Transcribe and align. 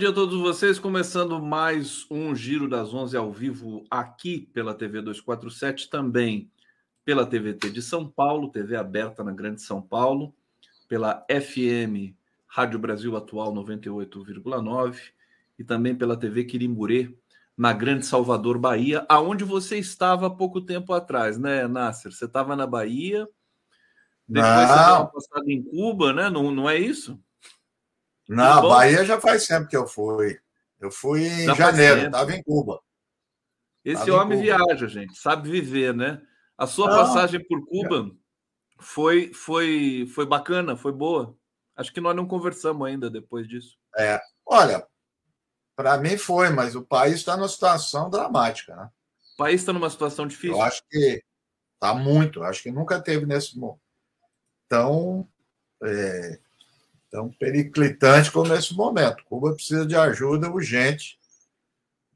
Bom 0.00 0.02
dia 0.02 0.12
a 0.12 0.14
todos 0.14 0.40
vocês, 0.40 0.78
começando 0.78 1.38
mais 1.42 2.06
um 2.10 2.34
Giro 2.34 2.66
das 2.66 2.94
11 2.94 3.14
ao 3.18 3.30
vivo 3.30 3.84
aqui 3.90 4.48
pela 4.50 4.72
TV 4.72 5.02
247, 5.02 5.90
também 5.90 6.50
pela 7.04 7.26
TVT 7.26 7.68
de 7.68 7.82
São 7.82 8.08
Paulo, 8.08 8.50
TV 8.50 8.76
aberta 8.76 9.22
na 9.22 9.30
Grande 9.30 9.60
São 9.60 9.82
Paulo, 9.82 10.34
pela 10.88 11.26
FM 11.30 12.16
Rádio 12.46 12.78
Brasil 12.78 13.14
Atual 13.14 13.52
98,9 13.52 14.96
e 15.58 15.64
também 15.64 15.94
pela 15.94 16.16
TV 16.16 16.44
Quirimburê 16.44 17.14
na 17.54 17.74
Grande 17.74 18.06
Salvador, 18.06 18.58
Bahia, 18.58 19.04
aonde 19.06 19.44
você 19.44 19.76
estava 19.76 20.28
há 20.28 20.30
pouco 20.30 20.62
tempo 20.62 20.94
atrás, 20.94 21.36
né, 21.36 21.68
Nasser? 21.68 22.10
Você 22.10 22.24
estava 22.24 22.56
na 22.56 22.66
Bahia, 22.66 23.28
depois 24.26 24.50
não. 24.50 24.66
você 24.66 24.72
estava 24.72 25.06
passado 25.08 25.50
em 25.50 25.62
Cuba, 25.62 26.14
né? 26.14 26.30
Não, 26.30 26.50
não 26.50 26.70
é 26.70 26.78
isso? 26.78 27.22
Não, 28.30 28.68
Bahia 28.68 29.04
já 29.04 29.20
faz 29.20 29.44
tempo 29.46 29.66
que 29.66 29.76
eu 29.76 29.88
fui. 29.88 30.38
Eu 30.78 30.90
fui 30.90 31.26
em 31.26 31.46
já 31.46 31.54
janeiro, 31.54 32.06
estava 32.06 32.32
em 32.32 32.42
Cuba. 32.42 32.80
Esse 33.84 34.06
tava 34.06 34.22
homem 34.22 34.40
viaja, 34.40 34.86
gente, 34.86 35.18
sabe 35.18 35.50
viver, 35.50 35.92
né? 35.92 36.22
A 36.56 36.66
sua 36.66 36.88
Não, 36.88 36.96
passagem 36.96 37.44
por 37.44 37.66
Cuba 37.66 38.10
foi, 38.78 39.32
foi, 39.34 40.08
foi 40.14 40.26
bacana, 40.26 40.76
foi 40.76 40.92
boa. 40.92 41.36
Acho 41.74 41.92
que 41.92 42.00
nós 42.00 42.14
não 42.14 42.26
conversamos 42.26 42.86
ainda 42.86 43.10
depois 43.10 43.48
disso. 43.48 43.76
É, 43.96 44.20
olha, 44.46 44.86
para 45.74 45.98
mim 45.98 46.16
foi, 46.16 46.50
mas 46.50 46.76
o 46.76 46.82
país 46.82 47.14
está 47.14 47.36
numa 47.36 47.48
situação 47.48 48.08
dramática, 48.08 48.76
né? 48.76 48.90
O 49.34 49.36
país 49.38 49.60
está 49.60 49.72
numa 49.72 49.90
situação 49.90 50.26
difícil. 50.26 50.56
Eu 50.56 50.62
acho 50.62 50.82
que 50.88 51.20
está 51.74 51.94
muito. 51.94 52.44
Acho 52.44 52.62
que 52.62 52.70
nunca 52.70 53.00
teve 53.00 53.26
nesse 53.26 53.58
momento 53.58 53.80
tão 54.68 55.28
é, 55.82 56.38
tão 57.10 57.28
periclitante 57.28 58.30
como 58.30 58.48
nesse 58.48 58.74
momento. 58.74 59.24
Cuba 59.24 59.52
precisa 59.52 59.84
de 59.84 59.96
ajuda 59.96 60.50
urgente 60.50 61.18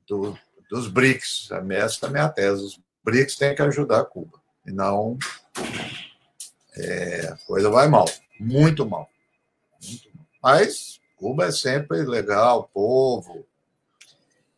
do, 0.06 0.38
dos 0.70 0.88
BRICS. 0.88 1.48
Essa 1.70 2.06
é 2.06 2.08
a 2.08 2.12
minha 2.12 2.28
tese. 2.28 2.64
Os 2.64 2.80
BRICS 3.02 3.36
têm 3.36 3.54
que 3.54 3.62
ajudar 3.62 4.04
Cuba. 4.04 4.40
E 4.64 4.70
não. 4.70 5.18
É, 6.76 7.28
a 7.28 7.36
coisa 7.46 7.68
vai 7.68 7.88
mal. 7.88 8.06
Muito 8.38 8.86
mal. 8.86 9.10
Muito 9.82 10.10
mal. 10.14 10.26
Mas 10.42 11.00
Cuba 11.16 11.46
é 11.46 11.52
sempre 11.52 12.02
legal, 12.02 12.70
povo. 12.72 13.44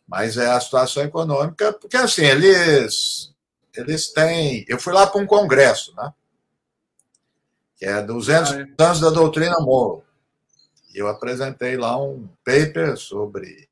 Mas 0.06 0.36
é 0.36 0.48
a 0.48 0.60
situação 0.60 1.02
econômica, 1.02 1.72
porque 1.72 1.96
assim, 1.96 2.24
eles, 2.24 3.34
eles 3.74 4.12
têm. 4.12 4.64
Eu 4.68 4.78
fui 4.78 4.92
lá 4.92 5.04
para 5.06 5.20
um 5.20 5.26
congresso, 5.26 5.92
né? 5.96 6.12
Que 7.76 7.86
é 7.86 8.00
200 8.00 8.52
ah, 8.52 8.60
é. 8.60 8.82
anos 8.84 9.00
da 9.00 9.10
doutrina 9.10 9.58
Moro 9.58 10.05
eu 10.98 11.08
apresentei 11.08 11.76
lá 11.76 12.00
um 12.00 12.28
paper 12.44 12.96
sobre 12.96 13.68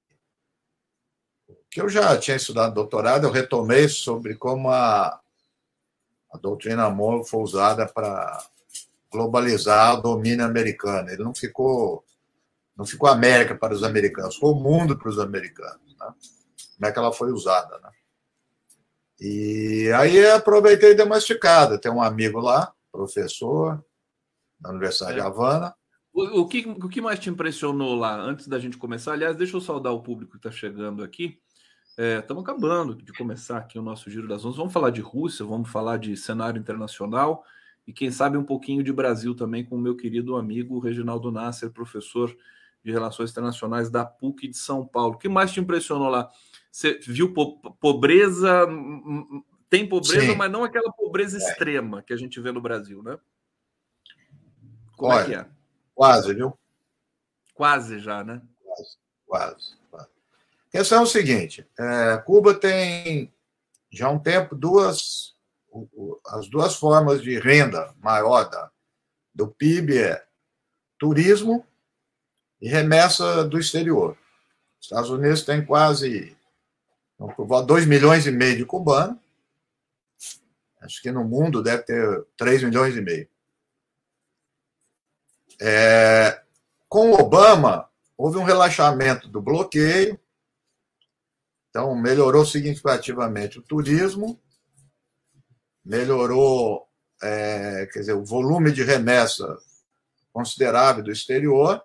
que 1.71 1.81
eu 1.81 1.89
já 1.89 2.17
tinha 2.17 2.37
estudado 2.37 2.73
doutorado, 2.73 3.27
eu 3.27 3.33
retomei 3.33 3.89
sobre 3.89 4.37
como 4.37 4.71
a, 4.71 5.21
a 6.33 6.39
doutrina 6.39 6.89
Monroe 6.89 7.27
foi 7.27 7.41
usada 7.41 7.85
para 7.85 8.47
globalizar 9.11 9.99
o 9.99 10.03
domínio 10.03 10.45
americano. 10.45 11.11
Ele 11.11 11.25
não 11.25 11.35
ficou 11.35 12.05
não 12.77 12.85
ficou 12.85 13.09
América 13.09 13.57
para 13.57 13.75
os 13.75 13.83
americanos, 13.83 14.35
ficou 14.35 14.53
o 14.53 14.61
mundo 14.61 14.97
para 14.97 15.09
os 15.09 15.19
americanos. 15.19 15.97
Né? 15.99 16.15
Como 16.77 16.87
é 16.87 16.93
que 16.93 16.99
ela 16.99 17.13
foi 17.13 17.33
usada, 17.33 17.79
né? 17.79 17.91
E 19.21 19.91
aí 19.97 20.27
aproveitei 20.27 20.93
e 20.93 20.95
dei 20.95 21.07
uma 21.07 21.19
esticada. 21.19 21.79
Tem 21.79 21.91
um 21.91 22.03
amigo 22.03 22.41
lá, 22.41 22.73
professor 22.91 23.85
da 24.61 24.71
Universidade 24.71 25.13
é. 25.13 25.15
de 25.17 25.21
Havana, 25.21 25.75
o, 26.15 26.43
o, 26.43 26.49
que, 26.49 26.61
o 26.69 26.89
que 26.89 27.01
mais 27.01 27.19
te 27.19 27.29
impressionou 27.29 27.97
lá, 27.97 28.17
antes 28.17 28.47
da 28.47 28.61
gente 28.61 28.79
começar? 28.79 29.13
Aliás, 29.13 29.37
deixa 29.37 29.57
eu 29.57 29.61
saudar 29.61 29.93
o 29.93 30.01
público 30.01 30.33
que 30.33 30.37
está 30.39 30.51
chegando 30.51 31.03
aqui. 31.03 31.41
Estamos 31.99 32.43
é, 32.43 32.45
acabando 32.45 32.95
de 32.95 33.13
começar 33.13 33.59
aqui 33.59 33.79
o 33.79 33.83
nosso 33.83 34.09
Giro 34.09 34.29
das 34.29 34.45
Onze. 34.45 34.57
Vamos 34.57 34.73
falar 34.73 34.91
de 34.91 35.01
Rússia, 35.01 35.45
vamos 35.45 35.69
falar 35.69 35.97
de 35.97 36.17
cenário 36.17 36.59
internacional 36.59 37.45
e, 37.85 37.93
quem 37.93 38.13
sabe, 38.13 38.39
um 38.39 38.45
pouquinho 38.45 38.83
de 38.83 38.93
Brasil 38.93 39.35
também 39.35 39.65
com 39.65 39.75
o 39.75 39.81
meu 39.81 39.97
querido 39.97 40.37
amigo 40.37 40.79
Reginaldo 40.79 41.33
Nasser, 41.33 41.71
professor 41.71 42.35
de 42.85 42.93
Relações 42.93 43.33
Internacionais 43.33 43.91
da 43.91 44.05
PUC 44.05 44.47
de 44.47 44.57
São 44.57 44.87
Paulo. 44.87 45.15
O 45.15 45.19
que 45.19 45.29
mais 45.29 45.53
te 45.53 45.59
impressionou 45.59 46.09
lá? 46.09 46.31
Você 46.71 46.99
viu 47.03 47.33
po 47.33 47.59
pobreza? 47.81 48.69
Tem 49.69 49.89
pobreza, 49.89 50.33
Sim. 50.33 50.37
mas 50.37 50.51
não 50.51 50.63
aquela 50.63 50.93
pobreza 50.93 51.39
é. 51.39 51.41
extrema 51.41 52.03
que 52.03 52.13
a 52.13 52.17
gente 52.17 52.41
vê 52.41 52.53
no 52.53 52.61
Brasil, 52.61 53.03
né? 53.03 53.19
Como 54.97 55.13
Olha, 55.13 55.23
é 55.23 55.27
que 55.27 55.35
é? 55.35 55.54
Quase, 55.95 56.35
viu? 56.35 56.59
Quase 57.55 57.99
já, 57.99 58.25
né? 58.25 58.43
Quase, 58.65 58.97
quase. 59.27 59.77
quase. 59.91 60.09
A 60.69 60.71
questão 60.71 61.01
é 61.01 61.03
o 61.03 61.07
seguinte: 61.07 61.67
é, 61.79 62.17
Cuba 62.19 62.55
tem 62.55 63.33
já 63.93 64.09
há 64.09 64.11
um 64.11 64.19
tempo 64.19 64.57
duas 64.57 65.35
as 66.27 66.49
duas 66.49 66.77
formas 66.77 67.23
de 67.23 67.39
renda 67.39 67.93
maior 68.01 68.49
da, 68.49 68.71
do 69.35 69.49
PIB 69.49 69.99
é 69.99 70.25
turismo 70.99 71.67
e 72.61 72.69
remessa 72.69 73.45
do 73.45 73.59
exterior. 73.59 74.17
Os 74.81 74.87
Estados 74.87 75.11
Unidos 75.11 75.43
tem 75.43 75.65
quase 75.65 76.37
2 77.67 77.87
milhões 77.87 78.27
e 78.27 78.31
meio 78.31 78.57
de 78.57 78.65
cubanos. 78.65 79.19
Acho 80.81 81.03
que 81.03 81.11
no 81.11 81.25
mundo 81.25 81.63
deve 81.63 81.83
ter 81.83 82.27
3 82.37 82.63
milhões 82.65 82.97
e 82.97 83.01
meio. 83.01 83.29
É, 85.61 86.43
com 86.89 87.13
Obama, 87.13 87.89
houve 88.17 88.39
um 88.39 88.45
relaxamento 88.45 89.29
do 89.29 89.41
bloqueio, 89.41 90.19
então 91.71 91.95
melhorou 91.95 92.45
significativamente 92.45 93.59
o 93.59 93.63
turismo, 93.63 94.41
melhorou 95.85 96.89
é, 97.25 97.87
quer 97.87 98.01
dizer, 98.01 98.13
o 98.13 98.25
volume 98.25 98.71
de 98.71 98.83
remessa 98.83 99.59
considerável 100.33 101.03
do 101.03 101.11
exterior. 101.11 101.83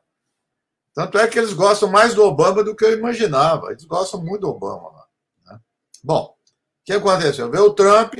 Tanto 0.93 1.17
é 1.17 1.27
que 1.27 1.39
eles 1.39 1.53
gostam 1.53 1.89
mais 1.89 2.13
do 2.13 2.23
Obama 2.23 2.63
do 2.63 2.75
que 2.75 2.83
eu 2.83 2.97
imaginava. 2.97 3.71
Eles 3.71 3.85
gostam 3.85 4.21
muito 4.21 4.41
do 4.41 4.49
Obama. 4.49 5.07
Né? 5.45 5.59
Bom, 6.03 6.35
o 6.35 6.83
que 6.83 6.93
aconteceu? 6.93 7.49
Veio 7.49 7.65
o 7.65 7.73
Trump, 7.73 8.15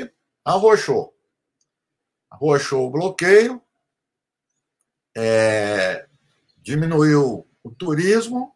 arrochou. 0.45 1.13
Arrochou 2.29 2.87
o 2.87 2.91
bloqueio, 2.91 3.61
é, 5.21 6.07
diminuiu 6.61 7.45
o 7.61 7.71
turismo 7.71 8.55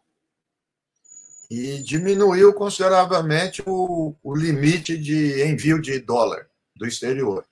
e 1.50 1.82
diminuiu 1.82 2.54
consideravelmente 2.54 3.62
o, 3.66 4.16
o 4.22 4.34
limite 4.34 4.96
de 4.96 5.44
envio 5.44 5.80
de 5.80 5.98
dólar 5.98 6.48
do 6.74 6.86
exterior. 6.86 7.46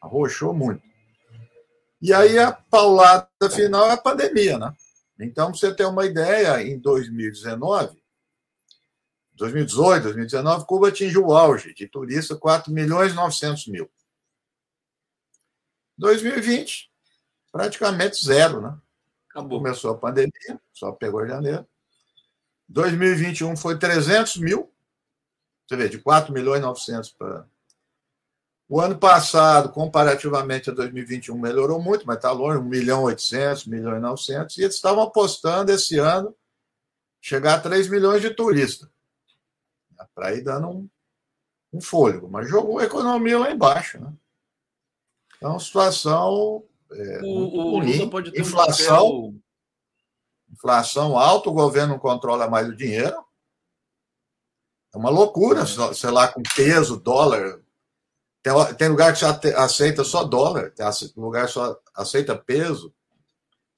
Arrochou 0.00 0.54
muito. 0.54 0.82
E 2.00 2.12
aí 2.12 2.38
a 2.38 2.52
paulada 2.52 3.50
final 3.50 3.86
é 3.86 3.92
a 3.92 3.98
pandemia, 3.98 4.58
né? 4.58 4.74
Então, 5.18 5.52
você 5.52 5.74
ter 5.74 5.86
uma 5.86 6.04
ideia, 6.04 6.62
em 6.62 6.78
2019, 6.78 8.02
2018, 9.34 10.02
2019, 10.02 10.66
Cuba 10.66 10.88
atingiu 10.88 11.26
o 11.26 11.34
auge 11.34 11.74
de 11.74 11.86
turista 11.86 12.36
4 12.36 12.72
milhões 12.72 13.12
e 13.12 13.14
900 13.14 13.66
mil. 13.68 13.90
2020, 15.98 16.90
praticamente 17.56 18.22
zero, 18.22 18.60
né? 18.60 18.76
Acabou. 19.30 19.58
Começou 19.58 19.92
a 19.92 19.96
pandemia, 19.96 20.60
só 20.74 20.92
pegou 20.92 21.24
em 21.24 21.28
janeiro. 21.28 21.66
2021 22.68 23.56
foi 23.56 23.78
300 23.78 24.36
mil, 24.36 24.70
você 25.66 25.76
vê, 25.76 25.88
de 25.88 25.98
4 25.98 26.34
milhões 26.34 26.58
e 26.58 26.62
900 26.62 27.10
para. 27.12 27.46
O 28.68 28.80
ano 28.80 28.98
passado, 28.98 29.70
comparativamente 29.70 30.68
a 30.68 30.74
2021, 30.74 31.38
melhorou 31.38 31.80
muito, 31.80 32.04
mas 32.04 32.16
está 32.16 32.32
longe, 32.32 32.58
1 32.58 32.64
milhão 32.64 33.04
800, 33.04 33.66
1 33.66 33.70
milhão 33.70 33.96
e 33.96 34.00
900, 34.00 34.58
e 34.58 34.62
eles 34.62 34.74
estavam 34.74 35.04
apostando 35.04 35.70
esse 35.70 35.98
ano 35.98 36.34
chegar 37.20 37.54
a 37.54 37.60
3 37.60 37.88
milhões 37.88 38.20
de 38.20 38.30
turistas, 38.30 38.88
para 40.14 40.34
ir 40.34 40.42
dando 40.42 40.68
um, 40.68 40.88
um 41.72 41.80
fôlego, 41.80 42.28
mas 42.28 42.48
jogou 42.48 42.80
a 42.80 42.84
economia 42.84 43.38
lá 43.38 43.50
embaixo. 43.52 44.00
Né? 44.00 44.12
Então, 45.36 45.58
situação 45.60 46.64
é, 46.96 47.20
o, 47.22 47.78
o 47.78 48.10
pode 48.10 48.32
ter 48.32 48.40
inflação, 48.40 49.08
um 49.08 49.40
inflação 50.50 51.18
alta, 51.18 51.50
o 51.50 51.54
governo 51.54 51.94
não 51.94 51.98
controla 51.98 52.48
mais 52.48 52.68
o 52.68 52.76
dinheiro. 52.76 53.16
É 54.94 54.98
uma 54.98 55.10
loucura, 55.10 55.62
é. 55.62 55.94
sei 55.94 56.10
lá, 56.10 56.28
com 56.28 56.42
peso, 56.54 56.98
dólar. 56.98 57.60
Tem, 58.42 58.52
tem 58.76 58.88
lugar 58.88 59.12
que 59.12 59.18
você 59.18 59.48
aceita 59.54 60.04
só 60.04 60.24
dólar, 60.24 60.72
tem 60.72 60.86
lugar 61.16 61.46
que 61.46 61.52
só 61.52 61.78
aceita 61.94 62.36
peso. 62.36 62.94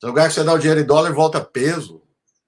Tem 0.01 0.09
lugar 0.09 0.29
que 0.29 0.35
você 0.35 0.45
dá 0.45 0.53
o 0.53 0.59
dinheiro 0.59 0.81
em 0.81 0.87
dólar 0.87 1.11
e 1.11 1.15
volta 1.15 1.45
peso. 1.45 2.03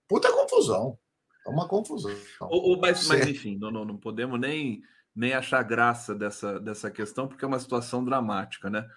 Puta 0.06 0.32
confusão. 0.32 0.98
É 1.46 1.50
uma 1.50 1.66
confusão. 1.66 2.14
O, 2.42 2.74
o, 2.74 2.80
mas, 2.80 3.06
mas, 3.08 3.26
enfim, 3.26 3.56
não, 3.58 3.70
não, 3.70 3.84
não 3.84 3.96
podemos 3.96 4.38
nem, 4.38 4.82
nem 5.14 5.32
achar 5.32 5.62
graça 5.62 6.14
dessa, 6.14 6.60
dessa 6.60 6.90
questão, 6.90 7.26
porque 7.26 7.44
é 7.44 7.48
uma 7.48 7.58
situação 7.58 8.04
dramática, 8.04 8.70
né? 8.70 8.88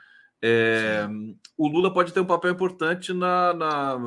É, 0.45 1.07
o 1.57 1.69
Lula 1.69 1.94
pode 1.94 2.12
ter 2.12 2.19
um 2.19 2.25
papel 2.25 2.51
importante 2.51 3.13
na, 3.13 3.54
na 3.54 3.98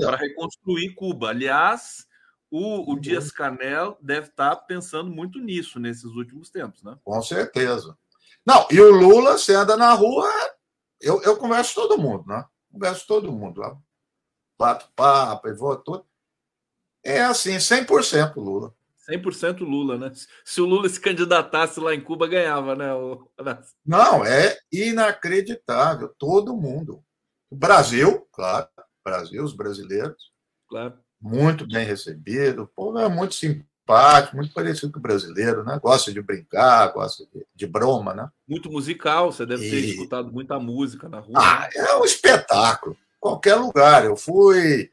para 0.00 0.16
reconstruir 0.16 0.94
Cuba. 0.94 1.28
Aliás, 1.28 2.06
o, 2.50 2.90
o 2.90 2.98
Dias 2.98 3.30
Canel 3.30 3.98
deve 4.00 4.28
estar 4.28 4.56
tá 4.56 4.62
pensando 4.62 5.10
muito 5.10 5.38
nisso 5.38 5.78
nesses 5.78 6.04
últimos 6.04 6.48
tempos, 6.48 6.82
né? 6.82 6.96
Com 7.04 7.20
certeza. 7.20 7.94
Não, 8.46 8.66
e 8.70 8.80
o 8.80 8.90
Lula, 8.90 9.36
você 9.36 9.54
anda 9.54 9.76
na 9.76 9.92
rua, 9.92 10.26
eu, 10.98 11.20
eu 11.22 11.36
converso 11.36 11.74
com 11.74 11.82
todo 11.82 12.00
mundo, 12.00 12.24
né? 12.26 12.42
Converso 12.72 13.06
com 13.06 13.14
todo 13.14 13.30
mundo 13.32 13.60
lá. 13.60 13.76
Bato 14.58 14.90
papo, 14.96 15.48
e 15.48 15.52
vou 15.52 15.76
tudo. 15.76 16.06
É 17.04 17.20
assim, 17.20 17.56
100% 17.56 18.36
Lula. 18.36 18.74
100% 19.08 19.60
Lula, 19.60 19.96
né? 19.96 20.12
Se 20.44 20.60
o 20.60 20.66
Lula 20.66 20.88
se 20.88 21.00
candidatasse 21.00 21.80
lá 21.80 21.94
em 21.94 22.00
Cuba, 22.00 22.28
ganhava, 22.28 22.76
né? 22.76 22.88
Não, 23.84 24.24
é 24.24 24.58
inacreditável. 24.70 26.14
Todo 26.18 26.56
mundo. 26.56 27.02
O 27.50 27.56
Brasil, 27.56 28.26
claro. 28.32 28.68
Brasil, 29.04 29.42
os 29.42 29.54
brasileiros. 29.54 30.30
Claro. 30.68 30.98
Muito 31.20 31.66
bem 31.66 31.84
recebido. 31.86 32.62
O 32.62 32.66
povo 32.66 32.98
é 32.98 33.08
muito 33.08 33.34
simpático, 33.34 34.36
muito 34.36 34.52
parecido 34.52 34.92
com 34.92 34.98
o 34.98 35.02
brasileiro, 35.02 35.64
né? 35.64 35.78
Gosta 35.82 36.12
de 36.12 36.20
brincar, 36.20 36.92
gosta 36.92 37.24
de, 37.32 37.46
de 37.54 37.66
broma, 37.66 38.12
né? 38.14 38.28
Muito 38.46 38.70
musical. 38.70 39.32
Você 39.32 39.46
deve 39.46 39.66
e... 39.66 39.70
ter 39.70 39.80
escutado 39.80 40.30
muita 40.30 40.58
música 40.60 41.08
na 41.08 41.20
rua. 41.20 41.34
Ah, 41.36 41.60
né? 41.62 41.70
é 41.74 41.96
um 41.96 42.04
espetáculo. 42.04 42.96
Qualquer 43.18 43.54
lugar. 43.54 44.04
Eu 44.04 44.16
fui, 44.16 44.90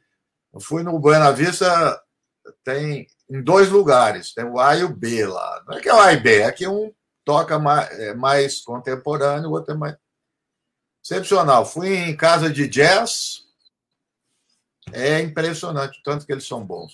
eu 0.53 0.59
fui 0.61 0.81
no 0.81 0.97
Buena 0.97 1.31
Vista, 1.31 2.01
tem 2.63 3.05
em 3.29 3.41
dois 3.41 3.69
lugares. 3.69 4.33
Tem 4.33 4.45
o 4.45 4.59
A 4.59 4.75
e 4.75 4.83
o 4.83 4.89
B 4.89 5.25
lá. 5.25 5.63
Não 5.67 5.77
é 5.77 5.81
que 5.81 5.89
é 5.89 5.93
o 5.93 5.99
A 5.99 6.13
e 6.13 6.17
B, 6.17 6.41
é 6.41 6.51
que 6.51 6.67
um 6.67 6.93
toca 7.23 7.57
mais, 7.57 7.89
é 7.99 8.13
mais 8.13 8.61
contemporâneo, 8.61 9.49
o 9.49 9.53
outro 9.53 9.73
é 9.73 9.77
mais. 9.77 9.95
Excepcional. 11.03 11.65
Fui 11.65 11.95
em 11.95 12.15
casa 12.15 12.49
de 12.49 12.67
jazz. 12.67 13.43
É 14.91 15.19
impressionante 15.19 16.01
tanto 16.03 16.25
que 16.25 16.31
eles 16.31 16.47
são 16.47 16.65
bons. 16.65 16.93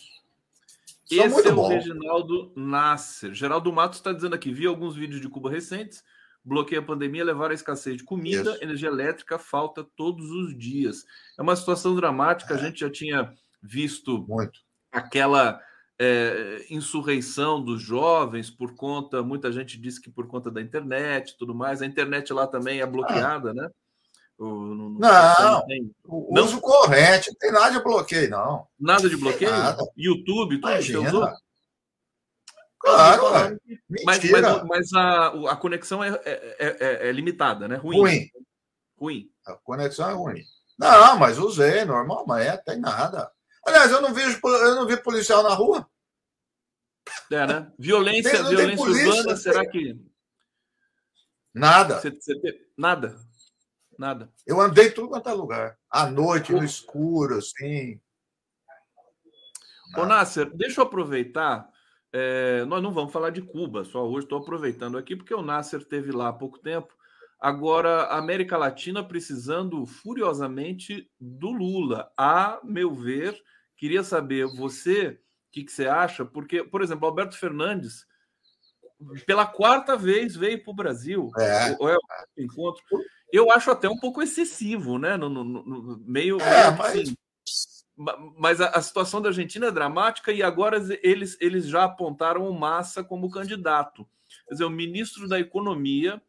São 1.06 1.26
Esse 1.26 1.30
muito 1.30 1.50
é 1.50 1.52
o 1.52 1.56
bons. 1.56 1.70
Reginaldo 1.70 2.54
Nasser. 2.56 3.34
Geraldo 3.34 3.72
Matos 3.72 4.00
está 4.00 4.14
dizendo 4.14 4.34
aqui: 4.34 4.52
vi 4.52 4.66
alguns 4.66 4.96
vídeos 4.96 5.22
de 5.22 5.30
Cuba 5.30 5.50
recentes. 5.50 6.04
Bloqueia 6.44 6.82
a 6.82 6.84
pandemia, 6.84 7.24
levar 7.24 7.52
a 7.52 7.54
escassez 7.54 7.98
de 7.98 8.04
comida, 8.04 8.54
Isso. 8.54 8.64
energia 8.64 8.90
elétrica, 8.90 9.38
falta 9.38 9.86
todos 9.96 10.32
os 10.32 10.58
dias. 10.58 11.06
É 11.38 11.42
uma 11.42 11.56
situação 11.56 11.96
dramática. 11.96 12.56
É. 12.56 12.58
A 12.58 12.60
gente 12.60 12.80
já 12.80 12.90
tinha 12.90 13.32
visto 13.62 14.26
muito. 14.28 14.60
aquela 14.92 15.62
é, 16.04 16.66
insurreição 16.72 17.64
dos 17.64 17.80
jovens 17.80 18.50
por 18.50 18.74
conta, 18.74 19.22
muita 19.22 19.52
gente 19.52 19.80
disse 19.80 20.02
que 20.02 20.10
por 20.10 20.28
conta 20.28 20.50
da 20.50 20.60
internet 20.60 21.36
tudo 21.38 21.54
mais. 21.54 21.80
A 21.80 21.86
internet 21.86 22.34
lá 22.34 22.48
também 22.48 22.82
é 22.82 22.86
bloqueada, 22.88 23.52
ah. 23.52 23.54
né? 23.54 23.70
O, 24.36 24.46
no, 24.46 24.90
no, 24.90 25.00
não, 25.00 25.66
tem... 25.68 25.92
o 26.04 26.34
não? 26.34 26.44
uso 26.44 26.60
corrente, 26.60 27.30
não 27.30 27.38
tem 27.38 27.52
nada 27.52 27.78
de 27.78 27.84
bloqueio, 27.84 28.32
não. 28.32 28.68
Nada 28.80 29.08
de 29.08 29.16
bloqueio? 29.16 29.52
Nada. 29.52 29.84
YouTube, 29.96 30.56
tudo 30.56 30.72
Imagina. 30.72 31.08
usou? 31.08 31.30
Claro, 32.80 33.60
mas, 33.88 34.20
mas, 34.24 34.64
mas, 34.64 34.94
a, 34.94 35.28
a 35.52 35.56
conexão 35.56 36.04
é, 36.04 36.20
é, 36.26 36.44
é, 36.60 37.10
é, 37.10 37.12
limitada, 37.12 37.68
né? 37.68 37.76
Ruim. 37.76 38.00
Ruim. 38.00 38.30
Ruim. 38.98 39.30
A 39.46 39.54
conexão 39.54 40.10
é 40.10 40.14
ruim. 40.14 40.42
Não, 40.80 41.20
mas 41.20 41.38
usei, 41.38 41.86
normal, 41.86 42.26
mas 42.28 42.48
é, 42.48 42.58
tem 42.58 42.80
nada. 42.80 43.32
Aliás, 43.64 43.92
eu 43.92 44.02
não 44.02 44.16
vejo, 44.16 44.40
eu 44.44 44.74
não 44.74 44.88
vi 44.88 44.98
policial 44.98 45.44
na 45.44 45.54
rua. 45.54 45.88
É, 47.32 47.48
né? 47.48 47.72
Violência, 47.78 48.44
tem, 48.44 48.50
violência 48.50 48.86
urbana, 48.86 49.36
será 49.36 49.66
que. 49.66 50.00
Nada. 51.54 52.00
Você, 52.00 52.12
você, 52.12 52.68
nada. 52.78 53.16
Nada. 53.98 54.32
Eu 54.48 54.60
andei 54.60 54.90
tudo 54.92 55.10
quanto 55.10 55.30
é 55.30 55.34
lugar. 55.34 55.78
À 55.90 56.10
noite, 56.10 56.52
no 56.52 56.64
escuro, 56.64 57.38
assim. 57.38 58.00
Nada. 59.92 60.04
Ô, 60.04 60.06
Nasser, 60.06 60.50
deixa 60.56 60.82
eu 60.82 60.86
aproveitar. 60.86 61.70
É, 62.14 62.66
nós 62.66 62.84
não 62.84 62.92
vamos 62.92 63.14
falar 63.14 63.30
de 63.30 63.42
Cuba, 63.42 63.86
só 63.86 64.06
hoje 64.06 64.26
estou 64.26 64.40
aproveitando 64.40 64.98
aqui, 64.98 65.16
porque 65.16 65.34
o 65.34 65.42
Nasser 65.42 65.86
teve 65.86 66.12
lá 66.12 66.28
há 66.28 66.34
pouco 66.34 66.60
tempo. 66.60 66.94
Agora, 67.40 68.04
a 68.04 68.18
América 68.18 68.58
Latina 68.58 69.04
precisando 69.04 69.86
furiosamente 69.86 71.10
do 71.20 71.52
Lula. 71.52 72.12
A 72.18 72.60
meu 72.64 72.94
ver, 72.94 73.42
queria 73.78 74.04
saber, 74.04 74.46
você 74.56 75.20
que, 75.52 75.64
que 75.64 75.72
você 75.72 75.88
acha? 75.88 76.26
Porque, 76.26 76.64
por 76.64 76.82
exemplo, 76.82 77.06
Alberto 77.06 77.38
Fernandes, 77.38 78.06
pela 79.26 79.46
quarta 79.46 79.98
vez, 79.98 80.36
veio 80.36 80.64
para 80.64 80.72
o 80.72 80.76
Brasil. 80.76 81.30
É. 81.38 81.78
O, 81.80 81.90
é 81.90 81.98
encontro. 82.38 82.84
Eu 83.32 83.52
acho 83.52 83.72
até 83.72 83.90
um 83.90 83.98
pouco 83.98 84.22
excessivo, 84.22 84.98
né? 84.98 85.18
No, 85.18 85.30
no, 85.30 85.44
no 85.44 86.04
meio. 86.06 86.40
É, 86.42 86.72
mas... 86.72 86.96
Assim, 86.96 87.16
mas 88.38 88.60
a, 88.60 88.70
a, 88.70 88.82
situação 88.82 89.22
da 89.22 89.30
Argentina 89.30 89.68
é 89.68 89.72
dramática 89.72 90.32
e 90.32 90.42
agora 90.42 90.78
eles, 91.04 91.38
eles 91.40 91.68
já 91.68 91.84
apontaram 91.84 92.50
o 92.50 92.58
Massa 92.58 93.04
como 93.04 93.30
candidato. 93.30 94.08
Quer 94.48 94.54
dizer, 94.54 94.66
o 94.66 94.70
ministro 94.70 95.28
da 95.28 95.40
Economia 95.40 96.20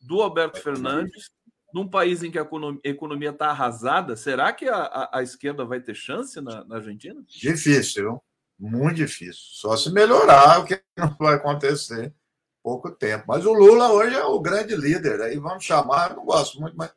do 0.00 0.20
Alberto 0.20 0.60
Fernandes, 0.60 1.30
num 1.72 1.88
país 1.88 2.22
em 2.22 2.30
que 2.30 2.38
a 2.38 2.46
economia 2.84 3.30
está 3.30 3.48
arrasada, 3.48 4.14
será 4.14 4.52
que 4.52 4.68
a, 4.68 4.76
a, 4.76 5.18
a, 5.18 5.22
esquerda 5.22 5.64
vai 5.64 5.80
ter 5.80 5.94
chance 5.94 6.38
na, 6.40 6.64
na 6.64 6.76
Argentina? 6.76 7.22
Difícil. 7.26 8.22
Muito 8.62 8.94
difícil. 8.94 9.42
Só 9.54 9.76
se 9.76 9.90
melhorar, 9.90 10.60
o 10.60 10.64
que 10.64 10.80
não 10.96 11.16
vai 11.18 11.34
acontecer 11.34 12.14
pouco 12.62 12.92
tempo. 12.92 13.24
Mas 13.26 13.44
o 13.44 13.52
Lula 13.52 13.90
hoje 13.90 14.14
é 14.14 14.24
o 14.24 14.38
grande 14.38 14.76
líder. 14.76 15.20
Aí 15.20 15.36
vamos 15.36 15.64
chamar, 15.64 16.14
não 16.14 16.24
gosto 16.24 16.60
muito, 16.60 16.76
mas 16.76 16.94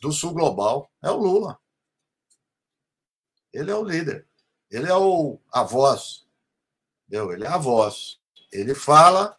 do 0.00 0.12
Sul 0.12 0.32
Global. 0.32 0.88
É 1.02 1.10
o 1.10 1.16
Lula. 1.16 1.58
Ele 3.52 3.68
é 3.68 3.74
o 3.74 3.82
líder. 3.82 4.28
Ele 4.70 4.88
é 4.88 4.94
o, 4.94 5.40
a 5.52 5.64
voz. 5.64 6.24
Entendeu? 7.08 7.32
Ele 7.32 7.44
é 7.44 7.48
a 7.48 7.58
voz. 7.58 8.20
Ele 8.52 8.72
fala 8.72 9.36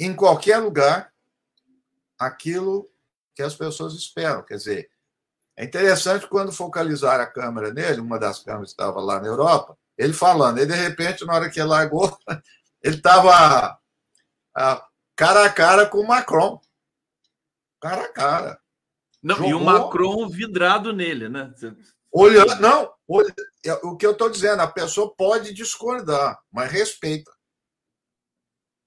em 0.00 0.16
qualquer 0.16 0.60
lugar 0.60 1.12
aquilo 2.18 2.90
que 3.34 3.42
as 3.42 3.54
pessoas 3.54 3.92
esperam. 3.92 4.42
Quer 4.42 4.56
dizer, 4.56 4.90
é 5.58 5.64
interessante 5.64 6.26
quando 6.26 6.52
focalizar 6.52 7.20
a 7.20 7.26
câmera 7.26 7.70
nele, 7.70 8.00
uma 8.00 8.18
das 8.18 8.42
câmeras 8.42 8.70
estava 8.70 8.98
lá 8.98 9.20
na 9.20 9.28
Europa, 9.28 9.76
ele 9.96 10.12
falando. 10.12 10.58
E 10.58 10.66
de 10.66 10.74
repente, 10.74 11.24
na 11.24 11.34
hora 11.34 11.50
que 11.50 11.60
ele 11.60 11.68
largou, 11.68 12.16
ele 12.82 12.96
estava 12.96 13.78
cara 15.16 15.44
a 15.44 15.52
cara 15.52 15.86
com 15.86 15.98
o 15.98 16.06
Macron. 16.06 16.60
Cara 17.80 18.04
a 18.04 18.12
cara. 18.12 18.60
Não, 19.22 19.36
Jogou, 19.36 19.50
e 19.50 19.54
o 19.54 19.60
Macron 19.60 20.28
vidrado 20.28 20.92
nele, 20.92 21.28
né? 21.28 21.52
Olhando, 22.10 22.56
não, 22.60 22.92
é, 23.64 23.72
o 23.84 23.96
que 23.96 24.04
eu 24.04 24.12
estou 24.12 24.28
dizendo, 24.28 24.60
a 24.60 24.66
pessoa 24.66 25.14
pode 25.14 25.54
discordar, 25.54 26.38
mas 26.50 26.70
respeita. 26.70 27.32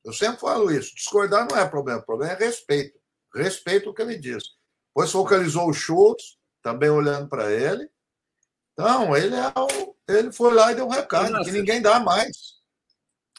Eu 0.04 0.14
sempre 0.14 0.40
falo 0.40 0.72
isso. 0.72 0.94
Discordar 0.94 1.48
não 1.50 1.58
é 1.58 1.68
problema, 1.68 2.00
o 2.00 2.06
problema 2.06 2.34
é 2.34 2.38
respeito. 2.38 3.00
Respeito 3.34 3.90
o 3.90 3.94
que 3.94 4.02
ele 4.02 4.18
diz. 4.18 4.44
Depois 4.90 5.12
focalizou 5.12 5.68
o 5.68 5.74
Schultz, 5.74 6.38
também 6.62 6.90
olhando 6.90 7.28
para 7.28 7.52
ele. 7.52 7.90
Então, 8.76 9.16
ele, 9.16 9.36
é 9.36 9.48
o, 9.58 9.96
ele 10.08 10.34
foi 10.34 10.54
lá 10.54 10.72
e 10.72 10.76
deu 10.76 10.86
um 10.86 10.90
recado, 10.90 11.44
que 11.44 11.52
ninguém 11.52 11.82
dá 11.82 11.98
mais. 11.98 12.56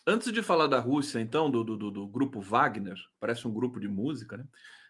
Antes 0.07 0.33
de 0.33 0.43
falar 0.43 0.67
da 0.67 0.81
Rússia, 0.81 1.21
então, 1.21 1.51
do, 1.51 1.63
do, 1.63 1.91
do 1.91 2.07
grupo 2.07 2.41
Wagner, 2.41 2.97
parece 3.21 3.47
um 3.47 3.53
grupo 3.53 3.79
de 3.79 3.87
música, 3.87 4.39
né? 4.39 4.45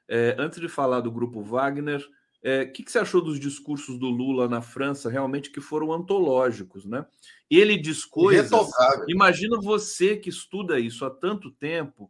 É, 0.09 0.37
antes 0.39 0.61
de 0.61 0.69
falar 0.69 1.01
do 1.01 1.11
grupo 1.11 1.43
Wagner, 1.43 2.01
o 2.01 2.49
é, 2.49 2.65
que, 2.65 2.85
que, 2.85 2.93
você 2.93 3.01
achou 3.01 3.21
dos 3.21 3.41
discursos 3.41 3.99
do 3.99 4.07
Lula 4.07 4.49
na 4.49 4.63
França, 4.63 5.11
realmente 5.11 5.51
que 5.51 5.61
foram 5.61 5.93
antológicos, 5.93 6.85
né? 6.85 7.05
Ele 7.51 7.77
diz 7.77 8.05
coisas. 8.05 8.71
Imagina 9.09 9.61
você 9.61 10.17
que 10.17 10.29
estuda 10.29 10.79
isso 10.79 11.05
há 11.05 11.11
tanto 11.11 11.51
tempo, 11.51 12.09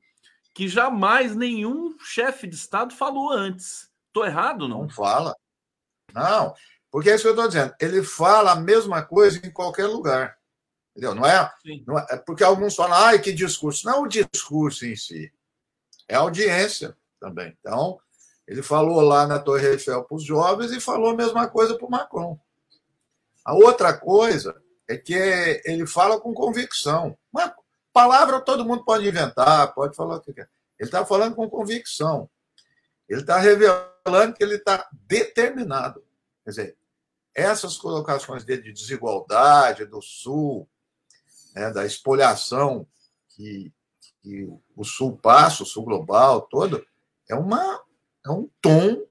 que 0.52 0.68
jamais 0.68 1.34
nenhum 1.34 1.96
chefe 2.00 2.46
de 2.46 2.54
Estado 2.54 2.92
falou 2.92 3.30
antes. 3.32 3.90
Estou 4.08 4.26
errado, 4.26 4.68
não? 4.68 4.82
Não 4.82 4.90
fala. 4.90 5.34
Não. 6.12 6.54
Porque 6.96 7.10
é 7.10 7.14
isso 7.14 7.24
que 7.24 7.28
eu 7.28 7.32
estou 7.32 7.46
dizendo. 7.46 7.74
Ele 7.78 8.02
fala 8.02 8.52
a 8.52 8.56
mesma 8.56 9.02
coisa 9.02 9.38
em 9.46 9.50
qualquer 9.50 9.84
lugar. 9.84 10.38
Entendeu? 10.92 11.14
Não 11.14 11.26
é, 11.26 11.52
não 11.86 11.98
é, 11.98 12.06
é 12.08 12.16
porque 12.16 12.42
alguns 12.42 12.74
falam, 12.74 12.96
ai, 12.96 13.18
que 13.18 13.34
discurso. 13.34 13.84
Não 13.84 13.96
é 13.96 14.00
o 14.00 14.06
discurso 14.06 14.86
em 14.86 14.96
si, 14.96 15.30
é 16.08 16.14
a 16.14 16.20
audiência 16.20 16.96
também. 17.20 17.54
Então, 17.60 18.00
ele 18.48 18.62
falou 18.62 19.02
lá 19.02 19.26
na 19.26 19.38
Torre 19.38 19.66
Eiffel 19.72 20.04
para 20.04 20.16
os 20.16 20.24
jovens 20.24 20.72
e 20.72 20.80
falou 20.80 21.10
a 21.10 21.14
mesma 21.14 21.46
coisa 21.46 21.76
para 21.76 21.86
o 21.86 21.90
Macron. 21.90 22.40
A 23.44 23.52
outra 23.52 23.92
coisa 23.92 24.56
é 24.88 24.96
que 24.96 25.12
ele 25.66 25.86
fala 25.86 26.18
com 26.18 26.32
convicção. 26.32 27.14
Uma 27.30 27.54
palavra 27.92 28.40
todo 28.40 28.64
mundo 28.64 28.86
pode 28.86 29.06
inventar, 29.06 29.74
pode 29.74 29.94
falar 29.94 30.16
o 30.16 30.20
que 30.22 30.32
quer. 30.32 30.48
Ele 30.78 30.88
está 30.88 31.04
falando 31.04 31.34
com 31.34 31.50
convicção. 31.50 32.26
Ele 33.06 33.20
está 33.20 33.36
revelando 33.36 34.32
que 34.34 34.42
ele 34.42 34.54
está 34.54 34.88
determinado. 34.92 36.02
Quer 36.42 36.50
dizer, 36.50 36.76
essas 37.36 37.76
colocações 37.76 38.44
dele 38.44 38.62
de 38.62 38.72
desigualdade 38.72 39.84
do 39.84 40.00
Sul, 40.00 40.66
né, 41.54 41.70
da 41.70 41.84
espoliação 41.84 42.86
que, 43.28 43.70
que, 44.22 44.48
o 44.74 44.84
Sul 44.84 45.18
passa, 45.18 45.62
o 45.62 45.66
Sul 45.66 45.84
global 45.84 46.40
todo, 46.40 46.84
é, 47.28 47.34
uma, 47.34 47.82
é 48.24 48.30
um 48.30 48.48
tom 48.62 49.04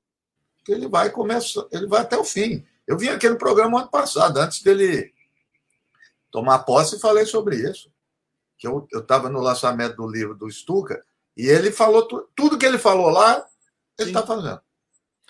que 0.63 0.71
ele 0.71 0.87
vai 0.87 1.11
começar, 1.11 1.67
ele 1.71 1.85
vai 1.85 2.01
até 2.01 2.17
o 2.17 2.23
fim. 2.23 2.65
Eu 2.87 2.97
vim 2.97 3.09
aqui 3.09 3.29
no 3.29 3.37
programa 3.37 3.81
ano 3.81 3.89
passado, 3.91 4.37
antes 4.37 4.63
dele 4.63 5.13
tomar 6.31 6.59
posse, 6.59 6.95
e 6.95 6.99
falei 6.99 7.27
sobre 7.27 7.57
isso. 7.57 7.91
que 8.57 8.67
eu 8.67 8.87
estava 8.91 9.29
no 9.29 9.39
lançamento 9.39 9.97
do 9.97 10.07
livro 10.07 10.33
do 10.33 10.49
Stuka, 10.49 11.05
e 11.37 11.45
ele 11.45 11.71
falou 11.71 12.07
tu, 12.07 12.27
tudo 12.35 12.57
que 12.57 12.65
ele 12.65 12.79
falou 12.79 13.09
lá, 13.09 13.45
ele 13.99 14.09
está 14.09 14.25
fazendo. 14.25 14.59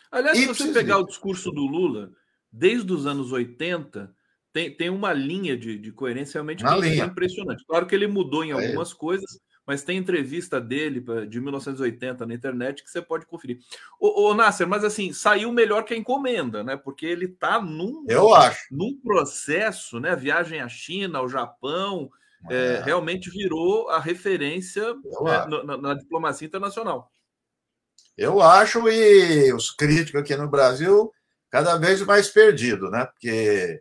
Aliás, 0.09 0.37
se 0.37 0.45
você 0.45 0.71
pegar 0.71 0.99
o 0.99 1.05
discurso 1.05 1.51
do 1.51 1.65
Lula, 1.65 2.09
desde 2.55 2.91
os 2.93 3.05
anos 3.05 3.31
80, 3.31 4.13
tem, 4.53 4.71
tem 4.71 4.89
uma 4.89 5.11
linha 5.11 5.57
de, 5.57 5.77
de 5.77 5.91
coerência 5.91 6.37
realmente 6.37 6.63
impressionante. 7.03 7.65
Claro 7.67 7.85
que 7.85 7.93
ele 7.93 8.07
mudou 8.07 8.43
em 8.43 8.51
é 8.51 8.53
algumas 8.53 8.93
é. 8.93 8.95
coisas, 8.95 9.39
mas 9.67 9.83
tem 9.83 9.97
entrevista 9.97 10.61
dele 10.61 11.03
de 11.27 11.41
1980 11.41 12.25
na 12.25 12.33
internet 12.33 12.81
que 12.81 12.89
você 12.89 13.01
pode 13.01 13.25
conferir. 13.25 13.59
Ô, 13.99 14.29
ô 14.29 14.33
Nasser, 14.33 14.65
mas 14.65 14.85
assim, 14.85 15.11
saiu 15.11 15.51
melhor 15.51 15.83
que 15.83 15.93
a 15.93 15.97
encomenda, 15.97 16.63
né? 16.63 16.77
Porque 16.77 17.05
ele 17.05 17.25
está 17.25 17.61
num, 17.61 18.05
Eu 18.07 18.33
acho. 18.33 18.63
num 18.71 18.97
processo, 19.03 19.99
né? 19.99 20.15
Viagem 20.15 20.61
à 20.61 20.69
China, 20.69 21.19
ao 21.19 21.27
Japão, 21.27 22.09
é. 22.49 22.75
É, 22.75 22.83
realmente 22.83 23.29
virou 23.29 23.89
a 23.89 23.99
referência 23.99 24.83
é, 24.83 25.65
na, 25.65 25.77
na, 25.77 25.93
diplomacia 25.95 26.47
internacional. 26.47 27.11
Eu 28.17 28.41
acho, 28.41 28.87
e 28.87 29.51
os 29.51 29.71
críticos 29.71 30.21
aqui 30.21 30.35
no 30.37 30.47
Brasil 30.47 31.11
cada 31.55 31.77
vez 31.77 32.01
mais 32.01 32.27
perdidos, 32.27 32.91
né? 32.91 33.05
Porque 33.05 33.79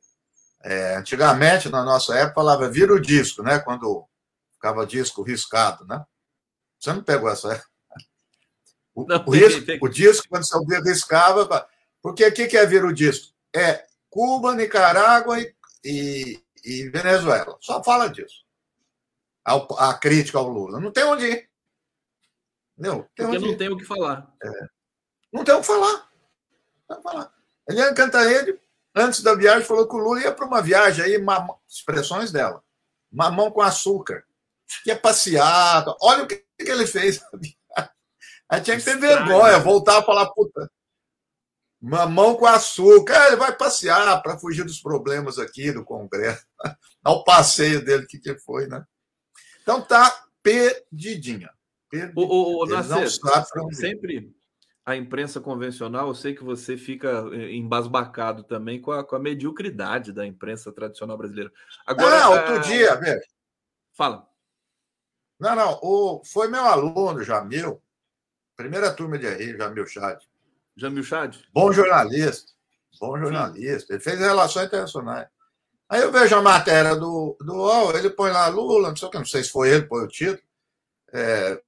é, 0.62 0.94
antigamente, 0.94 1.68
na 1.68 1.82
nossa 1.82 2.14
época, 2.14 2.36
falava 2.36 2.70
vira 2.70 2.94
o 2.94 3.00
disco, 3.00 3.42
né? 3.42 3.58
Quando 3.58 4.06
ficava 4.52 4.86
disco 4.86 5.24
riscado, 5.24 5.84
né? 5.84 6.04
Você 6.78 6.92
não 6.92 7.02
pegou 7.02 7.28
essa 7.28 7.52
época? 7.52 7.68
O, 8.94 9.04
não, 9.04 9.24
o, 9.26 9.30
risco, 9.32 9.60
o 9.82 9.88
disco, 9.88 10.28
quando 10.28 10.46
você 10.46 10.80
riscava. 10.88 11.68
Porque 12.00 12.24
o 12.24 12.32
que 12.32 12.56
é 12.56 12.64
vira 12.64 12.86
o 12.86 12.92
disco? 12.92 13.34
É 13.52 13.84
Cuba, 14.08 14.54
Nicarágua 14.54 15.40
e, 15.40 15.52
e, 15.84 16.40
e 16.64 16.88
Venezuela. 16.90 17.56
Só 17.60 17.82
fala 17.82 18.06
disso. 18.06 18.44
A, 19.44 19.90
a, 19.90 19.98
crítica 19.98 20.38
ao 20.38 20.48
Lula. 20.48 20.78
Não 20.78 20.92
tem 20.92 21.02
onde 21.02 21.26
ir. 21.26 21.50
Não, 22.78 23.02
tem 23.16 23.26
Porque 23.26 23.38
não 23.40 23.48
ir. 23.48 23.56
tem 23.56 23.68
o 23.68 23.76
que 23.76 23.84
falar. 23.84 24.32
É. 24.40 24.50
Não 25.32 25.42
tem 25.42 25.54
o 25.56 25.60
que 25.60 25.66
falar. 25.66 26.08
Não 26.88 26.88
tem 26.88 26.96
o 26.96 27.02
que 27.02 27.02
falar. 27.02 27.33
Eliane 27.68 27.94
Cantanhede 27.94 28.58
antes 28.94 29.22
da 29.22 29.34
viagem, 29.34 29.66
falou 29.66 29.88
que 29.88 29.96
o 29.96 29.98
Lula 29.98 30.20
ia 30.20 30.32
para 30.32 30.46
uma 30.46 30.62
viagem 30.62 31.04
aí, 31.04 31.24
expressões 31.68 32.30
dela, 32.30 32.62
mamão 33.10 33.50
com 33.50 33.60
açúcar, 33.60 34.24
ia 34.86 34.96
passear. 34.96 35.84
Olha 36.00 36.24
o 36.24 36.26
que, 36.26 36.36
que 36.36 36.70
ele 36.70 36.86
fez. 36.86 37.20
Aí 38.46 38.60
tinha 38.60 38.76
que 38.76 38.84
ter 38.84 38.98
vergonha, 38.98 39.58
voltar 39.58 39.98
a 39.98 40.02
falar, 40.02 40.26
puta, 40.26 40.70
mamão 41.80 42.36
com 42.36 42.44
açúcar. 42.46 43.14
É, 43.14 43.26
ele 43.28 43.36
vai 43.36 43.56
passear 43.56 44.22
para 44.22 44.38
fugir 44.38 44.64
dos 44.64 44.80
problemas 44.80 45.38
aqui 45.38 45.72
do 45.72 45.82
Congresso. 45.82 46.46
Ao 47.02 47.24
passeio 47.24 47.82
dele, 47.82 48.06
que, 48.06 48.18
que 48.18 48.36
foi, 48.36 48.66
né? 48.66 48.84
Então 49.62 49.80
tá 49.80 50.26
perdidinha. 50.42 51.50
perdidinha. 51.90 52.12
O, 52.16 52.60
o, 52.60 52.64
o 52.64 52.66
Nascer, 52.66 53.10
sempre 53.72 54.30
a 54.86 54.94
imprensa 54.94 55.40
convencional, 55.40 56.08
eu 56.08 56.14
sei 56.14 56.34
que 56.34 56.44
você 56.44 56.76
fica 56.76 57.24
eh, 57.32 57.54
embasbacado 57.54 58.42
também 58.42 58.80
com 58.80 58.92
a, 58.92 59.02
com 59.02 59.16
a 59.16 59.18
mediocridade 59.18 60.12
da 60.12 60.26
imprensa 60.26 60.70
tradicional 60.72 61.16
brasileira. 61.16 61.50
Agora, 61.86 62.20
não, 62.20 62.32
outro 62.32 62.60
dia, 62.60 62.94
velho. 62.96 63.22
Fala. 63.94 64.28
Não, 65.40 65.56
não, 65.56 65.80
o, 65.82 66.22
foi 66.24 66.48
meu 66.48 66.64
aluno, 66.64 67.22
Jamil, 67.22 67.82
primeira 68.56 68.92
turma 68.92 69.18
de 69.18 69.26
RI, 69.26 69.56
Jamil 69.56 69.86
Chad. 69.86 70.20
Jamil 70.76 71.02
Chad? 71.02 71.36
Bom 71.52 71.72
jornalista, 71.72 72.52
bom 73.00 73.18
jornalista. 73.18 73.86
Sim. 73.86 73.92
Ele 73.94 74.00
fez 74.00 74.18
relações 74.18 74.66
internacionais. 74.66 75.28
Aí 75.88 76.02
eu 76.02 76.12
vejo 76.12 76.36
a 76.36 76.42
matéria 76.42 76.94
do, 76.94 77.36
do 77.40 77.54
UOL, 77.54 77.96
ele 77.96 78.10
põe 78.10 78.30
lá 78.30 78.48
Lula, 78.48 78.88
não 78.88 78.96
sei 78.96 79.08
o 79.08 79.10
que, 79.10 79.18
não 79.18 79.24
sei 79.24 79.42
se 79.42 79.50
foi 79.50 79.70
ele, 79.70 79.86
põe 79.86 80.04
o 80.04 80.08
título. 80.08 80.42
É, 81.12 81.62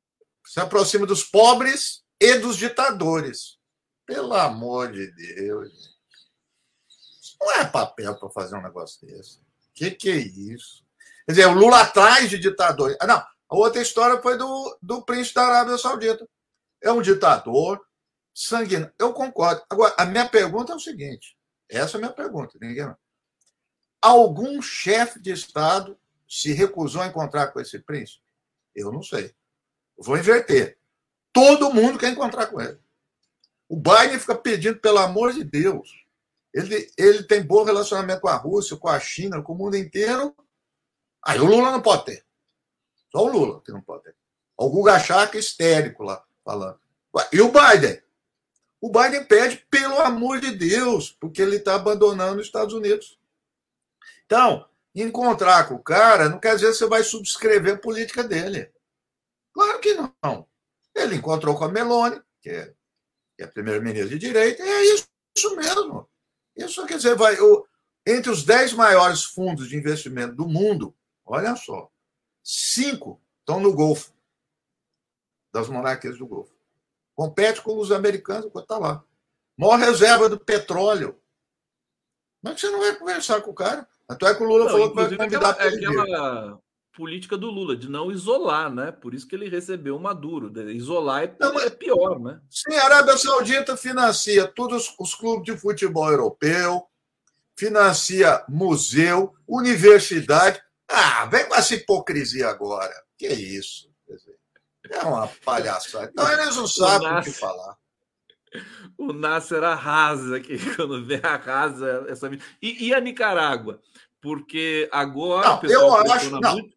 se 0.44 0.60
aproxima 0.60 1.06
dos 1.06 1.24
pobres 1.24 2.04
e 2.20 2.38
dos 2.38 2.56
ditadores. 2.56 3.58
Pelo 4.06 4.34
amor 4.34 4.92
de 4.92 5.10
Deus. 5.12 5.96
Isso 7.20 7.36
não 7.40 7.52
é 7.52 7.64
papel 7.64 8.16
para 8.18 8.30
fazer 8.30 8.56
um 8.56 8.62
negócio 8.62 9.04
desse. 9.06 9.38
O 9.38 9.42
que, 9.74 9.90
que 9.90 10.10
é 10.10 10.16
isso? 10.16 10.84
Quer 11.26 11.32
dizer, 11.32 11.46
o 11.46 11.54
Lula 11.54 11.80
atrás 11.80 12.30
de 12.30 12.38
ditadores. 12.38 12.96
Ah, 13.00 13.06
não. 13.06 13.18
A 13.18 13.56
outra 13.56 13.82
história 13.82 14.20
foi 14.22 14.38
do, 14.38 14.78
do 14.80 15.02
príncipe 15.02 15.34
da 15.34 15.46
Arábia 15.46 15.78
Saudita. 15.78 16.28
É 16.82 16.90
um 16.92 17.02
ditador 17.02 17.84
sanguinário. 18.32 18.94
Eu 18.98 19.12
concordo. 19.12 19.62
Agora, 19.68 19.94
a 19.98 20.04
minha 20.04 20.28
pergunta 20.28 20.72
é 20.72 20.76
o 20.76 20.80
seguinte: 20.80 21.36
essa 21.68 21.96
é 21.96 21.98
a 21.98 22.00
minha 22.00 22.12
pergunta, 22.12 22.58
ninguém. 22.60 22.94
Algum 24.00 24.62
chefe 24.62 25.20
de 25.20 25.32
Estado 25.32 25.98
se 26.28 26.52
recusou 26.52 27.02
a 27.02 27.06
encontrar 27.06 27.48
com 27.48 27.60
esse 27.60 27.78
príncipe? 27.78 28.22
Eu 28.74 28.92
não 28.92 29.02
sei. 29.02 29.34
vou 29.96 30.16
inverter. 30.16 30.78
Todo 31.36 31.70
mundo 31.70 31.98
quer 31.98 32.08
encontrar 32.08 32.46
com 32.46 32.58
ele. 32.58 32.78
O 33.68 33.76
Biden 33.76 34.18
fica 34.18 34.34
pedindo, 34.34 34.80
pelo 34.80 34.96
amor 34.96 35.34
de 35.34 35.44
Deus. 35.44 36.06
Ele, 36.54 36.90
ele 36.96 37.24
tem 37.24 37.42
bom 37.42 37.62
relacionamento 37.62 38.22
com 38.22 38.28
a 38.28 38.36
Rússia, 38.36 38.74
com 38.78 38.88
a 38.88 38.98
China, 38.98 39.42
com 39.42 39.52
o 39.52 39.56
mundo 39.56 39.76
inteiro. 39.76 40.34
Aí 41.22 41.38
o 41.38 41.44
Lula 41.44 41.70
não 41.70 41.82
pode 41.82 42.06
ter. 42.06 42.24
Só 43.12 43.22
o 43.22 43.28
Lula 43.28 43.60
que 43.60 43.70
não 43.70 43.82
pode 43.82 44.04
ter. 44.04 44.16
O 44.56 44.70
Guga 44.70 44.98
Chaka 44.98 45.36
histérico 45.36 46.04
lá, 46.04 46.24
falando. 46.42 46.80
E 47.30 47.38
o 47.42 47.52
Biden? 47.52 48.00
O 48.80 48.90
Biden 48.90 49.24
pede, 49.24 49.58
pelo 49.70 50.00
amor 50.00 50.40
de 50.40 50.52
Deus, 50.52 51.10
porque 51.20 51.42
ele 51.42 51.56
está 51.56 51.74
abandonando 51.74 52.40
os 52.40 52.46
Estados 52.46 52.72
Unidos. 52.72 53.20
Então, 54.24 54.66
encontrar 54.94 55.68
com 55.68 55.74
o 55.74 55.82
cara 55.82 56.30
não 56.30 56.40
quer 56.40 56.54
dizer 56.54 56.68
que 56.68 56.78
você 56.78 56.86
vai 56.86 57.02
subscrever 57.02 57.74
a 57.74 57.78
política 57.78 58.24
dele. 58.24 58.72
Claro 59.52 59.78
que 59.80 59.92
não. 59.92 60.46
Ele 60.96 61.16
encontrou 61.16 61.56
com 61.56 61.64
a 61.64 61.68
Meloni, 61.68 62.20
que 62.40 62.50
é, 62.50 62.74
que 63.36 63.44
é 63.44 63.46
primeira-ministra 63.46 64.08
de 64.08 64.18
direita, 64.18 64.62
e 64.62 64.68
é 64.68 64.94
isso, 64.94 65.06
isso 65.36 65.54
mesmo. 65.54 66.08
Isso 66.56 66.86
quer 66.86 66.96
dizer, 66.96 67.14
vai, 67.14 67.38
o, 67.38 67.66
entre 68.06 68.30
os 68.30 68.44
dez 68.44 68.72
maiores 68.72 69.24
fundos 69.24 69.68
de 69.68 69.76
investimento 69.76 70.34
do 70.34 70.48
mundo, 70.48 70.96
olha 71.24 71.54
só, 71.54 71.90
cinco 72.42 73.20
estão 73.40 73.60
no 73.60 73.74
Golfo, 73.74 74.12
das 75.52 75.68
monarquias 75.68 76.18
do 76.18 76.26
Golfo. 76.26 76.54
Compete 77.14 77.62
com 77.62 77.78
os 77.78 77.92
americanos, 77.92 78.50
está 78.54 78.78
lá. 78.78 79.04
Maior 79.56 79.78
reserva 79.78 80.28
do 80.28 80.38
petróleo. 80.38 81.20
É 82.44 82.54
que 82.54 82.60
você 82.60 82.70
não 82.70 82.80
vai 82.80 82.94
conversar 82.96 83.40
com 83.40 83.50
o 83.50 83.54
cara? 83.54 83.88
Até 84.08 84.34
que 84.34 84.42
o 84.42 84.46
Lula 84.46 84.64
não, 84.64 84.70
falou 84.70 84.90
que 84.90 84.96
vai 84.96 85.16
convidar 85.16 85.50
aquela, 85.50 85.50
aquela, 85.50 86.62
política 86.96 87.36
do 87.36 87.50
Lula, 87.50 87.76
de 87.76 87.90
não 87.90 88.10
isolar, 88.10 88.72
né? 88.72 88.90
Por 88.90 89.12
isso 89.14 89.28
que 89.28 89.34
ele 89.34 89.50
recebeu 89.50 89.96
o 89.96 90.00
Maduro. 90.00 90.50
Isolar 90.70 91.24
é, 91.24 91.36
não, 91.38 91.60
é 91.60 91.68
pior, 91.68 92.18
né? 92.18 92.40
Sim, 92.50 92.74
a 92.74 92.84
Arábia 92.86 93.18
Saudita 93.18 93.76
financia 93.76 94.48
todos 94.48 94.94
os 94.98 95.14
clubes 95.14 95.44
de 95.44 95.60
futebol 95.60 96.10
europeu, 96.10 96.86
financia 97.54 98.42
museu, 98.48 99.34
universidade. 99.46 100.60
Ah, 100.88 101.26
vem 101.26 101.46
com 101.46 101.54
essa 101.54 101.74
hipocrisia 101.74 102.48
agora. 102.48 102.94
Que 103.18 103.28
isso? 103.28 103.90
É 104.88 105.00
uma 105.00 105.28
palhaçada. 105.44 106.10
Não, 106.16 106.32
eles 106.32 106.56
não 106.56 106.66
sabem 106.66 107.08
o, 107.08 107.18
o 107.18 107.22
que 107.22 107.30
falar. 107.30 107.76
O 108.96 109.12
Nasser 109.12 109.62
arrasa 109.62 110.36
aqui 110.36 110.56
quando 110.76 111.04
vê 111.04 111.20
arrasa 111.22 112.06
essa. 112.08 112.30
E, 112.62 112.86
e 112.86 112.94
a 112.94 113.00
Nicarágua? 113.00 113.82
Porque 114.18 114.88
agora. 114.90 115.60
Não, 115.62 115.70
eu 115.70 115.94
acho. 115.94 116.30
Não, 116.40 116.52
muito... 116.52 116.75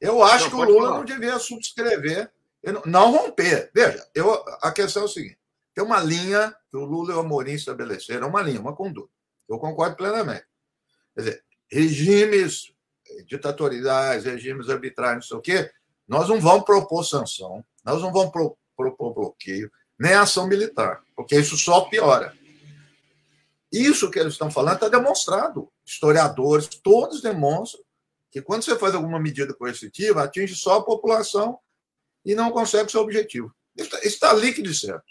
Eu 0.00 0.22
acho 0.22 0.44
não, 0.44 0.50
que 0.50 0.56
o 0.56 0.64
Lula 0.64 0.88
falar. 0.88 0.98
não 0.98 1.04
devia 1.04 1.38
subscrever, 1.38 2.30
não 2.84 3.12
romper. 3.12 3.70
Veja, 3.74 4.06
eu, 4.14 4.32
a 4.60 4.70
questão 4.72 5.02
é 5.02 5.06
o 5.06 5.08
seguinte: 5.08 5.38
tem 5.74 5.84
uma 5.84 6.00
linha 6.00 6.54
que 6.70 6.76
o 6.76 6.84
Lula 6.84 7.12
e 7.12 7.16
o 7.16 7.20
Amorim 7.20 7.52
estabeleceram, 7.52 8.28
uma 8.28 8.42
linha, 8.42 8.60
uma 8.60 8.74
conduta. 8.74 9.12
Eu 9.48 9.58
concordo 9.58 9.96
plenamente. 9.96 10.46
Quer 11.14 11.20
dizer, 11.20 11.44
regimes 11.70 12.72
ditatoriais, 13.26 14.24
regimes 14.24 14.68
arbitrários, 14.68 15.24
não 15.24 15.28
sei 15.28 15.36
o 15.38 15.40
quê, 15.40 15.70
nós 16.06 16.28
não 16.28 16.40
vamos 16.40 16.64
propor 16.64 17.04
sanção, 17.04 17.64
nós 17.84 18.02
não 18.02 18.12
vamos 18.12 18.32
pro, 18.32 18.56
propor 18.76 19.14
bloqueio, 19.14 19.70
nem 19.98 20.12
ação 20.12 20.46
militar, 20.46 21.02
porque 21.14 21.38
isso 21.38 21.56
só 21.56 21.82
piora. 21.82 22.34
Isso 23.72 24.10
que 24.10 24.18
eles 24.18 24.34
estão 24.34 24.50
falando 24.50 24.74
está 24.74 24.88
demonstrado. 24.88 25.70
Historiadores, 25.84 26.68
todos 26.82 27.20
demonstram 27.20 27.82
que 28.36 28.42
quando 28.42 28.64
você 28.64 28.78
faz 28.78 28.94
alguma 28.94 29.18
medida 29.18 29.54
coercitiva, 29.54 30.22
atinge 30.22 30.54
só 30.54 30.76
a 30.76 30.84
população 30.84 31.58
e 32.22 32.34
não 32.34 32.50
consegue 32.50 32.92
seu 32.92 33.00
objetivo. 33.00 33.50
Isso 33.74 33.96
está 34.02 34.30
líquido 34.34 34.68
e 34.68 34.74
certo. 34.74 35.06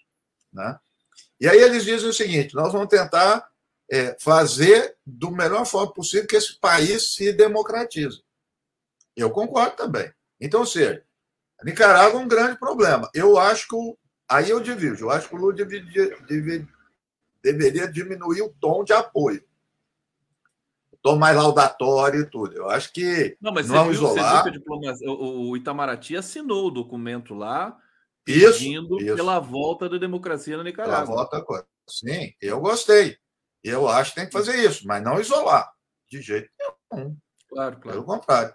Né? 0.53 0.77
E 1.39 1.48
aí 1.48 1.58
eles 1.58 1.84
dizem 1.84 2.08
o 2.08 2.13
seguinte: 2.13 2.53
nós 2.53 2.72
vamos 2.72 2.88
tentar 2.88 3.50
é, 3.91 4.15
fazer 4.20 4.96
do 5.03 5.32
melhor 5.32 5.65
forma 5.65 5.91
possível 5.91 6.27
que 6.27 6.36
esse 6.36 6.60
país 6.60 7.15
se 7.15 7.34
democratize. 7.34 8.22
Eu 9.15 9.32
concordo 9.32 9.75
também. 9.75 10.13
Então, 10.39 10.60
ou 10.60 10.67
seja, 10.67 11.03
a 11.60 11.65
Nicarágua 11.65 12.22
é 12.22 12.24
um 12.24 12.27
grande 12.27 12.60
problema. 12.60 13.10
Eu 13.12 13.39
acho 13.39 13.67
que. 13.67 13.75
O, 13.75 13.98
aí 14.29 14.51
eu 14.51 14.60
divido. 14.60 15.00
Eu 15.00 15.10
acho 15.10 15.27
que 15.27 15.34
o 15.34 15.39
Lula 15.39 15.53
deveria, 15.53 16.15
deveria 17.41 17.91
diminuir 17.91 18.44
o 18.44 18.53
tom 18.62 18.84
de 18.84 18.94
apoio 18.94 19.44
estou 21.05 21.15
mais 21.15 21.38
laudatório 21.38 22.21
e 22.21 22.29
tudo. 22.29 22.57
Eu 22.57 22.67
acho 22.69 22.91
que 22.91 23.38
não, 23.39 23.53
mas 23.53 23.69
não 23.69 23.91
isolar. 23.91 24.51
Diplomacia, 24.51 25.07
o 25.07 25.55
Itamaraty 25.55 26.17
assinou 26.17 26.67
o 26.67 26.71
documento 26.71 27.35
lá 27.35 27.77
pedindo 28.24 28.97
isso, 28.97 29.05
isso. 29.05 29.15
pela 29.15 29.39
volta 29.39 29.88
da 29.88 29.97
democracia 30.00 30.57
na 30.57 30.63
Nicarágua. 30.63 31.05
Pela 31.05 31.43
volta, 31.43 31.67
sim, 31.88 32.33
eu 32.41 32.59
gostei. 32.59 33.17
Eu 33.63 33.88
acho 33.88 34.12
que 34.12 34.15
tem 34.15 34.25
que 34.25 34.33
fazer 34.33 34.55
isso, 34.55 34.88
mas 34.88 35.03
não 35.03 35.19
isolar, 35.19 35.71
de 36.09 36.21
jeito 36.21 36.50
nenhum. 36.91 37.15
Claro, 37.47 37.79
claro. 37.79 37.97
Pelo 37.97 38.03
contrário. 38.03 38.53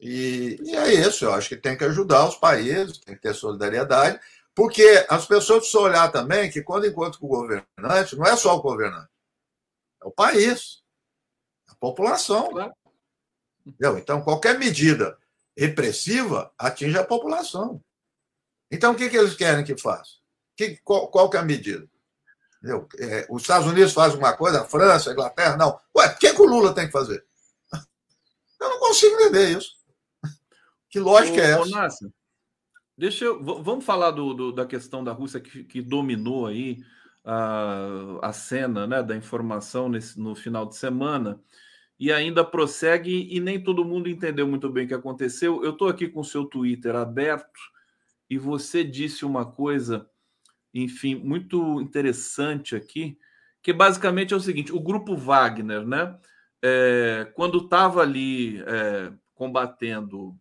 E, 0.00 0.58
e 0.62 0.76
é 0.76 0.92
isso, 0.94 1.24
eu 1.24 1.32
acho 1.32 1.48
que 1.50 1.56
tem 1.56 1.76
que 1.76 1.84
ajudar 1.84 2.28
os 2.28 2.36
países, 2.36 2.98
tem 2.98 3.14
que 3.14 3.20
ter 3.22 3.34
solidariedade, 3.34 4.18
porque 4.54 5.06
as 5.08 5.26
pessoas 5.26 5.60
precisam 5.60 5.82
olhar 5.82 6.10
também 6.10 6.50
que 6.50 6.62
quando 6.62 6.86
encontram 6.86 7.20
com 7.20 7.26
o 7.26 7.30
governante, 7.30 8.16
não 8.16 8.26
é 8.26 8.36
só 8.36 8.54
o 8.56 8.62
governante, 8.62 9.08
é 10.02 10.06
o 10.06 10.10
país, 10.10 10.82
população. 11.80 12.50
Claro. 12.50 12.72
Entendeu? 13.64 13.98
Então, 13.98 14.22
qualquer 14.22 14.58
medida 14.58 15.18
repressiva 15.56 16.52
atinge 16.58 16.98
a 16.98 17.04
população. 17.04 17.82
Então, 18.70 18.92
o 18.92 18.96
que, 18.96 19.08
que 19.08 19.16
eles 19.16 19.34
querem 19.34 19.64
que 19.64 19.76
faça? 19.76 20.12
Que, 20.56 20.76
qual, 20.84 21.08
qual 21.08 21.30
que 21.30 21.36
é 21.36 21.40
a 21.40 21.44
medida? 21.44 21.88
É, 22.98 23.26
os 23.30 23.42
Estados 23.42 23.66
Unidos 23.66 23.92
fazem 23.92 24.18
uma 24.18 24.32
coisa, 24.32 24.62
a 24.62 24.64
França, 24.64 25.10
a 25.10 25.12
Inglaterra, 25.12 25.56
não. 25.56 25.78
Ué, 25.96 26.06
o 26.06 26.18
que, 26.18 26.32
que 26.32 26.42
o 26.42 26.46
Lula 26.46 26.74
tem 26.74 26.86
que 26.86 26.92
fazer? 26.92 27.24
Eu 28.60 28.68
não 28.68 28.78
consigo 28.78 29.14
entender 29.16 29.56
isso. 29.56 29.76
Que 30.90 30.98
lógica 30.98 31.36
ô, 31.36 31.40
é 31.40 31.50
essa? 31.50 31.70
Nácio, 31.70 32.14
deixa 32.96 33.24
eu. 33.26 33.42
Vamos 33.44 33.84
falar 33.84 34.12
do, 34.12 34.32
do, 34.32 34.52
da 34.52 34.64
questão 34.64 35.04
da 35.04 35.12
Rússia 35.12 35.40
que, 35.40 35.62
que 35.64 35.82
dominou 35.82 36.46
aí 36.46 36.78
a, 37.22 38.18
a 38.22 38.32
cena 38.32 38.86
né, 38.86 39.02
da 39.02 39.14
informação 39.14 39.90
nesse, 39.90 40.18
no 40.18 40.34
final 40.34 40.64
de 40.64 40.76
semana 40.76 41.38
e 41.98 42.12
ainda 42.12 42.44
prossegue 42.44 43.28
e 43.30 43.40
nem 43.40 43.62
todo 43.62 43.84
mundo 43.84 44.08
entendeu 44.08 44.46
muito 44.46 44.68
bem 44.70 44.84
o 44.84 44.88
que 44.88 44.94
aconteceu. 44.94 45.64
Eu 45.64 45.70
estou 45.70 45.88
aqui 45.88 46.08
com 46.08 46.20
o 46.20 46.24
seu 46.24 46.44
Twitter 46.44 46.94
aberto 46.94 47.60
e 48.28 48.36
você 48.38 48.84
disse 48.84 49.24
uma 49.24 49.46
coisa, 49.46 50.08
enfim, 50.74 51.14
muito 51.14 51.80
interessante 51.80 52.76
aqui, 52.76 53.18
que 53.62 53.72
basicamente 53.72 54.34
é 54.34 54.36
o 54.36 54.40
seguinte: 54.40 54.72
o 54.72 54.80
grupo 54.80 55.16
Wagner, 55.16 55.86
né, 55.86 56.18
é, 56.62 57.30
quando 57.34 57.58
estava 57.58 58.02
ali 58.02 58.60
é, 58.62 59.12
combatendo 59.34 60.36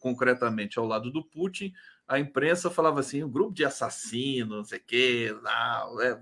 concretamente 0.00 0.78
ao 0.78 0.86
lado 0.86 1.10
do 1.10 1.24
Putin, 1.24 1.72
a 2.06 2.18
imprensa 2.18 2.70
falava 2.70 3.00
assim, 3.00 3.22
um 3.22 3.30
grupo 3.30 3.54
de 3.54 3.64
assassinos, 3.64 4.56
não 4.56 4.64
sei 4.64 4.78
o 4.78 4.82
quê, 4.86 5.36
não, 5.42 6.00
é... 6.02 6.18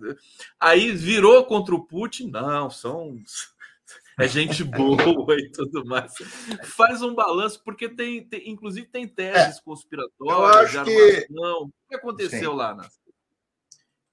aí 0.59 0.93
virou 0.93 1.45
contra 1.45 1.75
o 1.75 1.85
Putin, 1.85 2.31
não, 2.31 2.71
são 2.71 3.17
é 4.25 4.29
gente 4.29 4.65
boa 4.65 4.97
e 5.39 5.51
tudo 5.51 5.85
mais. 5.85 6.13
Faz 6.65 7.03
um 7.03 7.15
balanço, 7.15 7.63
porque 7.65 7.89
tem, 7.89 8.25
tem 8.25 8.49
inclusive 8.49 8.87
tem 8.87 9.07
teses 9.07 9.59
é, 9.59 9.63
conspiratórias, 9.63 10.71
de 10.71 10.79
armação. 10.79 10.85
Que... 10.85 11.27
O 11.33 11.89
que 11.89 11.95
aconteceu 11.95 12.51
Sim. 12.51 12.57
lá, 12.57 12.75
Nas? 12.75 13.01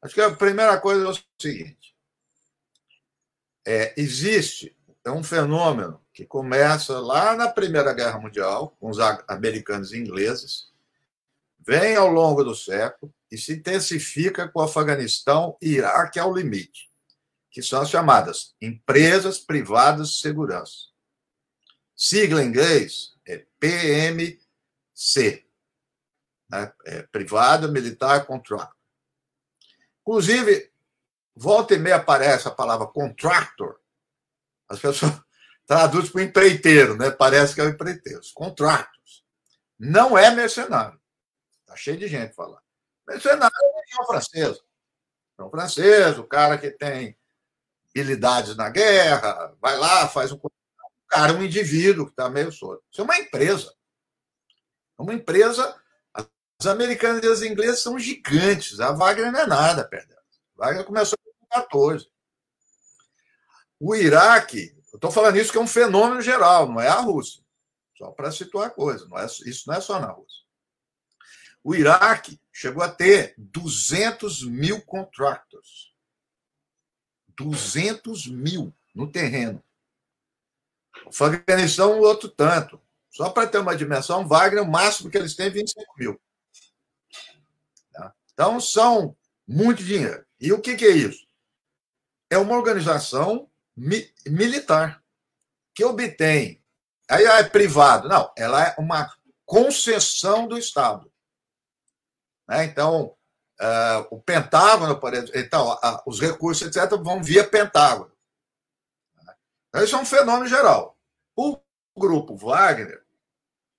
Acho 0.01 0.13
que 0.13 0.21
a 0.21 0.35
primeira 0.35 0.79
coisa 0.79 1.05
é 1.05 1.09
o 1.09 1.41
seguinte: 1.41 1.95
é, 3.65 3.93
existe 3.97 4.75
é 5.03 5.11
um 5.11 5.23
fenômeno 5.23 6.01
que 6.13 6.25
começa 6.25 6.99
lá 6.99 7.35
na 7.35 7.47
Primeira 7.47 7.93
Guerra 7.93 8.19
Mundial, 8.19 8.75
com 8.79 8.89
os 8.89 8.99
americanos 9.27 9.93
e 9.93 9.97
ingleses, 9.97 10.71
vem 11.59 11.95
ao 11.95 12.09
longo 12.09 12.43
do 12.43 12.55
século 12.55 13.13
e 13.31 13.37
se 13.37 13.53
intensifica 13.53 14.47
com 14.47 14.59
o 14.59 14.63
Afeganistão 14.63 15.57
e 15.61 15.75
Iraque 15.75 16.19
ao 16.19 16.33
limite, 16.33 16.86
que 17.49 17.61
são 17.61 17.81
as 17.81 17.89
chamadas 17.89 18.55
empresas 18.61 19.39
privadas 19.39 20.09
de 20.09 20.19
segurança. 20.19 20.87
Sigla 21.95 22.43
em 22.43 22.47
inglês 22.47 23.15
é 23.25 23.45
PMC, 23.59 24.37
né? 26.49 26.73
é 26.85 27.01
Privada 27.03 27.67
Militar 27.67 28.25
Contract. 28.25 28.73
Inclusive, 30.01 30.71
volta 31.35 31.73
e 31.73 31.79
meia 31.79 31.95
aparece 31.95 32.47
a 32.47 32.51
palavra 32.51 32.87
contractor. 32.87 33.79
As 34.69 34.79
pessoas 34.79 35.11
traduz 35.65 36.09
para 36.09 36.23
empreiteiro, 36.23 36.95
né? 36.95 37.09
Parece 37.09 37.55
que 37.55 37.61
é 37.61 37.63
o 37.63 37.69
empreiteiro. 37.69 38.19
Os 38.19 38.31
contratos. 38.31 39.25
Não 39.79 40.17
é 40.17 40.29
mercenário. 40.29 40.99
Está 41.61 41.75
cheio 41.75 41.97
de 41.97 42.07
gente 42.07 42.33
falando. 42.33 42.61
Mercenário 43.07 43.51
é 43.55 44.01
o 44.01 44.05
francês. 44.05 44.59
É 45.39 45.43
o 45.43 45.49
francês, 45.49 46.17
o 46.19 46.23
cara 46.23 46.57
que 46.57 46.71
tem 46.71 47.16
habilidades 47.99 48.55
na 48.55 48.69
guerra, 48.69 49.53
vai 49.61 49.77
lá, 49.77 50.07
faz 50.07 50.31
um. 50.31 50.39
Cara, 51.09 51.33
um 51.33 51.43
indivíduo 51.43 52.05
que 52.05 52.11
está 52.11 52.29
meio 52.29 52.51
solto. 52.51 52.83
Isso 52.91 53.01
é 53.01 53.03
uma 53.03 53.17
empresa. 53.17 53.73
É 54.99 55.01
uma 55.01 55.13
empresa. 55.13 55.75
As 56.13 56.65
americanas 56.65 57.23
e 57.23 57.27
as 57.27 57.41
inglesas 57.41 57.81
são 57.81 57.97
gigantes. 57.97 58.79
A 58.79 58.91
Wagner 58.91 59.31
não 59.31 59.39
é 59.39 59.47
nada 59.47 59.87
perto 59.87 60.09
delas. 60.09 60.23
A 60.57 60.65
Wagner 60.65 60.85
começou 60.85 61.17
em 61.25 61.47
14. 61.49 62.09
O 63.79 63.95
Iraque 63.95 64.75
estou 64.93 65.11
falando 65.11 65.37
isso 65.37 65.51
que 65.51 65.57
é 65.57 65.61
um 65.61 65.67
fenômeno 65.67 66.21
geral, 66.21 66.67
não 66.67 66.81
é 66.81 66.87
a 66.87 66.99
Rússia. 66.99 67.43
Só 67.97 68.11
para 68.11 68.31
situar 68.31 68.67
a 68.67 68.71
coisa. 68.71 69.07
Não 69.07 69.17
é, 69.17 69.25
isso 69.25 69.63
não 69.67 69.75
é 69.75 69.81
só 69.81 69.99
na 69.99 70.11
Rússia. 70.11 70.43
O 71.63 71.75
Iraque 71.75 72.39
chegou 72.51 72.83
a 72.83 72.89
ter 72.89 73.33
200 73.37 74.43
mil 74.47 74.81
contractors. 74.85 75.86
200 77.37 78.27
mil 78.27 78.73
no 78.93 79.09
terreno. 79.09 79.63
O 81.05 81.09
Afeganistão, 81.09 81.99
outro 81.99 82.29
tanto. 82.29 82.81
Só 83.09 83.29
para 83.29 83.47
ter 83.47 83.59
uma 83.59 83.75
dimensão, 83.75 84.27
Wagner, 84.27 84.63
o 84.63 84.71
máximo 84.71 85.09
que 85.09 85.17
eles 85.17 85.35
têm 85.35 85.47
é 85.47 85.49
25 85.49 85.85
mil. 85.97 86.21
Tá? 87.91 88.13
Então, 88.33 88.59
são 88.59 89.15
muito 89.47 89.83
dinheiro. 89.83 90.25
E 90.39 90.51
o 90.53 90.61
que, 90.61 90.75
que 90.75 90.85
é 90.85 90.91
isso? 90.91 91.25
É 92.29 92.37
uma 92.37 92.55
organização 92.55 93.49
mi 93.75 94.11
militar, 94.27 95.03
que 95.73 95.83
obtém. 95.83 96.61
Aí 97.09 97.23
é 97.23 97.43
privado. 97.43 98.07
Não, 98.07 98.31
ela 98.35 98.67
é 98.67 98.75
uma 98.77 99.11
concessão 99.45 100.47
do 100.47 100.57
Estado. 100.57 101.11
Né? 102.47 102.65
Então, 102.65 103.16
uh, 103.61 104.07
o 104.11 104.21
Pentágono, 104.21 104.99
por 104.99 105.13
exemplo, 105.13 105.39
então, 105.39 105.77
os 106.05 106.19
recursos, 106.19 106.67
etc., 106.67 106.91
vão 107.01 107.21
via 107.23 107.47
Pentágono. 107.47 108.11
Então, 109.69 109.83
isso 109.83 109.95
é 109.95 109.99
um 109.99 110.05
fenômeno 110.05 110.47
geral. 110.47 110.97
O 111.35 111.59
grupo 111.95 112.35
Wagner, 112.35 113.03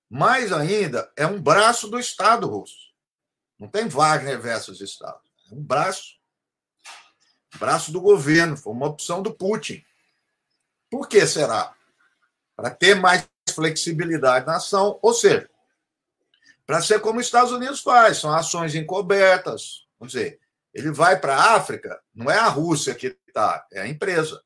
mais 0.09 0.53
ainda, 0.53 1.11
é 1.17 1.27
um 1.27 1.41
braço 1.41 1.89
do 1.89 1.99
Estado 1.99 2.47
russo. 2.47 2.89
Não 3.59 3.69
tem 3.69 3.89
Wagner 3.89 4.41
versus 4.41 4.81
Estado. 4.81 5.21
É 5.51 5.55
um 5.55 5.63
braço. 5.63 6.19
Braço 7.57 7.91
do 7.91 8.01
governo. 8.01 8.57
Foi 8.57 8.73
uma 8.73 8.87
opção 8.87 9.23
do 9.23 9.35
Putin. 9.35 9.85
Por 10.91 11.09
que 11.09 11.27
será? 11.27 11.75
Para 12.55 12.71
ter 12.71 12.95
mais 12.95 13.29
flexibilidade 13.53 14.47
na 14.47 14.57
ação, 14.57 14.99
ou 15.03 15.13
seja, 15.13 15.51
para 16.69 16.83
ser 16.83 17.01
como 17.01 17.19
os 17.19 17.25
Estados 17.25 17.51
Unidos 17.51 17.81
faz, 17.81 18.19
são 18.19 18.31
ações 18.31 18.75
encobertas. 18.75 19.87
Vamos 19.99 20.13
dizer, 20.13 20.39
ele 20.75 20.93
vai 20.93 21.19
para 21.19 21.35
a 21.35 21.55
África, 21.55 21.99
não 22.15 22.31
é 22.31 22.37
a 22.37 22.47
Rússia 22.47 22.95
que 22.95 23.19
está, 23.27 23.67
é 23.73 23.81
a 23.81 23.89
empresa. 23.89 24.45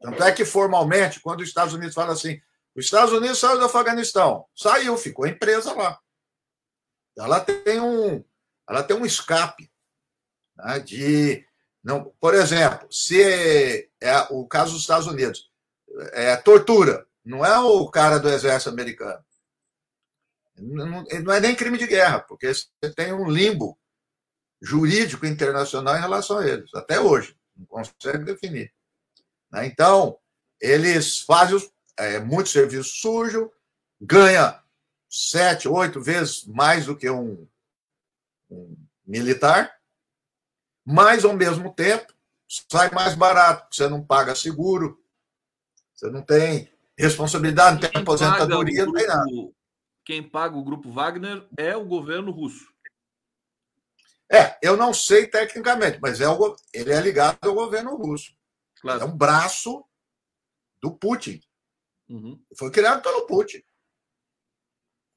Tanto 0.00 0.22
é 0.22 0.32
que, 0.32 0.46
formalmente, 0.46 1.20
quando 1.20 1.42
os 1.42 1.48
Estados 1.48 1.74
Unidos 1.74 1.94
falam 1.94 2.12
assim, 2.12 2.40
os 2.74 2.86
Estados 2.86 3.12
Unidos 3.12 3.38
saiu 3.38 3.58
do 3.58 3.66
Afeganistão, 3.66 4.46
saiu, 4.56 4.96
ficou 4.96 5.26
a 5.26 5.28
empresa 5.28 5.74
lá. 5.74 6.00
Ela 7.18 7.38
tem 7.38 7.78
um, 7.80 8.24
ela 8.66 8.82
tem 8.82 8.96
um 8.96 9.04
escape 9.04 9.70
né, 10.56 10.78
de 10.78 11.46
não, 11.82 12.14
por 12.18 12.32
exemplo, 12.32 12.90
se 12.90 13.90
é 14.00 14.26
o 14.30 14.46
caso 14.46 14.72
dos 14.72 14.80
Estados 14.80 15.06
Unidos, 15.06 15.50
é 16.12 16.34
tortura, 16.34 17.06
não 17.22 17.44
é 17.44 17.58
o 17.58 17.90
cara 17.90 18.18
do 18.18 18.30
exército 18.30 18.70
americano. 18.70 19.22
Não, 20.56 21.04
não 21.22 21.32
é 21.32 21.40
nem 21.40 21.54
crime 21.54 21.78
de 21.78 21.86
guerra, 21.86 22.20
porque 22.20 22.52
você 22.52 22.94
tem 22.94 23.12
um 23.12 23.28
limbo 23.28 23.78
jurídico 24.62 25.26
internacional 25.26 25.96
em 25.96 26.00
relação 26.00 26.38
a 26.38 26.46
eles, 26.46 26.72
até 26.74 27.00
hoje. 27.00 27.36
Não 27.56 27.66
consegue 27.66 28.24
definir. 28.24 28.72
Né? 29.50 29.66
Então, 29.66 30.18
eles 30.60 31.20
fazem 31.20 31.58
é, 31.96 32.18
muito 32.18 32.48
serviço 32.48 32.90
sujo, 32.96 33.50
ganha 34.00 34.62
sete, 35.08 35.68
oito 35.68 36.00
vezes 36.00 36.44
mais 36.46 36.86
do 36.86 36.96
que 36.96 37.08
um, 37.08 37.46
um 38.50 38.76
militar, 39.06 39.74
mas, 40.84 41.24
ao 41.24 41.32
mesmo 41.32 41.72
tempo, 41.72 42.12
sai 42.46 42.90
mais 42.90 43.14
barato, 43.14 43.74
você 43.74 43.88
não 43.88 44.04
paga 44.04 44.34
seguro, 44.34 45.02
você 45.94 46.10
não 46.10 46.20
tem 46.20 46.70
responsabilidade, 46.96 47.80
não 47.80 47.90
tem 47.90 48.02
aposentadoria, 48.02 48.84
não 48.84 48.92
tem 48.92 49.06
nada. 49.06 49.30
Quem 50.04 50.22
paga 50.22 50.56
o 50.56 50.64
grupo 50.64 50.90
Wagner 50.90 51.46
é 51.56 51.76
o 51.76 51.84
governo 51.84 52.30
russo. 52.30 52.72
É, 54.30 54.58
eu 54.62 54.76
não 54.76 54.92
sei 54.92 55.26
tecnicamente, 55.26 55.98
mas 56.00 56.20
é 56.20 56.28
o, 56.28 56.56
ele 56.72 56.92
é 56.92 57.00
ligado 57.00 57.38
ao 57.42 57.54
governo 57.54 57.96
russo. 57.96 58.36
Claro. 58.80 59.02
É 59.02 59.04
um 59.04 59.16
braço 59.16 59.84
do 60.80 60.94
Putin. 60.94 61.40
Uhum. 62.08 62.42
Foi 62.58 62.70
criado 62.70 63.02
pelo 63.02 63.26
Putin. 63.26 63.62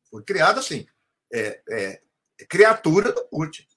Foi 0.09 0.23
criado 0.23 0.59
assim. 0.59 0.87
É, 1.33 1.61
é, 1.69 2.03
é 2.39 2.45
criatura 2.45 3.11
do 3.11 3.27
Putin. 3.27 3.67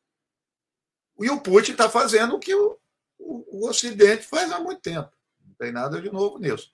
E 1.19 1.29
o 1.29 1.41
Putin 1.41 1.73
está 1.73 1.91
fazendo 1.91 2.37
o 2.37 2.39
que 2.39 2.55
o, 2.55 2.79
o, 3.19 3.59
o, 3.59 3.69
Ocidente 3.69 4.23
faz 4.23 4.51
há 4.53 4.61
muito 4.61 4.81
tempo. 4.81 5.11
Não 5.45 5.55
tem 5.55 5.73
nada 5.73 6.01
de 6.01 6.11
novo 6.11 6.39
nisso. 6.39 6.73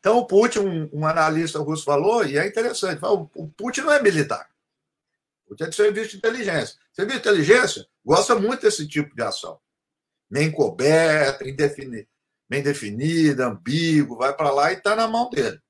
Então, 0.00 0.16
o 0.16 0.26
Putin, 0.26 0.60
um, 0.60 0.90
um 0.92 1.06
analista 1.06 1.58
russo 1.58 1.84
falou, 1.84 2.24
e 2.24 2.38
é 2.38 2.46
interessante, 2.46 2.98
o, 3.04 3.48
Putin 3.48 3.82
não 3.82 3.92
é 3.92 4.02
militar. 4.02 4.50
O 5.44 5.50
Putin 5.50 5.64
é 5.64 5.68
de 5.68 5.76
serviço 5.76 6.10
de 6.10 6.16
inteligência. 6.16 6.78
Serviço 6.92 7.20
de 7.20 7.28
inteligência 7.28 7.86
gosta 8.04 8.34
muito 8.34 8.62
desse 8.62 8.88
tipo 8.88 9.14
de 9.14 9.22
ação. 9.22 9.60
Nem 10.28 10.50
coberta, 10.50 11.46
indefinida, 11.46 12.08
bem 12.48 12.62
definida, 12.62 13.46
ambíguo, 13.46 14.16
vai 14.16 14.34
para 14.34 14.50
lá 14.50 14.72
e 14.72 14.76
está 14.76 14.96
na 14.96 15.06
mão 15.06 15.28
dele. 15.28 15.60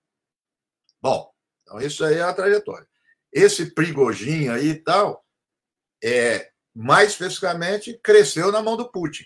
Bom, 1.02 1.32
então 1.62 1.80
isso 1.80 2.04
aí 2.04 2.16
é 2.16 2.22
a 2.22 2.32
trajetória. 2.32 2.86
Esse 3.32 3.74
Prigojin 3.74 4.48
aí 4.48 4.68
e 4.68 4.74
tal, 4.76 5.24
é, 6.02 6.52
mais 6.74 7.10
especificamente, 7.10 7.98
cresceu 8.02 8.52
na 8.52 8.62
mão 8.62 8.76
do 8.76 8.90
Putin. 8.90 9.24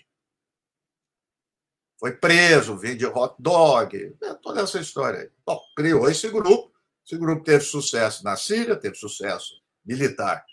Foi 1.99 2.11
preso, 2.11 2.77
vende 2.77 3.05
hot 3.05 3.35
dog, 3.39 4.17
é 4.21 4.33
toda 4.35 4.61
essa 4.61 4.79
história 4.79 5.21
aí. 5.21 5.31
Bom, 5.45 5.59
criou 5.75 6.09
esse 6.09 6.29
grupo. 6.29 6.73
Esse 7.05 7.17
grupo 7.17 7.43
teve 7.43 7.63
sucesso 7.63 8.23
na 8.23 8.35
Síria, 8.35 8.75
teve 8.75 8.95
sucesso 8.95 9.61
militar 9.85 10.43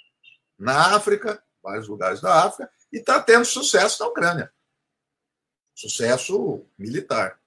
na 0.58 0.94
África, 0.94 1.42
vários 1.62 1.88
lugares 1.88 2.20
da 2.20 2.44
África, 2.44 2.70
e 2.92 2.98
está 2.98 3.20
tendo 3.20 3.44
sucesso 3.44 4.02
na 4.02 4.08
Ucrânia. 4.08 4.52
Sucesso 5.74 6.64
militar. 6.78 7.40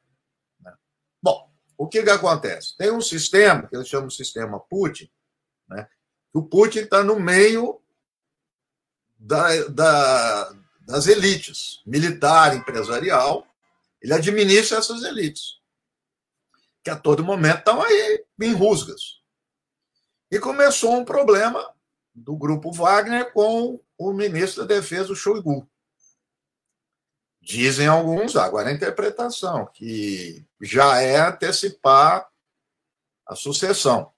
Né? 0.60 0.74
Bom, 1.22 1.50
o 1.78 1.88
que, 1.88 2.04
que 2.04 2.10
acontece? 2.10 2.76
Tem 2.76 2.92
um 2.92 3.02
sistema, 3.02 3.68
que 3.68 3.76
eles 3.76 3.88
chamam 3.88 4.08
de 4.08 4.16
sistema 4.16 4.60
Putin, 4.60 5.10
né? 5.70 5.88
o 6.34 6.44
Putin 6.44 6.80
está 6.80 7.04
no 7.04 7.20
meio 7.20 7.80
da, 9.18 9.64
da, 9.68 10.54
das 10.82 11.08
elites, 11.08 11.82
militar, 11.86 12.56
empresarial, 12.56 13.48
ele 14.06 14.14
administra 14.14 14.78
essas 14.78 15.02
elites, 15.02 15.60
que 16.84 16.92
a 16.92 16.96
todo 16.96 17.24
momento 17.24 17.58
estão 17.58 17.82
aí 17.82 18.24
em 18.40 18.54
rusgas. 18.54 19.20
E 20.30 20.38
começou 20.40 20.94
um 20.94 21.04
problema 21.04 21.74
do 22.14 22.38
grupo 22.38 22.72
Wagner 22.72 23.34
com 23.34 23.82
o 23.98 24.14
ministro 24.14 24.64
da 24.64 24.76
Defesa, 24.76 25.12
o 25.12 25.16
Shoigu. 25.16 25.68
Dizem 27.42 27.88
alguns, 27.88 28.36
agora 28.36 28.70
a 28.70 28.74
interpretação, 28.74 29.66
que 29.74 30.46
já 30.62 31.02
é 31.02 31.18
antecipar 31.18 32.30
a 33.26 33.36
sucessão. 33.36 34.14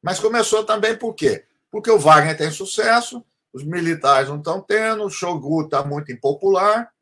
Mas 0.00 0.20
começou 0.20 0.64
também 0.64 0.96
por 0.96 1.12
quê? 1.14 1.44
Porque 1.72 1.90
o 1.90 1.98
Wagner 1.98 2.38
tem 2.38 2.52
sucesso, 2.52 3.26
os 3.52 3.64
militares 3.64 4.28
não 4.28 4.38
estão 4.38 4.60
tendo, 4.60 5.02
o 5.02 5.10
Shogun 5.10 5.64
está 5.64 5.84
muito 5.84 6.12
impopular. 6.12 6.94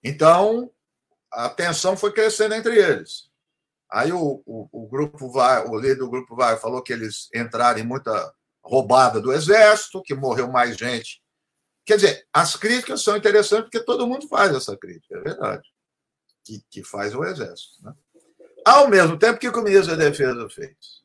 Então, 0.00 0.70
a 1.32 1.48
tensão 1.48 1.96
foi 1.96 2.12
crescendo 2.12 2.54
entre 2.54 2.76
eles. 2.78 3.30
Aí 3.90 4.12
o, 4.12 4.42
o, 4.46 4.68
o 4.72 4.88
grupo 4.88 5.30
vai, 5.30 5.66
o 5.66 5.78
líder 5.78 5.96
do 5.96 6.10
grupo 6.10 6.34
vai 6.34 6.56
falou 6.56 6.82
que 6.82 6.92
eles 6.92 7.28
entraram 7.34 7.78
em 7.78 7.86
muita 7.86 8.32
roubada 8.64 9.20
do 9.20 9.32
exército, 9.32 10.02
que 10.02 10.14
morreu 10.14 10.50
mais 10.50 10.76
gente 10.76 11.22
Quer 11.84 11.96
dizer, 11.96 12.26
as 12.32 12.54
críticas 12.56 13.02
são 13.02 13.16
interessantes 13.16 13.64
porque 13.64 13.84
todo 13.84 14.06
mundo 14.06 14.28
faz 14.28 14.54
essa 14.54 14.76
crítica, 14.76 15.16
é 15.16 15.20
verdade. 15.20 15.68
Que, 16.44 16.62
que 16.70 16.84
faz 16.84 17.14
o 17.14 17.24
Exército. 17.24 17.82
Né? 17.82 17.92
Ao 18.64 18.88
mesmo 18.88 19.18
tempo, 19.18 19.38
que 19.38 19.48
o 19.48 19.62
ministro 19.62 19.96
da 19.96 20.04
Defesa 20.04 20.48
fez? 20.48 21.02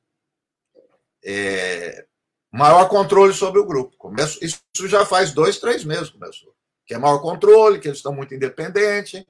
É, 1.24 2.06
maior 2.52 2.88
controle 2.88 3.34
sobre 3.34 3.60
o 3.60 3.66
grupo. 3.66 3.98
Começo, 3.98 4.44
isso 4.44 4.62
já 4.88 5.06
faz 5.06 5.34
dois, 5.34 5.60
três 5.60 5.84
meses 5.84 6.10
começou. 6.10 6.56
Que 6.86 6.94
é 6.94 6.98
maior 6.98 7.20
controle, 7.20 7.80
que 7.80 7.88
eles 7.88 7.98
estão 7.98 8.14
muito 8.14 8.34
independentes, 8.34 9.26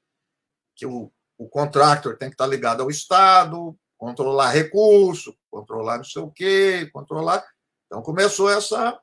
que 0.78 0.86
o, 0.86 1.12
o 1.36 1.48
contractor 1.48 2.16
tem 2.16 2.28
que 2.28 2.34
estar 2.34 2.46
ligado 2.46 2.82
ao 2.82 2.90
Estado, 2.90 3.76
controlar 3.98 4.50
recurso, 4.50 5.36
controlar 5.50 5.98
não 5.98 6.04
sei 6.04 6.22
o 6.22 6.30
quê, 6.30 6.88
controlar. 6.92 7.44
Então 7.86 8.00
começou 8.00 8.48
essa 8.48 8.98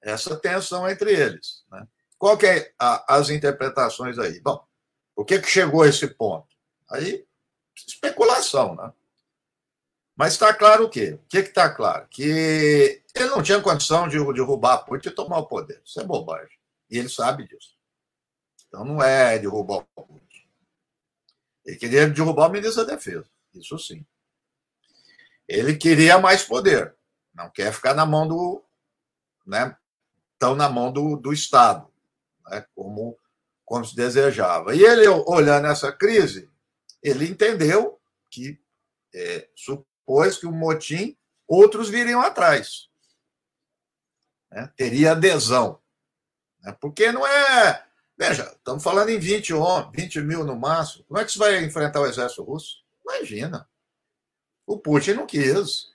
essa 0.00 0.36
tensão 0.36 0.88
entre 0.88 1.12
eles. 1.12 1.64
Né? 1.70 1.86
Qual 2.16 2.38
que 2.38 2.46
é 2.46 2.72
a, 2.78 3.16
as 3.16 3.30
interpretações 3.30 4.18
aí? 4.18 4.40
Bom, 4.40 4.64
o 5.16 5.24
que, 5.24 5.40
que 5.40 5.48
chegou 5.48 5.82
a 5.82 5.88
esse 5.88 6.06
ponto? 6.06 6.48
Aí, 6.90 7.26
especulação, 7.74 8.74
né? 8.74 8.92
Mas 10.16 10.34
está 10.34 10.54
claro 10.54 10.84
o 10.84 10.90
quê? 10.90 11.14
O 11.14 11.26
que 11.26 11.38
está 11.38 11.68
claro? 11.74 12.06
Que 12.08 13.02
ele 13.14 13.28
não 13.30 13.42
tinha 13.42 13.60
condição 13.60 14.06
de 14.06 14.18
derrubar 14.32 14.84
Putin 14.84 15.08
e 15.08 15.12
tomar 15.14 15.38
o 15.38 15.46
poder. 15.46 15.82
Isso 15.84 16.00
é 16.00 16.04
bobagem. 16.04 16.56
E 16.88 16.98
ele 16.98 17.08
sabe 17.08 17.48
disso. 17.48 17.73
Então 18.74 18.84
não 18.84 19.00
é 19.00 19.38
derrubar 19.38 19.86
o. 19.94 20.20
Ele 21.64 21.76
queria 21.76 22.08
derrubar 22.08 22.48
o 22.48 22.52
ministro 22.52 22.84
da 22.84 22.94
Defesa. 22.94 23.24
Isso 23.54 23.78
sim. 23.78 24.04
Ele 25.46 25.76
queria 25.76 26.18
mais 26.18 26.42
poder. 26.42 26.92
Não 27.32 27.48
quer 27.50 27.72
ficar 27.72 27.94
na 27.94 28.04
mão 28.04 28.26
do, 28.26 28.64
né, 29.46 29.76
estão 30.32 30.56
na 30.56 30.68
mão 30.68 30.92
do, 30.92 31.16
do 31.16 31.32
Estado, 31.32 31.88
né, 32.46 32.66
como, 32.74 33.16
como 33.64 33.84
se 33.84 33.94
desejava. 33.94 34.74
E 34.74 34.82
ele, 34.82 35.06
olhando 35.08 35.68
essa 35.68 35.92
crise, 35.92 36.50
ele 37.00 37.28
entendeu 37.28 38.00
que 38.28 38.60
é, 39.14 39.48
supôs 39.54 40.36
que 40.36 40.46
o 40.46 40.52
motim 40.52 41.16
outros 41.46 41.88
viriam 41.88 42.20
atrás. 42.20 42.88
Né, 44.50 44.68
teria 44.76 45.12
adesão. 45.12 45.80
Né, 46.60 46.76
porque 46.80 47.12
não 47.12 47.24
é. 47.24 47.86
Veja, 48.16 48.44
estamos 48.44 48.82
falando 48.82 49.08
em 49.08 49.18
20, 49.18 49.52
20 49.92 50.20
mil 50.20 50.44
no 50.44 50.56
máximo. 50.56 51.04
Como 51.04 51.18
é 51.18 51.24
que 51.24 51.32
você 51.32 51.38
vai 51.38 51.64
enfrentar 51.64 52.00
o 52.00 52.06
exército 52.06 52.44
russo? 52.44 52.84
Imagina. 53.04 53.68
O 54.66 54.78
Putin 54.78 55.14
não 55.14 55.26
quis 55.26 55.92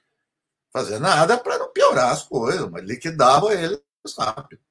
fazer 0.71 0.99
nada 0.99 1.38
para 1.38 1.58
não 1.58 1.71
piorar 1.71 2.12
as 2.12 2.23
coisas, 2.23 2.69
mas 2.69 2.84
liquidava 2.84 3.53
ele 3.53 3.82
rápido. 4.17 4.62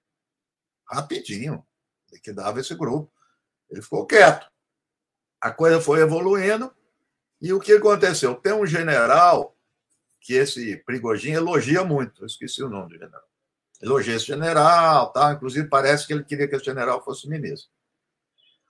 Rapidinho. 0.87 1.67
Liquidava 2.13 2.61
esse 2.61 2.75
grupo. 2.75 3.13
Ele 3.71 3.83
ficou 3.83 4.07
quieto. 4.07 4.51
A 5.41 5.51
coisa 5.51 5.81
foi 5.81 6.01
evoluindo. 6.01 6.75
E 7.41 7.53
o 7.53 7.61
que 7.61 7.73
aconteceu? 7.73 8.35
Tem 8.35 8.53
um 8.53 8.67
general 8.67 9.57
que 10.21 10.35
esse 10.35 10.77
Prigogine 10.79 11.37
elogia 11.37 11.85
muito. 11.85 12.23
Eu 12.23 12.27
esqueci 12.27 12.63
o 12.63 12.69
nome 12.69 12.91
do 12.91 12.99
general. 12.99 13.29
Elogia 13.81 14.17
esse 14.17 14.27
general, 14.27 15.13
tá? 15.13 15.33
inclusive 15.33 15.69
parece 15.69 16.07
que 16.07 16.13
ele 16.13 16.25
queria 16.25 16.49
que 16.49 16.57
esse 16.57 16.65
general 16.65 17.03
fosse 17.05 17.29
ministro. 17.29 17.71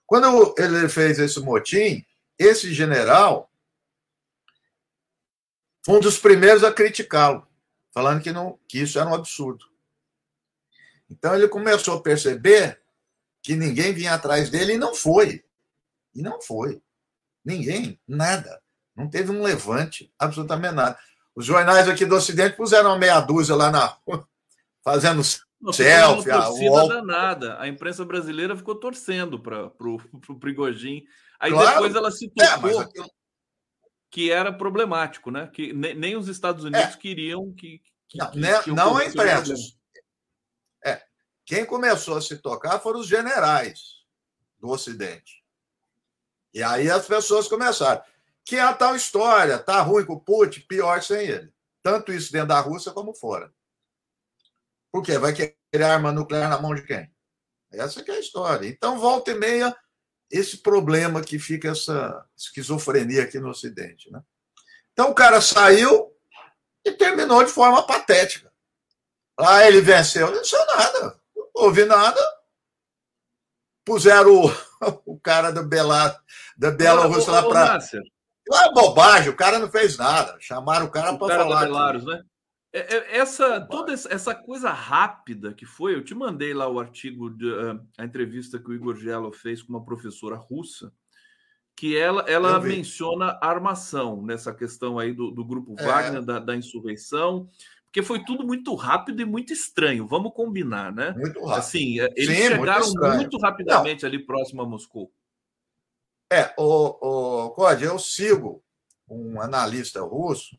Quando 0.07 0.55
ele 0.59 0.89
fez 0.89 1.19
esse 1.19 1.41
motim, 1.41 2.05
esse 2.39 2.73
general 2.73 3.51
foi 5.85 5.97
um 5.97 6.01
dos 6.01 6.19
primeiros 6.19 6.63
a 6.65 6.73
criticá-lo, 6.73 7.47
falando 7.93 8.23
que, 8.23 8.33
não, 8.33 8.59
que 8.69 8.81
isso 8.81 8.99
era 8.99 9.09
um 9.09 9.15
absurdo. 9.15 9.65
Então 11.11 11.35
ele 11.35 11.49
começou 11.49 11.97
a 11.97 12.03
perceber 12.03 12.81
que 13.43 13.57
ninguém 13.57 13.93
vinha 13.95 14.15
atrás 14.15 14.51
dele 14.51 14.75
e 14.75 14.79
não 14.79 14.95
foi. 14.95 15.45
E 16.15 16.23
não 16.23 16.41
foi. 16.41 16.83
Ninguém, 17.45 17.99
nada. 18.07 18.61
Não 18.95 19.09
teve 19.09 19.31
um 19.31 19.43
levante, 19.43 20.13
absolutamente 20.19 20.75
nada. 20.75 20.99
Os 21.35 21.47
jornais 21.47 21.89
aqui 21.89 22.05
do 22.05 22.17
Ocidente 22.17 22.57
puseram 22.57 22.91
uma 22.91 22.99
meia 22.99 23.21
dúzia 23.21 23.55
lá 23.55 23.71
na 23.71 23.87
rua, 23.87 24.29
fazendo 24.93 25.23
não, 25.61 25.73
selfie. 25.73 26.31
Uma 26.31 26.45
torcida 26.45 26.83
a 26.83 26.87
danada. 26.87 27.61
A 27.61 27.69
imprensa 27.69 28.05
brasileira 28.05 28.57
ficou 28.57 28.75
torcendo 28.75 29.41
para 29.41 29.71
o 29.83 30.39
Prigogine. 30.41 31.05
Aí 31.39 31.51
claro. 31.51 31.75
depois 31.75 31.95
ela 31.95 32.11
se 32.11 32.33
é, 32.39 32.47
tocou 32.47 32.81
é, 32.81 32.85
aquilo... 32.85 33.11
que 34.11 34.31
era 34.31 34.53
problemático, 34.53 35.31
né? 35.31 35.49
Que 35.53 35.73
nem 35.73 36.17
os 36.17 36.29
Estados 36.29 36.65
Unidos 36.65 36.95
é. 36.95 36.99
queriam 36.99 37.53
que. 37.55 37.81
que 38.09 38.19
não, 38.19 38.31
que, 38.31 38.39
né, 38.39 38.63
não 38.69 38.97
a 38.97 39.05
imprensa. 39.05 39.55
Quem 41.49 41.65
começou 41.65 42.19
a 42.19 42.21
se 42.21 42.37
tocar 42.37 42.79
foram 42.79 43.01
os 43.01 43.07
generais 43.07 44.05
do 44.61 44.69
Ocidente. 44.69 45.43
E 46.53 46.63
aí 46.63 46.91
as 46.91 47.07
pessoas 47.07 47.49
começaram. 47.49 48.03
Que 48.45 48.57
é 48.57 48.61
a 48.61 48.75
tal 48.75 48.95
história, 48.95 49.59
tá 49.59 49.81
ruim 49.81 50.05
com 50.05 50.13
o 50.13 50.21
Putin, 50.21 50.61
pior 50.69 51.03
sem 51.03 51.27
ele. 51.27 51.51
Tanto 51.83 52.13
isso 52.13 52.31
dentro 52.31 52.49
da 52.49 52.61
Rússia 52.61 52.93
como 52.93 53.15
fora. 53.15 53.51
Por 54.93 55.03
quê? 55.03 55.19
Vai 55.19 55.33
querer 55.33 55.85
arma 55.85 56.13
nuclear 56.13 56.49
na 56.49 56.61
mão 56.61 56.75
de 56.75 56.83
quem? 56.83 57.11
Essa 57.73 58.01
é 58.01 58.11
a 58.11 58.21
história. 58.21 58.67
Então, 58.69 58.99
volta 58.99 59.31
e 59.31 59.35
meia, 59.35 59.77
esse 60.31 60.59
problema 60.59 61.21
que 61.21 61.39
fica 61.39 61.69
essa 61.71 62.27
esquizofrenia 62.37 63.25
aqui 63.25 63.39
no 63.39 63.51
Ocidente. 63.51 64.11
Né? 64.11 64.23
Então, 64.93 65.11
o 65.11 65.15
cara 65.15 65.41
saiu 65.41 66.11
e 66.85 66.93
terminou 66.93 67.45
de 67.45 67.51
forma 67.51 67.87
patética. 67.87 68.51
Ah, 69.39 69.65
ele 69.67 69.81
venceu. 69.81 70.29
Não 70.29 70.39
venceu 70.39 70.65
nada 70.67 71.19
ouvi 71.59 71.85
nada. 71.85 72.21
Puseram 73.85 74.43
o 75.05 75.19
cara 75.19 75.51
do 75.51 75.65
Bela, 75.65 76.19
da 76.57 76.71
Bielorrússia 76.71 77.33
lá 77.33 77.43
para. 77.43 77.79
Não 78.47 78.63
é 78.63 78.73
bobagem, 78.73 79.29
o 79.29 79.37
cara 79.37 79.59
não 79.59 79.71
fez 79.71 79.97
nada. 79.99 80.37
Chamaram 80.41 80.87
o 80.87 80.91
cara 80.91 81.17
para 81.19 81.37
falar. 81.37 81.67
Belarus, 81.67 82.05
né? 82.05 82.23
É, 82.79 82.95
é, 82.95 83.19
essa 83.19 83.61
toda 83.61 83.93
essa 83.93 84.35
coisa 84.35 84.71
rápida 84.71 85.53
que 85.53 85.67
foi, 85.67 85.95
eu 85.95 86.05
te 86.05 86.15
mandei 86.15 86.55
lá 86.55 86.69
o 86.69 86.79
artigo, 86.79 87.31
de, 87.31 87.47
a 87.97 88.05
entrevista 88.05 88.59
que 88.59 88.71
o 88.71 88.75
Igor 88.75 88.97
Gelo 88.97 89.33
fez 89.33 89.63
com 89.63 89.73
uma 89.73 89.85
professora 89.85 90.37
russa, 90.37 90.93
que 91.75 91.97
ela, 91.97 92.23
ela 92.29 92.61
menciona 92.61 93.39
armação 93.41 94.23
nessa 94.23 94.53
questão 94.53 94.99
aí 94.99 95.13
do, 95.13 95.31
do 95.31 95.45
grupo 95.45 95.75
é. 95.79 95.85
Wagner, 95.85 96.23
da, 96.23 96.39
da 96.39 96.57
insurreição, 96.57 97.49
porque 97.85 98.03
foi 98.03 98.25
tudo 98.25 98.47
muito 98.47 98.75
rápido 98.75 99.23
e 99.23 99.25
muito 99.25 99.53
estranho. 99.53 100.07
Vamos 100.07 100.33
combinar, 100.35 100.93
né? 100.93 101.13
Muito 101.17 101.41
rápido. 101.41 101.59
Assim, 101.59 102.01
eles 102.01 102.37
Sim, 102.37 102.49
chegaram 102.49 102.87
muito, 102.87 103.17
muito 103.17 103.39
rapidamente 103.39 104.03
Não. 104.03 104.09
ali 104.09 104.19
próximo 104.19 104.63
a 104.63 104.67
Moscou. 104.67 105.11
É, 106.31 106.53
o, 106.59 107.55
o 107.57 107.71
eu 107.81 107.99
sigo 107.99 108.63
um 109.09 109.41
analista 109.41 110.03
russo, 110.03 110.59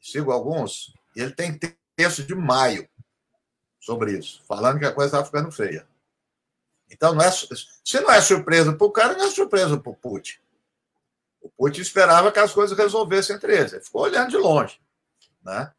sigo 0.00 0.32
alguns, 0.32 0.94
e 1.14 1.20
ele 1.20 1.32
tem 1.32 1.58
texto 1.96 2.22
de 2.22 2.34
maio 2.34 2.88
sobre 3.80 4.18
isso, 4.18 4.42
falando 4.46 4.78
que 4.78 4.86
a 4.86 4.92
coisa 4.92 5.16
está 5.16 5.24
ficando 5.24 5.50
feia. 5.50 5.86
Então, 6.90 7.14
não 7.14 7.24
é, 7.24 7.30
se 7.30 8.00
não 8.00 8.10
é 8.10 8.20
surpresa 8.20 8.72
para 8.72 8.86
o 8.86 8.90
cara, 8.90 9.14
não 9.16 9.26
é 9.26 9.30
surpresa 9.30 9.78
para 9.78 9.92
o 9.92 9.96
Putin. 9.96 10.38
O 11.40 11.48
Putin 11.48 11.80
esperava 11.80 12.32
que 12.32 12.38
as 12.38 12.52
coisas 12.52 12.76
resolvessem 12.76 13.36
entre 13.36 13.56
eles. 13.56 13.72
Ele 13.72 13.84
ficou 13.84 14.02
olhando 14.02 14.30
de 14.30 14.36
longe. 14.36 14.80
Né? 15.42 15.72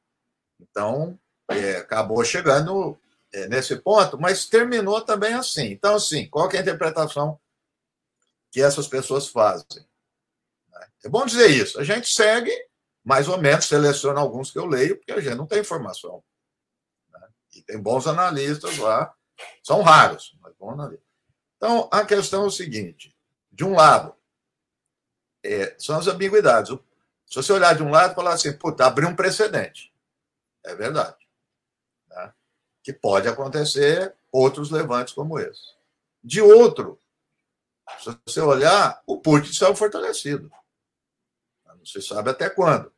Então, 0.59 1.19
é, 1.49 1.77
acabou 1.77 2.23
chegando 2.23 2.97
é, 3.33 3.47
nesse 3.47 3.75
ponto, 3.75 4.19
mas 4.19 4.45
terminou 4.45 5.01
também 5.01 5.33
assim. 5.33 5.65
Então, 5.71 5.95
assim, 5.95 6.27
qual 6.27 6.49
é 6.49 6.57
a 6.57 6.61
interpretação 6.61 7.39
que 8.49 8.61
essas 8.61 8.87
pessoas 8.87 9.27
fazem? 9.27 9.85
É 11.03 11.09
bom 11.09 11.25
dizer 11.25 11.49
isso. 11.49 11.79
A 11.79 11.83
gente 11.83 12.07
segue, 12.09 12.51
mais 13.03 13.27
ou 13.27 13.37
menos, 13.37 13.65
seleciona 13.65 14.19
alguns 14.19 14.51
que 14.51 14.59
eu 14.59 14.65
leio, 14.65 14.97
porque 14.97 15.11
a 15.11 15.19
gente 15.19 15.35
não 15.35 15.47
tem 15.47 15.59
informação. 15.59 16.23
Né? 17.11 17.27
E 17.55 17.61
tem 17.61 17.79
bons 17.79 18.07
analistas 18.07 18.77
lá, 18.77 19.13
são 19.63 19.81
raros, 19.81 20.37
mas 20.41 20.53
bons 20.55 20.73
analistas. 20.73 21.07
Então, 21.57 21.89
a 21.91 22.05
questão 22.05 22.43
é 22.43 22.47
o 22.47 22.51
seguinte: 22.51 23.15
de 23.51 23.63
um 23.63 23.73
lado, 23.73 24.15
é, 25.43 25.75
são 25.77 25.97
as 25.97 26.07
ambiguidades. 26.07 26.77
Se 27.25 27.35
você 27.35 27.53
olhar 27.53 27.75
de 27.75 27.83
um 27.83 27.89
lado 27.89 28.11
e 28.11 28.15
falar 28.15 28.33
assim, 28.33 28.51
puta, 28.53 28.85
abriu 28.85 29.07
um 29.07 29.15
precedente. 29.15 29.91
É 30.63 30.75
verdade. 30.75 31.17
Né? 32.09 32.33
Que 32.83 32.93
pode 32.93 33.27
acontecer 33.27 34.13
outros 34.31 34.69
levantes 34.69 35.13
como 35.13 35.39
esse. 35.39 35.73
De 36.23 36.41
outro, 36.41 36.99
se 37.99 38.15
você 38.25 38.41
olhar, 38.41 39.01
o 39.05 39.19
Putin 39.19 39.53
saiu 39.53 39.75
fortalecido. 39.75 40.51
Não 41.81 41.85
se 41.87 41.99
sabe 41.99 42.29
até 42.29 42.47
quando. 42.47 42.93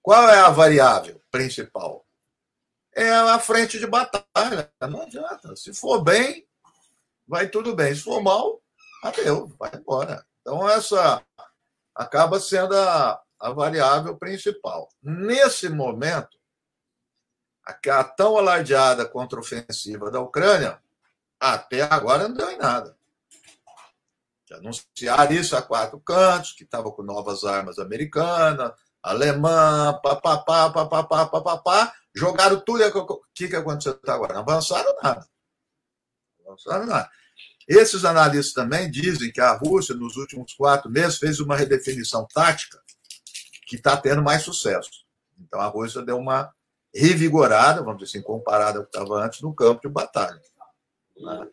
Qual 0.00 0.26
é 0.30 0.40
a 0.40 0.48
variável 0.48 1.20
principal? 1.30 2.06
É 2.94 3.10
a 3.10 3.38
frente 3.38 3.78
de 3.78 3.86
batalha. 3.86 4.72
Não 4.80 5.02
adianta. 5.02 5.54
Se 5.56 5.74
for 5.74 6.02
bem, 6.02 6.48
vai 7.28 7.48
tudo 7.48 7.76
bem. 7.76 7.94
Se 7.94 8.00
for 8.00 8.22
mal, 8.22 8.62
adeus, 9.04 9.52
vai 9.58 9.70
embora. 9.74 10.26
Então, 10.40 10.66
essa 10.66 11.22
acaba 11.94 12.40
sendo 12.40 12.74
a, 12.74 13.22
a 13.38 13.50
variável 13.50 14.16
principal. 14.16 14.88
Nesse 15.02 15.68
momento, 15.68 16.38
a 17.66 18.04
tão 18.04 18.38
alardeada 18.38 19.06
contra-ofensiva 19.06 20.10
da 20.10 20.20
Ucrânia, 20.20 20.82
até 21.38 21.82
agora 21.82 22.26
não 22.26 22.36
deu 22.36 22.50
em 22.50 22.56
nada. 22.56 22.96
Já 24.52 24.58
anunciaram 24.58 25.32
isso 25.32 25.56
a 25.56 25.62
quatro 25.62 25.98
cantos, 26.00 26.52
que 26.52 26.64
estava 26.64 26.90
com 26.92 27.02
novas 27.02 27.44
armas 27.44 27.78
americanas, 27.78 28.72
alemã, 29.02 29.98
papapá, 30.02 30.70
papapá, 30.70 31.26
papapá, 31.26 31.94
jogaram 32.14 32.60
tudo. 32.60 32.84
O 32.84 33.22
que, 33.34 33.48
que 33.48 33.56
aconteceu 33.56 33.92
até 33.92 34.12
agora? 34.12 34.34
Não 34.34 34.42
avançaram 34.42 34.94
nada. 35.02 35.26
Não 36.40 36.52
avançaram 36.52 36.86
nada. 36.86 37.10
Esses 37.66 38.04
analistas 38.04 38.52
também 38.52 38.90
dizem 38.90 39.32
que 39.32 39.40
a 39.40 39.52
Rússia, 39.52 39.94
nos 39.94 40.16
últimos 40.16 40.52
quatro 40.52 40.90
meses, 40.90 41.18
fez 41.18 41.40
uma 41.40 41.56
redefinição 41.56 42.26
tática 42.26 42.78
que 43.66 43.76
está 43.76 43.96
tendo 43.96 44.22
mais 44.22 44.42
sucesso. 44.42 44.90
Então, 45.40 45.60
a 45.60 45.66
Rússia 45.66 46.02
deu 46.02 46.18
uma 46.18 46.52
revigorada, 46.94 47.82
vamos 47.82 48.00
dizer 48.00 48.18
assim, 48.18 48.22
comparada 48.22 48.78
ao 48.78 48.84
que 48.84 48.90
estava 48.90 49.24
antes 49.24 49.40
no 49.40 49.54
campo 49.54 49.80
de 49.80 49.88
batalha. 49.88 50.40
Né? 51.16 51.48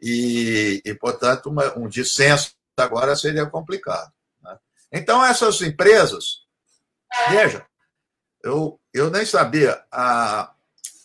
E, 0.00 0.82
e, 0.84 0.94
portanto, 0.94 1.46
uma, 1.50 1.76
um 1.78 1.88
dissenso 1.88 2.54
agora 2.76 3.16
seria 3.16 3.46
complicado. 3.46 4.12
Né? 4.42 4.58
Então, 4.92 5.24
essas 5.24 5.60
empresas, 5.62 6.42
veja, 7.30 7.66
eu, 8.42 8.80
eu 8.92 9.10
nem 9.10 9.24
sabia, 9.24 9.84
a 9.90 10.54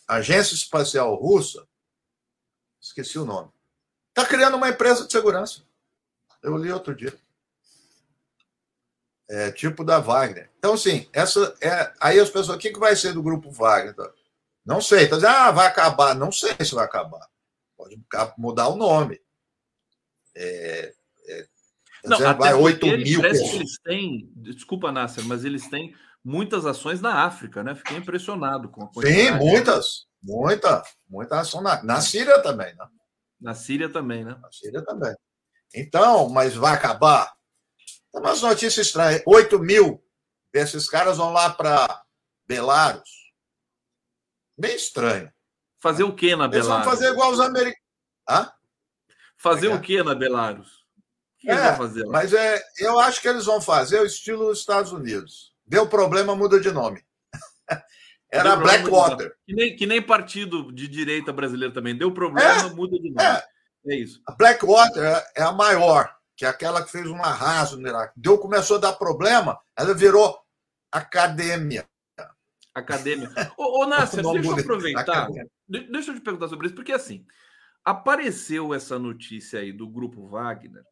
Agência 0.08 0.54
Espacial 0.54 1.14
Russa, 1.14 1.66
esqueci 2.80 3.18
o 3.18 3.24
nome, 3.24 3.50
está 4.08 4.28
criando 4.28 4.56
uma 4.56 4.68
empresa 4.68 5.06
de 5.06 5.12
segurança. 5.12 5.62
Eu 6.42 6.56
li 6.56 6.72
outro 6.72 6.94
dia 6.94 7.16
é, 9.30 9.52
tipo 9.52 9.84
da 9.84 10.00
Wagner. 10.00 10.50
Então, 10.58 10.74
assim, 10.74 11.08
essa 11.12 11.54
é, 11.60 11.92
aí 12.00 12.18
as 12.18 12.28
pessoas, 12.28 12.56
o 12.56 12.58
que, 12.58 12.76
vai 12.76 12.96
ser 12.96 13.12
do 13.12 13.22
grupo 13.22 13.50
Wagner? 13.50 13.94
Não 14.66 14.80
sei, 14.80 15.04
então, 15.04 15.18
ah, 15.26 15.52
vai 15.52 15.68
acabar. 15.68 16.14
Não 16.14 16.32
sei 16.32 16.54
se 16.64 16.74
vai 16.74 16.84
acabar. 16.84 17.26
Pode 17.80 17.98
mudar 18.36 18.68
o 18.68 18.76
nome. 18.76 19.18
É, 20.36 20.92
é, 21.28 21.46
não, 22.04 22.18
dizendo, 22.18 22.36
vai 22.36 22.52
8 22.52 22.86
mil. 22.86 23.22
Parece 23.22 23.50
que 23.50 23.56
eles 23.56 23.78
têm, 23.82 24.30
desculpa, 24.36 24.92
Nasser, 24.92 25.24
mas 25.24 25.46
eles 25.46 25.66
têm 25.70 25.94
muitas 26.22 26.66
ações 26.66 27.00
na 27.00 27.24
África, 27.24 27.64
né? 27.64 27.74
Fiquei 27.74 27.96
impressionado 27.96 28.68
com 28.68 28.84
a 28.84 28.92
quantidade. 28.92 29.16
Sim, 29.16 29.30
muitas, 29.32 30.06
muita, 30.22 30.82
muita 31.08 31.40
ação 31.40 31.62
na, 31.62 31.82
na 31.82 32.02
Síria 32.02 32.42
também, 32.42 32.74
né? 32.74 32.86
Na 33.40 33.54
Síria 33.54 33.88
também, 33.88 34.26
né? 34.26 34.36
Na 34.42 34.52
Síria 34.52 34.84
também. 34.84 35.14
Então, 35.74 36.28
mas 36.28 36.54
vai 36.54 36.74
acabar? 36.74 37.32
Tem 38.12 38.20
umas 38.20 38.42
notícias 38.42 38.88
estranhas. 38.88 39.22
8 39.24 39.58
mil 39.58 40.04
desses 40.52 40.86
caras 40.86 41.16
vão 41.16 41.32
lá 41.32 41.48
para 41.48 42.04
Belarus. 42.46 43.08
Bem 44.58 44.76
estranho. 44.76 45.32
Fazer 45.80 46.04
o 46.04 46.14
que 46.14 46.36
na 46.36 46.46
Belarus? 46.46 46.68
Eles 46.68 46.84
vão 46.84 46.84
fazer 46.84 47.12
igual 47.12 47.32
os 47.32 47.40
americanos. 47.40 47.80
Hã? 48.28 48.52
Fazer 49.36 49.68
é. 49.68 49.74
o 49.74 49.80
que 49.80 50.02
na 50.02 50.14
Belarus? 50.14 50.80
O 51.36 51.40
que 51.40 51.50
é, 51.50 51.74
fazer 51.74 52.04
lá? 52.04 52.12
Mas 52.12 52.34
é, 52.34 52.62
eu 52.78 52.98
acho 52.98 53.20
que 53.20 53.28
eles 53.28 53.46
vão 53.46 53.60
fazer 53.60 54.00
o 54.00 54.06
estilo 54.06 54.46
dos 54.46 54.58
Estados 54.58 54.92
Unidos. 54.92 55.54
Deu 55.66 55.86
problema, 55.86 56.36
muda 56.36 56.60
de 56.60 56.70
nome. 56.70 57.02
Era 58.30 58.56
Blackwater. 58.56 59.34
Que 59.46 59.54
nem, 59.54 59.76
que 59.76 59.86
nem 59.86 60.02
partido 60.02 60.70
de 60.70 60.86
direita 60.86 61.32
brasileiro 61.32 61.72
também. 61.72 61.96
Deu 61.96 62.12
problema, 62.12 62.66
é, 62.66 62.70
muda 62.70 62.98
de 62.98 63.10
nome. 63.10 63.22
É, 63.22 63.44
é 63.88 63.96
isso. 63.96 64.20
A 64.26 64.32
Blackwater 64.32 65.24
é 65.34 65.42
a 65.42 65.50
maior 65.50 66.14
que 66.40 66.46
é 66.46 66.48
aquela 66.48 66.82
que 66.82 66.90
fez 66.90 67.06
um 67.06 67.22
arraso 67.22 67.78
no 67.78 67.86
Iraque. 67.86 68.14
Deu, 68.16 68.38
começou 68.38 68.78
a 68.78 68.80
dar 68.80 68.94
problema, 68.94 69.60
ela 69.76 69.92
virou 69.92 70.40
academia. 70.90 71.86
Academia. 72.80 73.30
Ô, 73.56 73.82
ô 73.82 73.86
Nasser, 73.86 74.22
deixa 74.22 74.48
eu 74.48 74.58
aproveitar. 74.58 75.28
Deixa 75.68 76.10
eu 76.10 76.14
te 76.14 76.20
perguntar 76.20 76.48
sobre 76.48 76.66
isso, 76.66 76.74
porque 76.74 76.92
assim, 76.92 77.24
apareceu 77.84 78.74
essa 78.74 78.98
notícia 78.98 79.60
aí 79.60 79.72
do 79.72 79.88
grupo 79.88 80.28
Wagner 80.28 80.82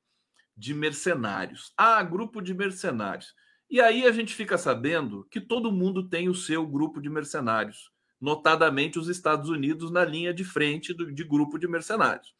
de 0.56 0.74
mercenários. 0.74 1.72
Ah, 1.76 2.02
grupo 2.02 2.40
de 2.40 2.52
mercenários. 2.52 3.32
E 3.70 3.80
aí 3.80 4.06
a 4.06 4.12
gente 4.12 4.34
fica 4.34 4.58
sabendo 4.58 5.26
que 5.30 5.40
todo 5.40 5.70
mundo 5.70 6.08
tem 6.08 6.28
o 6.28 6.34
seu 6.34 6.66
grupo 6.66 7.00
de 7.00 7.08
mercenários, 7.08 7.92
notadamente 8.20 8.98
os 8.98 9.08
Estados 9.08 9.50
Unidos 9.50 9.90
na 9.90 10.04
linha 10.04 10.32
de 10.32 10.42
frente 10.42 10.94
do, 10.94 11.12
de 11.12 11.22
grupo 11.22 11.58
de 11.58 11.68
mercenários. 11.68 12.34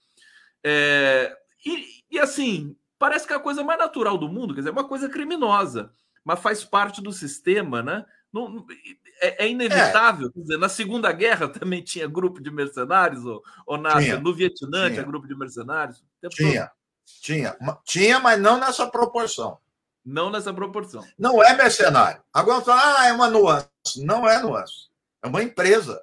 É, 0.64 1.36
e, 1.64 1.84
e 2.10 2.18
assim, 2.18 2.74
parece 2.98 3.26
que 3.26 3.32
é 3.32 3.36
a 3.36 3.40
coisa 3.40 3.62
mais 3.62 3.78
natural 3.78 4.18
do 4.18 4.28
mundo, 4.28 4.54
quer 4.54 4.60
dizer, 4.60 4.70
é 4.70 4.72
uma 4.72 4.88
coisa 4.88 5.08
criminosa, 5.08 5.92
mas 6.24 6.40
faz 6.40 6.64
parte 6.64 7.02
do 7.02 7.12
sistema, 7.12 7.82
né? 7.82 8.04
Não, 8.32 8.66
é, 9.20 9.44
é, 9.44 9.48
inevitável. 9.48 10.28
É. 10.28 10.40
Dizer, 10.40 10.58
na 10.58 10.68
Segunda 10.68 11.10
Guerra 11.12 11.48
também 11.48 11.82
tinha 11.82 12.06
grupo 12.06 12.40
de 12.40 12.50
mercenários, 12.50 13.24
ou, 13.24 13.42
ou 13.66 13.78
na, 13.78 14.00
tinha, 14.00 14.18
no 14.18 14.34
Vietnã 14.34 14.84
tinha. 14.84 14.90
tinha 14.90 15.02
grupo 15.02 15.26
de 15.26 15.36
mercenários. 15.36 16.02
Tinha, 16.30 16.30
todo. 16.30 16.70
tinha. 17.22 17.56
Tinha, 17.84 18.20
mas 18.20 18.40
não 18.40 18.58
nessa 18.58 18.86
proporção. 18.86 19.58
Não 20.04 20.30
nessa 20.30 20.52
proporção. 20.52 21.04
Não 21.18 21.42
é 21.42 21.54
mercenário. 21.54 22.22
Agora 22.32 22.62
fala, 22.62 23.00
ah, 23.00 23.06
é 23.08 23.12
uma 23.12 23.28
nuance. 23.28 23.68
Não 23.96 24.28
é 24.28 24.40
nuance. 24.40 24.88
É 25.22 25.28
uma 25.28 25.42
empresa. 25.42 26.02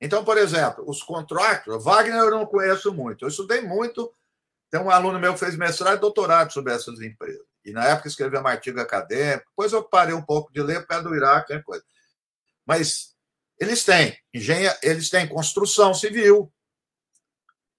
Então, 0.00 0.24
por 0.24 0.36
exemplo, 0.36 0.84
os 0.86 1.02
contratos, 1.02 1.82
Wagner 1.84 2.16
eu 2.16 2.30
não 2.30 2.44
conheço 2.44 2.92
muito. 2.92 3.24
Eu 3.24 3.28
estudei 3.28 3.60
muito 3.60 4.12
tem 4.72 4.80
um 4.80 4.90
aluno 4.90 5.20
meu 5.20 5.34
que 5.34 5.38
fez 5.38 5.54
mestrado 5.54 5.98
e 5.98 6.00
doutorado 6.00 6.50
sobre 6.50 6.72
essas 6.72 6.98
empresas. 7.02 7.44
E 7.64 7.72
na 7.72 7.84
época 7.84 8.08
escreveu 8.08 8.40
um 8.40 8.46
artigo 8.46 8.80
acadêmico. 8.80 9.48
Depois 9.50 9.72
eu 9.72 9.82
parei 9.82 10.14
um 10.14 10.22
pouco 10.22 10.52
de 10.52 10.62
ler 10.62 10.80
por 10.80 10.88
causa 10.88 11.04
do 11.04 11.14
Iraque, 11.14 11.62
coisa. 11.62 11.84
Mas 12.66 13.14
eles 13.58 13.84
têm 13.84 14.18
engenha, 14.34 14.76
eles 14.82 15.08
têm 15.08 15.28
construção 15.28 15.94
civil, 15.94 16.52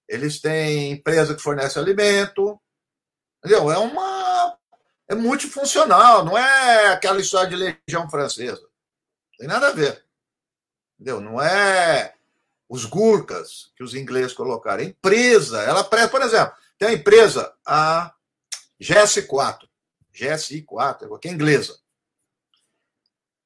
eles 0.08 0.40
têm 0.40 0.92
empresa 0.92 1.34
que 1.34 1.42
fornece 1.42 1.78
alimento. 1.78 2.60
Entendeu? 3.38 3.70
É 3.70 3.78
uma. 3.78 4.58
É 5.06 5.14
multifuncional, 5.14 6.24
não 6.24 6.38
é 6.38 6.86
aquela 6.86 7.20
história 7.20 7.50
de 7.50 7.56
legião 7.56 8.08
francesa. 8.08 8.62
Não 8.62 9.38
tem 9.38 9.48
nada 9.48 9.68
a 9.68 9.72
ver. 9.72 10.02
Entendeu? 10.94 11.20
Não 11.20 11.42
é 11.42 12.14
os 12.68 12.86
gurkas 12.86 13.70
que 13.76 13.84
os 13.84 13.94
ingleses 13.94 14.32
colocaram. 14.32 14.82
Empresa, 14.82 15.62
ela 15.62 15.84
presta, 15.84 16.08
por 16.08 16.22
exemplo, 16.22 16.54
tem 16.78 16.88
a 16.88 16.92
empresa, 16.92 17.54
a 17.66 18.14
GS4, 18.80 19.68
GSI4, 20.14 21.18
que 21.18 21.28
é 21.28 21.32
inglesa. 21.32 21.78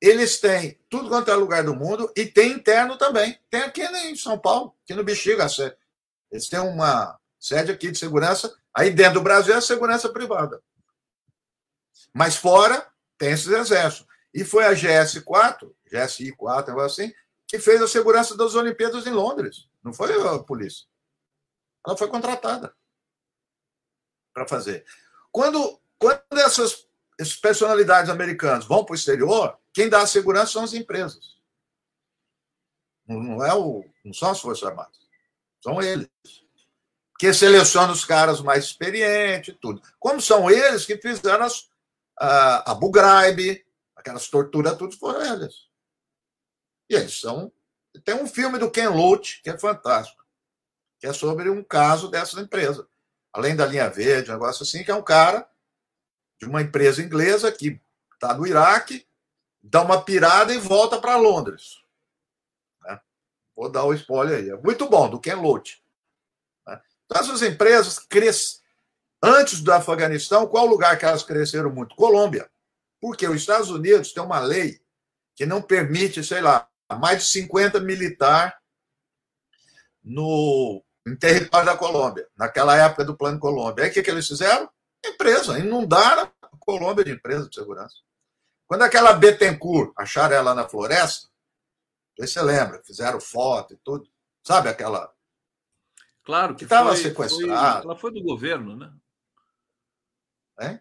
Eles 0.00 0.38
têm 0.38 0.78
tudo 0.88 1.08
quanto 1.08 1.30
é 1.30 1.34
lugar 1.34 1.64
do 1.64 1.74
mundo 1.74 2.12
e 2.16 2.24
tem 2.24 2.52
interno 2.52 2.96
também. 2.96 3.38
Tem 3.50 3.62
aqui 3.62 3.82
em 3.82 4.14
São 4.14 4.38
Paulo, 4.38 4.76
aqui 4.84 4.94
no 4.94 5.02
Bexiga. 5.02 5.46
Eles 6.30 6.48
têm 6.48 6.60
uma 6.60 7.18
sede 7.38 7.72
aqui 7.72 7.90
de 7.90 7.98
segurança. 7.98 8.56
Aí 8.72 8.90
dentro 8.90 9.14
do 9.14 9.22
Brasil 9.22 9.54
é 9.54 9.60
segurança 9.60 10.08
privada. 10.08 10.62
Mas 12.14 12.36
fora 12.36 12.86
tem 13.16 13.32
esses 13.32 13.48
exércitos. 13.48 14.06
E 14.32 14.44
foi 14.44 14.64
a 14.64 14.72
GS4, 14.72 15.72
GSI4, 15.90 16.68
negócio 16.68 17.04
assim, 17.04 17.14
que 17.46 17.58
fez 17.58 17.82
a 17.82 17.88
segurança 17.88 18.36
das 18.36 18.54
Olimpíadas 18.54 19.06
em 19.06 19.10
Londres. 19.10 19.68
Não 19.82 19.92
foi 19.92 20.12
a 20.12 20.38
polícia. 20.38 20.86
Ela 21.84 21.96
foi 21.96 22.08
contratada 22.08 22.74
para 24.32 24.46
fazer. 24.46 24.84
Quando, 25.32 25.77
quando 25.98 26.22
essas, 26.32 26.86
essas 27.18 27.36
personalidades 27.36 28.10
americanas 28.10 28.64
vão 28.64 28.84
para 28.84 28.92
o 28.92 28.96
exterior, 28.96 29.58
quem 29.72 29.88
dá 29.88 30.02
a 30.02 30.06
segurança 30.06 30.52
são 30.52 30.64
as 30.64 30.74
empresas. 30.74 31.38
Não, 33.06 33.44
é 33.44 33.54
o, 33.54 33.84
não 34.04 34.12
são 34.12 34.30
as 34.30 34.40
Forças 34.40 34.68
Armadas. 34.68 34.98
São 35.62 35.80
eles. 35.82 36.08
Que 37.18 37.32
selecionam 37.32 37.92
os 37.92 38.04
caras 38.04 38.40
mais 38.40 38.64
experientes 38.64 39.54
e 39.54 39.58
tudo. 39.58 39.82
Como 39.98 40.20
são 40.20 40.50
eles 40.50 40.84
que 40.84 40.96
fizeram 40.98 41.44
as, 41.44 41.68
a, 42.16 42.70
a 42.70 42.74
Bugraib, 42.74 43.64
aquelas 43.96 44.28
torturas, 44.28 44.76
tudo 44.76 44.96
foram 44.96 45.24
eles. 45.24 45.68
E 46.88 46.94
eles 46.94 47.18
são. 47.18 47.50
Tem 48.04 48.14
um 48.14 48.26
filme 48.26 48.58
do 48.58 48.70
Ken 48.70 48.88
Loach, 48.88 49.42
que 49.42 49.50
é 49.50 49.58
fantástico, 49.58 50.24
que 51.00 51.06
é 51.06 51.12
sobre 51.12 51.50
um 51.50 51.64
caso 51.64 52.08
dessa 52.08 52.40
empresa. 52.40 52.86
Além 53.32 53.56
da 53.56 53.66
linha 53.66 53.90
verde, 53.90 54.30
um 54.30 54.34
negócio 54.34 54.62
assim, 54.62 54.84
que 54.84 54.90
é 54.90 54.94
um 54.94 55.02
cara 55.02 55.48
de 56.38 56.46
uma 56.46 56.62
empresa 56.62 57.02
inglesa 57.02 57.50
que 57.50 57.80
está 58.14 58.34
no 58.34 58.46
Iraque, 58.46 59.06
dá 59.62 59.82
uma 59.82 60.02
pirada 60.02 60.54
e 60.54 60.58
volta 60.58 61.00
para 61.00 61.16
Londres. 61.16 61.78
Né? 62.84 63.00
Vou 63.56 63.70
dar 63.70 63.84
o 63.84 63.94
spoiler 63.94 64.38
aí. 64.38 64.50
É 64.50 64.56
muito 64.56 64.88
bom, 64.88 65.08
do 65.08 65.20
Ken 65.20 65.34
Loach. 65.34 65.82
Né? 66.66 66.80
Então, 67.04 67.20
essas 67.20 67.42
empresas 67.42 67.98
crescem. 67.98 68.58
Antes 69.20 69.60
do 69.60 69.72
Afeganistão, 69.72 70.46
qual 70.46 70.64
lugar 70.64 70.96
que 70.96 71.04
elas 71.04 71.24
cresceram 71.24 71.70
muito? 71.70 71.96
Colômbia. 71.96 72.48
Porque 73.00 73.26
os 73.26 73.36
Estados 73.36 73.68
Unidos 73.68 74.12
têm 74.12 74.22
uma 74.22 74.38
lei 74.38 74.80
que 75.34 75.44
não 75.44 75.60
permite, 75.60 76.22
sei 76.22 76.40
lá, 76.40 76.68
mais 77.00 77.24
de 77.24 77.30
50 77.30 77.80
militar 77.80 78.60
no 80.02 80.82
em 81.06 81.16
território 81.16 81.66
da 81.66 81.76
Colômbia, 81.76 82.28
naquela 82.36 82.76
época 82.76 83.04
do 83.04 83.16
Plano 83.16 83.38
Colômbia. 83.38 83.84
Aí 83.84 83.90
o 83.90 83.92
que, 83.92 84.02
que 84.02 84.10
eles 84.10 84.26
fizeram? 84.26 84.68
Empresa, 85.04 85.58
inundaram 85.58 86.30
a 86.42 86.48
Colômbia 86.58 87.04
de 87.04 87.12
empresa 87.12 87.48
de 87.48 87.54
segurança. 87.54 87.96
Quando 88.66 88.82
aquela 88.82 89.14
Betancourt 89.14 89.92
acharam 89.96 90.36
ela 90.36 90.54
na 90.54 90.68
floresta, 90.68 91.28
você 92.18 92.42
lembra, 92.42 92.82
fizeram 92.84 93.20
foto 93.20 93.74
e 93.74 93.76
tudo. 93.78 94.08
Sabe 94.42 94.68
aquela. 94.68 95.12
Claro 96.24 96.54
que 96.54 96.64
estava 96.64 96.94
sequestrada. 96.96 97.84
Ela 97.84 97.96
foi 97.96 98.12
do 98.12 98.22
governo, 98.22 98.76
né? 98.76 98.92
É? 100.60 100.80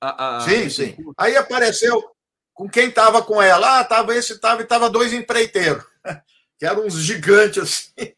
A, 0.00 0.36
a... 0.36 0.40
sim, 0.40 0.70
sim. 0.70 0.96
Aí 1.18 1.36
apareceu 1.36 2.14
com 2.54 2.68
quem 2.68 2.88
estava 2.88 3.22
com 3.22 3.42
ela. 3.42 3.78
Ah, 3.78 3.82
estava 3.82 4.14
esse, 4.14 4.34
estava 4.34 4.60
e 4.60 4.64
estava 4.64 4.88
dois 4.88 5.12
empreiteiros, 5.12 5.84
que 6.58 6.64
eram 6.64 6.86
uns 6.86 6.94
gigantes 6.94 7.62
assim, 7.62 8.14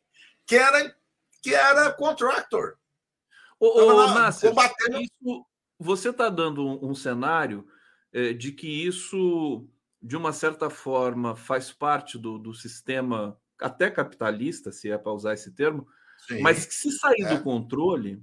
que 0.47 0.57
era, 0.57 0.95
que 1.43 1.55
era 1.55 1.93
contractor. 1.93 2.77
Ô, 3.59 3.81
ô 3.81 4.09
Márcio, 4.09 4.51
combatendo... 4.51 5.01
isso, 5.01 5.47
você 5.79 6.11
está 6.11 6.29
dando 6.29 6.67
um, 6.67 6.91
um 6.91 6.95
cenário 6.95 7.67
é, 8.13 8.33
de 8.33 8.53
que 8.53 8.67
isso, 8.67 9.69
de 10.03 10.17
uma 10.17 10.33
certa 10.33 10.69
forma, 10.69 11.35
faz 11.37 11.73
parte 11.73 12.19
do, 12.19 12.39
do 12.39 12.55
sistema 12.55 13.39
até 13.59 13.91
capitalista, 13.91 14.71
se 14.71 14.91
é 14.91 14.99
para 14.99 15.13
usar 15.13 15.35
esse 15.35 15.53
termo, 15.53 15.87
Sim, 16.27 16.41
mas 16.41 16.67
que 16.67 16.75
se 16.75 16.91
sair 16.93 17.23
é. 17.23 17.35
do 17.35 17.43
controle, 17.43 18.23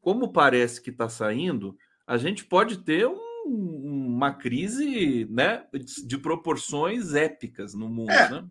como 0.00 0.32
parece 0.32 0.80
que 0.80 0.90
está 0.90 1.08
saindo, 1.08 1.76
a 2.06 2.16
gente 2.16 2.44
pode 2.44 2.78
ter 2.78 3.06
um 3.06 3.28
uma 3.48 4.34
crise 4.34 5.26
né, 5.30 5.66
de 6.04 6.18
proporções 6.18 7.14
épicas 7.14 7.74
no 7.74 7.88
mundo. 7.88 8.10
É. 8.10 8.30
Né? 8.30 8.44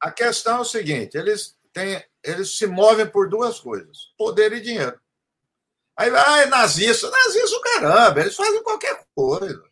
A 0.00 0.10
questão 0.10 0.58
é 0.58 0.60
o 0.60 0.64
seguinte: 0.64 1.16
eles, 1.16 1.56
têm, 1.72 2.02
eles 2.22 2.56
se 2.56 2.66
movem 2.66 3.06
por 3.06 3.28
duas 3.28 3.60
coisas: 3.60 4.12
poder 4.18 4.52
e 4.52 4.60
dinheiro. 4.60 4.98
Aí, 5.96 6.10
ah, 6.10 6.38
é 6.42 6.46
nazista. 6.46 7.10
Nazista 7.10 7.56
o 7.56 7.60
caramba, 7.60 8.20
eles 8.20 8.34
fazem 8.34 8.62
qualquer 8.62 9.04
coisa. 9.14 9.64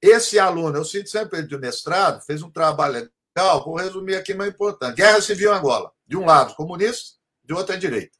Esse 0.00 0.38
aluno, 0.38 0.78
eu 0.78 0.84
sinto 0.84 1.08
sempre 1.08 1.42
de 1.42 1.58
mestrado, 1.58 2.24
fez 2.24 2.42
um 2.42 2.50
trabalho 2.50 3.10
legal, 3.36 3.64
vou 3.64 3.76
resumir 3.76 4.16
aqui, 4.16 4.34
mas 4.34 4.48
é 4.48 4.50
importante. 4.50 4.96
Guerra 4.96 5.20
Civil 5.20 5.52
Angola. 5.52 5.92
De 6.06 6.16
um 6.16 6.24
lado, 6.24 6.54
comunistas, 6.54 7.18
de 7.44 7.52
outro, 7.52 7.74
a 7.74 7.78
direita. 7.78 8.16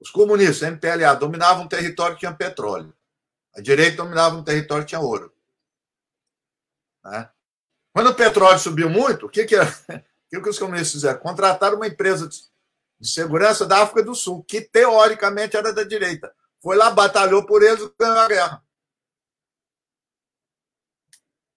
Os 0.00 0.10
comunistas, 0.10 0.68
MPLA, 0.68 1.14
dominavam 1.14 1.64
um 1.64 1.68
território 1.68 2.14
que 2.14 2.20
tinha 2.20 2.34
petróleo. 2.34 2.92
A 3.54 3.60
direita 3.60 3.98
dominava 3.98 4.36
um 4.36 4.44
território 4.44 4.84
que 4.84 4.90
tinha 4.90 5.00
ouro. 5.00 5.32
Né? 7.04 7.30
Quando 7.92 8.10
o 8.10 8.14
petróleo 8.14 8.58
subiu 8.58 8.90
muito, 8.90 9.26
o 9.26 9.28
que, 9.28 9.44
que, 9.44 9.56
o 10.36 10.42
que 10.42 10.48
os 10.48 10.58
comunistas 10.58 10.92
fizeram? 10.92 11.20
Contrataram 11.20 11.76
uma 11.76 11.86
empresa 11.86 12.28
de 12.28 12.36
segurança 13.02 13.66
da 13.66 13.82
África 13.82 14.02
do 14.02 14.14
Sul, 14.14 14.44
que 14.44 14.60
teoricamente 14.60 15.56
era 15.56 15.72
da 15.72 15.84
direita. 15.84 16.34
Foi 16.60 16.76
lá, 16.76 16.90
batalhou 16.90 17.44
por 17.44 17.62
eles 17.62 17.82
e 17.82 17.92
ganhou 17.98 18.18
a 18.18 18.28
guerra. 18.28 18.64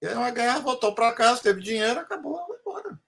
Ganhou 0.02 0.24
a 0.24 0.30
guerra, 0.32 0.60
voltou 0.60 0.94
para 0.94 1.14
casa, 1.14 1.42
teve 1.42 1.62
dinheiro, 1.62 2.00
acabou, 2.00 2.46
foi 2.46 2.58
embora 2.60 3.00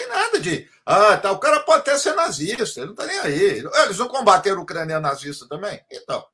tem 0.00 0.08
nada 0.08 0.40
de. 0.40 0.68
Ah, 0.86 1.16
tá, 1.16 1.30
o 1.30 1.38
cara 1.38 1.60
pode 1.60 1.80
até 1.80 1.98
ser 1.98 2.14
nazista, 2.14 2.80
ele 2.80 2.86
não 2.86 2.92
está 2.92 3.06
nem 3.06 3.18
aí. 3.18 3.62
Eles 3.84 3.98
não 3.98 4.08
combateram 4.08 4.58
o 4.58 4.62
ucraniano 4.62 5.02
nazista 5.02 5.46
também? 5.46 5.80
Então. 5.90 6.24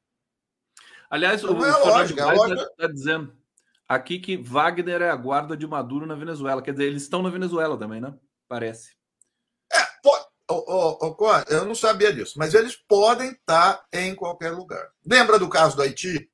Aliás, 1.10 1.42
então, 1.42 1.58
o 1.58 1.64
é 1.64 1.68
é 1.68 2.64
está 2.64 2.86
dizendo 2.88 3.36
aqui 3.88 4.18
que 4.18 4.36
Wagner 4.36 5.02
é 5.02 5.10
a 5.10 5.16
guarda 5.16 5.56
de 5.56 5.66
Maduro 5.66 6.06
na 6.06 6.14
Venezuela. 6.14 6.62
Quer 6.62 6.72
dizer, 6.72 6.84
eles 6.84 7.02
estão 7.02 7.22
na 7.22 7.30
Venezuela 7.30 7.78
também, 7.78 8.00
né? 8.00 8.14
Parece. 8.48 8.95
Oh, 10.48 10.98
oh, 11.00 11.16
oh, 11.18 11.52
eu 11.52 11.64
não 11.64 11.74
sabia 11.74 12.12
disso, 12.12 12.34
mas 12.36 12.54
eles 12.54 12.76
podem 12.76 13.32
estar 13.32 13.84
em 13.92 14.14
qualquer 14.14 14.50
lugar. 14.50 14.88
Lembra 15.04 15.38
do 15.38 15.48
caso 15.48 15.74
do 15.74 15.82
Haiti? 15.82 16.30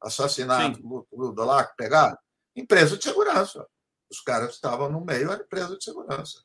Assassinato 0.00 0.80
do, 0.80 1.32
do 1.32 1.44
lá 1.44 1.64
que 1.64 1.74
pegaram? 1.76 2.16
Empresa 2.54 2.96
de 2.96 3.02
segurança. 3.02 3.66
Os 4.08 4.20
caras 4.20 4.54
estavam 4.54 4.88
no 4.88 5.04
meio, 5.04 5.32
era 5.32 5.42
empresa 5.42 5.76
de 5.76 5.82
segurança. 5.82 6.38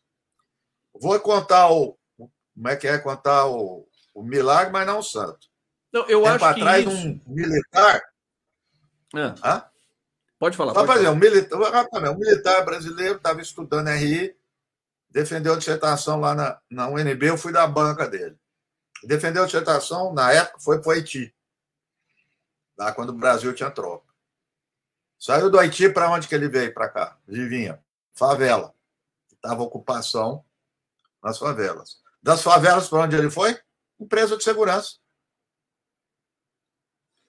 Vou 0.93 1.19
contar 1.19 1.69
o. 1.71 1.97
Como 2.17 2.67
é 2.67 2.75
que 2.75 2.87
é 2.87 2.97
contar 2.97 3.45
o, 3.45 3.87
o 4.13 4.23
milagre, 4.23 4.71
mas 4.71 4.85
não 4.85 4.99
o 4.99 5.03
santo. 5.03 5.47
Não, 5.91 6.01
eu 6.07 6.23
Tempo 6.23 6.35
acho 6.35 6.45
atrás, 6.45 6.83
que 6.83 6.91
isso... 6.91 7.07
um 7.07 7.21
militar. 7.27 8.01
É. 9.15 9.63
Pode 10.39 10.57
falar. 10.57 10.73
Pode 10.73 10.87
fazer, 10.87 11.09
um 11.09 11.15
militar, 11.15 11.87
um 11.93 12.17
militar 12.17 12.65
brasileiro 12.65 13.17
estava 13.17 13.41
estudando 13.41 13.87
RI, 13.89 14.35
defendeu 15.13 15.53
a 15.53 15.57
dissertação 15.57 16.19
lá 16.19 16.33
na, 16.33 16.59
na 16.69 16.89
UNB, 16.89 17.27
eu 17.27 17.37
fui 17.37 17.53
da 17.53 17.67
banca 17.67 18.09
dele. 18.09 18.35
Defendeu 19.03 19.43
a 19.43 19.45
dissertação, 19.45 20.11
na 20.11 20.33
época, 20.33 20.59
foi 20.59 20.81
para 20.81 20.89
o 20.89 20.91
Haiti, 20.91 21.33
lá 22.75 22.91
quando 22.91 23.09
o 23.09 23.17
Brasil 23.17 23.53
tinha 23.53 23.69
tropa. 23.69 24.11
Saiu 25.19 25.49
do 25.51 25.59
Haiti 25.59 25.87
para 25.87 26.09
onde 26.09 26.27
que 26.27 26.33
ele 26.33 26.49
veio 26.49 26.73
para 26.73 26.89
cá? 26.89 27.17
Ele 27.27 27.47
vinha, 27.47 27.81
favela. 28.15 28.73
Estava 29.31 29.61
ocupação 29.61 30.43
nas 31.21 31.37
favelas. 31.37 32.01
Das 32.21 32.41
favelas 32.41 32.89
para 32.89 32.99
onde 32.99 33.15
ele 33.15 33.29
foi? 33.29 33.57
Empresa 33.99 34.35
de 34.35 34.43
segurança. 34.43 34.97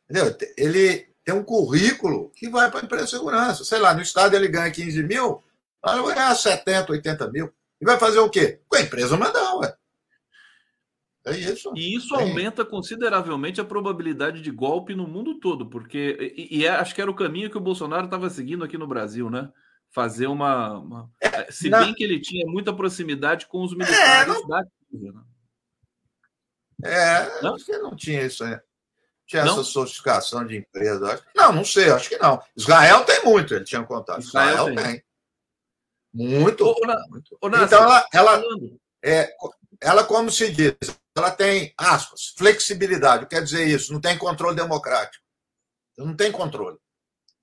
Entendeu? 0.09 0.37
Ele 0.57 1.15
tem 1.25 1.35
um 1.35 1.45
currículo 1.45 2.31
que 2.31 2.49
vai 2.49 2.71
para 2.71 2.81
a 2.81 2.85
empresa 2.85 3.05
de 3.05 3.11
segurança. 3.11 3.65
Sei 3.65 3.79
lá, 3.79 3.95
no 3.95 4.03
estado 4.03 4.35
ele 4.35 4.49
ganha 4.49 4.71
15 4.71 5.03
mil, 5.03 5.45
vai 5.83 6.03
ganhar 6.03 6.35
70, 6.35 6.93
80 6.93 7.31
mil. 7.31 7.55
E 7.85 7.87
vai 7.87 7.99
fazer 7.99 8.19
o 8.19 8.31
quê? 8.31 8.61
Com 8.67 8.77
a 8.77 8.81
empresa 8.81 9.17
mandar, 9.17 9.57
ué. 9.57 9.75
É 11.27 11.37
isso. 11.37 11.73
E 11.77 11.95
isso 11.95 12.15
é. 12.17 12.23
aumenta 12.23 12.65
consideravelmente 12.65 13.61
a 13.61 13.65
probabilidade 13.65 14.41
de 14.41 14.51
golpe 14.51 14.95
no 14.95 15.07
mundo 15.07 15.39
todo, 15.39 15.67
porque 15.67 16.35
e, 16.37 16.59
e 16.59 16.67
é, 16.67 16.71
acho 16.71 16.95
que 16.95 17.01
era 17.01 17.11
o 17.11 17.15
caminho 17.15 17.51
que 17.51 17.57
o 17.57 17.61
Bolsonaro 17.61 18.07
estava 18.07 18.29
seguindo 18.29 18.65
aqui 18.65 18.77
no 18.77 18.87
Brasil, 18.87 19.31
né? 19.31 19.51
fazer 19.95 20.27
uma. 20.27 20.79
uma... 20.79 21.11
É, 21.21 21.51
se 21.51 21.71
não. 21.71 21.79
bem 21.79 21.95
que 21.95 22.03
ele 22.03 22.21
tinha 22.21 22.45
muita 22.47 22.75
proximidade 22.75 23.47
com 23.47 23.63
os 23.63 23.73
é, 23.73 23.77
militares 23.77 24.23
é, 24.23 24.27
não... 24.27 24.47
da 24.47 24.67
né? 24.93 25.23
É, 26.83 27.43
não? 27.43 27.55
acho 27.55 27.65
que 27.65 27.79
não 27.79 27.95
tinha 27.95 28.23
isso, 28.23 28.45
né? 28.45 28.61
Tinha 29.27 29.45
não? 29.45 29.53
essa 29.53 29.63
sofisticação 29.63 30.45
de 30.45 30.57
empresa. 30.57 31.23
Não, 31.35 31.53
não 31.53 31.65
sei, 31.65 31.91
acho 31.91 32.09
que 32.09 32.19
não. 32.19 32.43
Israel 32.57 33.05
tem 33.05 33.25
muito, 33.25 33.55
ele 33.55 33.65
tinha 33.65 33.83
contato. 33.85 34.21
Israel, 34.21 34.69
Israel 34.69 34.75
tem. 34.75 34.85
tem. 34.85 35.05
Muito. 36.15 36.65
Ô, 36.65 36.75
muito. 37.11 37.37
Ô, 37.41 37.49
então, 37.49 37.83
ela, 37.83 38.09
ela, 38.13 38.43
é, 39.05 39.35
ela, 39.81 40.05
como 40.05 40.31
se 40.31 40.53
diz, 40.53 40.77
ela 41.17 41.31
tem, 41.33 41.75
aspas, 41.77 42.33
flexibilidade. 42.39 43.27
Quer 43.27 43.43
dizer 43.43 43.67
isso, 43.67 43.93
não 43.93 44.01
tem 44.01 44.17
controle 44.17 44.55
democrático. 44.55 45.25
Não 45.99 46.15
tem 46.15 46.31
controle. 46.31 46.79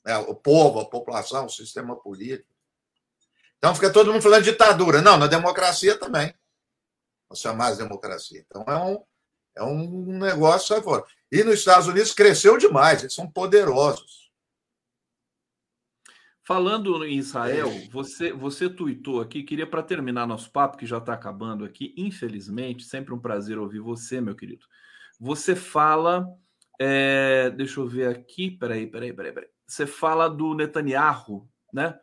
É, 0.07 0.17
o 0.17 0.34
povo, 0.34 0.80
a 0.80 0.89
população, 0.89 1.45
o 1.45 1.49
sistema 1.49 1.95
político. 1.95 2.49
Então 3.57 3.76
fica 3.76 3.91
todo 3.91 4.11
mundo 4.11 4.24
falando 4.24 4.43
de 4.43 4.51
ditadura. 4.51 5.01
Não, 5.01 5.17
na 5.17 5.28
democracia 5.28 5.97
também. 5.97 6.34
Vamos 7.30 7.41
chamar 7.41 7.72
de 7.72 7.78
democracia. 7.78 8.43
Então 8.47 8.63
é 8.67 8.78
um, 8.78 9.03
é 9.55 9.63
um 9.63 10.17
negócio 10.17 10.82
fora. 10.82 11.05
E 11.32 11.43
nos 11.43 11.59
Estados 11.59 11.88
Unidos 11.88 12.13
cresceu 12.13 12.57
demais, 12.57 13.01
eles 13.01 13.13
são 13.13 13.30
poderosos. 13.30 14.20
Falando 16.54 17.06
em 17.06 17.18
Israel, 17.18 17.70
você 17.91 18.34
você 18.34 18.70
tuitou 18.70 19.22
aqui, 19.22 19.41
queria 19.41 19.66
para 19.66 19.82
terminar 19.82 20.28
nosso 20.28 20.52
papo, 20.52 20.78
que 20.78 20.86
já 20.86 20.97
está 20.97 21.14
acabando 21.14 21.64
aqui, 21.64 21.93
infelizmente, 21.97 22.84
sempre 22.84 23.14
um 23.14 23.20
prazer 23.20 23.58
ouvir 23.58 23.80
você, 23.80 24.20
meu 24.20 24.36
querido. 24.36 24.66
Você 25.20 25.56
fala, 25.56 26.28
é, 26.80 27.49
deixa 27.52 27.80
eu 27.80 27.88
ver 27.88 28.10
aqui, 28.10 28.52
peraí, 28.52 28.86
peraí, 28.86 29.14
peraí, 29.14 29.32
peraí. 29.32 29.49
Você 29.66 29.88
fala 29.88 30.28
do 30.28 30.54
Netanyahu, 30.54 31.47
né? 31.74 31.97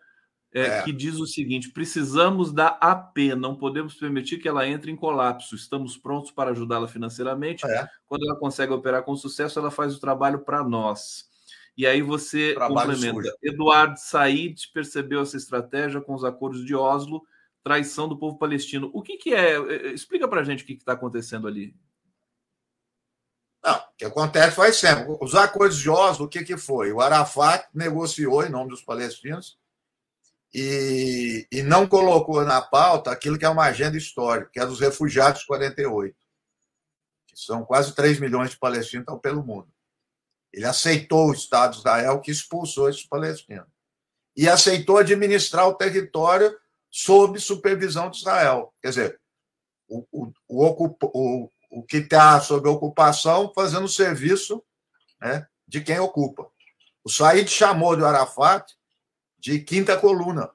É, 0.55 0.63
é. 0.63 0.83
Que 0.83 0.93
diz 0.93 1.17
o 1.17 1.27
seguinte: 1.27 1.71
precisamos 1.71 2.53
da 2.53 2.69
AP, 2.81 3.35
não 3.37 3.55
podemos 3.55 3.95
permitir 3.95 4.39
que 4.39 4.49
ela 4.49 4.67
entre 4.67 4.91
em 4.91 4.97
colapso. 4.97 5.55
Estamos 5.55 5.97
prontos 5.99 6.31
para 6.31 6.53
ajudá-la 6.53 6.89
financeiramente. 6.89 7.67
É. 7.67 7.87
Quando 8.07 8.25
ela 8.27 8.39
consegue 8.39 8.73
operar 8.73 9.03
com 9.03 9.15
sucesso, 9.15 9.59
ela 9.59 9.71
faz 9.71 9.95
o 9.95 10.01
trabalho 10.01 10.39
para 10.41 10.65
nós. 10.65 11.28
E 11.79 11.87
aí 11.87 12.03
você 12.03 12.55
Trabalho 12.55 12.91
complementa. 12.91 13.23
Sujo. 13.23 13.39
Eduardo 13.41 14.01
Said 14.01 14.69
percebeu 14.75 15.23
essa 15.23 15.37
estratégia 15.37 16.01
com 16.01 16.13
os 16.13 16.25
acordos 16.25 16.67
de 16.67 16.75
Oslo, 16.75 17.23
traição 17.63 18.09
do 18.09 18.19
povo 18.19 18.37
palestino. 18.37 18.91
O 18.93 19.01
que, 19.01 19.17
que 19.17 19.33
é? 19.33 19.53
é, 19.53 19.87
é 19.87 19.93
explica 19.93 20.27
para 20.27 20.41
a 20.41 20.45
gente 20.45 20.65
o 20.65 20.67
que 20.67 20.73
está 20.73 20.95
acontecendo 20.95 21.47
ali. 21.47 21.73
Não, 23.65 23.77
o 23.77 23.97
que 23.97 24.05
acontece 24.05 24.57
faz 24.57 24.75
sempre. 24.77 25.07
Os 25.21 25.37
acordos 25.37 25.79
de 25.79 25.89
Oslo, 25.89 26.27
o 26.27 26.29
que, 26.29 26.43
que 26.43 26.57
foi? 26.57 26.93
O 26.93 27.01
Arafat 27.01 27.69
negociou 27.73 28.45
em 28.45 28.51
nome 28.51 28.71
dos 28.71 28.83
palestinos 28.83 29.57
e, 30.53 31.47
e 31.53 31.63
não 31.63 31.87
colocou 31.87 32.45
na 32.45 32.61
pauta 32.61 33.13
aquilo 33.13 33.39
que 33.39 33.45
é 33.45 33.49
uma 33.49 33.67
agenda 33.67 33.97
histórica, 33.97 34.51
que 34.53 34.59
é 34.59 34.67
dos 34.67 34.81
refugiados 34.81 35.45
48, 35.45 36.17
que 37.29 37.39
são 37.39 37.65
quase 37.65 37.95
3 37.95 38.19
milhões 38.19 38.51
de 38.51 38.59
palestinos 38.59 39.05
que 39.05 39.13
estão 39.13 39.19
pelo 39.19 39.45
mundo. 39.45 39.69
Ele 40.53 40.65
aceitou 40.65 41.29
o 41.29 41.33
Estado 41.33 41.73
de 41.73 41.79
Israel 41.79 42.21
que 42.21 42.31
expulsou 42.31 42.89
esses 42.89 43.05
palestinos. 43.05 43.67
E 44.37 44.49
aceitou 44.49 44.99
administrar 44.99 45.67
o 45.69 45.75
território 45.75 46.57
sob 46.91 47.39
supervisão 47.39 48.11
de 48.11 48.19
Israel. 48.19 48.73
Quer 48.81 48.89
dizer, 48.89 49.21
o, 49.89 50.07
o, 50.13 50.33
o, 50.49 51.51
o, 51.71 51.83
que 51.83 51.99
está 51.99 52.41
sob 52.41 52.69
ocupação 52.69 53.53
fazendo 53.55 53.89
serviço 53.89 54.63
né, 55.21 55.47
de 55.67 55.81
quem 55.81 55.99
ocupa. 55.99 56.51
O 57.05 57.11
Said 57.11 57.49
chamou 57.49 57.97
de 57.97 58.05
Arafat 58.05 58.75
de 59.39 59.61
quinta 59.61 59.97
coluna. 59.97 60.51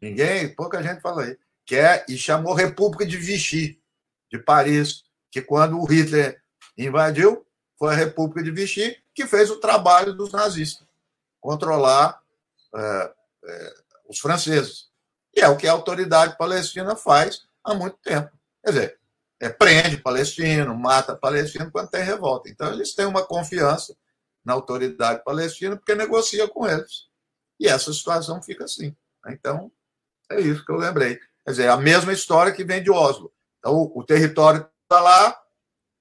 Ninguém, 0.00 0.54
pouca 0.54 0.82
gente 0.82 1.00
fala 1.00 1.24
aí. 1.24 1.38
Que 1.64 1.76
é, 1.76 2.04
e 2.08 2.16
chamou 2.16 2.54
República 2.54 3.04
de 3.04 3.16
Vichy, 3.16 3.82
de 4.30 4.38
Paris, 4.38 5.04
que 5.30 5.42
quando 5.42 5.80
o 5.80 5.84
Hitler 5.84 6.40
invadiu, 6.76 7.45
foi 7.78 7.92
a 7.92 7.96
República 7.96 8.42
de 8.42 8.50
Vichy 8.50 9.02
que 9.14 9.26
fez 9.26 9.50
o 9.50 9.60
trabalho 9.60 10.12
dos 10.12 10.32
nazistas, 10.32 10.86
controlar 11.40 12.20
é, 12.74 13.14
é, 13.44 13.74
os 14.08 14.18
franceses. 14.18 14.88
E 15.34 15.40
é 15.40 15.48
o 15.48 15.56
que 15.56 15.68
a 15.68 15.72
autoridade 15.72 16.36
palestina 16.36 16.96
faz 16.96 17.46
há 17.62 17.74
muito 17.74 17.98
tempo. 17.98 18.30
Quer 18.64 18.70
dizer, 18.70 18.98
é, 19.40 19.48
prende 19.48 19.98
palestino, 19.98 20.74
mata 20.74 21.14
palestino 21.14 21.70
quando 21.70 21.90
tem 21.90 22.02
revolta. 22.02 22.48
Então, 22.48 22.72
eles 22.72 22.94
têm 22.94 23.04
uma 23.04 23.24
confiança 23.24 23.94
na 24.44 24.54
autoridade 24.54 25.22
palestina 25.24 25.76
porque 25.76 25.94
negocia 25.94 26.48
com 26.48 26.66
eles. 26.66 27.06
E 27.60 27.68
essa 27.68 27.92
situação 27.92 28.42
fica 28.42 28.64
assim. 28.64 28.96
Então, 29.26 29.70
é 30.30 30.40
isso 30.40 30.64
que 30.64 30.72
eu 30.72 30.76
lembrei. 30.76 31.18
Quer 31.44 31.50
dizer, 31.50 31.68
a 31.68 31.76
mesma 31.76 32.12
história 32.12 32.52
que 32.52 32.64
vem 32.64 32.82
de 32.82 32.90
Oslo. 32.90 33.32
Então, 33.58 33.90
o 33.94 34.04
território 34.04 34.68
está 34.82 35.00
lá, 35.00 35.38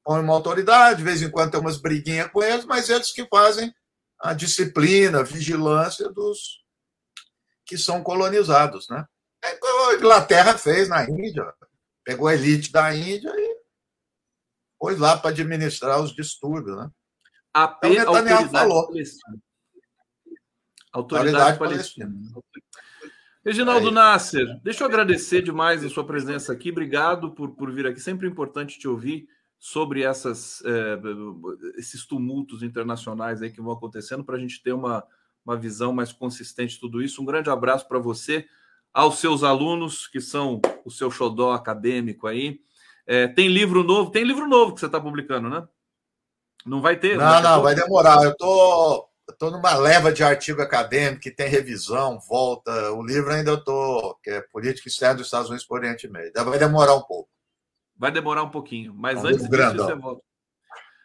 põe 0.06 0.22
uma 0.22 0.34
autoridade, 0.34 1.00
de 1.00 1.04
vez 1.04 1.24
em 1.24 1.32
quando 1.32 1.52
tem 1.52 1.60
umas 1.60 1.82
briguinhas 1.82 2.32
com 2.32 2.44
eles, 2.44 2.64
mas 2.64 2.90
eles 2.90 3.12
que 3.12 3.26
fazem 3.26 3.74
a 4.20 4.34
disciplina, 4.34 5.20
a 5.20 5.24
vigilância 5.24 6.08
dos 6.10 6.64
que 7.66 7.76
são 7.76 8.04
colonizados, 8.04 8.88
né? 8.88 9.04
É 9.44 9.50
a 9.50 9.96
Inglaterra 9.96 10.56
fez 10.58 10.88
na 10.88 11.04
Índia, 11.10 11.52
pegou 12.04 12.28
a 12.28 12.36
elite 12.36 12.72
da 12.72 12.96
Índia 12.96 13.34
e 13.36 13.58
pôs 14.80 15.00
lá 15.00 15.18
para 15.18 15.32
administrar 15.32 16.00
os 16.00 16.14
distúrbios, 16.14 16.78
né? 16.78 16.90
A 17.52 17.80
então, 17.84 18.14
Netanyahu 18.14 18.50
falou. 18.50 18.88
Palestina. 18.88 19.38
Autoridade, 20.94 21.36
autoridade 21.36 21.60
palestina. 21.60 22.06
palestina. 22.06 22.44
Reginaldo 23.44 23.90
é 23.90 23.92
Nasser, 23.92 24.60
deixa 24.64 24.84
eu 24.84 24.88
agradecer 24.88 25.42
demais 25.42 25.84
a 25.84 25.90
sua 25.90 26.06
presença 26.06 26.54
aqui. 26.54 26.72
Obrigado 26.72 27.32
por, 27.32 27.56
por 27.56 27.72
vir 27.72 27.88
aqui. 27.88 28.00
Sempre 28.00 28.28
importante 28.28 28.78
te 28.78 28.88
ouvir 28.88 29.28
sobre 29.66 30.04
essas, 30.04 30.62
é, 30.64 31.00
esses 31.76 32.06
tumultos 32.06 32.62
internacionais 32.62 33.42
aí 33.42 33.50
que 33.50 33.60
vão 33.60 33.74
acontecendo 33.74 34.24
para 34.24 34.36
a 34.36 34.40
gente 34.40 34.62
ter 34.62 34.74
uma, 34.74 35.04
uma 35.44 35.58
visão 35.58 35.92
mais 35.92 36.14
consistente 36.14 36.76
de 36.76 36.80
tudo 36.80 37.02
isso. 37.02 37.20
Um 37.20 37.26
grande 37.26 37.50
abraço 37.50 37.88
para 37.88 37.98
você, 37.98 38.46
aos 38.94 39.18
seus 39.18 39.44
alunos, 39.44 40.06
que 40.06 40.22
são 40.22 40.62
o 40.86 40.92
seu 40.92 41.10
xodó 41.10 41.52
acadêmico 41.52 42.28
aí. 42.28 42.60
É, 43.08 43.28
tem 43.28 43.48
livro 43.48 43.84
novo, 43.84 44.12
tem 44.12 44.24
livro 44.24 44.48
novo 44.48 44.76
que 44.76 44.82
você 44.82 44.86
está 44.86 45.02
publicando, 45.02 45.50
né? 45.50 45.68
Não 46.64 46.80
vai 46.80 46.96
ter? 46.96 47.18
Não, 47.18 47.42
não, 47.42 47.64
vai 47.64 47.74
demorar. 47.74 48.24
Eu 48.24 48.38
tô, 48.38 49.10
tô 49.40 49.50
numa 49.50 49.76
leva 49.78 50.14
de 50.14 50.24
artigo 50.24 50.62
acadêmico 50.62 51.24
que 51.24 51.32
tem 51.32 51.50
revisão, 51.50 52.20
volta. 52.20 52.92
O 52.92 53.04
livro 53.04 53.34
ainda 53.34 53.50
eu 53.50 53.64
tô, 53.64 54.16
que 54.24 54.30
é 54.30 54.42
Política 54.42 54.88
Externa 54.88 55.16
dos 55.16 55.26
Estados 55.26 55.50
Unidos 55.50 55.66
por 55.66 55.80
Oriente 55.80 56.08
Médio. 56.08 56.34
Vai 56.46 56.60
demorar 56.60 56.94
um 56.94 57.02
pouco. 57.02 57.35
Vai 57.98 58.12
demorar 58.12 58.44
um 58.44 58.50
pouquinho, 58.50 58.94
mas 58.94 59.22
Vamos 59.22 59.32
antes 59.32 59.50
disso 59.50 59.78
você 59.78 59.96
volta. 59.96 60.22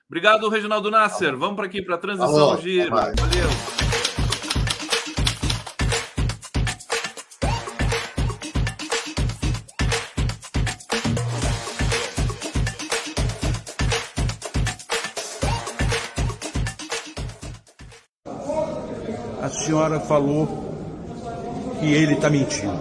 Obrigado, 0.08 0.48
Reginaldo 0.48 0.90
Nasser. 0.90 1.36
Vamos 1.36 1.54
para 1.54 1.66
aqui 1.66 1.80
para 1.80 1.94
a 1.94 1.98
transição 1.98 2.50
Alô, 2.50 2.56
giro. 2.56 2.90
Valeu. 2.90 3.14
A 19.40 19.48
senhora 19.48 20.00
falou 20.00 20.74
que 21.78 21.86
ele 21.86 22.14
está 22.14 22.28
mentindo. 22.28 22.76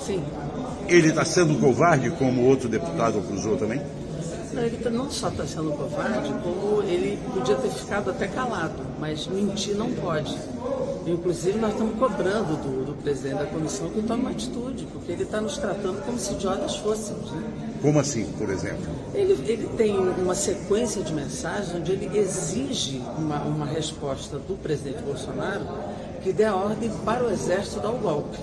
Sim. 0.00 0.43
Ele 0.88 1.08
está 1.08 1.24
sendo 1.24 1.58
covarde, 1.60 2.10
como 2.10 2.42
outro 2.44 2.68
deputado 2.68 3.18
acusou 3.18 3.56
também? 3.56 3.80
Não, 4.52 4.62
ele 4.62 4.76
tá, 4.76 4.88
não 4.88 5.10
só 5.10 5.28
está 5.28 5.44
sendo 5.44 5.72
covarde, 5.72 6.32
como 6.42 6.82
ele 6.82 7.18
podia 7.32 7.56
ter 7.56 7.70
ficado 7.70 8.10
até 8.10 8.28
calado, 8.28 8.80
mas 9.00 9.26
mentir 9.26 9.74
não 9.74 9.90
pode. 9.90 10.36
Inclusive, 11.06 11.58
nós 11.58 11.72
estamos 11.72 11.98
cobrando 11.98 12.56
do, 12.62 12.86
do 12.86 13.02
presidente 13.02 13.38
da 13.38 13.46
comissão 13.46 13.90
que 13.90 14.00
tome 14.02 14.22
uma 14.22 14.30
atitude, 14.30 14.86
porque 14.92 15.12
ele 15.12 15.24
está 15.24 15.40
nos 15.40 15.58
tratando 15.58 16.04
como 16.06 16.18
se 16.18 16.34
idiotas 16.34 16.76
fôssemos. 16.76 17.32
Né? 17.32 17.42
Como 17.82 17.98
assim, 17.98 18.24
por 18.38 18.48
exemplo? 18.48 18.86
Ele, 19.12 19.32
ele 19.46 19.68
tem 19.76 19.98
uma 19.98 20.34
sequência 20.34 21.02
de 21.02 21.12
mensagens 21.12 21.74
onde 21.74 21.92
ele 21.92 22.16
exige 22.16 23.02
uma, 23.18 23.42
uma 23.42 23.66
resposta 23.66 24.38
do 24.38 24.56
presidente 24.62 25.02
Bolsonaro 25.02 25.66
que 26.24 26.32
dê 26.32 26.44
a 26.44 26.56
ordem 26.56 26.90
para 27.04 27.22
o 27.22 27.30
exército 27.30 27.80
dar 27.80 27.90
o 27.90 27.98
golpe. 27.98 28.38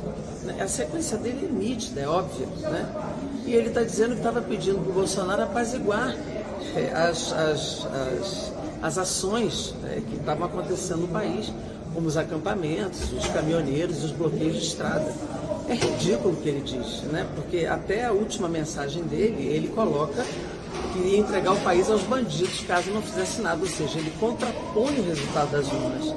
A 0.60 0.68
sequência 0.68 1.18
dele 1.18 1.50
é 1.50 1.52
nítida, 1.52 2.02
é 2.02 2.08
óbvia. 2.08 2.46
Né? 2.62 2.86
E 3.44 3.54
ele 3.56 3.70
está 3.70 3.82
dizendo 3.82 4.12
que 4.12 4.18
estava 4.18 4.40
pedindo 4.40 4.80
para 4.80 4.92
o 4.92 4.94
Bolsonaro 4.94 5.42
apaziguar 5.42 6.16
é, 6.76 6.92
as, 6.94 7.34
as, 7.34 7.88
as, 7.88 8.54
as 8.84 8.98
ações 9.00 9.74
né, 9.82 10.04
que 10.08 10.16
estavam 10.16 10.46
acontecendo 10.46 11.02
no 11.02 11.08
país, 11.08 11.52
como 11.92 12.08
os 12.08 12.18
acampamentos, 12.18 13.12
os 13.14 13.28
caminhoneiros, 13.30 14.04
os 14.04 14.12
bloqueios 14.12 14.58
de 14.58 14.68
estrada. 14.68 15.12
É 15.68 15.74
ridículo 15.74 16.36
o 16.36 16.38
que 16.38 16.50
ele 16.50 16.62
diz, 16.62 17.02
né? 17.12 17.26
porque 17.34 17.66
até 17.66 18.06
a 18.06 18.12
última 18.12 18.48
mensagem 18.48 19.04
dele, 19.04 19.44
ele 19.48 19.70
coloca 19.70 20.24
que 20.94 21.00
iria 21.00 21.18
entregar 21.18 21.54
o 21.54 21.60
país 21.62 21.90
aos 21.90 22.04
bandidos 22.04 22.62
caso 22.62 22.92
não 22.92 23.02
fizesse 23.02 23.42
nada, 23.42 23.60
ou 23.60 23.68
seja, 23.68 23.98
ele 23.98 24.12
contrapõe 24.20 25.00
o 25.00 25.04
resultado 25.04 25.52
das 25.52 25.68
urnas. 25.68 26.14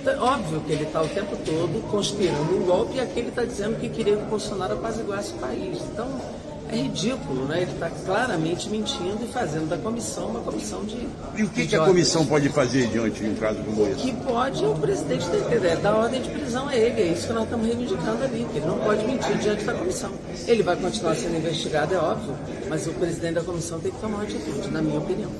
Então, 0.00 0.12
é 0.12 0.18
óbvio 0.18 0.60
que 0.60 0.72
ele 0.72 0.84
está 0.84 1.02
o 1.02 1.08
tempo 1.08 1.36
todo 1.44 1.90
conspirando 1.90 2.56
um 2.56 2.64
golpe 2.64 2.96
e 2.96 3.00
aqui 3.00 3.20
ele 3.20 3.28
está 3.28 3.44
dizendo 3.44 3.78
que 3.80 3.88
queria 3.88 4.16
que 4.16 4.22
o 4.22 4.26
Bolsonaro 4.26 4.74
apaziguasse 4.74 5.32
o 5.32 5.36
país. 5.36 5.78
Então, 5.92 6.08
é 6.70 6.76
ridículo, 6.76 7.46
né? 7.46 7.62
Ele 7.62 7.72
está 7.72 7.88
claramente 7.90 8.68
mentindo 8.68 9.24
e 9.24 9.28
fazendo 9.28 9.68
da 9.68 9.78
comissão 9.78 10.28
uma 10.28 10.40
comissão 10.40 10.84
de. 10.84 11.08
E 11.36 11.42
o 11.42 11.48
que, 11.48 11.66
que 11.66 11.74
a 11.74 11.84
comissão 11.84 12.26
pode 12.26 12.48
fazer 12.50 12.86
diante 12.88 13.20
de 13.20 13.30
um 13.30 13.34
caso 13.36 13.62
como 13.64 13.86
esse? 13.86 13.92
O 13.94 13.96
que 13.96 14.12
pode 14.24 14.64
o 14.64 14.74
presidente 14.74 15.26
ter, 15.28 15.76
dar 15.78 15.94
ordem 15.94 16.20
de 16.20 16.30
prisão 16.30 16.68
a 16.68 16.76
ele. 16.76 17.00
É 17.00 17.06
isso 17.12 17.26
que 17.26 17.32
nós 17.32 17.44
estamos 17.44 17.66
reivindicando 17.66 18.22
ali, 18.22 18.46
que 18.52 18.58
ele 18.58 18.66
não 18.66 18.78
pode 18.78 19.04
mentir 19.04 19.38
diante 19.38 19.64
da 19.64 19.72
comissão. 19.72 20.10
Ele 20.46 20.62
vai 20.62 20.76
continuar 20.76 21.14
sendo 21.14 21.36
investigado, 21.36 21.94
é 21.94 21.98
óbvio, 21.98 22.36
mas 22.68 22.86
o 22.86 22.92
presidente 22.92 23.34
da 23.34 23.42
comissão 23.42 23.80
tem 23.80 23.90
que 23.90 23.98
tomar 23.98 24.16
uma 24.16 24.24
atitude, 24.24 24.70
na 24.70 24.82
minha 24.82 24.98
opinião. 24.98 25.30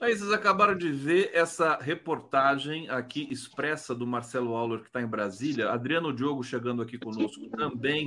Aí 0.00 0.16
vocês 0.16 0.32
acabaram 0.32 0.74
de 0.74 0.90
ver 0.90 1.30
essa 1.34 1.76
reportagem 1.76 2.88
aqui 2.88 3.28
expressa 3.30 3.94
do 3.94 4.06
Marcelo 4.06 4.54
Auler, 4.56 4.80
que 4.80 4.86
está 4.86 5.02
em 5.02 5.06
Brasília. 5.06 5.70
Adriano 5.70 6.10
Diogo 6.10 6.42
chegando 6.42 6.80
aqui 6.80 6.96
conosco 6.96 7.50
também. 7.50 8.06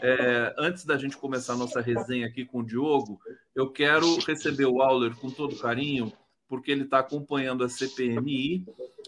É, 0.00 0.54
antes 0.56 0.84
da 0.84 0.96
gente 0.96 1.16
começar 1.16 1.54
a 1.54 1.56
nossa 1.56 1.80
resenha 1.80 2.28
aqui 2.28 2.44
com 2.44 2.60
o 2.60 2.64
Diogo, 2.64 3.20
eu 3.56 3.68
quero 3.68 4.20
receber 4.20 4.66
o 4.66 4.80
Auler 4.80 5.16
com 5.16 5.28
todo 5.28 5.58
carinho, 5.58 6.12
porque 6.48 6.70
ele 6.70 6.84
está 6.84 7.00
acompanhando 7.00 7.64
a 7.64 7.68
CPMI, 7.68 8.64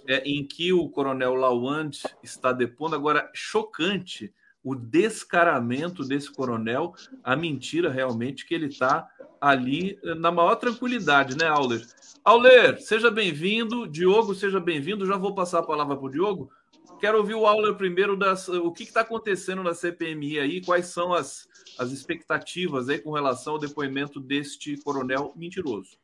é, 0.09 0.29
em 0.29 0.45
que 0.45 0.73
o 0.73 0.89
coronel 0.89 1.37
Lawand 1.37 1.93
está 2.21 2.53
depondo. 2.53 2.97
Agora, 2.97 3.31
chocante 3.33 4.35
o 4.65 4.75
descaramento 4.75 6.03
desse 6.03 6.33
coronel, 6.33 6.95
a 7.23 7.37
mentira 7.37 7.93
realmente 7.93 8.45
que 8.45 8.55
ele 8.55 8.67
está 8.67 9.09
ali 9.41 10.01
na 10.17 10.33
maior 10.33 10.57
tranquilidade, 10.57 11.37
né, 11.37 11.47
Auler? 11.47 11.87
Auler, 12.25 12.81
seja 12.81 13.11
bem-vindo. 13.11 13.87
Diogo, 13.87 14.35
seja 14.35 14.59
bem-vindo. 14.59 15.05
Já 15.05 15.19
vou 15.19 15.35
passar 15.35 15.59
a 15.59 15.63
palavra 15.63 15.95
para 15.95 16.07
o 16.07 16.11
Diogo. 16.11 16.51
Quero 16.99 17.19
ouvir 17.19 17.35
o 17.35 17.47
Auler 17.47 17.75
primeiro 17.75 18.17
das, 18.17 18.49
o 18.49 18.73
que 18.73 18.85
está 18.85 19.03
acontecendo 19.03 19.63
na 19.63 19.75
CPMI 19.75 20.39
aí, 20.39 20.65
quais 20.65 20.87
são 20.87 21.13
as, 21.13 21.47
as 21.79 21.93
expectativas 21.93 22.89
aí 22.89 22.99
com 22.99 23.13
relação 23.13 23.53
ao 23.53 23.59
depoimento 23.59 24.19
deste 24.21 24.79
coronel 24.79 25.35
mentiroso. 25.37 25.99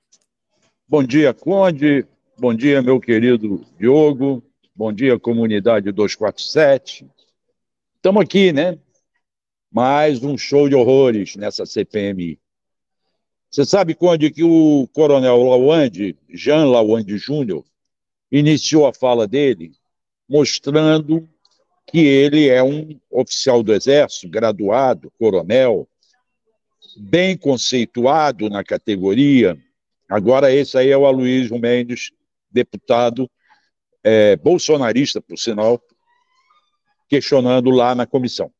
Bom 0.86 1.02
dia, 1.02 1.32
Conde. 1.32 2.06
Bom 2.38 2.52
dia, 2.54 2.82
meu 2.82 3.00
querido 3.00 3.64
Diogo. 3.78 4.42
Bom 4.76 4.92
dia, 4.92 5.18
comunidade 5.18 5.90
247. 5.90 7.10
Estamos 7.96 8.22
aqui, 8.22 8.52
né? 8.52 8.78
Mais 9.72 10.22
um 10.22 10.36
show 10.36 10.68
de 10.68 10.74
horrores 10.74 11.34
nessa 11.36 11.64
CPMI. 11.64 12.38
Você 13.50 13.64
sabe 13.64 13.94
quando 13.94 14.30
que 14.30 14.44
o 14.44 14.86
coronel 14.92 15.42
Lawande, 15.42 16.16
Jean 16.28 16.66
Lawande 16.66 17.18
Júnior, 17.18 17.64
iniciou 18.30 18.86
a 18.86 18.94
fala 18.94 19.26
dele 19.26 19.72
mostrando 20.28 21.28
que 21.88 21.98
ele 21.98 22.48
é 22.48 22.62
um 22.62 23.00
oficial 23.10 23.64
do 23.64 23.74
Exército, 23.74 24.28
graduado, 24.28 25.12
coronel, 25.18 25.88
bem 26.96 27.36
conceituado 27.36 28.48
na 28.48 28.62
categoria. 28.62 29.58
Agora, 30.08 30.52
esse 30.52 30.78
aí 30.78 30.90
é 30.90 30.96
o 30.96 31.04
Aloysio 31.04 31.58
Mendes, 31.58 32.12
deputado 32.48 33.28
é, 34.04 34.36
bolsonarista, 34.36 35.20
por 35.20 35.36
sinal, 35.36 35.82
questionando 37.08 37.70
lá 37.70 37.96
na 37.96 38.06
comissão. 38.06 38.52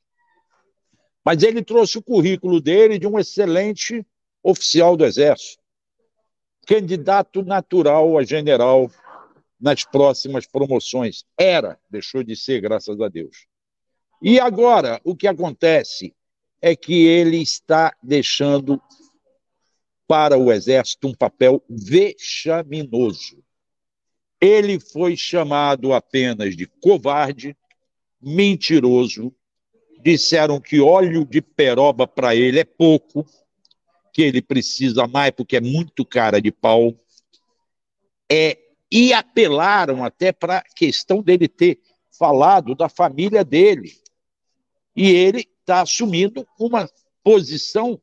Mas 1.24 1.44
ele 1.44 1.62
trouxe 1.62 1.98
o 1.98 2.02
currículo 2.02 2.60
dele 2.60 2.98
de 2.98 3.06
um 3.06 3.16
excelente 3.16 4.04
oficial 4.42 4.96
do 4.96 5.04
Exército, 5.04 5.62
candidato 6.66 7.42
natural 7.42 8.18
a 8.18 8.24
general 8.24 8.90
nas 9.60 9.84
próximas 9.84 10.46
promoções. 10.46 11.24
Era, 11.38 11.78
deixou 11.90 12.22
de 12.22 12.34
ser, 12.34 12.60
graças 12.60 13.00
a 13.00 13.08
Deus. 13.08 13.46
E 14.22 14.38
agora, 14.38 15.00
o 15.04 15.16
que 15.16 15.26
acontece 15.26 16.14
é 16.60 16.76
que 16.76 17.06
ele 17.06 17.38
está 17.38 17.94
deixando 18.02 18.80
para 20.06 20.36
o 20.36 20.52
Exército 20.52 21.08
um 21.08 21.14
papel 21.14 21.62
vexaminoso. 21.68 23.42
Ele 24.40 24.80
foi 24.80 25.16
chamado 25.16 25.92
apenas 25.92 26.56
de 26.56 26.66
covarde, 26.66 27.56
mentiroso, 28.20 29.34
disseram 30.02 30.60
que 30.60 30.80
óleo 30.80 31.24
de 31.24 31.40
peroba 31.40 32.06
para 32.06 32.34
ele 32.34 32.58
é 32.58 32.64
pouco, 32.64 33.24
que 34.12 34.22
ele 34.22 34.42
precisa 34.42 35.06
mais 35.06 35.30
porque 35.30 35.56
é 35.56 35.60
muito 35.60 36.04
cara 36.04 36.40
de 36.40 36.50
pau. 36.50 36.94
É, 38.30 38.58
e 38.90 39.12
apelaram 39.12 40.04
até 40.04 40.32
para 40.32 40.58
a 40.58 40.62
questão 40.62 41.22
dele 41.22 41.48
ter 41.48 41.80
falado 42.10 42.74
da 42.74 42.88
família 42.88 43.44
dele. 43.44 43.92
E 44.94 45.10
ele 45.10 45.48
está 45.60 45.82
assumindo 45.82 46.46
uma 46.58 46.88
posição 47.22 48.00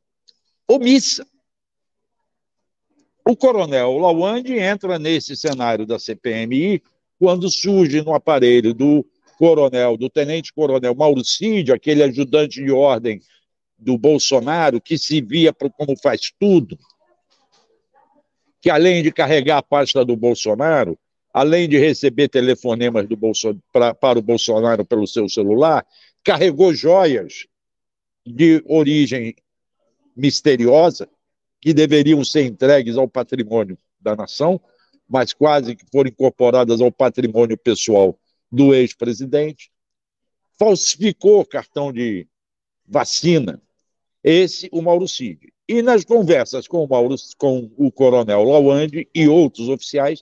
omissa. 0.67 1.25
O 3.27 3.35
coronel 3.35 3.97
Lawande 3.97 4.57
entra 4.57 4.97
nesse 4.97 5.35
cenário 5.35 5.85
da 5.85 5.99
CPMI 5.99 6.81
quando 7.19 7.49
surge 7.49 8.01
no 8.01 8.13
aparelho 8.13 8.73
do 8.73 9.05
coronel, 9.37 9.97
do 9.97 10.09
tenente-coronel 10.09 10.95
Mauricídio, 10.95 11.75
aquele 11.75 12.03
ajudante 12.03 12.63
de 12.63 12.71
ordem 12.71 13.21
do 13.77 13.97
Bolsonaro, 13.97 14.81
que 14.81 14.97
se 14.97 15.21
via 15.21 15.53
como 15.53 15.97
faz 15.97 16.31
tudo, 16.39 16.77
que 18.59 18.69
além 18.69 19.03
de 19.03 19.11
carregar 19.11 19.57
a 19.57 19.63
pasta 19.63 20.03
do 20.03 20.15
Bolsonaro, 20.15 20.97
além 21.33 21.69
de 21.69 21.77
receber 21.77 22.27
telefonemas 22.27 23.07
do 23.07 23.15
Bolso, 23.15 23.57
pra, 23.71 23.93
para 23.93 24.17
o 24.17 24.21
Bolsonaro 24.21 24.83
pelo 24.83 25.05
seu 25.05 25.29
celular, 25.29 25.85
carregou 26.23 26.73
joias 26.73 27.45
de 28.25 28.61
origem 28.65 29.35
misteriosa 30.15 31.07
que 31.61 31.73
deveriam 31.73 32.23
ser 32.25 32.45
entregues 32.45 32.97
ao 32.97 33.07
patrimônio 33.07 33.77
da 33.99 34.15
nação, 34.15 34.59
mas 35.07 35.33
quase 35.33 35.75
que 35.75 35.85
foram 35.91 36.09
incorporadas 36.09 36.81
ao 36.81 36.91
patrimônio 36.91 37.57
pessoal 37.57 38.19
do 38.51 38.73
ex-presidente. 38.73 39.71
Falsificou 40.57 41.45
cartão 41.45 41.93
de 41.93 42.27
vacina, 42.87 43.61
esse, 44.29 44.67
o 44.73 44.81
Mauro 44.81 45.07
Cid. 45.07 45.53
E 45.69 45.81
nas 45.81 46.03
conversas 46.03 46.67
com 46.67 46.83
o, 46.83 46.87
Mauro, 46.87 47.15
com 47.37 47.71
o 47.77 47.89
coronel 47.89 48.43
Lawande 48.43 49.07
e 49.15 49.27
outros 49.27 49.69
oficiais, 49.69 50.21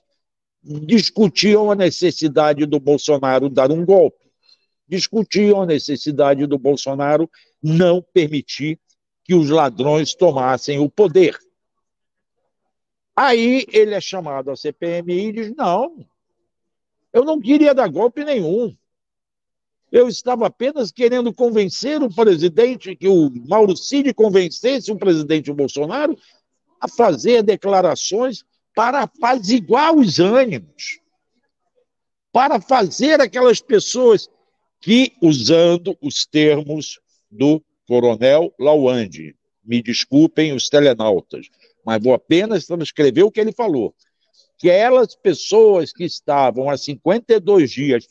discutiam 0.62 1.70
a 1.70 1.74
necessidade 1.74 2.66
do 2.66 2.78
Bolsonaro 2.78 3.48
dar 3.48 3.72
um 3.72 3.84
golpe. 3.84 4.30
Discutiam 4.88 5.62
a 5.62 5.66
necessidade 5.66 6.46
do 6.46 6.56
Bolsonaro 6.56 7.28
não 7.60 8.00
permitir 8.00 8.78
que 9.24 9.34
os 9.34 9.50
ladrões 9.50 10.14
tomassem 10.14 10.78
o 10.78 10.88
poder. 10.88 11.36
Aí 13.14 13.66
ele 13.72 13.94
é 13.94 14.00
chamado 14.00 14.52
à 14.52 14.56
CPMI 14.56 15.28
e 15.28 15.32
diz: 15.32 15.56
não, 15.56 16.06
eu 17.12 17.24
não 17.24 17.40
queria 17.40 17.74
dar 17.74 17.88
golpe 17.88 18.24
nenhum. 18.24 18.76
Eu 19.90 20.08
estava 20.08 20.46
apenas 20.46 20.90
querendo 20.90 21.32
convencer 21.32 22.02
o 22.02 22.12
presidente, 22.12 22.96
que 22.96 23.08
o 23.08 23.30
Mauro 23.48 23.76
Cid 23.76 24.12
convencesse 24.14 24.90
o 24.90 24.98
presidente 24.98 25.52
Bolsonaro 25.52 26.18
a 26.80 26.88
fazer 26.88 27.42
declarações 27.42 28.44
para 28.74 29.02
apaziguar 29.02 29.94
os 29.94 30.18
ânimos, 30.18 31.00
para 32.32 32.60
fazer 32.60 33.20
aquelas 33.20 33.60
pessoas 33.60 34.28
que, 34.80 35.12
usando 35.22 35.96
os 36.02 36.26
termos 36.26 37.00
do 37.30 37.62
coronel 37.86 38.52
Lawande, 38.58 39.34
me 39.64 39.82
desculpem 39.82 40.52
os 40.52 40.68
telenautas, 40.68 41.48
mas 41.84 42.02
vou 42.02 42.12
apenas 42.12 42.66
transcrever 42.66 43.24
o 43.24 43.30
que 43.30 43.40
ele 43.40 43.52
falou. 43.52 43.94
Que 44.58 44.70
aquelas 44.70 45.14
pessoas 45.14 45.92
que 45.92 46.04
estavam 46.04 46.68
há 46.68 46.76
52 46.76 47.70
dias 47.70 48.06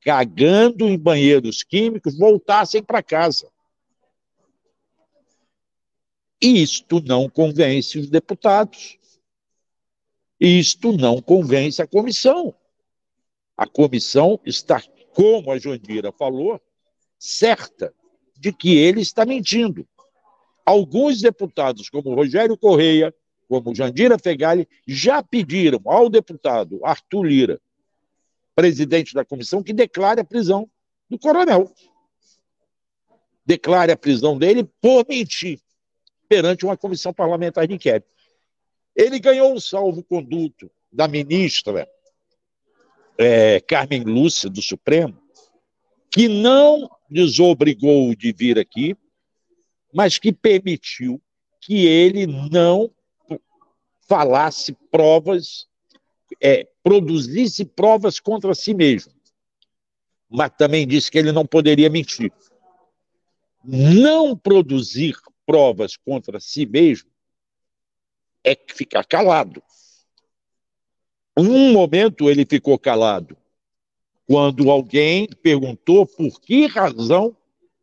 cagando 0.00 0.88
em 0.88 0.98
banheiros 0.98 1.62
químicos 1.62 2.16
voltassem 2.16 2.82
para 2.82 3.02
casa. 3.02 3.50
Isto 6.40 7.00
não 7.02 7.28
convence 7.28 7.98
os 7.98 8.08
deputados. 8.08 8.98
Isto 10.40 10.92
não 10.92 11.20
convence 11.20 11.82
a 11.82 11.86
comissão. 11.86 12.54
A 13.56 13.66
comissão 13.66 14.40
está, 14.44 14.82
como 15.12 15.52
a 15.52 15.58
Jandira 15.58 16.10
falou, 16.12 16.58
certa 17.18 17.92
de 18.38 18.50
que 18.50 18.74
ele 18.74 19.02
está 19.02 19.26
mentindo. 19.26 19.86
Alguns 20.64 21.20
deputados, 21.20 21.90
como 21.90 22.14
Rogério 22.14 22.56
Correia, 22.56 23.14
como 23.46 23.74
Jandira 23.74 24.18
Fegali, 24.18 24.66
já 24.86 25.22
pediram 25.22 25.82
ao 25.84 26.08
deputado 26.08 26.80
Arthur 26.82 27.24
Lira 27.24 27.60
presidente 28.60 29.14
da 29.14 29.24
comissão, 29.24 29.62
que 29.62 29.72
declare 29.72 30.20
a 30.20 30.24
prisão 30.24 30.68
do 31.08 31.18
coronel. 31.18 31.72
Declare 33.46 33.90
a 33.90 33.96
prisão 33.96 34.36
dele 34.36 34.68
por 34.82 35.06
mentir 35.08 35.58
perante 36.28 36.66
uma 36.66 36.76
comissão 36.76 37.10
parlamentar 37.10 37.66
de 37.66 37.72
inquérito. 37.72 38.06
Ele 38.94 39.18
ganhou 39.18 39.54
um 39.54 39.58
salvo-conduto 39.58 40.70
da 40.92 41.08
ministra 41.08 41.88
é, 43.16 43.60
Carmen 43.60 44.04
Lúcia, 44.04 44.50
do 44.50 44.60
Supremo, 44.60 45.18
que 46.10 46.28
não 46.28 46.86
desobrigou 47.08 48.14
de 48.14 48.30
vir 48.30 48.58
aqui, 48.58 48.94
mas 49.90 50.18
que 50.18 50.34
permitiu 50.34 51.18
que 51.62 51.86
ele 51.86 52.26
não 52.26 52.90
falasse 54.06 54.76
provas, 54.90 55.66
é, 56.40 56.68
produzisse 56.82 57.64
provas 57.64 58.20
contra 58.20 58.54
si 58.54 58.74
mesmo. 58.74 59.12
Mas 60.28 60.52
também 60.56 60.86
disse 60.86 61.10
que 61.10 61.18
ele 61.18 61.32
não 61.32 61.46
poderia 61.46 61.90
mentir. 61.90 62.32
Não 63.64 64.36
produzir 64.36 65.16
provas 65.44 65.96
contra 65.96 66.38
si 66.40 66.66
mesmo 66.66 67.10
é 68.44 68.56
ficar 68.74 69.04
calado. 69.04 69.62
Um 71.36 71.72
momento 71.72 72.28
ele 72.28 72.44
ficou 72.44 72.78
calado, 72.78 73.36
quando 74.26 74.70
alguém 74.70 75.28
perguntou 75.42 76.06
por 76.06 76.40
que 76.40 76.66
razão 76.66 77.36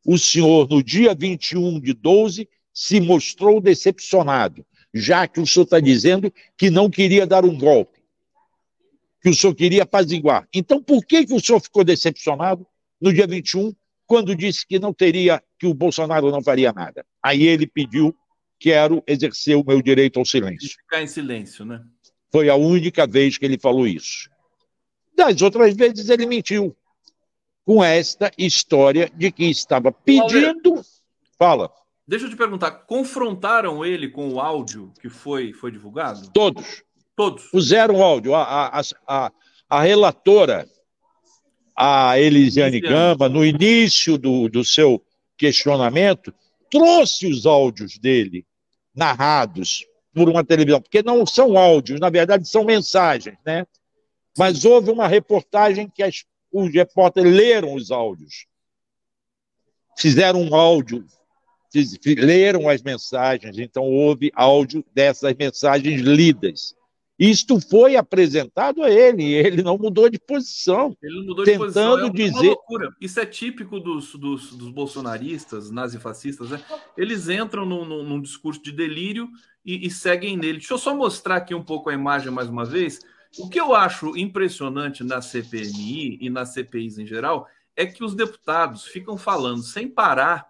o 0.05 0.17
senhor, 0.17 0.69
no 0.69 0.81
dia 0.81 1.13
21 1.13 1.79
de 1.79 1.93
12, 1.93 2.47
se 2.73 3.01
mostrou 3.01 3.59
decepcionado, 3.59 4.65
já 4.93 5.27
que 5.27 5.41
o 5.41 5.45
senhor 5.45 5.65
está 5.65 5.79
dizendo 5.79 6.31
que 6.57 6.69
não 6.69 6.89
queria 6.89 7.27
dar 7.27 7.43
um 7.43 7.57
golpe, 7.57 7.96
que 9.27 9.31
o 9.31 9.35
senhor 9.35 9.53
queria 9.53 9.83
apaziguar. 9.83 10.47
Então, 10.53 10.81
por 10.81 11.05
que, 11.05 11.25
que 11.25 11.33
o 11.33 11.39
senhor 11.39 11.59
ficou 11.59 11.83
decepcionado 11.83 12.65
no 12.99 13.11
dia 13.11 13.27
21, 13.27 13.75
quando 14.05 14.33
disse 14.33 14.65
que 14.65 14.79
não 14.79 14.93
teria, 14.93 15.43
que 15.59 15.67
o 15.67 15.73
Bolsonaro 15.73 16.31
não 16.31 16.41
faria 16.41 16.71
nada? 16.71 17.05
Aí 17.21 17.43
ele 17.43 17.67
pediu, 17.67 18.15
quero 18.57 19.03
exercer 19.05 19.57
o 19.57 19.65
meu 19.65 19.81
direito 19.81 20.17
ao 20.17 20.25
silêncio. 20.25 20.69
Ficar 20.69 21.01
em 21.01 21.07
silêncio, 21.07 21.65
né? 21.65 21.83
Foi 22.31 22.49
a 22.49 22.55
única 22.55 23.05
vez 23.05 23.37
que 23.37 23.43
ele 23.43 23.59
falou 23.59 23.85
isso. 23.85 24.29
Das 25.13 25.41
outras 25.41 25.75
vezes 25.75 26.09
ele 26.09 26.25
mentiu 26.25 26.73
com 27.65 27.83
esta 27.83 28.31
história 28.37 29.11
de 29.13 29.29
que 29.29 29.43
estava 29.49 29.91
pedindo. 29.91 30.81
Fala. 31.37 31.69
Deixa 32.07 32.27
eu 32.27 32.29
te 32.29 32.37
perguntar, 32.37 32.71
confrontaram 32.71 33.83
ele 33.83 34.07
com 34.07 34.29
o 34.29 34.39
áudio 34.39 34.93
que 35.01 35.09
foi, 35.09 35.51
foi 35.51 35.69
divulgado? 35.69 36.29
Todos. 36.31 36.86
Todos. 37.17 37.45
Puseram 37.49 38.03
áudio. 38.03 38.35
A, 38.35 38.79
a, 38.79 38.81
a, 39.07 39.31
a 39.67 39.81
relatora, 39.81 40.69
a 41.75 42.19
Elisiane 42.19 42.79
Gama, 42.79 43.27
no 43.27 43.43
início 43.43 44.19
do, 44.19 44.47
do 44.47 44.63
seu 44.63 45.03
questionamento, 45.35 46.31
trouxe 46.69 47.25
os 47.25 47.47
áudios 47.47 47.97
dele 47.97 48.45
narrados 48.95 49.83
por 50.13 50.29
uma 50.29 50.43
televisão, 50.43 50.79
porque 50.79 51.01
não 51.01 51.25
são 51.25 51.57
áudios, 51.57 51.99
na 51.99 52.09
verdade 52.09 52.47
são 52.47 52.63
mensagens, 52.63 53.37
né? 53.45 53.65
Mas 54.37 54.65
houve 54.65 54.91
uma 54.91 55.07
reportagem 55.07 55.89
que 55.89 56.03
as, 56.03 56.23
os 56.51 56.71
repórteres 56.71 57.31
leram 57.31 57.73
os 57.73 57.91
áudios, 57.91 58.45
fizeram 59.97 60.41
um 60.41 60.55
áudio, 60.55 61.05
fiz, 61.71 61.97
leram 62.03 62.69
as 62.69 62.81
mensagens, 62.81 63.57
então 63.57 63.83
houve 63.83 64.31
áudio 64.35 64.83
dessas 64.93 65.35
mensagens 65.35 66.01
lidas. 66.01 66.75
Isto 67.19 67.59
foi 67.59 67.95
apresentado 67.95 68.83
a 68.83 68.91
ele, 68.91 69.23
e 69.23 69.33
ele 69.33 69.63
não 69.63 69.77
mudou 69.77 70.07
de 70.07 70.19
posição. 70.19 70.95
Ele 71.01 71.19
não 71.19 71.25
mudou 71.25 71.43
tentando 71.43 72.11
de 72.11 72.11
posição. 72.11 72.25
É 72.25 72.29
dizer. 72.29 72.47
loucura. 72.47 72.95
Isso 73.01 73.19
é 73.19 73.25
típico 73.25 73.79
dos, 73.79 74.13
dos, 74.13 74.51
dos 74.53 74.69
bolsonaristas, 74.69 75.71
nazifascistas, 75.71 76.51
né? 76.51 76.61
Eles 76.95 77.27
entram 77.27 77.65
num, 77.65 77.83
num, 77.83 78.03
num 78.03 78.21
discurso 78.21 78.61
de 78.61 78.71
delírio 78.71 79.27
e, 79.65 79.87
e, 79.87 79.89
seguem 79.89 80.37
nele. 80.37 80.59
Deixa 80.59 80.73
eu 80.73 80.77
só 80.77 80.95
mostrar 80.95 81.37
aqui 81.37 81.55
um 81.55 81.63
pouco 81.63 81.89
a 81.89 81.93
imagem 81.93 82.31
mais 82.31 82.49
uma 82.49 82.65
vez. 82.65 82.99
O 83.39 83.49
que 83.49 83.59
eu 83.59 83.73
acho 83.73 84.15
impressionante 84.15 85.03
na 85.03 85.21
CPMI 85.21 86.19
e 86.21 86.29
nas 86.29 86.53
CPIs 86.53 86.99
em 86.99 87.05
geral 87.05 87.47
é 87.75 87.85
que 87.85 88.03
os 88.03 88.15
deputados 88.15 88.85
ficam 88.85 89.17
falando 89.17 89.63
sem 89.63 89.87
parar 89.87 90.47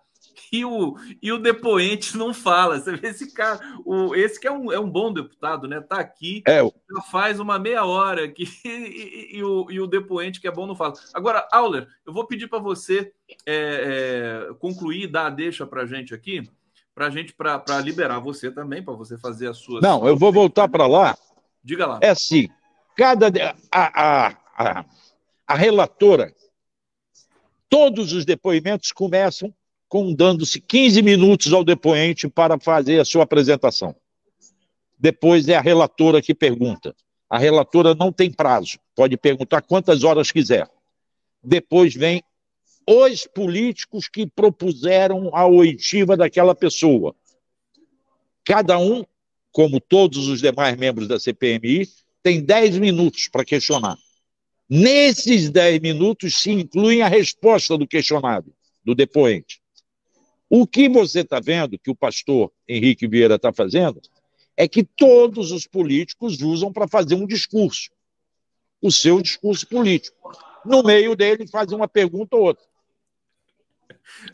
e 0.52 0.64
o, 0.64 0.96
e 1.22 1.32
o 1.32 1.38
depoente 1.38 2.18
não 2.18 2.34
fala. 2.34 2.80
Você 2.80 2.96
vê 2.96 3.10
esse 3.10 3.34
cara, 3.34 3.60
o, 3.86 4.16
esse 4.16 4.40
que 4.40 4.48
é 4.48 4.52
um, 4.52 4.72
é 4.72 4.80
um 4.80 4.90
bom 4.90 5.12
deputado, 5.12 5.68
né? 5.68 5.82
Tá 5.82 6.00
aqui, 6.00 6.44
é. 6.48 6.62
já 6.64 7.02
faz 7.12 7.40
uma 7.40 7.60
meia 7.60 7.86
hora 7.86 8.28
que, 8.28 8.44
e, 8.66 9.38
e, 9.38 9.44
o, 9.44 9.72
e 9.72 9.80
o 9.80 9.88
depoente 9.88 10.40
que 10.40 10.48
é 10.48 10.52
bom 10.52 10.68
não 10.68 10.76
fala. 10.76 10.94
Agora, 11.14 11.48
Auler, 11.52 11.88
eu 12.06 12.14
vou 12.14 12.26
pedir 12.26 12.48
para 12.48 12.60
você 12.60 13.12
é, 13.46 14.48
é, 14.50 14.54
concluir, 14.56 15.08
dar 15.08 15.28
a 15.28 15.30
deixa 15.30 15.66
para 15.66 15.86
gente 15.86 16.14
aqui, 16.14 16.50
para 16.94 17.10
gente, 17.10 17.34
para 17.34 17.80
liberar 17.82 18.20
você 18.20 18.52
também, 18.52 18.84
para 18.84 18.94
você 18.94 19.18
fazer 19.18 19.48
as 19.48 19.58
suas. 19.58 19.82
Não, 19.82 20.08
eu 20.08 20.18
vou 20.18 20.32
voltar 20.32 20.68
para 20.68 20.88
lá. 20.88 21.18
Diga 21.64 21.86
lá. 21.86 22.00
É 22.02 22.10
assim, 22.10 22.48
cada 22.96 23.28
a, 23.72 24.28
a, 24.28 24.38
a, 24.58 24.86
a 25.46 25.56
relatora, 25.56 26.34
todos 27.70 28.14
os 28.14 28.26
depoimentos 28.26 28.92
começam 28.92 29.54
com 29.88 30.14
dando-se 30.14 30.60
15 30.60 31.02
minutos 31.02 31.54
ao 31.54 31.64
depoente 31.64 32.28
para 32.28 32.60
fazer 32.60 33.00
a 33.00 33.06
sua 33.06 33.24
apresentação. 33.24 33.96
Depois 34.98 35.48
é 35.48 35.56
a 35.56 35.62
relatora 35.62 36.22
que 36.22 36.34
pergunta. 36.34 36.96
A 37.30 37.38
relatora 37.38 37.94
não 37.94 38.12
tem 38.12 38.32
prazo, 38.32 38.80
pode 38.96 39.18
perguntar 39.18 39.62
quantas 39.62 40.04
horas 40.04 40.32
quiser. 40.32 40.70
Depois 41.44 41.94
vem 41.94 42.24
os 42.88 43.28
políticos 43.28 44.08
que 44.08 44.26
propuseram 44.26 45.30
a 45.34 45.46
oitiva 45.46 46.16
daquela 46.16 46.56
pessoa. 46.56 47.14
Cada 48.46 48.80
um, 48.80 49.04
como 49.52 49.82
todos 49.82 50.28
os 50.30 50.40
demais 50.40 50.78
membros 50.78 51.08
da 51.08 51.20
CPMI, 51.20 51.88
tem 52.24 52.42
10 52.42 52.78
minutos 52.78 53.28
para 53.28 53.44
questionar. 53.44 53.98
Nesses 54.70 55.50
10 55.50 55.82
minutos 55.82 56.40
se 56.40 56.52
inclui 56.52 57.02
a 57.02 57.08
resposta 57.08 57.78
do 57.78 57.88
questionado, 57.88 58.54
do 58.84 58.96
depoente. 58.96 59.62
O 60.50 60.66
que 60.66 60.88
você 60.88 61.22
está 61.22 61.40
vendo, 61.40 61.78
que 61.78 61.92
o 61.92 61.96
pastor 61.96 62.52
Henrique 62.68 63.08
Vieira 63.08 63.36
está 63.36 63.52
fazendo, 63.52 64.02
é 64.56 64.68
que 64.68 64.84
todos 64.84 65.52
os 65.52 65.68
políticos 65.68 66.42
usam 66.42 66.72
para 66.72 66.88
fazer 66.88 67.16
um 67.16 67.28
discurso, 67.28 67.92
o 68.82 68.92
seu 68.92 69.22
discurso 69.22 69.68
político. 69.68 70.18
No 70.66 70.82
meio 70.84 71.16
dele, 71.16 71.48
faz 71.48 71.72
uma 71.72 71.88
pergunta 71.88 72.36
ou 72.36 72.44
outra. 72.44 72.66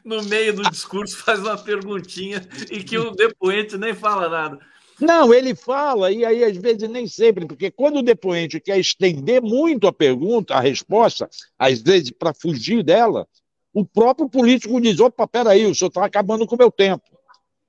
No 0.03 0.23
meio 0.23 0.55
do 0.55 0.63
discurso, 0.69 1.17
faz 1.17 1.39
uma 1.39 1.57
perguntinha 1.57 2.47
e 2.71 2.83
que 2.83 2.97
o 2.97 3.11
depoente 3.11 3.77
nem 3.77 3.93
fala 3.93 4.29
nada. 4.29 4.59
Não, 4.99 5.33
ele 5.33 5.55
fala, 5.55 6.11
e 6.11 6.23
aí 6.23 6.43
às 6.43 6.55
vezes 6.55 6.87
nem 6.87 7.07
sempre, 7.07 7.47
porque 7.47 7.71
quando 7.71 7.97
o 7.97 8.03
depoente 8.03 8.59
quer 8.59 8.79
estender 8.79 9.41
muito 9.41 9.87
a 9.87 9.91
pergunta, 9.91 10.53
a 10.53 10.59
resposta, 10.59 11.27
às 11.57 11.81
vezes 11.81 12.11
para 12.11 12.33
fugir 12.33 12.83
dela, 12.83 13.27
o 13.73 13.83
próprio 13.83 14.29
político 14.29 14.79
diz: 14.79 14.99
opa, 14.99 15.27
peraí, 15.27 15.65
o 15.65 15.73
senhor 15.73 15.89
está 15.89 16.05
acabando 16.05 16.45
com 16.45 16.55
o 16.55 16.57
meu 16.57 16.71
tempo. 16.71 17.03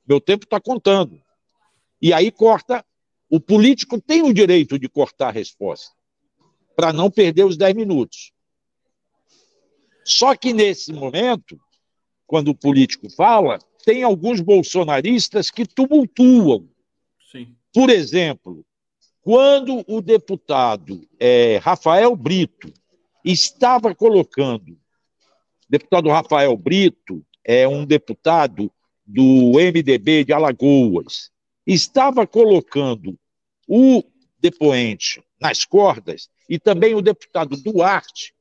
Meu 0.06 0.20
tempo 0.20 0.44
está 0.44 0.60
contando. 0.60 1.20
E 2.00 2.12
aí 2.12 2.30
corta. 2.30 2.84
O 3.30 3.40
político 3.40 4.00
tem 4.00 4.22
o 4.22 4.34
direito 4.34 4.78
de 4.78 4.88
cortar 4.88 5.28
a 5.28 5.32
resposta, 5.32 5.92
para 6.76 6.92
não 6.92 7.10
perder 7.10 7.44
os 7.44 7.56
10 7.56 7.74
minutos. 7.74 8.32
Só 10.04 10.36
que 10.36 10.52
nesse 10.52 10.92
momento, 10.92 11.58
quando 12.26 12.48
o 12.48 12.54
político 12.54 13.08
fala, 13.10 13.58
tem 13.84 14.02
alguns 14.02 14.40
bolsonaristas 14.40 15.50
que 15.50 15.66
tumultuam. 15.66 16.68
Sim. 17.32 17.56
Por 17.72 17.88
exemplo, 17.88 18.64
quando 19.22 19.82
o 19.88 20.02
deputado 20.02 21.08
é, 21.18 21.56
Rafael 21.56 22.14
Brito 22.14 22.72
estava 23.24 23.94
colocando 23.94 24.78
Deputado 25.68 26.10
Rafael 26.10 26.56
Brito 26.56 27.24
é 27.44 27.66
um 27.66 27.84
deputado 27.84 28.70
do 29.06 29.52
MDB 29.58 30.24
de 30.24 30.32
Alagoas. 30.32 31.30
Estava 31.66 32.26
colocando 32.26 33.18
o 33.66 34.02
depoente 34.38 35.22
nas 35.40 35.64
cordas 35.64 36.28
e 36.48 36.58
também 36.58 36.94
o 36.94 37.00
deputado 37.00 37.56
Duarte, 37.56 38.34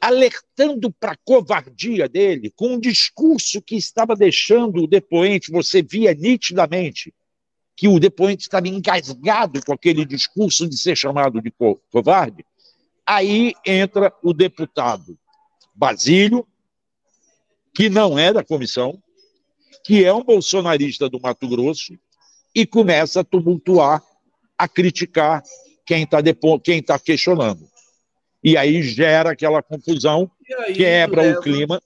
alertando 0.00 0.90
para 0.92 1.12
a 1.12 1.16
covardia 1.16 2.08
dele, 2.08 2.50
com 2.54 2.74
um 2.74 2.80
discurso 2.80 3.60
que 3.62 3.76
estava 3.76 4.14
deixando 4.14 4.82
o 4.82 4.86
depoente, 4.86 5.50
você 5.50 5.82
via 5.82 6.14
nitidamente 6.14 7.14
que 7.76 7.88
o 7.88 7.98
depoente 7.98 8.42
estava 8.42 8.68
engasgado 8.68 9.64
com 9.64 9.72
aquele 9.72 10.04
discurso 10.04 10.68
de 10.68 10.76
ser 10.76 10.96
chamado 10.96 11.40
de 11.42 11.52
covarde. 11.90 12.44
Aí 13.06 13.52
entra 13.66 14.14
o 14.22 14.32
deputado 14.32 15.18
Basílio, 15.74 16.46
que 17.74 17.88
não 17.88 18.18
é 18.18 18.32
da 18.32 18.44
comissão, 18.44 19.02
que 19.84 20.04
é 20.04 20.12
um 20.12 20.22
bolsonarista 20.22 21.08
do 21.08 21.20
Mato 21.20 21.48
Grosso, 21.48 21.98
e 22.54 22.64
começa 22.64 23.20
a 23.20 23.24
tumultuar, 23.24 24.02
a 24.56 24.68
criticar 24.68 25.42
quem 25.84 26.04
está 26.04 26.18
quem 26.62 26.82
tá 26.82 26.98
questionando. 26.98 27.68
E 28.42 28.56
aí 28.56 28.82
gera 28.82 29.32
aquela 29.32 29.62
confusão, 29.62 30.30
quebra 30.74 31.30
o 31.30 31.40
clima, 31.40 31.82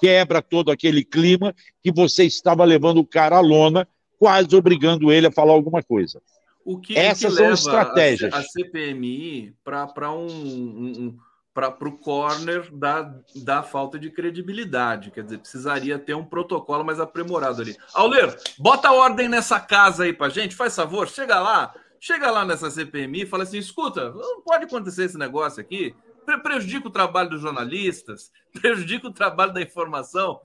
quebra 0.00 0.42
todo 0.42 0.70
aquele 0.70 1.04
clima 1.04 1.54
que 1.82 1.92
você 1.92 2.24
estava 2.24 2.64
levando 2.64 2.98
o 2.98 3.06
cara 3.06 3.36
à 3.36 3.40
lona, 3.40 3.86
quase 4.18 4.54
obrigando 4.56 5.12
ele 5.12 5.26
a 5.26 5.32
falar 5.32 5.52
alguma 5.52 5.82
coisa. 5.82 6.20
O 6.64 6.78
que, 6.78 6.98
Essas 6.98 7.34
o 7.34 7.36
que 7.36 7.42
são 7.42 7.52
estratégias. 7.52 8.32
A, 8.32 8.38
a 8.38 8.42
CPMI 8.42 9.54
para 9.62 10.10
um, 10.10 10.26
um 10.26 11.18
para 11.54 11.88
o 11.88 11.96
corner 11.96 12.68
da, 12.72 13.14
da 13.36 13.62
falta 13.62 13.96
de 13.96 14.10
credibilidade. 14.10 15.12
Quer 15.12 15.22
dizer, 15.22 15.38
precisaria 15.38 15.96
ter 16.00 16.14
um 16.14 16.24
protocolo 16.24 16.84
mais 16.84 16.98
aprimorado 16.98 17.62
ali. 17.62 17.76
Auler, 17.94 18.36
bota 18.58 18.90
ordem 18.90 19.28
nessa 19.28 19.60
casa 19.60 20.02
aí 20.02 20.12
para 20.12 20.28
gente, 20.28 20.56
faz 20.56 20.74
favor, 20.74 21.08
chega 21.08 21.38
lá, 21.38 21.72
chega 22.00 22.28
lá 22.28 22.44
nessa 22.44 22.68
CPMI 22.68 23.22
e 23.22 23.26
fala 23.26 23.44
assim: 23.44 23.58
escuta, 23.58 24.10
não 24.10 24.42
pode 24.42 24.64
acontecer 24.64 25.04
esse 25.04 25.16
negócio 25.16 25.60
aqui, 25.60 25.94
prejudica 26.42 26.88
o 26.88 26.90
trabalho 26.90 27.30
dos 27.30 27.40
jornalistas, 27.40 28.32
prejudica 28.60 29.06
o 29.06 29.12
trabalho 29.12 29.52
da 29.52 29.62
informação. 29.62 30.40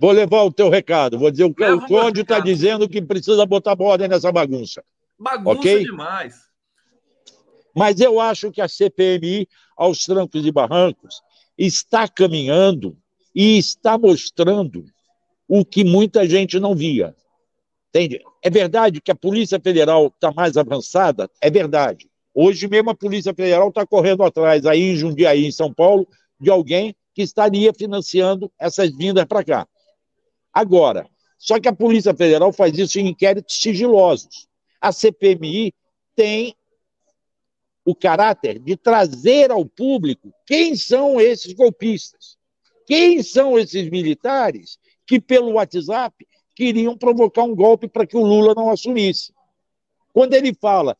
Vou 0.00 0.12
levar 0.12 0.42
o 0.44 0.52
teu 0.52 0.70
recado, 0.70 1.18
vou 1.18 1.30
dizer 1.30 1.44
o 1.44 1.54
que 1.54 1.62
o 1.62 1.86
Conde 1.86 2.22
está 2.22 2.40
dizendo 2.40 2.88
que 2.88 3.02
precisa 3.02 3.44
botar 3.44 3.76
ordem 3.78 4.08
nessa 4.08 4.32
bagunça. 4.32 4.82
Bagunça 5.18 5.58
okay? 5.58 5.84
demais. 5.84 6.51
Mas 7.74 8.00
eu 8.00 8.20
acho 8.20 8.50
que 8.50 8.60
a 8.60 8.68
CPMI, 8.68 9.48
aos 9.76 10.04
trancos 10.04 10.44
e 10.44 10.52
barrancos, 10.52 11.22
está 11.56 12.06
caminhando 12.08 12.96
e 13.34 13.58
está 13.58 13.96
mostrando 13.96 14.84
o 15.48 15.64
que 15.64 15.84
muita 15.84 16.28
gente 16.28 16.58
não 16.58 16.74
via. 16.74 17.14
Entende? 17.88 18.20
É 18.42 18.48
verdade 18.48 19.00
que 19.00 19.10
a 19.10 19.14
Polícia 19.14 19.60
Federal 19.60 20.06
está 20.06 20.32
mais 20.32 20.56
avançada? 20.56 21.30
É 21.40 21.50
verdade. 21.50 22.10
Hoje 22.34 22.66
mesmo 22.66 22.90
a 22.90 22.94
Polícia 22.94 23.34
Federal 23.34 23.68
está 23.68 23.86
correndo 23.86 24.22
atrás, 24.22 24.64
aí 24.64 24.92
em 24.92 24.96
Jundiaí, 24.96 25.44
em 25.44 25.52
São 25.52 25.72
Paulo, 25.72 26.08
de 26.40 26.50
alguém 26.50 26.94
que 27.14 27.22
estaria 27.22 27.72
financiando 27.74 28.50
essas 28.58 28.90
vindas 28.96 29.26
para 29.26 29.44
cá. 29.44 29.68
Agora, 30.52 31.06
só 31.38 31.60
que 31.60 31.68
a 31.68 31.74
Polícia 31.74 32.14
Federal 32.14 32.52
faz 32.52 32.76
isso 32.78 32.98
em 32.98 33.08
inquéritos 33.08 33.56
sigilosos. 33.56 34.48
A 34.80 34.90
CPMI 34.90 35.74
tem 36.14 36.54
o 37.84 37.94
caráter 37.94 38.58
de 38.58 38.76
trazer 38.76 39.50
ao 39.50 39.64
público 39.64 40.32
quem 40.46 40.76
são 40.76 41.20
esses 41.20 41.52
golpistas, 41.52 42.36
quem 42.86 43.22
são 43.22 43.58
esses 43.58 43.88
militares 43.90 44.78
que, 45.06 45.20
pelo 45.20 45.52
WhatsApp, 45.52 46.26
queriam 46.54 46.96
provocar 46.96 47.42
um 47.42 47.54
golpe 47.54 47.88
para 47.88 48.06
que 48.06 48.16
o 48.16 48.22
Lula 48.22 48.54
não 48.54 48.70
assumisse. 48.70 49.32
Quando 50.12 50.34
ele 50.34 50.54
fala, 50.54 50.96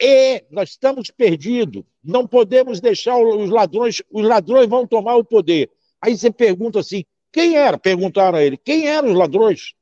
e 0.00 0.44
nós 0.50 0.70
estamos 0.70 1.10
perdidos, 1.10 1.82
não 2.04 2.26
podemos 2.26 2.80
deixar 2.80 3.16
os 3.16 3.50
ladrões, 3.50 4.02
os 4.10 4.24
ladrões 4.24 4.68
vão 4.68 4.86
tomar 4.86 5.16
o 5.16 5.24
poder. 5.24 5.70
Aí 6.00 6.16
você 6.16 6.30
pergunta 6.30 6.80
assim: 6.80 7.04
quem 7.32 7.56
era? 7.56 7.78
Perguntaram 7.78 8.38
a 8.38 8.42
ele: 8.42 8.56
quem 8.56 8.86
eram 8.86 9.10
os 9.10 9.16
ladrões? 9.16 9.74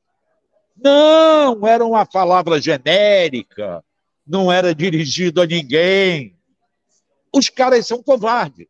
Não, 0.75 1.65
era 1.65 1.83
uma 1.85 2.05
palavra 2.05 2.61
genérica, 2.61 3.83
não 4.25 4.51
era 4.51 4.73
dirigido 4.73 5.41
a 5.41 5.45
ninguém. 5.45 6.36
Os 7.37 7.49
caras 7.49 7.85
são 7.85 8.01
covardes. 8.01 8.65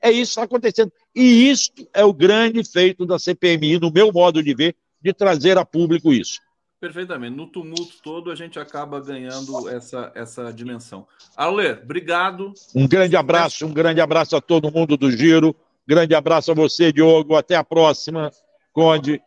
É 0.00 0.10
isso 0.10 0.32
que 0.32 0.40
está 0.40 0.42
acontecendo. 0.42 0.92
E 1.14 1.50
isso 1.50 1.70
é 1.92 2.04
o 2.04 2.12
grande 2.12 2.64
feito 2.64 3.04
da 3.04 3.18
CPMI, 3.18 3.78
no 3.78 3.90
meu 3.90 4.10
modo 4.10 4.42
de 4.42 4.54
ver, 4.54 4.74
de 5.02 5.12
trazer 5.12 5.58
a 5.58 5.64
público 5.64 6.12
isso. 6.12 6.40
Perfeitamente. 6.80 7.36
No 7.36 7.46
tumulto 7.46 7.94
todo, 8.02 8.30
a 8.30 8.34
gente 8.34 8.58
acaba 8.58 9.00
ganhando 9.00 9.68
essa, 9.68 10.12
essa 10.14 10.52
dimensão. 10.52 11.06
Auler, 11.36 11.80
obrigado. 11.82 12.54
Um 12.74 12.86
grande 12.86 13.16
abraço, 13.16 13.66
um 13.66 13.72
grande 13.72 14.00
abraço 14.00 14.34
a 14.36 14.40
todo 14.40 14.72
mundo 14.72 14.96
do 14.96 15.10
Giro. 15.10 15.54
Grande 15.86 16.14
abraço 16.14 16.52
a 16.52 16.54
você, 16.54 16.92
Diogo. 16.92 17.36
Até 17.36 17.54
a 17.54 17.64
próxima, 17.64 18.30
Conde. 18.72 19.20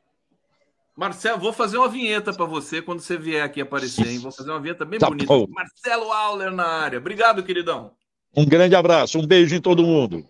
Marcelo, 0.95 1.39
vou 1.39 1.53
fazer 1.53 1.77
uma 1.77 1.87
vinheta 1.87 2.33
para 2.33 2.45
você 2.45 2.81
quando 2.81 2.99
você 2.99 3.17
vier 3.17 3.43
aqui 3.43 3.61
aparecer, 3.61 4.05
hein? 4.07 4.19
Vou 4.19 4.31
fazer 4.31 4.51
uma 4.51 4.59
vinheta 4.59 4.83
bem 4.83 4.99
tá 4.99 5.07
bonita. 5.07 5.27
Bom. 5.27 5.47
Marcelo 5.49 6.11
Auler 6.11 6.51
na 6.51 6.67
área. 6.67 6.99
Obrigado, 6.99 7.41
queridão. 7.41 7.93
Um 8.35 8.45
grande 8.45 8.75
abraço, 8.75 9.17
um 9.19 9.25
beijo 9.25 9.55
em 9.55 9.61
todo 9.61 9.83
mundo. 9.83 10.25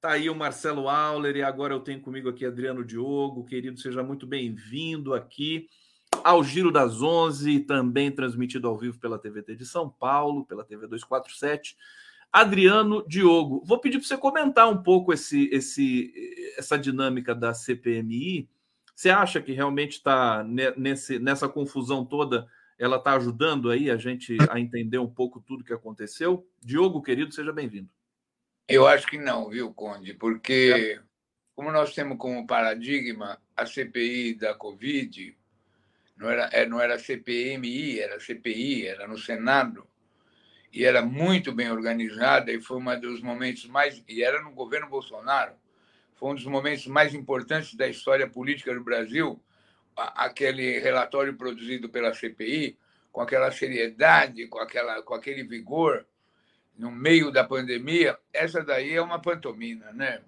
Tá 0.00 0.12
aí 0.12 0.30
o 0.30 0.34
Marcelo 0.34 0.88
Auler 0.88 1.36
e 1.36 1.42
agora 1.42 1.74
eu 1.74 1.80
tenho 1.80 2.00
comigo 2.00 2.28
aqui 2.28 2.44
Adriano 2.44 2.84
Diogo. 2.84 3.44
Querido, 3.44 3.78
seja 3.78 4.02
muito 4.02 4.26
bem-vindo 4.26 5.14
aqui 5.14 5.68
ao 6.24 6.42
Giro 6.42 6.72
das 6.72 7.02
Onze, 7.02 7.60
também 7.60 8.10
transmitido 8.10 8.66
ao 8.66 8.78
vivo 8.78 8.98
pela 8.98 9.18
TVT 9.18 9.56
de 9.56 9.66
São 9.66 9.88
Paulo, 9.88 10.44
pela 10.44 10.64
TV 10.64 10.86
247. 10.86 11.76
Adriano 12.32 13.04
Diogo, 13.06 13.62
vou 13.64 13.78
pedir 13.78 13.98
para 13.98 14.06
você 14.06 14.16
comentar 14.16 14.68
um 14.68 14.82
pouco 14.82 15.12
esse, 15.12 15.48
esse, 15.52 16.12
essa 16.56 16.78
dinâmica 16.78 17.34
da 17.34 17.52
CPMI. 17.52 18.48
Você 18.94 19.10
acha 19.10 19.40
que 19.40 19.52
realmente 19.52 19.92
está 19.92 20.44
nessa 21.20 21.48
confusão 21.48 22.04
toda? 22.04 22.46
Ela 22.80 22.96
está 22.96 23.12
ajudando 23.12 23.70
aí 23.70 23.90
a 23.90 23.96
gente 23.98 24.38
a 24.48 24.58
entender 24.58 24.96
um 24.96 25.06
pouco 25.06 25.38
tudo 25.38 25.62
que 25.62 25.72
aconteceu. 25.72 26.48
Diogo, 26.64 27.02
querido, 27.02 27.30
seja 27.30 27.52
bem-vindo. 27.52 27.90
Eu 28.66 28.86
acho 28.86 29.06
que 29.06 29.18
não, 29.18 29.50
viu, 29.50 29.70
Conde? 29.74 30.14
Porque, 30.14 30.96
é. 30.98 31.02
como 31.54 31.70
nós 31.70 31.94
temos 31.94 32.16
como 32.16 32.46
paradigma 32.46 33.38
a 33.54 33.66
CPI 33.66 34.32
da 34.32 34.54
Covid, 34.54 35.36
não 36.16 36.30
era, 36.30 36.48
é, 36.52 36.64
não 36.64 36.80
era 36.80 36.98
CPMI, 36.98 38.00
era 38.00 38.18
CPI, 38.18 38.86
era 38.86 39.06
no 39.06 39.18
Senado, 39.18 39.86
e 40.72 40.82
era 40.82 41.02
muito 41.02 41.52
bem 41.52 41.70
organizada, 41.70 42.50
e 42.50 42.62
foi 42.62 42.78
um 42.78 43.00
dos 43.00 43.20
momentos 43.20 43.66
mais. 43.66 44.02
E 44.08 44.22
era 44.22 44.40
no 44.40 44.52
governo 44.52 44.88
Bolsonaro, 44.88 45.52
foi 46.14 46.30
um 46.30 46.34
dos 46.34 46.46
momentos 46.46 46.86
mais 46.86 47.12
importantes 47.12 47.74
da 47.74 47.86
história 47.86 48.26
política 48.26 48.72
do 48.72 48.82
Brasil, 48.82 49.38
aquele 49.96 50.78
relatório 50.78 51.34
produzido 51.36 51.88
pela 51.88 52.14
CPI 52.14 52.78
com 53.12 53.20
aquela 53.20 53.50
seriedade, 53.50 54.46
com, 54.46 54.58
aquela, 54.58 55.02
com 55.02 55.14
aquele 55.14 55.42
vigor 55.42 56.06
no 56.76 56.90
meio 56.90 57.30
da 57.30 57.44
pandemia, 57.44 58.18
essa 58.32 58.62
daí 58.62 58.94
é 58.94 59.02
uma 59.02 59.20
pantomina, 59.20 59.92
né? 59.92 60.22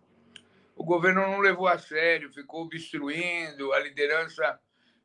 O 0.77 0.85
governo 0.85 1.23
não 1.23 1.39
levou 1.39 1.69
a 1.69 1.79
sério, 1.79 2.33
ficou 2.33 2.63
obstruindo, 2.63 3.73
a 3.73 3.81
liderança 3.81 4.59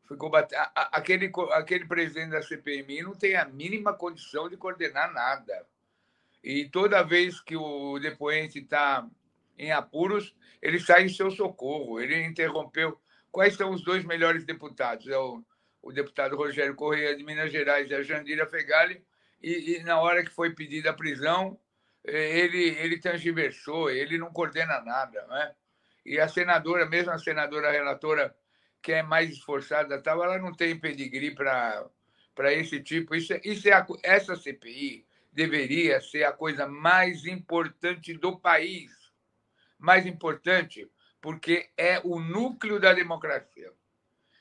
ficou 0.08 0.30
batendo. 0.30 0.62
Aquele, 0.76 1.32
aquele 1.52 1.86
presidente 1.86 2.32
da 2.32 2.42
CPMI 2.42 3.04
não 3.04 3.14
tem 3.14 3.36
a 3.36 3.46
mínima 3.46 3.94
condição 3.94 4.50
de 4.50 4.58
coordenar 4.58 5.14
nada. 5.14 5.66
E 6.44 6.66
toda 6.70 7.04
vez 7.04 7.40
que 7.42 7.56
o 7.56 8.00
depoente 8.00 8.60
está 8.60 9.08
em 9.58 9.72
apuros, 9.72 10.36
ele 10.62 10.80
sai 10.80 11.04
em 11.04 11.10
seu 11.10 11.30
socorro. 11.30 12.00
Ele 12.00 12.24
interrompeu 12.24 13.00
Quais 13.32 13.56
são 13.56 13.72
os 13.72 13.84
dois 13.84 14.04
melhores 14.04 14.46
deputados? 14.46 15.08
É 15.08 15.18
o, 15.18 15.44
o 15.82 15.92
deputado 15.92 16.36
Rogério 16.36 16.76
Correia 16.76 17.16
de 17.16 17.24
Minas 17.24 17.52
Gerais 17.52 17.90
e 17.90 17.96
a 17.96 18.04
Jandira 18.04 18.48
Fegali. 18.48 19.04
E, 19.42 19.76
e, 19.78 19.84
na 19.84 20.00
hora 20.00 20.24
que 20.24 20.32
foi 20.32 20.54
pedida 20.54 20.90
a 20.90 20.94
prisão, 20.94 21.60
eh, 22.04 22.40
ele, 22.40 22.70
ele 22.80 23.00
transversou, 23.00 23.90
ele 23.90 24.18
não 24.18 24.32
coordena 24.32 24.82
nada. 24.82 25.26
Né? 25.28 25.56
E 26.06 26.20
a 26.20 26.28
senadora, 26.28 26.86
mesmo 26.86 27.12
a 27.12 27.20
senadora 27.20 27.72
relatora, 27.72 28.36
que 28.82 28.94
é 28.94 29.04
mais 29.04 29.30
esforçada, 29.30 30.02
tal, 30.02 30.24
ela 30.24 30.40
não 30.40 30.54
tem 30.54 30.80
pedigree 30.80 31.36
para 31.36 32.54
esse 32.54 32.82
tipo. 32.82 33.14
Isso, 33.14 33.34
é, 33.34 33.42
isso 33.44 33.68
é 33.68 33.74
a, 33.74 33.86
essa 34.04 34.36
CPI 34.36 35.06
deveria 35.32 36.02
ser 36.02 36.24
a 36.24 36.32
coisa 36.32 36.66
mais 36.66 37.26
importante 37.26 38.14
do 38.14 38.40
país. 38.40 38.92
Mais 39.78 40.06
importante 40.06 40.90
porque 41.22 41.70
é 41.78 42.00
o 42.04 42.20
núcleo 42.20 42.80
da 42.80 42.94
democracia. 42.94 43.72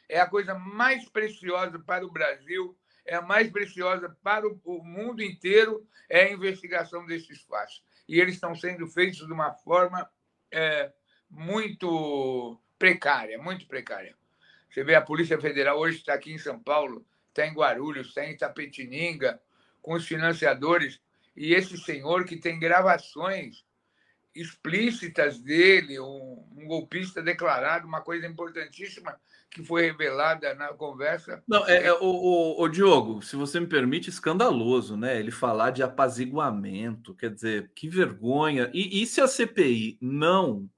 É 0.09 0.21
a 0.21 0.27
coisa 0.27 0.55
mais 0.55 1.09
preciosa 1.09 1.79
para 1.79 2.07
o 2.07 2.13
Brasil, 2.13 2.77
é 3.05 3.17
a 3.17 3.23
mais 3.23 3.51
preciosa 3.51 4.17
para 4.23 4.47
o 4.47 4.85
mundo 4.85 5.23
inteiro, 5.23 5.87
é 6.09 6.23
a 6.23 6.33
investigação 6.33 7.07
desses 7.07 7.43
fatos. 7.43 7.83
E 8.09 8.21
eles 8.21 8.35
estão 8.35 8.55
sendo 8.55 8.87
feitos 8.87 9.27
de 9.27 9.33
uma 9.33 9.53
forma 9.53 10.09
é, 10.51 10.93
muito 11.29 12.61
precária, 12.79 13.39
muito 13.39 13.67
precária. 13.67 14.17
Você 14.71 14.85
vê 14.85 14.95
a 14.95 15.03
Polícia 15.03 15.41
Federal 15.41 15.79
hoje 15.79 15.99
está 15.99 16.15
aqui 16.15 16.33
em 16.33 16.39
São 16.39 16.59
Paulo, 16.59 17.05
está 17.29 17.47
em 17.47 17.53
Guarulhos, 17.53 18.09
está 18.09 18.25
em 18.25 18.33
Itapetininga, 18.33 19.41
com 19.83 19.95
os 19.95 20.07
financiadores, 20.07 21.01
e 21.37 21.55
esse 21.55 21.77
senhor 21.79 22.25
que 22.25 22.37
tem 22.37 22.59
gravações 22.59 23.65
explícitas 24.41 25.39
dele, 25.39 25.99
um, 25.99 26.45
um, 26.57 26.67
golpista 26.67 27.23
declarado, 27.23 27.87
uma 27.87 28.01
coisa 28.01 28.27
importantíssima 28.27 29.17
que 29.51 29.63
foi 29.63 29.87
revelada 29.87 30.55
na 30.55 30.69
conversa. 30.69 31.43
Não, 31.49 31.67
é, 31.67 31.87
é 31.87 31.93
o, 31.93 32.05
o, 32.05 32.63
o, 32.63 32.69
Diogo, 32.69 33.23
se 33.23 33.37
você 33.37 33.59
me 33.59 33.67
permite, 33.67 34.11
escandaloso, 34.11 34.97
né? 34.97 35.19
Ele 35.19 35.31
falar 35.31 35.71
de 35.71 35.83
apaziguamento, 35.83 37.15
quer 37.15 37.31
dizer, 37.31 37.71
que 37.75 37.89
vergonha. 37.89 38.71
E, 38.75 39.03
e 39.03 39.07
se 39.07 39.21
a 39.21 39.27
CPI 39.27 39.99
não 40.01 40.69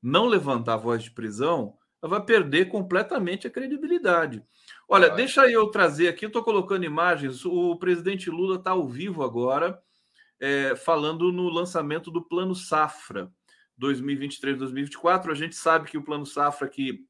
não 0.00 0.26
levantar 0.26 0.74
a 0.74 0.76
voz 0.76 1.02
de 1.02 1.10
prisão, 1.10 1.76
ela 2.00 2.10
vai 2.10 2.24
perder 2.24 2.68
completamente 2.68 3.46
a 3.46 3.50
credibilidade. 3.50 4.42
Olha, 4.88 5.10
deixa 5.10 5.50
eu 5.50 5.66
trazer 5.68 6.08
aqui, 6.08 6.24
eu 6.24 6.28
estou 6.28 6.42
colocando 6.42 6.84
imagens. 6.84 7.44
O 7.44 7.76
presidente 7.76 8.30
Lula 8.30 8.56
está 8.56 8.70
ao 8.70 8.86
vivo 8.86 9.22
agora 9.22 9.78
é, 10.40 10.76
falando 10.76 11.32
no 11.32 11.48
lançamento 11.48 12.10
do 12.10 12.22
Plano 12.22 12.54
Safra 12.54 13.30
2023-2024. 13.80 15.30
A 15.30 15.34
gente 15.34 15.56
sabe 15.56 15.90
que 15.90 15.98
o 15.98 16.02
Plano 16.02 16.26
Safra, 16.26 16.68
que 16.68 17.04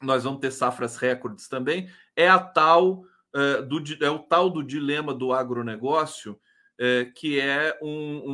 nós 0.00 0.24
vamos 0.24 0.40
ter 0.40 0.50
safras 0.50 0.96
recordes 0.96 1.48
também, 1.48 1.90
é 2.14 2.28
a 2.28 2.38
tal 2.38 3.04
é, 3.34 3.62
do, 3.62 3.82
é 4.00 4.10
o 4.10 4.18
tal 4.18 4.50
do 4.50 4.62
dilema 4.62 5.14
do 5.14 5.32
agronegócio, 5.32 6.38
é, 6.78 7.04
que 7.04 7.38
é 7.38 7.78
um, 7.82 8.30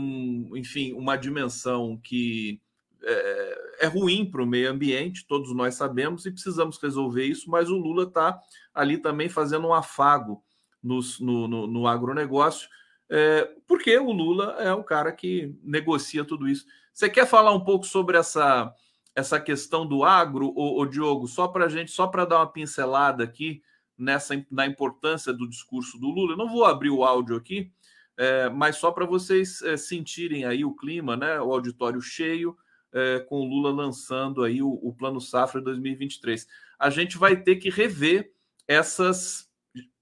um, 0.50 0.56
enfim, 0.56 0.92
uma 0.92 1.16
dimensão 1.16 2.00
que 2.02 2.60
é, 3.04 3.58
é 3.80 3.86
ruim 3.86 4.28
para 4.28 4.42
o 4.42 4.46
meio 4.46 4.70
ambiente, 4.70 5.26
todos 5.26 5.54
nós 5.54 5.74
sabemos, 5.74 6.24
e 6.24 6.30
precisamos 6.30 6.78
resolver 6.80 7.24
isso, 7.24 7.50
mas 7.50 7.68
o 7.68 7.76
Lula 7.76 8.04
está 8.04 8.40
ali 8.72 8.96
também 8.98 9.28
fazendo 9.28 9.66
um 9.66 9.74
afago 9.74 10.42
no, 10.82 11.00
no, 11.20 11.66
no 11.66 11.86
agronegócio, 11.86 12.68
é, 13.14 13.44
porque 13.66 13.98
o 13.98 14.10
Lula 14.10 14.56
é 14.58 14.72
o 14.72 14.82
cara 14.82 15.12
que 15.12 15.54
negocia 15.62 16.24
tudo 16.24 16.48
isso. 16.48 16.64
Você 16.94 17.10
quer 17.10 17.26
falar 17.26 17.52
um 17.52 17.62
pouco 17.62 17.84
sobre 17.84 18.16
essa, 18.16 18.74
essa 19.14 19.38
questão 19.38 19.86
do 19.86 20.02
agro, 20.02 20.50
o 20.56 20.86
Diogo, 20.86 21.28
só 21.28 21.46
para 21.46 21.68
gente, 21.68 21.90
só 21.90 22.06
para 22.06 22.24
dar 22.24 22.38
uma 22.38 22.50
pincelada 22.50 23.22
aqui 23.22 23.62
nessa 23.98 24.42
na 24.50 24.66
importância 24.66 25.30
do 25.30 25.46
discurso 25.46 25.98
do 25.98 26.08
Lula? 26.08 26.32
Eu 26.32 26.38
não 26.38 26.48
vou 26.48 26.64
abrir 26.64 26.88
o 26.88 27.04
áudio 27.04 27.36
aqui, 27.36 27.70
é, 28.16 28.48
mas 28.48 28.76
só 28.76 28.90
para 28.90 29.04
vocês 29.04 29.60
é, 29.60 29.76
sentirem 29.76 30.46
aí 30.46 30.64
o 30.64 30.74
clima, 30.74 31.14
né? 31.14 31.38
O 31.38 31.52
auditório 31.52 32.00
cheio, 32.00 32.56
é, 32.94 33.20
com 33.20 33.40
o 33.40 33.44
Lula 33.44 33.70
lançando 33.70 34.42
aí 34.42 34.62
o, 34.62 34.70
o 34.70 34.90
Plano 34.94 35.20
Safra 35.20 35.60
2023. 35.60 36.46
A 36.78 36.88
gente 36.88 37.18
vai 37.18 37.36
ter 37.36 37.56
que 37.56 37.68
rever 37.68 38.32
essas 38.66 39.50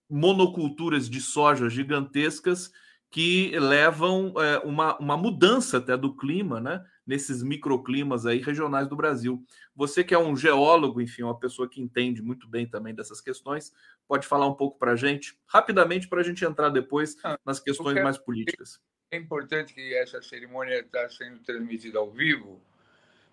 monoculturas 0.09 1.11
de 1.11 1.21
soja 1.21 1.69
gigantescas 1.69 2.71
que 3.11 3.51
levam 3.59 4.33
é, 4.39 4.59
uma, 4.59 4.97
uma 4.99 5.17
mudança 5.17 5.79
até 5.79 5.97
do 5.97 6.17
clima, 6.17 6.61
né? 6.61 6.85
Nesses 7.05 7.43
microclimas 7.43 8.25
aí 8.25 8.39
regionais 8.39 8.87
do 8.87 8.95
Brasil. 8.95 9.45
Você 9.75 10.05
que 10.05 10.15
é 10.15 10.19
um 10.19 10.37
geólogo, 10.37 11.01
enfim, 11.01 11.25
uma 11.25 11.39
pessoa 11.39 11.69
que 11.69 11.81
entende 11.81 12.23
muito 12.23 12.47
bem 12.47 12.69
também 12.69 12.95
dessas 12.95 13.21
questões, 13.21 13.73
pode 14.07 14.29
falar 14.29 14.47
um 14.47 14.55
pouco 14.55 14.79
para 14.79 14.93
a 14.93 14.97
gente, 14.97 15.37
rapidamente, 15.47 16.09
para 16.09 16.21
a 16.21 16.23
gente 16.23 16.45
entrar 16.45 16.69
depois 16.69 17.17
ah, 17.25 17.37
nas 17.45 17.59
questões 17.59 18.01
mais 18.01 18.17
políticas. 18.17 18.81
É 19.11 19.17
importante 19.17 19.75
que 19.75 19.93
essa 19.95 20.23
cerimônia 20.23 20.79
está 20.79 21.09
sendo 21.09 21.41
transmitida 21.41 21.99
ao 21.99 22.13
vivo, 22.13 22.63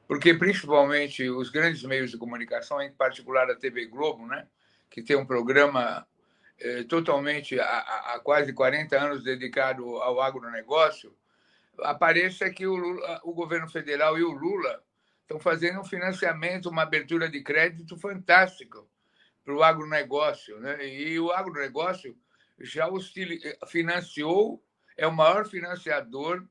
porque 0.07 0.33
principalmente 0.33 1.29
os 1.29 1.51
grandes 1.51 1.83
meios 1.83 2.09
de 2.09 2.17
comunicação, 2.17 2.81
em 2.81 2.91
particular 2.91 3.47
a 3.51 3.55
TV 3.55 3.85
Globo, 3.85 4.25
né, 4.25 4.47
que 4.89 5.03
tem 5.03 5.15
um 5.15 5.25
programa 5.25 6.07
eh, 6.59 6.83
totalmente 6.83 7.59
há, 7.59 8.19
quase 8.23 8.53
40 8.53 8.99
anos 8.99 9.23
dedicado 9.23 9.97
ao 9.97 10.21
agronegócio, 10.21 11.15
apareça 11.79 12.49
que 12.49 12.65
o, 12.65 12.75
Lula, 12.75 13.21
o 13.23 13.33
governo 13.33 13.69
federal 13.69 14.17
e 14.17 14.23
o 14.23 14.31
Lula 14.31 14.83
estão 15.21 15.39
fazendo 15.39 15.81
um 15.81 15.85
financiamento, 15.85 16.69
uma 16.69 16.83
abertura 16.83 17.29
de 17.29 17.41
crédito 17.41 17.97
fantástico 17.97 18.89
para 19.43 19.53
o 19.53 19.63
agronegócio. 19.63 20.59
Né? 20.59 20.87
E 20.87 21.19
o 21.19 21.31
agronegócio 21.31 22.17
já 22.59 22.87
financiou, 23.67 24.63
é 24.95 25.05
o 25.05 25.15
maior 25.15 25.45
financiador 25.47 26.43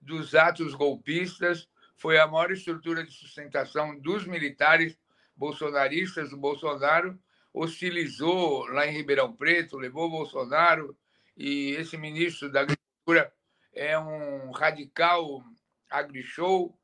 dos 0.00 0.34
atos 0.34 0.74
golpistas 0.74 1.68
foi 1.98 2.18
a 2.18 2.26
maior 2.26 2.52
estrutura 2.52 3.04
de 3.04 3.12
sustentação 3.12 3.98
dos 3.98 4.24
militares 4.24 4.96
bolsonaristas 5.36 6.30
do 6.30 6.36
Bolsonaro, 6.36 7.18
hostilizou 7.58 8.66
lá 8.66 8.86
em 8.86 8.92
Ribeirão 8.92 9.32
Preto, 9.32 9.76
levou 9.76 10.08
Bolsonaro, 10.08 10.96
e 11.36 11.72
esse 11.72 11.96
ministro 11.96 12.50
da 12.50 12.60
Agricultura 12.60 13.32
é 13.72 13.98
um 13.98 14.50
radical 14.50 15.42
agri-show, 15.90 16.76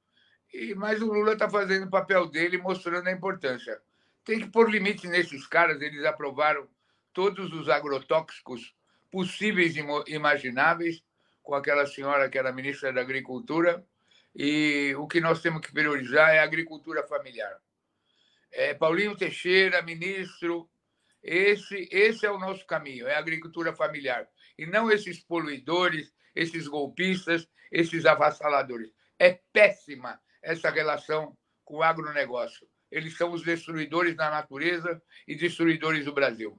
e, 0.53 0.75
mas 0.75 1.01
o 1.03 1.07
Lula 1.07 1.33
está 1.33 1.49
fazendo 1.49 1.87
o 1.87 1.91
papel 1.91 2.27
dele, 2.27 2.59
mostrando 2.59 3.09
a 3.09 3.13
importância. 3.13 3.81
Tem 4.25 4.41
que 4.41 4.49
pôr 4.49 4.71
limite 4.71 5.07
nesses 5.07 5.47
caras, 5.47 5.81
eles 5.81 6.05
aprovaram 6.05 6.67
todos 7.13 7.53
os 7.53 7.69
agrotóxicos 7.69 8.75
possíveis 9.11 9.77
e 9.77 9.85
imagináveis, 10.13 11.03
com 11.43 11.55
aquela 11.55 11.87
senhora 11.87 12.29
que 12.29 12.39
era 12.39 12.53
ministra 12.53 12.93
da 12.93 13.01
Agricultura, 13.01 13.85
e 14.35 14.95
o 14.97 15.07
que 15.07 15.21
nós 15.21 15.41
temos 15.41 15.61
que 15.61 15.73
priorizar 15.73 16.31
é 16.31 16.41
a 16.41 16.45
agricultura 16.45 17.07
familiar. 17.07 17.61
É, 18.55 18.73
Paulinho 18.73 19.17
Teixeira, 19.17 19.83
ministro, 19.83 20.71
esse, 21.23 21.89
esse 21.91 22.25
é 22.25 22.31
o 22.31 22.39
nosso 22.39 22.65
caminho, 22.67 23.09
é 23.09 23.17
a 23.17 23.19
agricultura 23.19 23.75
familiar. 23.75 24.29
E 24.57 24.65
não 24.65 24.91
esses 24.91 25.19
poluidores, 25.19 26.15
esses 26.35 26.69
golpistas, 26.69 27.49
esses 27.73 28.07
avassaladores. 28.07 28.91
É 29.19 29.41
péssima 29.53 30.21
essa 30.41 30.71
relação 30.71 31.37
com 31.65 31.79
o 31.79 31.83
agronegócio. 31.83 32.67
Eles 32.91 33.17
são 33.17 33.33
os 33.33 33.43
destruidores 33.43 34.17
da 34.17 34.31
natureza 34.31 35.03
e 35.27 35.35
destruidores 35.35 36.05
do 36.05 36.13
Brasil. 36.13 36.57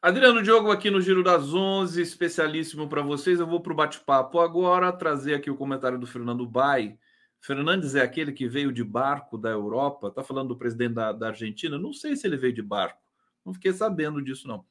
Adriano 0.00 0.42
Diogo 0.42 0.70
aqui 0.70 0.90
no 0.90 1.02
Giro 1.02 1.22
das 1.22 1.52
Onze, 1.52 2.00
especialíssimo 2.00 2.88
para 2.88 3.02
vocês. 3.02 3.40
Eu 3.40 3.46
vou 3.46 3.60
para 3.60 3.72
o 3.72 3.76
bate-papo 3.76 4.40
agora, 4.40 4.92
trazer 4.92 5.34
aqui 5.34 5.50
o 5.50 5.56
comentário 5.56 5.98
do 5.98 6.06
Fernando 6.06 6.46
Bai. 6.46 6.96
Fernandes 7.40 7.94
é 7.94 8.02
aquele 8.02 8.32
que 8.32 8.48
veio 8.48 8.72
de 8.72 8.82
barco 8.82 9.38
da 9.38 9.50
Europa, 9.50 10.08
está 10.08 10.22
falando 10.22 10.48
do 10.48 10.56
presidente 10.56 10.94
da, 10.94 11.12
da, 11.12 11.28
Argentina. 11.28 11.78
Não 11.78 11.92
sei 11.92 12.16
se 12.16 12.26
ele 12.26 12.36
veio 12.36 12.52
de 12.52 12.62
barco, 12.62 13.00
não 13.44 13.54
fiquei 13.54 13.72
sabendo 13.72 14.22
disso, 14.22 14.48
não. 14.48 14.64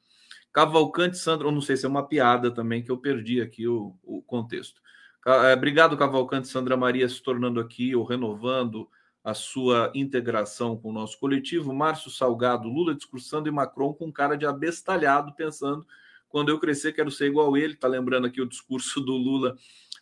Cavalcante 0.52 1.18
Sandro, 1.18 1.50
não 1.50 1.60
sei 1.60 1.76
se 1.76 1.86
é 1.86 1.88
uma 1.88 2.06
piada 2.06 2.50
também, 2.50 2.82
que 2.82 2.90
eu 2.90 2.98
perdi 2.98 3.40
aqui 3.40 3.66
o, 3.66 3.96
o 4.02 4.22
contexto. 4.22 4.80
É, 5.26 5.52
obrigado, 5.52 5.96
Cavalcante 5.96 6.48
Sandra 6.48 6.76
Maria, 6.76 7.08
se 7.08 7.22
tornando 7.22 7.60
aqui 7.60 7.94
ou 7.94 8.04
renovando 8.04 8.88
a 9.22 9.34
sua 9.34 9.92
integração 9.94 10.76
com 10.76 10.88
o 10.88 10.92
nosso 10.92 11.18
coletivo. 11.18 11.74
Márcio 11.74 12.10
Salgado, 12.10 12.68
Lula 12.68 12.94
discursando 12.94 13.48
e 13.48 13.52
Macron 13.52 13.92
com 13.92 14.12
cara 14.12 14.36
de 14.36 14.46
abestalhado, 14.46 15.34
pensando 15.34 15.86
quando 16.28 16.48
eu 16.48 16.58
crescer 16.58 16.92
quero 16.92 17.10
ser 17.10 17.26
igual 17.26 17.56
ele. 17.56 17.74
Está 17.74 17.88
lembrando 17.88 18.26
aqui 18.26 18.40
o 18.40 18.48
discurso 18.48 19.00
do 19.00 19.12
Lula 19.12 19.56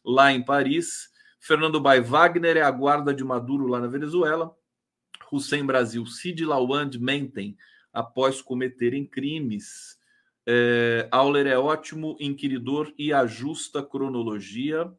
lá 0.05 0.33
em 0.33 0.45
Paris. 0.45 1.11
Fernando 1.47 1.81
Bai 1.81 2.01
Wagner 2.01 2.57
é 2.57 2.63
a 2.63 2.71
guarda 2.73 3.15
de 3.15 3.23
Maduro 3.23 3.69
lá 3.69 3.79
na 3.79 3.87
Venezuela. 3.87 4.53
Hussein 5.31 5.65
Brasil, 5.65 6.05
Cid 6.05 6.45
Lawand 6.45 6.91
mentem 6.99 7.57
após 7.93 8.43
cometerem 8.43 9.07
crimes. 9.07 9.97
É, 10.45 11.09
Auler 11.09 11.47
é 11.47 11.57
ótimo, 11.57 12.17
inquiridor 12.19 12.93
e 12.99 13.13
ajusta 13.13 13.81
cronologia. 13.81 14.93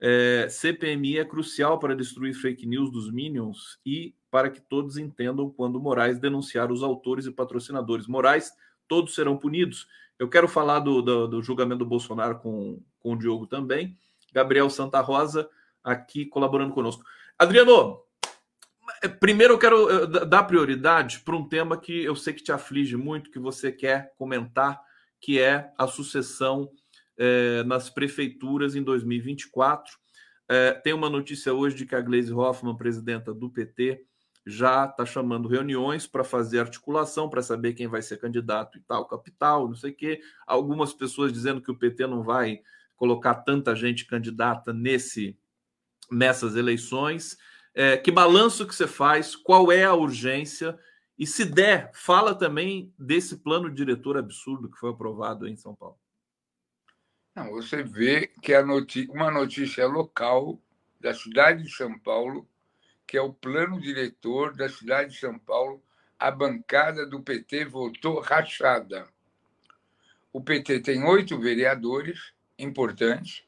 É, 0.00 0.46
CPMI 0.48 1.18
é 1.18 1.24
crucial 1.24 1.80
para 1.80 1.96
destruir 1.96 2.34
fake 2.34 2.66
news 2.66 2.92
dos 2.92 3.10
Minions 3.10 3.80
e 3.84 4.14
para 4.30 4.48
que 4.48 4.60
todos 4.60 4.96
entendam 4.96 5.50
quando 5.50 5.80
Moraes 5.80 6.20
denunciar 6.20 6.70
os 6.70 6.84
autores 6.84 7.26
e 7.26 7.32
patrocinadores. 7.32 8.06
Moraes, 8.06 8.52
todos 8.86 9.12
serão 9.12 9.36
punidos. 9.36 9.88
Eu 10.20 10.28
quero 10.28 10.46
falar 10.46 10.78
do, 10.78 11.02
do, 11.02 11.26
do 11.26 11.42
julgamento 11.42 11.80
do 11.80 11.86
Bolsonaro 11.86 12.38
com, 12.38 12.80
com 13.00 13.14
o 13.14 13.18
Diogo 13.18 13.48
também. 13.48 13.98
Gabriel 14.32 14.70
Santa 14.70 15.00
Rosa 15.00 15.50
aqui 15.82 16.26
colaborando 16.26 16.72
conosco. 16.72 17.02
Adriano, 17.38 18.00
primeiro 19.18 19.54
eu 19.54 19.58
quero 19.58 19.88
eh, 19.90 20.26
dar 20.26 20.44
prioridade 20.44 21.20
para 21.20 21.36
um 21.36 21.48
tema 21.48 21.76
que 21.76 22.04
eu 22.04 22.14
sei 22.14 22.34
que 22.34 22.42
te 22.42 22.52
aflige 22.52 22.96
muito, 22.96 23.30
que 23.30 23.38
você 23.38 23.72
quer 23.72 24.12
comentar, 24.16 24.80
que 25.20 25.38
é 25.38 25.72
a 25.78 25.86
sucessão 25.86 26.70
é, 27.16 27.62
nas 27.64 27.90
prefeituras 27.90 28.74
em 28.74 28.82
2024. 28.82 29.92
É, 30.48 30.72
tem 30.72 30.92
uma 30.92 31.10
notícia 31.10 31.52
hoje 31.52 31.76
de 31.76 31.86
que 31.86 31.94
a 31.94 32.00
Gleisi 32.00 32.32
Hoffmann, 32.32 32.76
presidenta 32.76 33.32
do 33.32 33.50
PT, 33.50 34.02
já 34.46 34.86
está 34.86 35.04
chamando 35.04 35.48
reuniões 35.48 36.06
para 36.06 36.24
fazer 36.24 36.60
articulação, 36.60 37.28
para 37.28 37.42
saber 37.42 37.74
quem 37.74 37.86
vai 37.86 38.00
ser 38.00 38.18
candidato 38.18 38.78
e 38.78 38.80
tal, 38.80 39.06
capital, 39.06 39.68
não 39.68 39.74
sei 39.74 39.90
o 39.90 39.94
quê. 39.94 40.20
Algumas 40.46 40.94
pessoas 40.94 41.32
dizendo 41.32 41.60
que 41.60 41.70
o 41.70 41.76
PT 41.76 42.06
não 42.06 42.22
vai 42.22 42.60
colocar 42.96 43.34
tanta 43.34 43.76
gente 43.76 44.06
candidata 44.06 44.72
nesse 44.72 45.38
nessas 46.10 46.56
eleições. 46.56 47.38
É, 47.74 47.96
que 47.96 48.10
balanço 48.10 48.66
que 48.66 48.74
você 48.74 48.86
faz? 48.86 49.36
Qual 49.36 49.70
é 49.70 49.84
a 49.84 49.94
urgência? 49.94 50.78
E 51.18 51.26
se 51.26 51.44
der, 51.44 51.90
fala 51.94 52.34
também 52.34 52.92
desse 52.98 53.36
plano 53.36 53.70
diretor 53.70 54.16
absurdo 54.16 54.70
que 54.70 54.78
foi 54.78 54.90
aprovado 54.90 55.46
em 55.46 55.56
São 55.56 55.74
Paulo. 55.74 55.98
Não, 57.34 57.50
você 57.50 57.82
vê 57.82 58.26
que 58.42 58.60
notícia, 58.62 59.12
uma 59.12 59.30
notícia 59.30 59.86
local 59.86 60.60
da 60.98 61.14
cidade 61.14 61.62
de 61.62 61.70
São 61.70 61.98
Paulo, 61.98 62.48
que 63.06 63.16
é 63.16 63.20
o 63.20 63.32
plano 63.32 63.80
diretor 63.80 64.54
da 64.54 64.68
cidade 64.68 65.12
de 65.12 65.18
São 65.18 65.38
Paulo, 65.38 65.82
a 66.18 66.30
bancada 66.30 67.06
do 67.06 67.22
PT 67.22 67.64
votou 67.66 68.20
rachada. 68.20 69.08
O 70.32 70.42
PT 70.42 70.80
tem 70.80 71.02
oito 71.04 71.40
vereadores 71.40 72.32
importantes, 72.58 73.44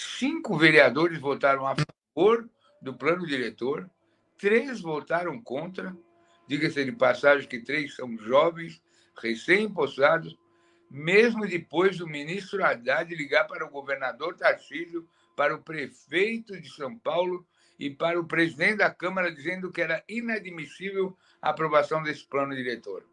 cinco 0.00 0.56
vereadores 0.56 1.18
votaram 1.18 1.66
a 1.66 1.74
favor 1.74 2.48
do 2.80 2.94
plano 2.94 3.26
diretor, 3.26 3.88
três 4.38 4.80
votaram 4.80 5.40
contra. 5.40 5.96
Diga-se 6.48 6.84
de 6.84 6.92
passagem 6.92 7.48
que 7.48 7.60
três 7.60 7.94
são 7.94 8.16
jovens, 8.18 8.82
recém-impostados, 9.20 10.36
mesmo 10.90 11.46
depois 11.46 11.98
do 11.98 12.06
ministro 12.06 12.64
Haddad 12.64 13.14
ligar 13.14 13.46
para 13.46 13.64
o 13.64 13.70
governador 13.70 14.34
Tarcísio, 14.36 15.06
para 15.36 15.54
o 15.54 15.62
prefeito 15.62 16.60
de 16.60 16.68
São 16.68 16.98
Paulo 16.98 17.46
e 17.78 17.88
para 17.88 18.18
o 18.18 18.26
presidente 18.26 18.78
da 18.78 18.90
Câmara, 18.90 19.32
dizendo 19.32 19.70
que 19.70 19.80
era 19.80 20.02
inadmissível 20.08 21.16
a 21.40 21.50
aprovação 21.50 22.02
desse 22.02 22.26
plano 22.26 22.54
diretor. 22.54 23.04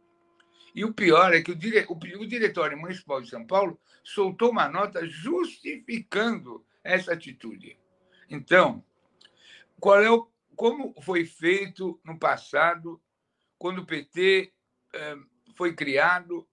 E 0.73 0.83
o 0.83 0.93
pior 0.93 1.33
é 1.33 1.41
que 1.41 1.51
o, 1.51 1.55
dire... 1.55 1.85
o 1.89 2.25
Diretório 2.25 2.77
Municipal 2.77 3.21
de 3.21 3.29
São 3.29 3.45
Paulo 3.45 3.79
soltou 4.03 4.51
uma 4.51 4.67
nota 4.67 5.05
justificando 5.07 6.65
essa 6.87 7.13
atitude. 7.13 7.77
Então, 8.29 8.83
qual 9.79 10.01
é 10.01 10.09
o... 10.09 10.29
como 10.55 10.93
foi 11.01 11.25
feito 11.25 11.99
no 12.03 12.17
passado, 12.17 13.01
quando 13.57 13.79
o 13.79 13.85
PT 13.85 14.53
eh, 14.93 15.17
foi 15.55 15.73
criado, 15.75 16.47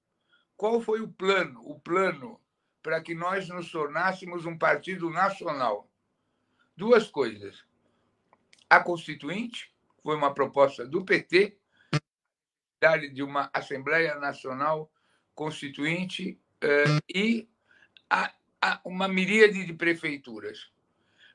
qual 0.57 0.81
foi 0.81 1.01
o 1.01 1.09
plano? 1.09 1.61
O 1.65 1.79
plano 1.79 2.41
para 2.83 3.01
que 3.01 3.15
nós 3.15 3.49
nos 3.49 3.71
tornássemos 3.71 4.45
um 4.45 4.59
partido 4.59 5.09
nacional. 5.09 5.91
Duas 6.77 7.09
coisas. 7.09 7.65
A 8.69 8.81
Constituinte 8.81 9.75
foi 10.03 10.17
uma 10.17 10.35
proposta 10.35 10.87
do 10.87 11.05
PT, 11.05 11.59
de 13.13 13.23
uma 13.23 13.49
Assembleia 13.55 14.17
Nacional 14.17 14.93
Constituinte 15.35 16.39
eh, 16.61 16.99
e 17.09 17.49
a, 18.11 18.31
uma 18.85 19.09
miríade 19.09 19.65
de 19.65 19.73
prefeituras. 19.73 20.71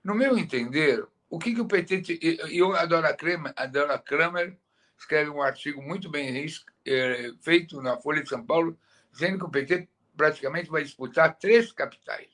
No 0.03 0.15
meu 0.15 0.37
entender, 0.37 1.05
o 1.29 1.37
que, 1.37 1.53
que 1.53 1.61
o 1.61 1.67
PT. 1.67 2.19
Eu 2.49 2.75
adoro 2.75 3.07
a 3.07 3.13
Kramer, 3.13 3.53
adoro 3.55 3.99
Kramer 4.01 4.57
escreve 4.97 5.29
um 5.29 5.41
artigo 5.41 5.81
muito 5.81 6.09
bem 6.09 6.45
eh, 6.85 7.31
feito 7.41 7.81
na 7.81 7.97
Folha 7.97 8.21
de 8.21 8.27
São 8.27 8.45
Paulo, 8.45 8.77
dizendo 9.11 9.39
que 9.39 9.45
o 9.45 9.49
PT 9.49 9.87
praticamente 10.15 10.69
vai 10.69 10.83
disputar 10.83 11.37
três 11.37 11.71
capitais. 11.71 12.27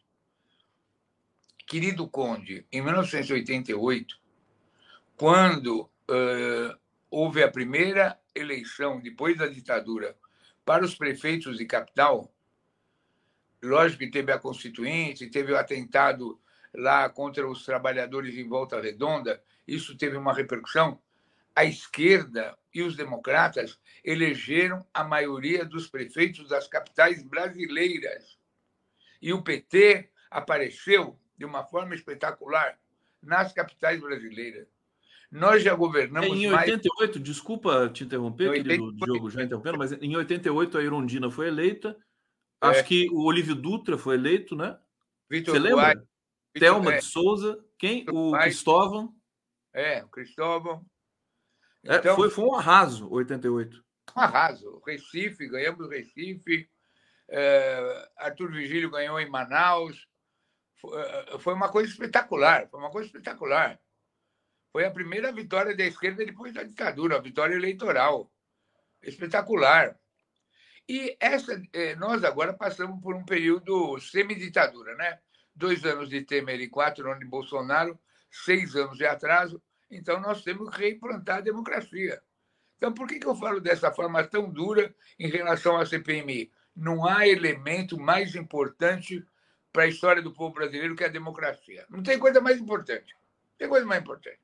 Querido 1.67 2.07
Conde, 2.07 2.65
em 2.71 2.81
1988, 2.81 4.19
quando 5.15 5.81
uh, 5.81 6.77
houve 7.09 7.43
a 7.43 7.51
primeira 7.51 8.19
eleição 8.33 8.99
depois 8.99 9.37
da 9.37 9.47
ditadura 9.47 10.15
para 10.63 10.83
os 10.83 10.95
prefeitos 10.95 11.57
de 11.57 11.65
capital, 11.65 12.31
lógico 13.65 13.99
que 13.99 14.11
teve 14.11 14.31
a 14.31 14.39
Constituinte, 14.39 15.29
teve 15.29 15.51
o 15.51 15.57
atentado 15.57 16.39
lá 16.73 17.09
contra 17.09 17.47
os 17.47 17.65
trabalhadores 17.65 18.37
em 18.37 18.47
Volta 18.47 18.79
Redonda, 18.79 19.41
isso 19.67 19.97
teve 19.97 20.17
uma 20.17 20.33
repercussão. 20.33 20.99
A 21.55 21.63
esquerda 21.63 22.57
e 22.73 22.81
os 22.81 22.95
democratas 22.95 23.79
elegeram 24.03 24.85
a 24.93 25.03
maioria 25.03 25.63
dos 25.63 25.87
prefeitos 25.87 26.49
das 26.49 26.67
capitais 26.67 27.23
brasileiras. 27.23 28.37
E 29.21 29.31
o 29.31 29.41
PT 29.41 30.09
apareceu 30.29 31.17
de 31.37 31.45
uma 31.45 31.63
forma 31.63 31.95
espetacular 31.95 32.77
nas 33.23 33.53
capitais 33.53 33.99
brasileiras. 34.01 34.67
Nós 35.31 35.63
já 35.63 35.73
governamos 35.73 36.29
em 36.29 36.51
88, 36.51 37.13
mais... 37.13 37.23
desculpa 37.23 37.89
te 37.89 38.03
interromper, 38.03 38.49
88, 38.49 38.63
querido 38.63 39.05
Diogo, 39.05 39.29
já 39.29 39.43
interrompendo, 39.43 39.77
mas 39.77 39.91
em 39.93 40.15
88 40.15 40.77
a 40.77 40.83
Irondina 40.83 41.31
foi 41.31 41.47
eleita. 41.47 41.97
É. 42.73 42.79
Acho 42.79 42.87
que 42.87 43.09
o 43.11 43.23
Olívio 43.23 43.55
Dutra 43.55 43.97
foi 43.97 44.15
eleito, 44.15 44.55
né? 44.55 44.77
Vitor 45.29 45.53
Você 45.53 45.59
lembra? 45.59 45.89
Vitor, 45.89 46.07
Thelma 46.53 46.93
é. 46.93 46.97
de 46.97 47.05
Souza, 47.05 47.63
quem? 47.77 47.99
Vitor 47.99 48.15
o 48.15 48.39
Cristóvão. 48.39 49.15
É, 49.73 50.03
o 50.03 50.07
Cristóvão. 50.07 50.85
É, 51.83 51.97
então, 51.97 52.15
foi, 52.15 52.29
foi 52.29 52.45
um 52.45 52.55
arraso, 52.55 53.09
88. 53.11 53.83
Um 54.15 54.21
arraso. 54.21 54.81
Recife, 54.85 55.47
ganhamos 55.47 55.89
Recife. 55.89 56.69
É, 57.27 58.09
Arthur 58.17 58.51
Vigílio 58.51 58.89
ganhou 58.89 59.19
em 59.19 59.29
Manaus. 59.29 60.07
Foi, 60.75 61.01
é, 61.01 61.39
foi 61.39 61.53
uma 61.53 61.69
coisa 61.69 61.91
espetacular. 61.91 62.67
Foi 62.69 62.79
uma 62.79 62.91
coisa 62.91 63.07
espetacular. 63.07 63.79
Foi 64.71 64.85
a 64.85 64.91
primeira 64.91 65.31
vitória 65.31 65.75
da 65.75 65.85
esquerda 65.85 66.25
depois 66.25 66.53
da 66.53 66.63
ditadura, 66.63 67.17
a 67.17 67.21
vitória 67.21 67.55
eleitoral. 67.55 68.31
Espetacular. 69.01 69.97
E 70.87 71.17
essa, 71.19 71.61
é, 71.73 71.95
nós 71.95 72.23
agora 72.23 72.53
passamos 72.53 73.01
por 73.01 73.15
um 73.15 73.25
período 73.25 73.99
semi-ditadura, 73.99 74.95
né? 74.95 75.19
Dois 75.55 75.83
anos 75.83 76.09
de 76.09 76.21
Temer 76.21 76.59
e 76.59 76.67
quatro 76.67 77.07
anos 77.07 77.19
de 77.19 77.25
Bolsonaro, 77.25 77.99
seis 78.29 78.75
anos 78.75 78.97
de 78.97 79.05
atraso. 79.05 79.61
Então, 79.89 80.19
nós 80.19 80.43
temos 80.43 80.69
que 80.69 80.81
reimplantar 80.81 81.37
a 81.37 81.41
democracia. 81.41 82.21
Então, 82.77 82.93
por 82.93 83.07
que, 83.07 83.19
que 83.19 83.27
eu 83.27 83.35
falo 83.35 83.59
dessa 83.59 83.91
forma 83.91 84.23
tão 84.23 84.49
dura 84.49 84.93
em 85.17 85.29
relação 85.29 85.77
à 85.77 85.85
CPMI? 85.85 86.51
Não 86.75 87.05
há 87.05 87.27
elemento 87.27 87.97
mais 87.97 88.35
importante 88.35 89.25
para 89.71 89.83
a 89.83 89.87
história 89.87 90.21
do 90.21 90.33
povo 90.33 90.53
brasileiro 90.53 90.95
que 90.95 91.03
a 91.03 91.09
democracia. 91.09 91.85
Não 91.89 92.03
tem 92.03 92.19
coisa 92.19 92.41
mais 92.41 92.59
importante. 92.59 93.13
Não 93.13 93.57
tem 93.57 93.69
coisa 93.69 93.85
mais 93.85 94.01
importante. 94.01 94.39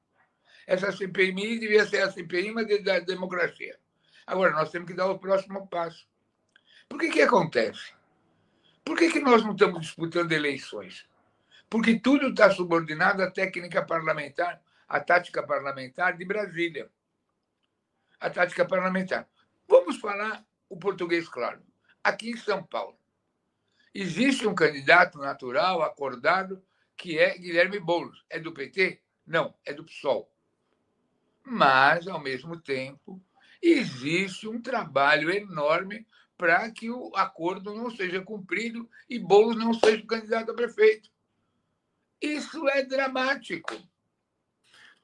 Essa 0.65 0.91
CPMI 0.91 1.59
devia 1.59 1.85
ser 1.85 2.01
a 2.01 2.11
CPI, 2.11 2.51
mas 2.51 2.83
da 2.83 2.99
democracia. 2.99 3.77
Agora, 4.25 4.51
nós 4.51 4.71
temos 4.71 4.87
que 4.87 4.93
dar 4.93 5.07
o 5.07 5.19
próximo 5.19 5.67
passo. 5.67 6.07
Por 6.91 6.99
que, 6.99 7.09
que 7.09 7.21
acontece? 7.21 7.93
Por 8.83 8.97
que, 8.97 9.09
que 9.09 9.21
nós 9.21 9.41
não 9.45 9.53
estamos 9.53 9.79
disputando 9.79 10.33
eleições? 10.33 11.07
Porque 11.69 11.97
tudo 11.97 12.27
está 12.27 12.51
subordinado 12.51 13.23
à 13.23 13.31
técnica 13.31 13.81
parlamentar 13.81 14.61
a 14.89 14.99
tática 14.99 15.41
parlamentar 15.41 16.17
de 16.17 16.25
Brasília. 16.25 16.91
A 18.19 18.29
tática 18.29 18.65
parlamentar. 18.65 19.25
Vamos 19.69 20.01
falar 20.01 20.45
o 20.67 20.75
português 20.75 21.29
claro. 21.29 21.61
Aqui 22.03 22.31
em 22.31 22.35
São 22.35 22.61
Paulo, 22.61 22.99
existe 23.93 24.45
um 24.45 24.53
candidato 24.53 25.17
natural, 25.17 25.81
acordado, 25.81 26.61
que 26.97 27.17
é 27.17 27.37
Guilherme 27.37 27.79
Boulos. 27.79 28.25
É 28.29 28.37
do 28.37 28.51
PT? 28.51 29.01
Não, 29.25 29.55
é 29.63 29.71
do 29.71 29.85
PSOL. 29.85 30.29
Mas, 31.41 32.05
ao 32.05 32.19
mesmo 32.19 32.59
tempo, 32.59 33.23
existe 33.61 34.45
um 34.45 34.61
trabalho 34.61 35.31
enorme 35.31 36.05
para 36.41 36.71
que 36.71 36.89
o 36.89 37.11
acordo 37.15 37.71
não 37.71 37.91
seja 37.91 38.19
cumprido 38.19 38.89
e 39.07 39.19
Boulos 39.19 39.55
não 39.55 39.75
seja 39.75 40.03
candidato 40.07 40.49
a 40.49 40.55
prefeito. 40.55 41.07
Isso 42.19 42.67
é 42.67 42.83
dramático. 42.83 43.75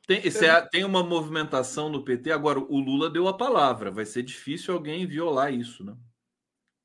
Tem, 0.07 0.17
é, 0.17 0.61
tem 0.61 0.83
uma 0.83 1.03
movimentação 1.03 1.89
no 1.89 2.03
PT. 2.03 2.31
Agora, 2.31 2.57
o 2.57 2.79
Lula 2.79 3.07
deu 3.07 3.27
a 3.27 3.37
palavra. 3.37 3.91
Vai 3.91 4.03
ser 4.03 4.23
difícil 4.23 4.73
alguém 4.73 5.05
violar 5.05 5.53
isso, 5.53 5.83
né? 5.83 5.95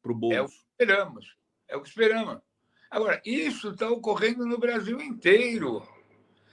Para 0.03 0.13
o 0.13 0.15
Bolsonaro. 0.15 0.45
É 0.45 0.45
o 0.45 0.49
que 0.51 0.61
esperamos. 0.69 1.37
É 1.69 1.77
o 1.77 1.81
que 1.81 1.89
esperamos. 1.89 2.39
Agora, 2.91 3.23
isso 3.25 3.71
está 3.71 3.89
ocorrendo 3.89 4.45
no 4.45 4.59
Brasil 4.59 5.01
inteiro. 5.01 5.83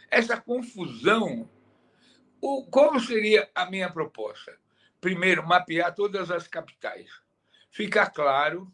Essa 0.09 0.39
confusão. 0.39 1.49
O, 2.39 2.65
como 2.67 2.97
seria 3.01 3.51
a 3.53 3.69
minha 3.69 3.91
proposta? 3.91 4.57
Primeiro, 5.01 5.45
mapear 5.45 5.93
todas 5.93 6.31
as 6.31 6.47
capitais. 6.47 7.09
Ficar 7.69 8.09
claro 8.11 8.73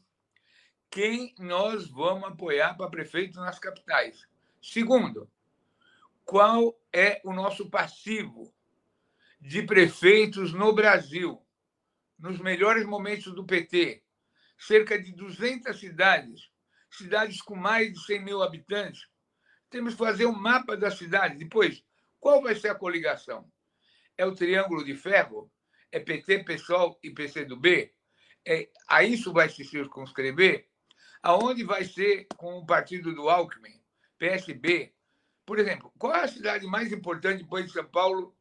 quem 0.90 1.36
nós 1.38 1.90
vamos 1.90 2.30
apoiar 2.30 2.76
para 2.76 2.90
prefeito 2.90 3.40
nas 3.40 3.60
capitais. 3.60 4.28
Segundo, 4.62 5.30
qual 6.24 6.80
é 6.92 7.22
o 7.24 7.34
nosso 7.34 7.70
passivo 7.70 8.56
de 9.46 9.62
prefeitos 9.62 10.54
no 10.54 10.74
Brasil, 10.74 11.40
nos 12.18 12.40
melhores 12.40 12.84
momentos 12.84 13.32
do 13.34 13.46
PT. 13.46 14.04
Cerca 14.58 15.00
de 15.00 15.14
200 15.14 15.80
cidades, 15.80 16.50
cidades 16.90 17.42
com 17.42 17.56
mais 17.56 17.94
de 17.94 18.04
100 18.06 18.24
mil 18.24 18.42
habitantes. 18.42 19.08
Temos 19.70 19.94
que 19.94 20.00
fazer 20.00 20.26
um 20.26 20.36
mapa 20.36 20.76
da 20.76 20.90
cidade. 20.90 21.38
Depois, 21.38 21.84
qual 22.20 22.42
vai 22.42 22.56
ser 22.56 22.70
a 22.70 22.76
coligação? 22.76 23.48
É 24.18 24.26
o 24.26 24.34
Triângulo 24.34 24.84
de 24.84 24.96
Ferro? 24.96 25.52
É 25.92 26.00
PT, 26.00 26.44
PSOL 26.44 26.98
e 27.04 27.12
PCdoB? 27.12 27.94
É, 28.46 28.70
a 28.88 29.04
isso 29.04 29.34
vai 29.34 29.50
se 29.50 29.64
circunscrever? 29.66 30.68
Aonde 31.24 31.64
vai 31.64 31.84
ser 31.84 32.28
com 32.38 32.60
o 32.60 32.66
partido 32.66 33.14
do 33.14 33.28
Alckmin? 33.28 33.82
PSB, 34.18 34.94
por 35.46 35.60
exemplo, 35.60 35.92
qual 35.98 36.14
é 36.14 36.24
a 36.24 36.28
cidade 36.28 36.66
mais 36.66 36.92
importante 36.92 37.44
depois 37.44 37.66
de 37.66 37.74
São 37.74 37.86
Paulo, 37.86 38.36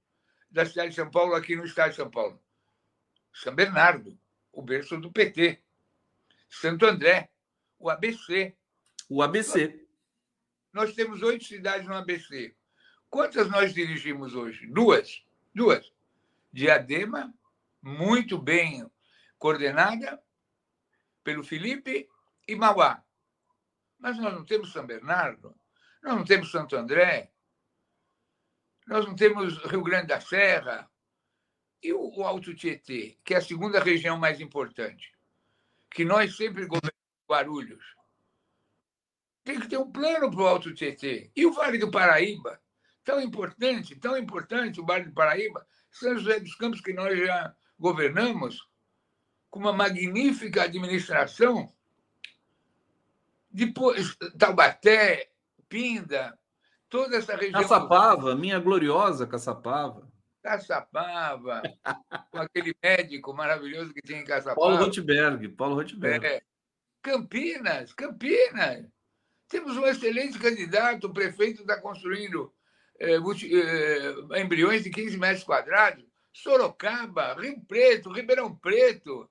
da 0.51 0.65
cidade 0.65 0.91
de 0.91 0.97
São 0.97 1.11
Paulo, 1.11 1.35
aqui 1.35 1.57
no 1.57 1.65
estado 1.65 1.91
de 1.91 1.97
São 1.97 2.11
Paulo? 2.11 2.41
São 3.33 3.55
Bernardo, 3.55 4.19
o 4.53 4.63
berço 4.63 4.99
do 4.99 5.11
PT. 5.11 5.61
Santo 6.49 6.87
André, 6.87 7.31
o 7.79 7.91
ABC. 7.91 8.55
O 9.09 9.23
ABC. 9.23 9.87
Nós 10.73 10.95
temos 10.95 11.23
oito 11.23 11.45
cidades 11.45 11.87
no 11.87 11.95
ABC. 11.95 12.55
Quantas 13.11 13.49
nós 13.51 13.75
dirigimos 13.75 14.35
hoje? 14.35 14.67
Duas. 14.67 15.25
Duas. 15.55 15.93
Diadema, 16.53 17.35
muito 17.83 18.39
bem 18.39 18.87
coordenada 19.45 20.25
pelo 21.23 21.45
Felipe, 21.45 22.09
e 22.49 22.57
Mauá. 22.57 23.05
Mas 23.99 24.17
nós 24.17 24.33
não 24.33 24.43
temos 24.43 24.73
São 24.73 24.87
Bernardo. 24.87 25.55
Nós 26.03 26.15
não 26.17 26.25
temos 26.25 26.51
Santo 26.51 26.75
André, 26.75 27.31
nós 28.87 29.05
não 29.05 29.15
temos 29.15 29.59
Rio 29.67 29.83
Grande 29.83 30.07
da 30.07 30.21
Serra 30.21 30.91
e 31.83 31.93
o, 31.93 32.23
Alto 32.23 32.55
Tietê, 32.55 33.19
que 33.23 33.35
é 33.35 33.37
a 33.37 33.43
segunda 33.43 33.81
região 33.81 34.17
mais 34.17 34.41
importante, 34.41 35.13
que 35.91 36.07
nós 36.07 36.39
sempre 36.39 36.65
governamos 36.65 36.95
Guarulhos. 37.31 37.85
Tem 39.45 39.61
que 39.61 39.69
ter 39.69 39.77
um 39.77 39.93
plano 39.93 40.31
para 40.31 40.41
o 40.41 40.47
Alto 40.47 40.73
Tietê. 40.73 41.31
E 41.37 41.45
o 41.45 41.53
Vale 41.53 41.77
do 41.77 41.91
Paraíba, 41.91 42.59
tão 43.03 43.21
importante, 43.21 43.95
tão 43.97 44.17
importante 44.17 44.81
o 44.81 44.87
Vale 44.87 45.05
do 45.05 45.13
Paraíba, 45.13 45.67
São 45.91 46.17
José 46.17 46.41
dos 46.41 46.55
Campos, 46.55 46.81
que 46.81 46.95
nós 46.95 47.19
já 47.19 47.55
governamos. 47.79 48.73
Com 49.55 49.61
uma 49.61 49.73
magnífica 49.73 50.65
administração. 50.65 51.73
Depois, 53.49 54.17
Taubaté, 54.37 55.31
Pinda, 55.69 56.37
toda 56.89 57.19
essa 57.19 57.37
região. 57.37 57.63
Caçapava, 57.63 58.35
minha 58.35 58.59
gloriosa 58.59 59.29
Caçapava. 59.29 60.11
Caçapava, 60.43 61.63
com 62.33 62.39
aquele 62.39 62.75
médico 62.83 63.33
maravilhoso 63.33 63.95
que 63.95 64.03
tinha 64.03 64.19
em 64.19 64.25
Caçapava. 64.25 64.57
Paulo 64.57 64.77
Rotberg, 64.77 65.49
Paulo 65.51 65.77
Rotberg. 65.77 66.27
É. 66.27 66.43
Campinas, 67.01 67.93
Campinas. 67.93 68.89
Temos 69.49 69.77
um 69.77 69.87
excelente 69.87 70.37
candidato, 70.37 71.07
o 71.07 71.13
prefeito 71.13 71.61
está 71.61 71.81
construindo 71.81 72.53
é, 72.99 73.13
é, 73.15 74.43
embriões 74.43 74.83
de 74.83 74.91
15 74.91 75.17
metros 75.17 75.45
quadrados. 75.45 76.05
Sorocaba, 76.33 77.35
Rio 77.35 77.61
Preto, 77.69 78.11
Ribeirão 78.11 78.53
Preto, 78.53 79.31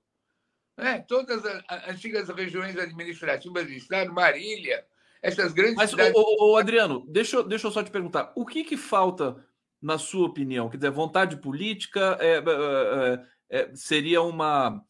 né? 0.78 1.00
todas 1.08 1.44
as 1.46 1.88
antigas 1.90 2.30
regiões 2.30 2.78
administrativas 2.78 3.66
do 3.66 3.72
Estado, 3.72 4.14
Marília, 4.14 4.86
essas 5.22 5.54
grandes 5.54 5.76
Mas, 5.76 5.90
cidades... 5.90 6.14
ô, 6.16 6.52
ô, 6.52 6.58
Adriano, 6.58 7.06
deixa, 7.08 7.44
deixa 7.44 7.68
eu 7.68 7.72
só 7.72 7.82
te 7.82 7.92
perguntar, 7.92 8.34
o 8.36 8.46
que, 8.46 8.64
que 8.64 8.76
falta, 8.76 9.44
na 9.82 9.98
sua 9.98 10.28
opinião? 10.28 10.70
Quer 10.70 10.78
dizer, 10.78 10.92
vontade 10.92 11.38
política 11.38 12.18
é, 12.20 12.38
é, 12.38 13.26
é, 13.50 13.76
seria 13.76 14.22
uma, 14.22 14.84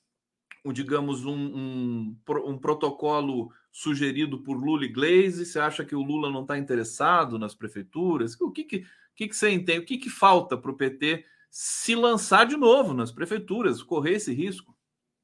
um, 0.66 0.74
digamos, 0.74 1.26
um, 1.26 1.36
um, 1.36 2.18
um 2.46 2.58
protocolo 2.58 3.52
sugerido 3.72 4.42
por 4.42 4.56
Lula 4.56 4.86
e 4.86 4.88
Glaze? 4.88 5.46
Você 5.46 5.60
acha 5.60 5.86
que 5.86 5.96
o 5.96 6.02
Lula 6.02 6.32
não 6.32 6.42
está 6.42 6.58
interessado 6.58 7.38
nas 7.38 7.54
prefeituras? 7.54 8.40
O 8.42 8.52
que, 8.52 8.64
que, 8.64 8.86
que, 9.16 9.28
que 9.28 9.36
você 9.36 9.52
entende? 9.52 9.80
O 9.80 9.86
que, 9.86 9.98
que 9.98 10.10
falta 10.10 10.58
para 10.58 10.72
o 10.72 10.78
PT 10.78 11.26
se 11.50 11.94
lançar 11.94 12.46
de 12.46 12.58
novo 12.58 12.94
nas 12.94 13.12
prefeituras, 13.12 13.84
correr 13.84 14.14
esse 14.14 14.34
risco? 14.34 14.74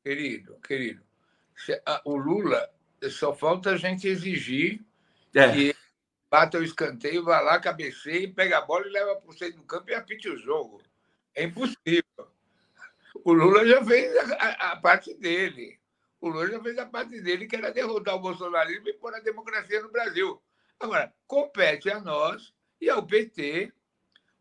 Querido, 0.04 0.60
querido, 0.62 1.04
o 2.06 2.16
Lula 2.16 2.70
só 3.10 3.34
falta 3.34 3.72
a 3.72 3.78
gente 3.78 4.08
exigir 4.08 4.84
é. 5.36 5.52
que 5.52 5.76
bata 6.30 6.58
o 6.58 6.64
escanteio, 6.64 7.24
vá 7.24 7.41
lá, 7.41 7.60
cabeceie, 7.60 8.28
pega 8.28 8.60
a 8.60 8.62
bola 8.62 8.88
e 8.88 8.91
leva 8.91 9.16
para 9.16 9.30
o 9.30 9.38
centro 9.38 9.58
do 9.58 9.64
campo 9.64 9.89
e 9.89 9.93
apite 9.93 10.30
o 10.30 10.38
jogo. 10.38 10.82
É 11.36 11.43
impossível. 11.43 12.04
O 13.24 13.34
Lula 13.34 13.66
já 13.68 13.84
fez 13.84 14.16
a, 14.16 14.72
a 14.72 14.76
parte 14.78 15.14
dele 15.16 15.80
o 16.22 16.28
Lula 16.28 16.50
já 16.50 16.62
fez 16.62 16.78
a 16.78 16.86
parte 16.86 17.22
dele, 17.22 17.47
que 17.47 17.56
era 17.56 17.72
derrotar 17.72 18.16
o 18.16 18.20
bolsonarismo 18.20 18.89
e 18.89 18.93
pôr 18.93 19.14
a 19.14 19.20
democracia 19.20 19.82
no 19.82 19.89
Brasil. 19.89 20.41
Agora, 20.80 21.14
compete 21.26 21.89
a 21.89 22.00
nós 22.00 22.54
e 22.80 22.89
ao 22.89 23.06
PT 23.06 23.72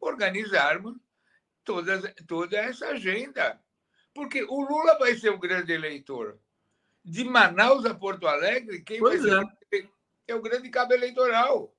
organizarmos 0.00 0.96
toda, 1.64 2.14
toda 2.26 2.56
essa 2.56 2.88
agenda. 2.88 3.61
Porque 4.18 4.42
o 4.42 4.60
Lula 4.62 4.98
vai 4.98 5.14
ser 5.14 5.30
o 5.30 5.38
grande 5.38 5.72
eleitor. 5.72 6.40
De 7.04 7.22
Manaus 7.22 7.86
a 7.86 7.94
Porto 7.94 8.26
Alegre, 8.26 8.82
quem 8.82 8.98
pois 8.98 9.22
vai 9.22 9.30
é. 9.30 9.44
ser 9.70 9.88
é 10.26 10.34
o 10.34 10.42
grande 10.42 10.68
cabo 10.70 10.92
eleitoral. 10.92 11.72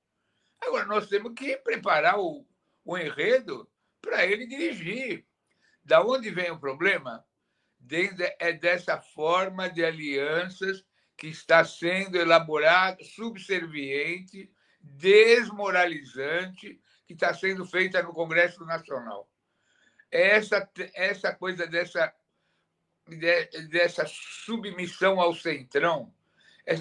Agora, 0.58 0.86
nós 0.86 1.06
temos 1.06 1.34
que 1.34 1.58
preparar 1.58 2.18
o, 2.18 2.46
o 2.82 2.96
enredo 2.96 3.70
para 4.00 4.24
ele 4.24 4.46
dirigir. 4.46 5.26
Da 5.84 6.02
onde 6.02 6.30
vem 6.30 6.50
o 6.50 6.58
problema? 6.58 7.22
é 8.38 8.54
dessa 8.54 8.98
forma 8.98 9.68
de 9.68 9.84
alianças 9.84 10.82
que 11.18 11.26
está 11.26 11.62
sendo 11.62 12.16
elaborada, 12.16 13.04
subserviente, 13.04 14.50
desmoralizante, 14.80 16.80
que 17.06 17.12
está 17.12 17.34
sendo 17.34 17.66
feita 17.66 18.02
no 18.02 18.14
Congresso 18.14 18.64
Nacional. 18.64 19.30
Essa, 20.10 20.66
essa 20.94 21.34
coisa 21.34 21.66
dessa, 21.66 22.10
dessa 23.68 24.04
submissão 24.06 25.20
ao 25.20 25.34
centrão, 25.34 26.12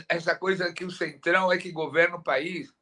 essa 0.07 0.35
coisa 0.35 0.73
que 0.73 0.85
o 0.85 0.91
centrão 0.91 1.51
é 1.51 1.57
que 1.57 1.71
governa 1.71 2.17
o 2.17 2.23
país. 2.23 2.73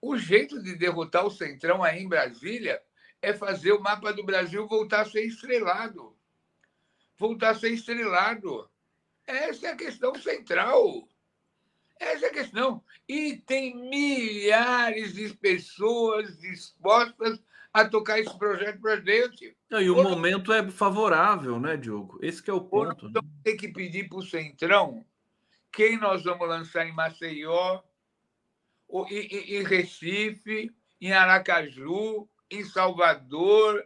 O 0.00 0.16
jeito 0.16 0.62
de 0.62 0.74
derrotar 0.76 1.26
o 1.26 1.30
centrão 1.30 1.82
aí 1.82 2.02
em 2.02 2.08
Brasília 2.08 2.82
é 3.22 3.32
fazer 3.32 3.72
o 3.72 3.80
mapa 3.80 4.12
do 4.12 4.24
Brasil 4.24 4.66
voltar 4.66 5.02
a 5.02 5.04
ser 5.04 5.22
estrelado 5.22 6.16
voltar 7.20 7.50
a 7.50 7.54
ser 7.54 7.68
estrelado. 7.68 8.68
Essa 9.26 9.68
é 9.68 9.70
a 9.72 9.76
questão 9.76 10.14
central. 10.14 11.06
Essa 12.00 12.26
é 12.26 12.28
a 12.30 12.32
questão. 12.32 12.82
E 13.06 13.36
tem 13.36 13.76
milhares 13.76 15.12
de 15.12 15.28
pessoas 15.34 16.38
dispostas 16.38 17.38
a 17.74 17.86
tocar 17.86 18.18
esse 18.18 18.36
projeto 18.38 18.80
para 18.80 19.00
gente. 19.02 19.54
Não, 19.70 19.80
e 19.80 19.88
o 19.88 20.02
momento 20.02 20.52
é 20.52 20.68
favorável, 20.68 21.60
né, 21.60 21.76
Diogo? 21.76 22.18
Esse 22.20 22.48
é 22.50 22.52
o 22.52 22.60
ponto. 22.60 23.08
Nós 23.08 23.22
né? 23.22 23.30
ter 23.44 23.56
que 23.56 23.68
pedir 23.68 24.08
para 24.08 24.18
o 24.18 24.22
Centrão 24.22 25.06
quem 25.72 25.96
nós 25.96 26.24
vamos 26.24 26.48
lançar 26.48 26.86
em 26.86 26.92
Maceió, 26.92 27.80
em 29.08 29.62
Recife, 29.62 30.70
em 31.00 31.12
Aracaju, 31.12 32.28
em 32.50 32.64
Salvador, 32.64 33.84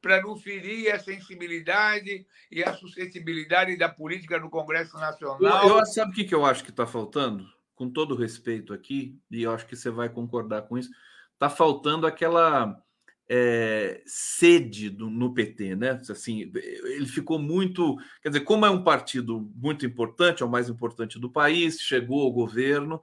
para 0.00 0.22
não 0.22 0.36
ferir 0.36 0.92
a 0.92 1.00
sensibilidade 1.00 2.24
e 2.48 2.62
a 2.62 2.72
suscetibilidade 2.74 3.76
da 3.76 3.88
política 3.88 4.38
no 4.38 4.48
Congresso 4.48 4.96
Nacional. 4.96 5.42
Eu, 5.42 5.78
eu 5.78 5.86
sabe 5.86 6.12
o 6.12 6.14
que, 6.14 6.24
que 6.24 6.34
eu 6.34 6.44
acho 6.44 6.62
que 6.62 6.70
está 6.70 6.86
faltando? 6.86 7.44
Com 7.74 7.90
todo 7.90 8.14
respeito 8.14 8.72
aqui, 8.72 9.20
e 9.28 9.42
eu 9.42 9.52
acho 9.52 9.66
que 9.66 9.74
você 9.74 9.90
vai 9.90 10.08
concordar 10.08 10.62
com 10.62 10.78
isso, 10.78 10.90
está 11.34 11.50
faltando 11.50 12.06
aquela 12.06 12.80
é, 13.28 14.02
sede 14.06 14.88
do, 14.88 15.10
no 15.10 15.34
PT, 15.34 15.74
né? 15.74 16.00
Assim, 16.08 16.50
ele 16.54 17.06
ficou 17.06 17.38
muito, 17.38 17.96
quer 18.22 18.28
dizer, 18.28 18.40
como 18.40 18.64
é 18.64 18.70
um 18.70 18.84
partido 18.84 19.50
muito 19.54 19.84
importante, 19.84 20.42
é 20.42 20.46
o 20.46 20.50
mais 20.50 20.68
importante 20.68 21.18
do 21.18 21.30
país, 21.30 21.80
chegou 21.80 22.22
ao 22.22 22.32
governo, 22.32 23.02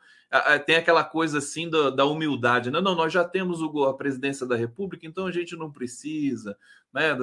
tem 0.66 0.78
aquela 0.78 1.04
coisa 1.04 1.38
assim 1.38 1.70
da, 1.70 1.90
da 1.90 2.06
humildade, 2.06 2.72
né? 2.72 2.82
Não, 2.82 2.96
nós 2.96 3.12
já 3.12 3.24
temos 3.24 3.62
o, 3.62 3.84
a 3.86 3.96
presidência 3.96 4.48
da 4.48 4.56
República, 4.56 5.06
então 5.06 5.28
a 5.28 5.32
gente 5.32 5.56
não 5.56 5.72
precisa, 5.72 6.58
né? 6.92 7.16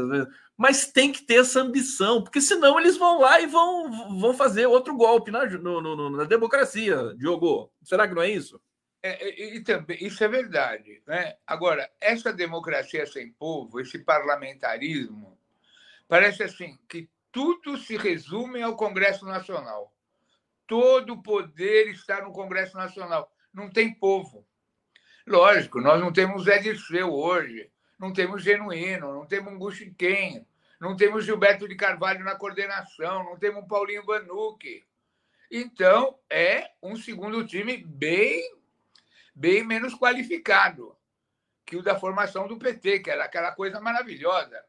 Mas 0.56 0.86
tem 0.92 1.10
que 1.10 1.22
ter 1.22 1.40
essa 1.40 1.60
ambição, 1.60 2.22
porque 2.22 2.40
senão 2.40 2.78
eles 2.78 2.96
vão 2.96 3.20
lá 3.20 3.40
e 3.40 3.46
vão, 3.46 4.18
vão 4.20 4.34
fazer 4.34 4.66
outro 4.66 4.94
golpe 4.94 5.30
na, 5.30 5.44
no, 5.46 5.80
no, 5.80 6.10
na 6.10 6.24
democracia, 6.24 7.14
Diogo. 7.16 7.72
Será 7.82 8.06
que 8.06 8.14
não 8.14 8.22
é 8.22 8.30
isso? 8.30 8.60
É, 9.02 9.28
é, 9.28 9.54
e 9.56 9.60
também, 9.60 9.96
isso 10.04 10.22
é 10.22 10.28
verdade. 10.28 11.02
Né? 11.06 11.36
Agora, 11.46 11.90
essa 12.00 12.32
democracia 12.32 13.06
sem 13.06 13.32
povo, 13.32 13.80
esse 13.80 13.98
parlamentarismo, 13.98 15.38
parece 16.06 16.42
assim 16.42 16.78
que 16.88 17.08
tudo 17.32 17.78
se 17.78 17.96
resume 17.96 18.62
ao 18.62 18.76
Congresso 18.76 19.24
Nacional. 19.24 19.94
Todo 20.66 21.14
o 21.14 21.22
poder 21.22 21.88
está 21.88 22.20
no 22.20 22.32
Congresso 22.32 22.76
Nacional. 22.76 23.32
Não 23.52 23.70
tem 23.70 23.92
povo. 23.92 24.46
Lógico, 25.26 25.80
nós 25.80 26.00
não 26.00 26.12
temos 26.12 26.44
Zé 26.44 26.58
Dirceu 26.58 27.12
hoje, 27.12 27.70
não 27.98 28.12
temos 28.12 28.42
Genuíno, 28.42 29.12
não 29.12 29.26
temos 29.26 29.56
Guxiquem, 29.58 30.46
não 30.80 30.96
temos 30.96 31.24
Gilberto 31.24 31.68
de 31.68 31.74
Carvalho 31.74 32.24
na 32.24 32.34
coordenação, 32.34 33.24
não 33.24 33.38
temos 33.38 33.66
Paulinho 33.66 34.04
Vanucci. 34.04 34.84
Então, 35.50 36.18
é 36.28 36.70
um 36.82 36.96
segundo 36.96 37.46
time 37.46 37.76
bem 37.76 38.59
bem 39.40 39.64
menos 39.64 39.94
qualificado 39.94 40.94
que 41.64 41.74
o 41.74 41.82
da 41.82 41.98
formação 41.98 42.46
do 42.46 42.58
PT, 42.58 42.98
que 43.00 43.10
era 43.10 43.24
aquela 43.24 43.52
coisa 43.52 43.80
maravilhosa. 43.80 44.62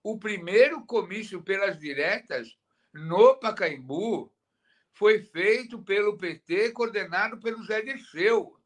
O 0.00 0.16
primeiro 0.16 0.86
comício 0.86 1.42
pelas 1.42 1.76
diretas 1.76 2.56
no 2.94 3.34
Pacaembu 3.34 4.32
foi 4.92 5.20
feito 5.20 5.82
pelo 5.82 6.16
PT, 6.16 6.70
coordenado 6.70 7.40
pelo 7.40 7.64
Zé 7.64 7.82
Dirceu. 7.82 8.56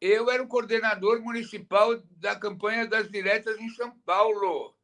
Eu 0.00 0.28
era 0.30 0.42
o 0.42 0.48
coordenador 0.48 1.20
municipal 1.22 1.96
da 2.16 2.34
campanha 2.34 2.84
das 2.84 3.08
diretas 3.08 3.56
em 3.60 3.68
São 3.70 3.96
Paulo. 4.00 4.74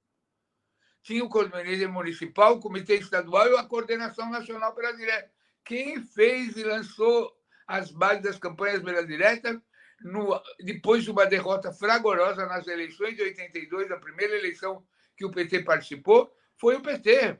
Tinha 1.03 1.25
o 1.25 1.29
comitê 1.29 1.89
municipal, 1.89 2.55
o 2.55 2.61
comitê 2.61 2.99
estadual 2.99 3.49
e 3.49 3.57
a 3.57 3.65
coordenação 3.65 4.31
nacional 4.31 4.75
pelas 4.77 4.97
diretas. 4.97 5.31
Quem 5.65 6.01
fez 6.01 6.57
e 6.57 6.63
lançou 6.63 7.37
as 7.67 7.91
bases 7.91 8.23
das 8.23 8.39
campanhas 8.39 8.81
pelas 8.81 9.09
diretas 9.09 9.59
no, 10.03 10.41
depois 10.61 11.05
de 11.05 11.11
uma 11.11 11.27
derrota 11.27 11.73
fragorosa 11.73 12.47
nas 12.47 12.67
eleições 12.67 13.17
de 13.17 13.23
82, 13.23 13.91
a 13.91 13.97
primeira 13.97 14.37
eleição 14.37 14.85
que 15.17 15.25
o 15.25 15.31
PT 15.31 15.63
participou, 15.63 16.33
foi 16.57 16.77
o 16.77 16.83
PT. 16.83 17.39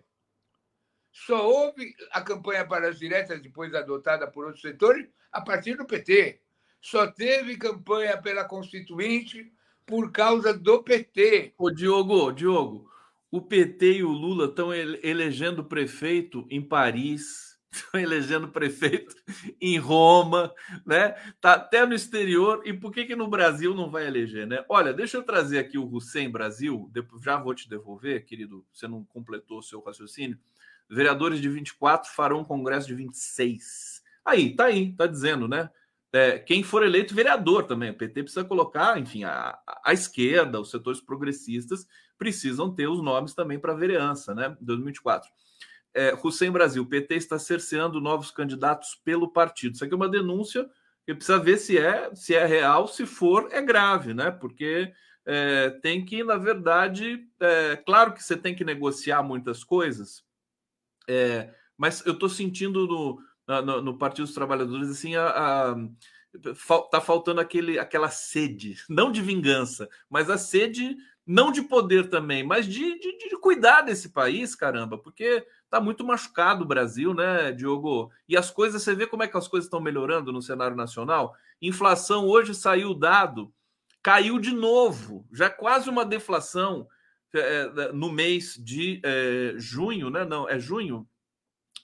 Só 1.13 1.49
houve 1.49 1.95
a 2.11 2.21
campanha 2.21 2.67
para 2.67 2.89
as 2.89 2.99
diretas, 2.99 3.41
depois 3.41 3.75
adotada 3.75 4.31
por 4.31 4.47
outros 4.47 4.63
setores, 4.63 5.09
a 5.31 5.41
partir 5.41 5.77
do 5.77 5.87
PT. 5.87 6.41
Só 6.81 7.07
teve 7.07 7.57
campanha 7.57 8.21
pela 8.21 8.45
Constituinte 8.45 9.53
por 9.87 10.11
causa 10.13 10.53
do 10.53 10.83
PT. 10.83 11.55
Ô, 11.57 11.71
Diogo, 11.71 12.33
Diogo, 12.33 12.91
o 13.31 13.41
PT 13.41 13.99
e 13.99 14.05
o 14.05 14.11
Lula 14.11 14.47
estão 14.47 14.73
elegendo 14.73 15.65
prefeito 15.65 16.47
em 16.51 16.61
Paris, 16.61 17.54
estão 17.77 18.01
elegendo 18.01 18.49
prefeito 18.49 19.15
em 19.61 19.79
Roma, 19.79 20.53
né? 20.85 21.11
Tá 21.41 21.55
até 21.55 21.85
no 21.85 21.95
exterior. 21.95 22.63
E 22.65 22.73
por 22.73 22.93
que 22.93 23.05
que 23.05 23.17
no 23.17 23.29
Brasil 23.29 23.75
não 23.75 23.91
vai 23.91 24.07
eleger, 24.07 24.47
né? 24.47 24.65
Olha, 24.69 24.93
deixa 24.93 25.17
eu 25.17 25.23
trazer 25.23 25.59
aqui 25.59 25.79
o 25.79 25.87
Hussein 25.87 26.31
Brasil, 26.31 26.89
depois 26.93 27.23
já 27.23 27.37
vou 27.37 27.55
te 27.55 27.69
devolver, 27.69 28.25
querido, 28.25 28.65
você 28.73 28.87
não 28.87 29.05
completou 29.05 29.59
o 29.59 29.63
seu 29.63 29.81
raciocínio. 29.81 30.39
Vereadores 30.89 31.41
de 31.41 31.49
24 31.49 32.13
farão 32.13 32.41
um 32.41 32.45
congresso 32.45 32.87
de 32.87 32.95
26. 32.95 34.03
Aí, 34.25 34.55
tá 34.55 34.67
aí, 34.67 34.93
tá 34.93 35.07
dizendo, 35.07 35.49
né? 35.49 35.71
É, 36.13 36.39
quem 36.39 36.63
for 36.63 36.85
eleito 36.85 37.13
vereador 37.13 37.65
também, 37.65 37.91
o 37.91 37.95
PT 37.95 38.23
precisa 38.23 38.45
colocar, 38.45 38.97
enfim, 39.01 39.25
a, 39.25 39.59
a 39.85 39.93
esquerda, 39.93 40.61
os 40.61 40.71
setores 40.71 41.01
progressistas 41.01 41.89
precisam 42.17 42.73
ter 42.73 42.87
os 42.87 43.03
nomes 43.03 43.35
também 43.35 43.59
para 43.59 43.75
vereança, 43.75 44.33
né? 44.33 44.57
2024. 44.61 45.29
É, 45.95 46.13
Hussein 46.23 46.51
Brasil, 46.51 46.83
o 46.83 46.89
PT 46.89 47.15
está 47.15 47.39
cerceando 47.39 48.01
novos 48.01 48.31
candidatos 48.31 49.01
pelo 49.05 49.33
partido. 49.33 49.75
Isso 49.75 49.85
aqui 49.85 49.95
é 49.95 49.97
uma 49.97 50.09
denúncia 50.09 50.69
que 51.07 51.15
precisa 51.15 51.39
ver 51.39 51.59
se 51.59 51.79
é, 51.79 52.13
se 52.15 52.35
é 52.35 52.45
real, 52.45 52.89
se 52.89 53.07
for, 53.07 53.49
é 53.53 53.63
grave, 53.63 54.13
né? 54.13 54.31
Porque 54.31 54.93
é, 55.27 55.71
tem 55.83 56.05
que, 56.05 56.25
na 56.25 56.37
verdade, 56.37 57.27
é, 57.41 57.77
claro 57.77 58.13
que 58.13 58.23
você 58.23 58.37
tem 58.37 58.55
que 58.55 58.65
negociar 58.65 59.23
muitas 59.23 59.63
coisas, 59.63 60.25
é, 61.09 61.53
mas 61.77 62.05
eu 62.07 62.13
estou 62.13 62.29
sentindo 62.29 62.87
no, 62.87 63.63
no, 63.63 63.81
no, 63.83 63.99
Partido 63.99 64.25
dos 64.25 64.35
Trabalhadores 64.35 64.89
assim 64.89 65.17
a, 65.17 65.27
a 65.29 65.77
tá 66.91 67.01
faltando 67.01 67.41
aquele, 67.41 67.79
aquela 67.79 68.11
sede, 68.11 68.77
não 68.89 69.13
de 69.13 69.23
vingança, 69.23 69.89
mas 70.11 70.29
a 70.29 70.37
sede 70.37 70.97
não 71.27 71.51
de 71.51 71.63
poder 71.63 72.11
também, 72.11 72.45
mas 72.45 72.67
de, 72.67 72.99
de, 72.99 73.17
de 73.17 73.37
cuidar 73.39 73.83
desse 73.83 74.11
país, 74.11 74.55
caramba, 74.55 74.99
porque 74.99 75.47
tá 75.71 75.81
muito 75.81 76.05
machucado 76.05 76.65
o 76.65 76.67
Brasil, 76.67 77.15
né, 77.15 77.51
Diogo? 77.51 78.11
E 78.29 78.37
as 78.37 78.51
coisas, 78.51 78.83
você 78.83 78.95
vê 78.95 79.07
como 79.07 79.23
é 79.23 79.29
que 79.29 79.37
as 79.37 79.49
coisas 79.49 79.67
estão 79.67 79.81
melhorando 79.81 80.33
no 80.33 80.43
cenário 80.43 80.77
nacional? 80.77 81.35
Inflação 81.63 82.27
hoje 82.27 82.55
saiu 82.55 82.91
o 82.91 82.95
dado, 82.95 83.53
caiu 84.03 84.39
de 84.39 84.53
novo, 84.53 85.27
já 85.33 85.47
é 85.47 85.51
quase 85.51 85.89
uma 85.89 86.05
deflação 86.05 86.87
é, 87.35 87.73
é, 87.77 87.93
no 87.93 88.13
mês 88.13 88.55
de 88.63 89.01
é, 89.03 89.55
junho, 89.57 90.11
né? 90.11 90.25
Não, 90.25 90.49
é 90.49 90.59
junho. 90.59 91.09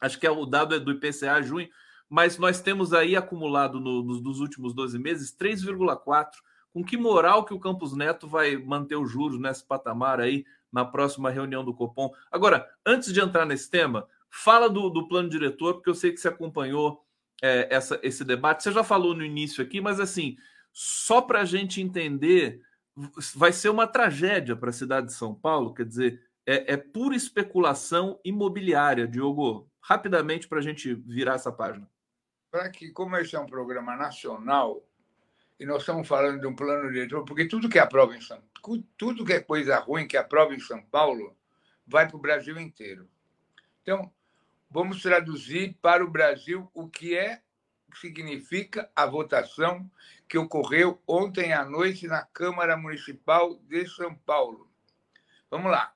Acho 0.00 0.18
que 0.18 0.26
é 0.26 0.30
o 0.30 0.46
dado 0.46 0.74
é 0.74 0.78
do 0.78 0.92
IPCA 0.92 1.42
junho, 1.42 1.68
mas 2.08 2.38
nós 2.38 2.60
temos 2.60 2.92
aí 2.92 3.16
acumulado 3.16 3.80
no, 3.80 4.02
nos, 4.02 4.22
nos 4.22 4.40
últimos 4.40 4.74
12 4.74 4.98
meses 4.98 5.34
3,4. 5.36 6.28
Com 6.72 6.84
que 6.84 6.96
moral 6.96 7.44
que 7.44 7.54
o 7.54 7.58
Campos 7.58 7.96
Neto 7.96 8.28
vai 8.28 8.56
manter 8.56 8.96
os 8.96 9.10
juros 9.10 9.40
nesse 9.40 9.64
patamar 9.64 10.20
aí 10.20 10.44
na 10.72 10.84
próxima 10.84 11.30
reunião 11.30 11.64
do 11.64 11.74
Copom? 11.74 12.12
Agora, 12.30 12.68
antes 12.86 13.12
de 13.12 13.20
entrar 13.20 13.44
nesse 13.44 13.68
tema, 13.68 14.06
fala 14.30 14.68
do, 14.68 14.88
do 14.88 15.08
plano 15.08 15.28
diretor, 15.28 15.74
porque 15.74 15.90
eu 15.90 15.94
sei 15.94 16.12
que 16.12 16.18
você 16.20 16.28
acompanhou 16.28 17.04
é, 17.42 17.68
essa, 17.74 17.98
esse 18.02 18.24
debate. 18.24 18.62
Você 18.62 18.72
já 18.72 18.84
falou 18.84 19.14
no 19.14 19.24
início 19.24 19.62
aqui, 19.62 19.80
mas 19.80 19.98
assim, 19.98 20.36
só 20.72 21.20
para 21.20 21.40
a 21.40 21.44
gente 21.44 21.80
entender, 21.80 22.62
vai 23.34 23.52
ser 23.52 23.68
uma 23.68 23.86
tragédia 23.86 24.54
para 24.54 24.70
a 24.70 24.74
cidade 24.74 25.08
de 25.08 25.14
São 25.14 25.34
Paulo, 25.34 25.74
quer 25.74 25.84
dizer, 25.84 26.22
é, 26.46 26.74
é 26.74 26.76
pura 26.76 27.14
especulação 27.14 28.18
imobiliária, 28.24 29.06
Diogo. 29.06 29.68
Rapidamente 29.82 30.46
para 30.46 30.58
a 30.58 30.62
gente 30.62 30.94
virar 30.94 31.34
essa 31.34 31.50
página. 31.50 31.88
Para 32.50 32.68
que, 32.68 32.90
como 32.90 33.16
esse 33.16 33.34
é 33.34 33.40
um 33.40 33.46
programa 33.46 33.96
nacional, 33.96 34.84
e 35.60 35.66
nós 35.66 35.82
estamos 35.82 36.08
falando 36.08 36.40
de 36.40 36.46
um 36.46 36.56
plano 36.56 36.90
diretor, 36.90 37.22
porque 37.26 37.44
tudo 37.44 37.68
que 37.68 37.78
aprova 37.78 38.16
em 38.16 38.20
São 38.22 38.42
tudo 38.96 39.26
que 39.26 39.34
é 39.34 39.40
coisa 39.40 39.78
ruim 39.78 40.08
que 40.08 40.16
aprova 40.16 40.54
em 40.54 40.58
São 40.58 40.82
Paulo 40.82 41.36
vai 41.86 42.08
para 42.08 42.16
o 42.16 42.20
Brasil 42.20 42.58
inteiro. 42.58 43.06
Então, 43.82 44.10
vamos 44.70 45.02
traduzir 45.02 45.76
para 45.82 46.02
o 46.02 46.10
Brasil 46.10 46.70
o 46.72 46.88
que 46.88 47.14
é 47.14 47.42
significa 47.94 48.90
a 48.96 49.04
votação 49.04 49.90
que 50.26 50.38
ocorreu 50.38 50.98
ontem 51.06 51.52
à 51.52 51.62
noite 51.62 52.06
na 52.06 52.22
Câmara 52.22 52.74
Municipal 52.76 53.56
de 53.68 53.86
São 53.86 54.14
Paulo. 54.14 54.70
Vamos 55.50 55.70
lá. 55.70 55.92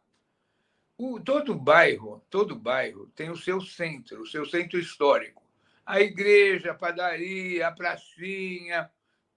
O, 0.98 1.20
todo 1.20 1.54
bairro, 1.54 2.22
todo 2.28 2.54
bairro 2.54 3.06
tem 3.14 3.30
o 3.30 3.36
seu 3.36 3.62
centro, 3.62 4.22
o 4.22 4.26
seu 4.26 4.44
centro 4.44 4.78
histórico. 4.78 5.42
A 5.86 6.00
igreja, 6.00 6.72
a 6.72 6.74
padaria, 6.74 7.66
a 7.66 7.72
pracinha, 7.72 8.90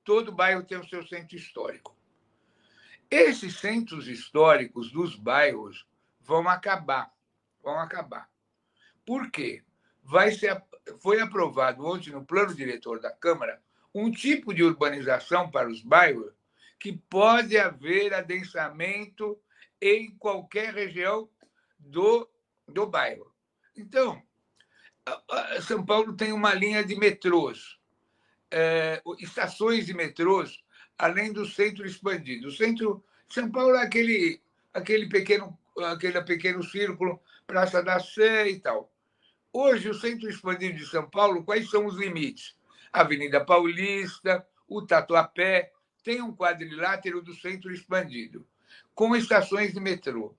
todo 0.08 0.32
bairro 0.32 0.64
tem 0.64 0.78
o 0.78 0.88
seu 0.88 1.06
centro 1.06 1.36
histórico. 1.36 1.94
Esses 3.12 3.60
centros 3.60 4.08
históricos 4.08 4.90
dos 4.90 5.18
bairros 5.18 5.86
vão 6.22 6.48
acabar, 6.48 7.12
vão 7.62 7.78
acabar. 7.78 8.30
Por 9.06 9.30
quê? 9.30 9.66
Vai 10.02 10.32
ser, 10.32 10.64
foi 11.02 11.20
aprovado 11.20 11.86
ontem 11.86 12.12
no 12.12 12.26
plano 12.26 12.56
diretor 12.56 13.02
da 13.02 13.12
Câmara 13.12 13.62
um 13.94 14.10
tipo 14.10 14.54
de 14.54 14.64
urbanização 14.64 15.52
para 15.52 15.68
os 15.68 15.82
bairros 15.82 16.32
que 16.80 16.94
pode 16.94 17.58
haver 17.58 18.14
adensamento 18.14 19.38
em 19.82 20.16
qualquer 20.16 20.74
região 20.74 21.30
do, 21.78 22.30
do 22.66 22.88
bairro. 22.88 23.30
Então, 23.76 24.24
São 25.64 25.86
Paulo 25.86 26.16
tem 26.16 26.32
uma 26.32 26.54
linha 26.54 26.82
de 26.82 26.96
metrôs, 26.96 27.78
é, 28.52 29.02
estações 29.20 29.86
de 29.86 29.94
metrôs, 29.94 30.64
além 30.98 31.32
do 31.32 31.46
centro 31.46 31.86
expandido. 31.86 32.48
O 32.48 32.52
centro 32.52 33.04
São 33.30 33.50
Paulo 33.52 33.76
é 33.76 33.84
aquele, 33.84 34.42
aquele, 34.74 35.08
pequeno, 35.08 35.58
aquele 35.86 36.22
pequeno 36.22 36.64
círculo, 36.64 37.20
Praça 37.46 37.82
da 37.82 38.00
Sé 38.00 38.50
e 38.50 38.60
tal. 38.60 38.92
Hoje, 39.54 39.90
o 39.90 39.94
centro 39.94 40.30
expandido 40.30 40.78
de 40.78 40.86
São 40.86 41.10
Paulo, 41.10 41.44
quais 41.44 41.70
são 41.70 41.86
os 41.86 41.96
limites? 41.96 42.56
Avenida 42.92 43.44
Paulista, 43.44 44.46
o 44.68 44.82
Tatuapé, 44.82 45.72
tem 46.04 46.22
um 46.22 46.36
quadrilátero 46.36 47.22
do 47.22 47.34
centro 47.34 47.72
expandido, 47.72 48.46
com 48.94 49.16
estações 49.16 49.74
de 49.74 49.80
metrô. 49.80 50.36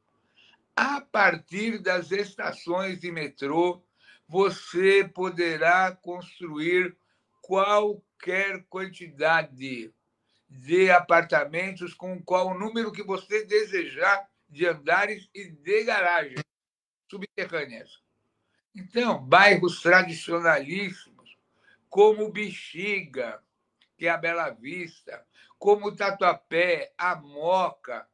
A 0.75 1.01
partir 1.01 1.79
das 1.79 2.11
estações 2.11 3.01
de 3.01 3.11
metrô, 3.11 3.83
você 4.29 5.11
poderá 5.13 5.93
construir 5.93 6.97
qualquer 7.49 8.63
quantidade 8.69 9.91
de 10.47 10.91
apartamentos 10.91 11.95
com 11.95 12.23
qual 12.23 12.59
número 12.59 12.93
que 12.93 13.03
você 13.03 13.47
desejar 13.47 14.29
de 14.47 14.67
andares 14.67 15.31
e 15.35 15.49
de 15.49 15.85
garagens 15.85 16.45
subterrâneas. 17.11 18.03
Então, 18.75 19.25
bairros 19.25 19.81
tradicionalíssimos 19.81 21.39
como 21.89 22.31
Bexiga, 22.31 23.43
que 23.97 24.07
é 24.07 24.11
a 24.11 24.19
Bela 24.19 24.51
Vista, 24.51 25.25
como 25.59 25.97
Tatuapé, 25.97 26.93
a 26.99 27.17
Moca, 27.17 28.07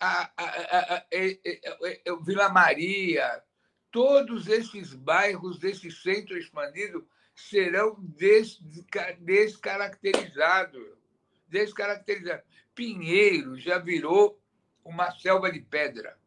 a, 0.00 0.32
a, 0.36 0.96
a, 0.96 1.06
Vila 2.20 2.48
Maria, 2.48 3.44
todos 3.92 4.48
esses 4.48 4.92
bairros 4.92 5.60
desse 5.60 5.88
centro 5.92 6.36
expandido 6.36 7.08
serão 7.36 7.96
des, 8.00 8.58
descaracterizados. 9.20 10.96
Descaracterizados. 11.46 12.44
Pinheiro 12.74 13.58
já 13.58 13.78
virou 13.78 14.40
uma 14.84 15.10
selva 15.12 15.52
de 15.52 15.60
pedra. 15.60 16.18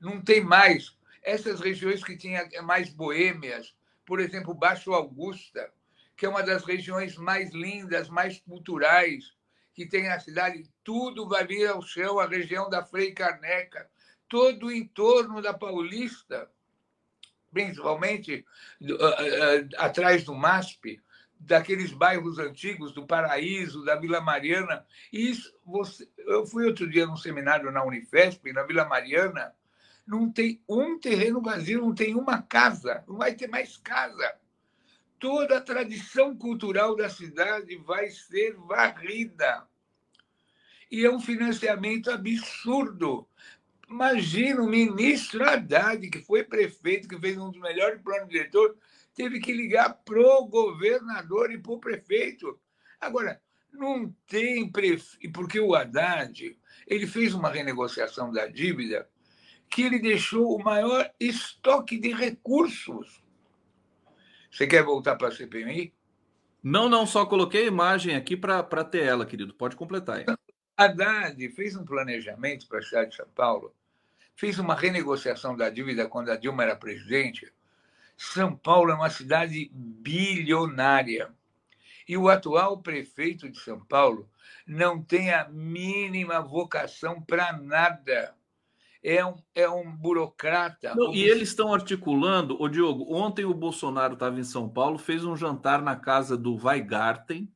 Não 0.00 0.20
tem 0.20 0.42
mais. 0.42 0.98
Essas 1.22 1.60
regiões 1.60 2.02
que 2.02 2.16
tinham 2.16 2.48
mais 2.62 2.88
boêmias, 2.88 3.76
por 4.06 4.18
exemplo, 4.18 4.54
Baixo 4.54 4.92
Augusta, 4.94 5.70
que 6.16 6.24
é 6.24 6.28
uma 6.28 6.42
das 6.42 6.64
regiões 6.64 7.16
mais 7.16 7.52
lindas, 7.52 8.08
mais 8.08 8.40
culturais 8.40 9.36
que 9.74 9.86
tem 9.86 10.08
a 10.08 10.18
cidade. 10.18 10.68
Tudo 10.82 11.28
vai 11.28 11.46
vir 11.46 11.66
ao 11.66 11.82
chão, 11.82 12.18
a 12.18 12.26
região 12.26 12.68
da 12.68 12.84
Frei 12.84 13.12
Carneca, 13.12 13.88
todo 14.28 14.66
o 14.66 14.72
entorno 14.72 15.42
da 15.42 15.52
Paulista, 15.52 16.50
principalmente 17.52 18.44
uh, 18.80 18.94
uh, 18.94 19.68
atrás 19.78 20.24
do 20.24 20.34
MASP, 20.34 21.00
daqueles 21.38 21.92
bairros 21.92 22.38
antigos, 22.38 22.92
do 22.92 23.06
Paraíso, 23.06 23.84
da 23.84 23.96
Vila 23.96 24.20
Mariana. 24.20 24.84
Isso, 25.12 25.54
você, 25.64 26.08
eu 26.18 26.46
fui 26.46 26.66
outro 26.66 26.88
dia 26.88 27.06
num 27.06 27.16
seminário 27.16 27.70
na 27.70 27.84
Unifesp, 27.84 28.52
na 28.52 28.62
Vila 28.62 28.84
Mariana, 28.84 29.54
não 30.06 30.30
tem 30.30 30.62
um 30.68 30.98
terreno 30.98 31.40
vazio, 31.40 31.80
não 31.80 31.94
tem 31.94 32.14
uma 32.14 32.42
casa, 32.42 33.04
não 33.06 33.16
vai 33.16 33.34
ter 33.34 33.48
mais 33.48 33.76
casa 33.76 34.34
toda 35.20 35.58
a 35.58 35.60
tradição 35.60 36.34
cultural 36.34 36.96
da 36.96 37.10
cidade 37.10 37.76
vai 37.76 38.08
ser 38.08 38.56
varrida. 38.56 39.68
E 40.90 41.04
é 41.04 41.10
um 41.10 41.20
financiamento 41.20 42.10
absurdo. 42.10 43.28
Imagina 43.90 44.62
o 44.62 44.68
ministro 44.68 45.44
Haddad, 45.44 46.08
que 46.08 46.20
foi 46.20 46.44
prefeito, 46.44 47.08
que 47.08 47.18
fez 47.18 47.36
um 47.36 47.50
dos 47.50 47.60
melhores 47.60 48.00
planos 48.00 48.28
diretor, 48.28 48.76
teve 49.14 49.40
que 49.40 49.52
ligar 49.52 49.92
para 50.04 50.20
o 50.20 50.46
governador 50.46 51.50
e 51.50 51.58
para 51.58 51.72
o 51.72 51.80
prefeito. 51.80 52.58
Agora, 53.00 53.42
não 53.72 54.14
tem 54.26 54.70
prefeito, 54.70 55.32
porque 55.32 55.58
o 55.58 55.74
Haddad 55.74 56.56
ele 56.86 57.06
fez 57.06 57.34
uma 57.34 57.50
renegociação 57.50 58.30
da 58.32 58.46
dívida 58.46 59.08
que 59.68 59.82
ele 59.82 59.98
deixou 59.98 60.56
o 60.56 60.62
maior 60.62 61.10
estoque 61.18 61.98
de 61.98 62.12
recursos 62.12 63.22
você 64.50 64.66
quer 64.66 64.82
voltar 64.82 65.16
para 65.16 65.28
a 65.28 65.30
CPMI? 65.30 65.94
Não, 66.62 66.88
não, 66.88 67.06
só 67.06 67.24
coloquei 67.24 67.64
a 67.64 67.68
imagem 67.68 68.16
aqui 68.16 68.36
para 68.36 68.84
ter 68.84 69.04
ela, 69.04 69.24
querido. 69.24 69.54
Pode 69.54 69.76
completar 69.76 70.18
aí. 70.18 70.26
Haddad 70.76 71.48
fez 71.50 71.76
um 71.76 71.84
planejamento 71.84 72.66
para 72.66 72.80
a 72.80 72.82
cidade 72.82 73.10
de 73.10 73.16
São 73.16 73.28
Paulo 73.28 73.74
fez 74.40 74.58
uma 74.58 74.74
renegociação 74.74 75.54
da 75.54 75.68
dívida 75.68 76.08
quando 76.08 76.30
a 76.30 76.36
Dilma 76.36 76.62
era 76.62 76.74
presidente. 76.74 77.52
São 78.16 78.56
Paulo 78.56 78.90
é 78.90 78.94
uma 78.94 79.10
cidade 79.10 79.70
bilionária. 79.70 81.30
E 82.08 82.16
o 82.16 82.26
atual 82.26 82.78
prefeito 82.78 83.50
de 83.50 83.60
São 83.60 83.84
Paulo 83.84 84.26
não 84.66 85.02
tem 85.02 85.30
a 85.30 85.46
mínima 85.50 86.40
vocação 86.40 87.20
para 87.20 87.52
nada. 87.52 88.34
É 89.04 89.22
um, 89.22 89.34
é 89.54 89.68
um 89.68 89.94
burocrata. 89.94 90.94
Não, 90.94 91.12
e 91.12 91.22
eles 91.22 91.50
estão 91.50 91.74
articulando. 91.74 92.56
O 92.58 92.66
Diogo, 92.66 93.14
ontem 93.14 93.44
o 93.44 93.52
Bolsonaro 93.52 94.14
estava 94.14 94.40
em 94.40 94.44
São 94.44 94.70
Paulo, 94.70 94.96
fez 94.96 95.22
um 95.22 95.36
jantar 95.36 95.82
na 95.82 95.96
casa 95.96 96.34
do 96.34 96.56
Weigarten, 96.56 97.46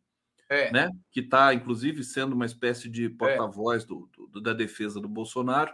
é. 0.50 0.70
né? 0.70 0.90
que 1.10 1.20
está, 1.20 1.54
inclusive, 1.54 2.04
sendo 2.04 2.34
uma 2.34 2.44
espécie 2.44 2.90
de 2.90 3.08
porta-voz 3.08 3.84
é. 3.84 3.86
do, 3.86 4.10
do, 4.30 4.40
da 4.42 4.52
defesa 4.52 5.00
do 5.00 5.08
Bolsonaro, 5.08 5.72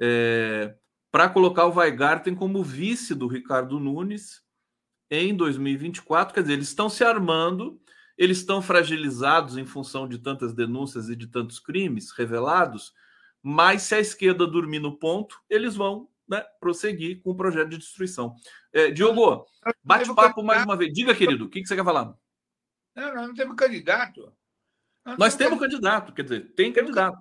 é, 0.00 0.74
para 1.10 1.28
colocar 1.28 1.66
o 1.66 1.74
Weigarten 1.74 2.34
como 2.34 2.62
vice 2.62 3.14
do 3.14 3.26
Ricardo 3.26 3.78
Nunes 3.78 4.42
em 5.10 5.34
2024. 5.36 6.34
Quer 6.34 6.42
dizer, 6.42 6.54
eles 6.54 6.68
estão 6.68 6.88
se 6.88 7.04
armando 7.04 7.80
eles 8.20 8.36
estão 8.36 8.60
fragilizados 8.60 9.56
em 9.56 9.64
função 9.64 10.06
de 10.06 10.18
tantas 10.18 10.52
denúncias 10.52 11.08
e 11.08 11.16
de 11.16 11.26
tantos 11.26 11.58
crimes 11.58 12.10
revelados, 12.10 12.92
mas 13.42 13.80
se 13.80 13.94
a 13.94 13.98
esquerda 13.98 14.46
dormir 14.46 14.78
no 14.78 14.98
ponto, 14.98 15.40
eles 15.48 15.74
vão 15.74 16.06
né, 16.28 16.44
prosseguir 16.60 17.22
com 17.22 17.30
o 17.30 17.34
projeto 17.34 17.70
de 17.70 17.78
destruição. 17.78 18.36
É, 18.74 18.90
Diogo, 18.90 19.46
bate 19.82 20.14
papo 20.14 20.42
mais 20.42 20.62
uma 20.66 20.76
vez. 20.76 20.92
Diga, 20.92 21.14
querido, 21.14 21.46
o 21.46 21.48
que, 21.48 21.62
que 21.62 21.66
você 21.66 21.74
quer 21.74 21.82
falar? 21.82 22.14
Não, 22.94 23.14
nós 23.14 23.28
não 23.28 23.34
temos 23.34 23.56
candidato. 23.56 24.30
Nós, 25.02 25.16
nós 25.16 25.34
temos 25.34 25.58
candidato. 25.58 26.12
candidato, 26.12 26.14
quer 26.14 26.22
dizer, 26.24 26.54
tem 26.54 26.70
candidato. 26.74 27.18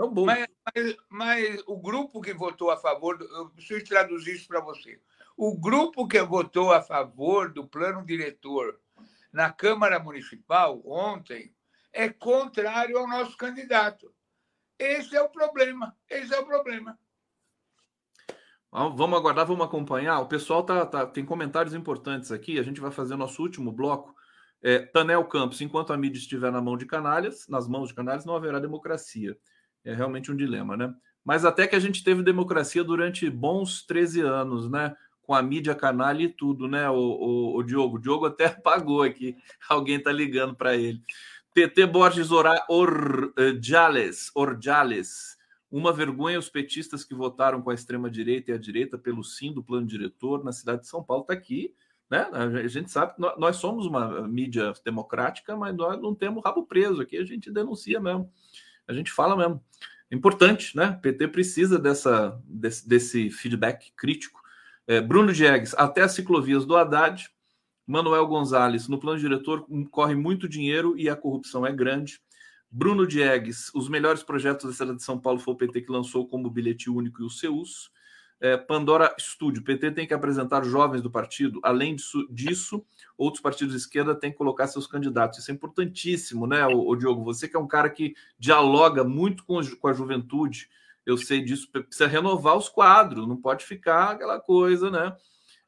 É 0.00 0.04
um 0.04 0.10
bom. 0.10 0.24
Mas, 0.24 0.46
mas, 0.74 0.96
mas, 1.10 1.62
o 1.66 1.76
grupo 1.76 2.22
que 2.22 2.32
votou 2.32 2.70
a 2.70 2.76
favor, 2.78 3.18
do, 3.18 3.24
eu 3.24 3.50
preciso 3.50 3.84
traduzir 3.84 4.34
isso 4.34 4.48
para 4.48 4.60
você. 4.60 4.98
O 5.36 5.54
grupo 5.58 6.08
que 6.08 6.22
votou 6.22 6.72
a 6.72 6.80
favor 6.80 7.52
do 7.52 7.68
plano 7.68 8.04
diretor 8.04 8.80
na 9.30 9.52
Câmara 9.52 9.98
Municipal 9.98 10.80
ontem 10.86 11.54
é 11.92 12.08
contrário 12.08 12.96
ao 12.96 13.06
nosso 13.06 13.36
candidato. 13.36 14.10
Esse 14.78 15.14
é 15.14 15.20
o 15.20 15.28
problema. 15.28 15.94
Esse 16.08 16.32
é 16.34 16.40
o 16.40 16.46
problema. 16.46 16.98
Vamos 18.72 19.18
aguardar, 19.18 19.46
vamos 19.46 19.66
acompanhar. 19.66 20.20
O 20.20 20.28
pessoal 20.28 20.62
tá, 20.62 20.86
tá, 20.86 21.06
tem 21.06 21.26
comentários 21.26 21.74
importantes 21.74 22.32
aqui. 22.32 22.58
A 22.58 22.62
gente 22.62 22.80
vai 22.80 22.90
fazer 22.90 23.16
nosso 23.16 23.42
último 23.42 23.70
bloco. 23.70 24.14
É, 24.62 24.78
Tanel 24.78 25.24
Campos, 25.24 25.60
enquanto 25.60 25.92
a 25.92 25.96
mídia 25.96 26.18
estiver 26.18 26.50
na 26.50 26.60
mão 26.62 26.76
de 26.76 26.86
canalhas, 26.86 27.46
nas 27.48 27.68
mãos 27.68 27.88
de 27.88 27.94
canalhas, 27.94 28.24
não 28.24 28.36
haverá 28.36 28.58
democracia. 28.58 29.36
É 29.84 29.94
realmente 29.94 30.30
um 30.30 30.36
dilema, 30.36 30.76
né? 30.76 30.94
Mas 31.24 31.44
até 31.44 31.66
que 31.66 31.76
a 31.76 31.80
gente 31.80 32.02
teve 32.02 32.22
democracia 32.22 32.82
durante 32.82 33.28
bons 33.30 33.84
13 33.84 34.20
anos, 34.20 34.70
né? 34.70 34.94
com 35.30 35.34
a 35.34 35.42
mídia 35.42 35.76
canalha 35.76 36.24
e 36.24 36.28
tudo, 36.28 36.66
né, 36.66 36.90
o, 36.90 36.96
o, 36.96 37.56
o 37.56 37.62
Diogo? 37.62 37.98
O 37.98 38.00
Diogo 38.00 38.26
até 38.26 38.46
apagou 38.50 39.00
aqui. 39.04 39.36
Alguém 39.68 39.98
está 39.98 40.10
ligando 40.10 40.56
para 40.56 40.74
ele. 40.76 41.00
PT 41.54 41.86
Borges 41.86 42.30
Orjales, 42.68 44.32
Orjales. 44.34 45.38
Uma 45.70 45.92
vergonha 45.92 46.36
os 46.36 46.48
petistas 46.48 47.04
que 47.04 47.14
votaram 47.14 47.62
com 47.62 47.70
a 47.70 47.74
extrema-direita 47.74 48.50
e 48.50 48.54
a 48.54 48.58
direita 48.58 48.98
pelo 48.98 49.22
sim 49.22 49.52
do 49.52 49.62
plano 49.62 49.86
diretor 49.86 50.42
na 50.42 50.50
cidade 50.50 50.80
de 50.80 50.88
São 50.88 51.00
Paulo. 51.00 51.22
Está 51.22 51.34
aqui. 51.34 51.72
Né? 52.10 52.28
A 52.32 52.66
gente 52.66 52.90
sabe 52.90 53.14
que 53.14 53.20
nós 53.20 53.54
somos 53.54 53.86
uma 53.86 54.26
mídia 54.26 54.72
democrática, 54.84 55.54
mas 55.54 55.76
nós 55.76 56.02
não 56.02 56.12
temos 56.12 56.42
rabo 56.42 56.66
preso 56.66 57.00
aqui. 57.00 57.16
A 57.16 57.24
gente 57.24 57.52
denuncia 57.52 58.00
mesmo. 58.00 58.28
A 58.90 58.94
gente 58.94 59.10
fala 59.12 59.36
mesmo. 59.36 59.62
É 60.10 60.16
importante, 60.16 60.76
né? 60.76 60.96
O 60.98 61.00
PT 61.00 61.28
precisa 61.28 61.78
dessa, 61.78 62.40
desse, 62.44 62.88
desse 62.88 63.30
feedback 63.30 63.92
crítico 63.96 64.40
é, 64.90 65.00
Bruno 65.00 65.32
Diegues, 65.32 65.72
até 65.74 66.02
as 66.02 66.12
ciclovias 66.12 66.66
do 66.66 66.76
Haddad. 66.76 67.30
Manuel 67.86 68.26
Gonzalez, 68.26 68.88
no 68.88 68.98
plano 68.98 69.20
diretor, 69.20 69.64
corre 69.88 70.16
muito 70.16 70.48
dinheiro 70.48 70.98
e 70.98 71.08
a 71.08 71.14
corrupção 71.14 71.64
é 71.64 71.72
grande. 71.72 72.20
Bruno 72.68 73.06
Diegues, 73.06 73.70
os 73.72 73.88
melhores 73.88 74.24
projetos 74.24 74.66
da 74.66 74.72
cidade 74.72 74.96
de 74.96 75.04
São 75.04 75.16
Paulo 75.16 75.38
foi 75.38 75.54
o 75.54 75.56
PT 75.56 75.82
que 75.82 75.92
lançou 75.92 76.26
como 76.26 76.50
bilhete 76.50 76.90
único 76.90 77.22
e 77.22 77.24
o 77.24 77.30
CEUS. 77.30 77.90
É, 78.40 78.56
Pandora 78.56 79.14
Estúdio, 79.18 79.62
PT 79.62 79.90
tem 79.90 80.06
que 80.06 80.14
apresentar 80.14 80.64
jovens 80.64 81.02
do 81.02 81.10
partido. 81.10 81.60
Além 81.62 81.94
disso, 81.94 82.26
disso, 82.30 82.84
outros 83.16 83.42
partidos 83.42 83.74
de 83.74 83.80
esquerda 83.80 84.14
têm 84.14 84.32
que 84.32 84.38
colocar 84.38 84.66
seus 84.66 84.86
candidatos. 84.86 85.38
Isso 85.38 85.50
é 85.50 85.54
importantíssimo, 85.54 86.46
né, 86.46 86.66
o, 86.66 86.88
o 86.88 86.96
Diogo? 86.96 87.22
Você 87.24 87.46
que 87.46 87.56
é 87.56 87.60
um 87.60 87.68
cara 87.68 87.90
que 87.90 88.14
dialoga 88.38 89.04
muito 89.04 89.44
com, 89.44 89.60
com 89.76 89.88
a 89.88 89.92
juventude, 89.92 90.70
eu 91.04 91.18
sei 91.18 91.42
disso, 91.42 91.70
precisa 91.70 92.06
renovar 92.06 92.56
os 92.56 92.68
quadros, 92.68 93.28
não 93.28 93.36
pode 93.36 93.64
ficar 93.64 94.12
aquela 94.12 94.40
coisa 94.40 94.90
né, 94.90 95.14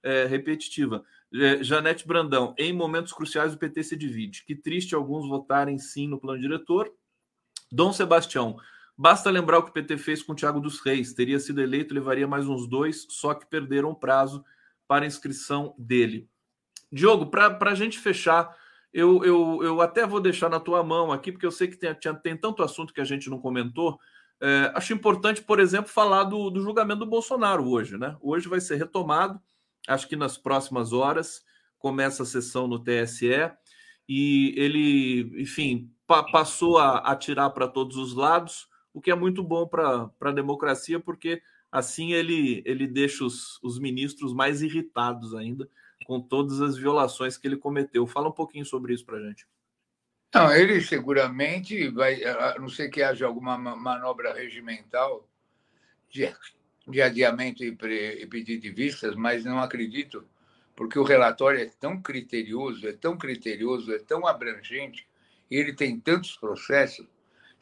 é, 0.02 0.24
repetitiva. 0.24 1.04
É, 1.34 1.62
Janete 1.62 2.06
Brandão, 2.06 2.54
em 2.58 2.72
momentos 2.72 3.12
cruciais 3.12 3.52
o 3.52 3.58
PT 3.58 3.82
se 3.84 3.96
divide. 3.96 4.44
Que 4.44 4.54
triste 4.54 4.94
alguns 4.94 5.28
votarem 5.28 5.78
sim 5.78 6.08
no 6.08 6.18
plano 6.18 6.40
diretor. 6.40 6.90
Dom 7.70 7.92
Sebastião, 7.92 8.56
basta 8.97 9.31
lembrar 9.31 9.59
o 9.59 9.62
que 9.62 9.70
o 9.70 9.73
PT 9.73 9.98
fez 9.98 10.23
com 10.23 10.32
o 10.32 10.36
Tiago 10.36 10.60
dos 10.60 10.81
Reis. 10.81 11.12
Teria 11.12 11.39
sido 11.39 11.60
eleito, 11.60 11.94
levaria 11.94 12.27
mais 12.27 12.48
uns 12.48 12.69
dois, 12.69 13.06
só 13.10 13.35
que 13.35 13.47
perderam 13.47 13.90
o 13.90 13.97
prazo 13.97 14.44
para 14.86 15.06
inscrição 15.06 15.74
dele. 15.78 16.28
Diogo, 16.90 17.27
para 17.27 17.70
a 17.70 17.74
gente 17.74 17.98
fechar, 17.98 18.55
eu, 18.93 19.24
eu, 19.24 19.60
eu 19.62 19.81
até 19.81 20.06
vou 20.06 20.20
deixar 20.20 20.51
na 20.51 20.60
tua 20.60 20.82
mão 20.82 21.10
aqui, 21.10 21.32
porque 21.32 21.47
eu 21.47 21.51
sei 21.51 21.66
que 21.69 21.77
tem, 21.77 21.94
tem 22.23 22.36
tanto 22.36 22.62
assunto 22.62 22.93
que 22.93 23.01
a 23.01 23.05
gente 23.05 23.31
não 23.31 23.39
comentou. 23.39 23.98
É, 24.39 24.73
acho 24.74 24.93
importante, 24.93 25.40
por 25.40 25.59
exemplo, 25.59 25.90
falar 25.90 26.24
do, 26.24 26.51
do, 26.51 26.60
julgamento 26.60 27.01
do 27.01 27.10
Bolsonaro 27.10 27.66
hoje, 27.66 27.97
né? 27.97 28.16
Hoje 28.20 28.48
vai 28.48 28.60
ser 28.60 28.77
retomado, 28.77 29.40
acho 29.89 30.06
que 30.09 30.16
nas 30.16 30.36
próximas 30.36 30.93
horas 30.93 31.43
começa 31.78 32.24
a 32.24 32.27
sessão 32.27 32.66
no 32.66 32.78
TSE 32.78 33.51
e 34.09 34.52
ele, 34.56 35.40
enfim, 35.40 35.90
pa 36.06 36.23
passou 36.24 36.77
a 36.77 36.98
atirar 36.98 37.51
para 37.51 37.69
todos 37.69 37.97
os 37.97 38.14
lados, 38.14 38.69
o 38.93 39.01
que 39.01 39.10
é 39.10 39.14
muito 39.14 39.43
bom 39.43 39.66
para 39.66 40.10
a 40.20 40.32
democracia, 40.32 41.01
porque 41.01 41.43
assim 41.70 42.12
ele, 42.12 42.62
ele 42.66 42.86
deixa 42.86 43.24
os, 43.24 43.59
os 43.62 43.78
ministros 43.78 44.32
mais 44.32 44.62
irritados 44.62 45.35
ainda 45.35 45.69
com 46.05 46.20
todas 46.20 46.60
as 46.60 46.77
violações 46.77 47.36
que 47.36 47.47
ele 47.47 47.56
cometeu. 47.56 48.06
Fala 48.06 48.28
um 48.28 48.32
pouquinho 48.32 48.64
sobre 48.64 48.93
isso 48.93 49.05
para 49.05 49.19
a 49.19 49.23
gente. 49.23 49.47
Não, 50.35 50.51
ele 50.51 50.81
seguramente 50.81 51.89
vai, 51.89 52.24
a 52.24 52.59
não 52.59 52.69
ser 52.69 52.89
que 52.89 53.02
haja 53.02 53.27
alguma 53.27 53.59
manobra 53.59 54.32
regimental 54.32 55.28
de, 56.09 56.32
de 56.89 57.02
adiamento 57.02 57.62
e, 57.62 57.70
pre, 57.70 58.23
e 58.23 58.27
pedido 58.27 58.62
de 58.62 58.70
vistas, 58.70 59.14
mas 59.14 59.44
não 59.44 59.60
acredito, 59.60 60.27
porque 60.74 60.98
o 60.98 61.02
relatório 61.02 61.60
é 61.60 61.66
tão 61.78 62.01
criterioso, 62.01 62.89
é 62.89 62.93
tão 62.93 63.16
criterioso, 63.16 63.93
é 63.93 63.98
tão 63.98 64.27
abrangente, 64.27 65.06
e 65.51 65.56
ele 65.56 65.74
tem 65.74 66.01
tantos 66.01 66.35
processos, 66.35 67.06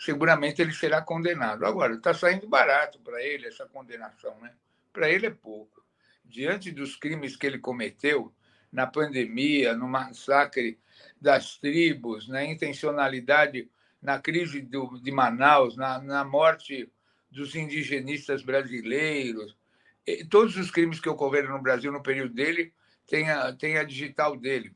seguramente 0.00 0.62
ele 0.62 0.72
será 0.72 1.02
condenado. 1.02 1.66
Agora, 1.66 1.94
está 1.94 2.14
saindo 2.14 2.48
barato 2.48 2.98
para 3.00 3.22
ele 3.22 3.46
essa 3.46 3.66
condenação, 3.66 4.34
né? 4.40 4.52
Para 4.92 5.10
ele 5.10 5.26
é 5.26 5.30
pouco. 5.30 5.84
Diante 6.24 6.72
dos 6.72 6.96
crimes 6.96 7.36
que 7.36 7.46
ele 7.46 7.58
cometeu 7.58 8.34
na 8.72 8.86
pandemia, 8.86 9.76
no 9.76 9.86
massacre 9.86 10.78
das 11.20 11.58
tribos, 11.58 12.28
na 12.28 12.42
intencionalidade 12.44 13.70
na 14.00 14.18
crise 14.18 14.62
do, 14.62 14.98
de 15.02 15.12
Manaus, 15.12 15.76
na, 15.76 16.00
na 16.00 16.24
morte 16.24 16.90
dos 17.30 17.54
indigenistas 17.54 18.42
brasileiros. 18.42 19.54
Todos 20.30 20.56
os 20.56 20.70
crimes 20.70 20.98
que 20.98 21.08
ocorreram 21.08 21.50
no 21.50 21.62
Brasil 21.62 21.92
no 21.92 22.02
período 22.02 22.32
dele 22.32 22.72
tem 23.06 23.28
a, 23.28 23.52
tem 23.52 23.76
a 23.76 23.84
digital 23.84 24.34
dele. 24.36 24.74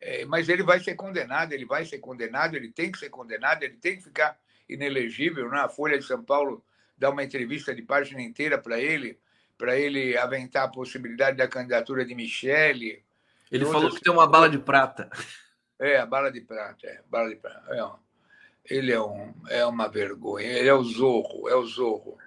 É, 0.00 0.24
mas 0.24 0.48
ele 0.48 0.62
vai 0.62 0.78
ser 0.80 0.94
condenado, 0.94 1.52
ele 1.52 1.64
vai 1.64 1.84
ser 1.84 1.98
condenado, 1.98 2.54
ele 2.54 2.70
tem 2.70 2.90
que 2.92 2.98
ser 2.98 3.10
condenado, 3.10 3.62
ele 3.62 3.76
tem 3.76 3.96
que 3.96 4.04
ficar 4.04 4.38
inelegível. 4.68 5.48
Né? 5.50 5.58
A 5.58 5.68
Folha 5.68 5.98
de 5.98 6.04
São 6.04 6.22
Paulo 6.22 6.64
dá 6.96 7.10
uma 7.10 7.24
entrevista 7.24 7.74
de 7.74 7.82
página 7.82 8.22
inteira 8.22 8.58
para 8.58 8.78
ele, 8.78 9.18
para 9.56 9.76
ele 9.76 10.16
aventar 10.16 10.64
a 10.64 10.68
possibilidade 10.68 11.36
da 11.36 11.48
candidatura 11.48 12.04
de 12.04 12.14
Michele. 12.14 13.02
Ele 13.50 13.64
falou 13.64 13.90
que 13.90 14.00
tem 14.00 14.12
uma 14.12 14.26
bala 14.26 14.48
de 14.48 14.58
prata. 14.58 15.10
É, 15.78 15.98
a 15.98 16.06
bala 16.06 16.30
de 16.30 16.40
prata, 16.40 16.86
é, 16.86 17.02
bala 17.08 17.28
de 17.28 17.36
prata. 17.36 17.74
É 17.74 17.84
um, 17.84 17.94
ele 18.64 18.92
é, 18.92 19.00
um, 19.00 19.34
é 19.48 19.64
uma 19.64 19.88
vergonha. 19.88 20.46
Ele 20.46 20.68
é 20.68 20.74
o 20.74 20.82
Zorro, 20.84 21.48
é 21.48 21.54
o 21.54 21.64
Zorro. 21.64 22.18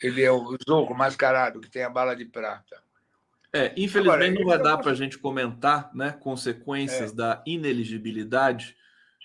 Ele 0.00 0.22
é 0.22 0.30
o 0.30 0.56
Zorro 0.68 0.94
mascarado 0.94 1.60
que 1.60 1.70
tem 1.70 1.82
a 1.82 1.88
bala 1.88 2.14
de 2.14 2.24
prata. 2.24 2.83
É, 3.54 3.72
infelizmente 3.76 4.08
Agora, 4.08 4.30
não 4.32 4.44
vai 4.44 4.58
dar 4.58 4.78
para 4.78 4.90
a 4.90 4.94
gente 4.94 5.16
comentar 5.16 5.90
né, 5.94 6.10
consequências 6.10 7.12
é. 7.12 7.14
da 7.14 7.42
ineligibilidade 7.46 8.76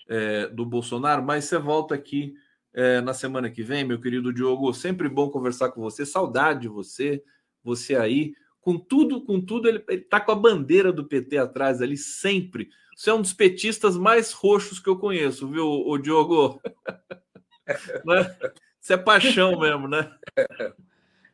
é, 0.07 0.47
do 0.47 0.65
Bolsonaro, 0.65 1.23
mas 1.23 1.45
você 1.45 1.57
volta 1.57 1.95
aqui 1.95 2.35
é, 2.71 3.01
na 3.01 3.13
semana 3.13 3.49
que 3.49 3.63
vem, 3.63 3.83
meu 3.83 3.99
querido 3.99 4.31
Diogo. 4.31 4.71
Sempre 4.71 5.09
bom 5.09 5.29
conversar 5.29 5.69
com 5.71 5.81
você. 5.81 6.05
Saudade 6.05 6.61
de 6.61 6.67
você, 6.67 7.23
você 7.63 7.95
aí. 7.95 8.33
Com 8.61 8.77
tudo, 8.77 9.25
com 9.25 9.41
tudo, 9.41 9.67
ele, 9.67 9.83
está 9.89 10.19
com 10.19 10.31
a 10.31 10.35
bandeira 10.35 10.93
do 10.93 11.05
PT 11.05 11.37
atrás 11.37 11.81
ali, 11.81 11.97
sempre 11.97 12.69
você 12.99 13.11
é 13.11 13.13
um 13.13 13.21
dos 13.21 13.31
petistas 13.31 13.95
mais 13.95 14.33
roxos 14.33 14.77
que 14.77 14.89
eu 14.89 14.99
conheço, 14.99 15.47
viu, 15.47 15.65
o 15.65 15.97
Diogo? 15.97 16.59
né? 18.05 18.35
Isso 18.81 18.91
é 18.91 18.97
paixão 18.97 19.57
mesmo, 19.57 19.87
né? 19.87 20.11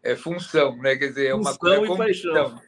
é 0.03 0.15
função, 0.15 0.77
né? 0.77 0.95
Quer 0.95 1.07
dizer, 1.07 1.29
é 1.29 1.33
uma 1.33 1.51
função 1.55 1.83
é 1.83 1.87
convicção. 1.87 2.33
Paixão. 2.33 2.61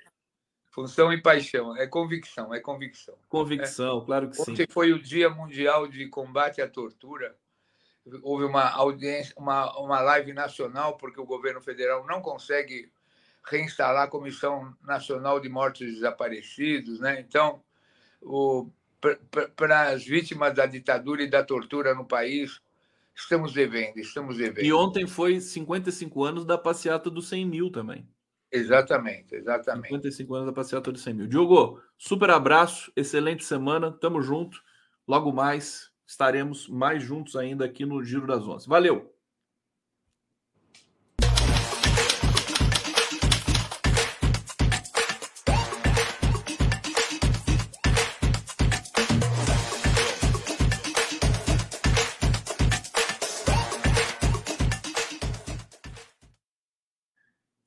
Função 0.78 1.12
e 1.12 1.20
paixão, 1.20 1.76
é 1.76 1.88
convicção, 1.88 2.54
é 2.54 2.60
convicção. 2.60 3.16
Convicção, 3.28 3.99
é. 3.99 4.06
claro 4.06 4.30
que 4.30 4.40
Ontem 4.40 4.45
sim. 4.45 4.52
Ontem 4.52 4.68
foi 4.70 4.94
o 4.94 5.02
Dia 5.02 5.28
Mundial 5.28 5.88
de 5.88 6.08
Combate 6.08 6.62
à 6.62 6.70
Tortura. 6.70 7.36
Houve 8.22 8.44
uma 8.45 8.70
audiência, 8.70 9.34
uma, 9.36 9.76
uma 9.80 9.99
live 10.02 10.34
nacional, 10.34 10.95
porque 10.95 11.20
o 11.20 11.26
governo 11.26 11.60
federal 11.60 12.06
não 12.06 12.22
consegue 12.22 12.91
reinstalar 13.44 14.04
a 14.04 14.08
Comissão 14.08 14.72
Nacional 14.84 15.40
de 15.40 15.49
Mortos 15.49 15.88
Desaparecidos, 15.88 16.99
né? 16.99 17.20
Então, 17.28 17.60
para 19.56 19.90
as 19.90 20.06
vítimas 20.06 20.54
da 20.54 20.68
ditadura 20.68 21.24
e 21.24 21.28
da 21.28 21.44
tortura 21.44 21.95
no 21.95 22.06
país, 22.06 22.62
estamos 23.16 23.52
devendo, 23.52 23.98
estamos 23.98 24.38
devendo. 24.38 24.64
E 24.64 24.72
ontem 24.72 25.08
foi 25.08 25.41
55 25.41 26.24
anos 26.24 26.45
da 26.45 26.56
passeata 26.56 27.10
dos 27.10 27.28
100 27.30 27.45
mil 27.48 27.72
também. 27.72 28.08
Exatamente, 28.52 29.36
exatamente. 29.36 29.88
55 29.90 30.36
anos 30.36 30.48
da 30.48 30.53
passeata 30.53 30.91
dos 30.91 31.02
100 31.02 31.14
mil. 31.14 31.28
Diogo, 31.28 31.82
super 31.98 32.30
abraço, 32.30 32.91
excelente 32.95 33.44
semana, 33.44 33.91
tamo 33.91 34.22
junto. 34.22 34.61
Logo 35.07 35.32
mais 35.34 35.91
estaremos 36.06 36.68
mais 36.68 37.03
juntos 37.03 37.36
ainda 37.36 37.65
aqui 37.65 37.86
no 37.86 38.03
Giro 38.03 38.26
das 38.26 38.48
Onze. 38.48 38.68
Valeu! 38.68 39.16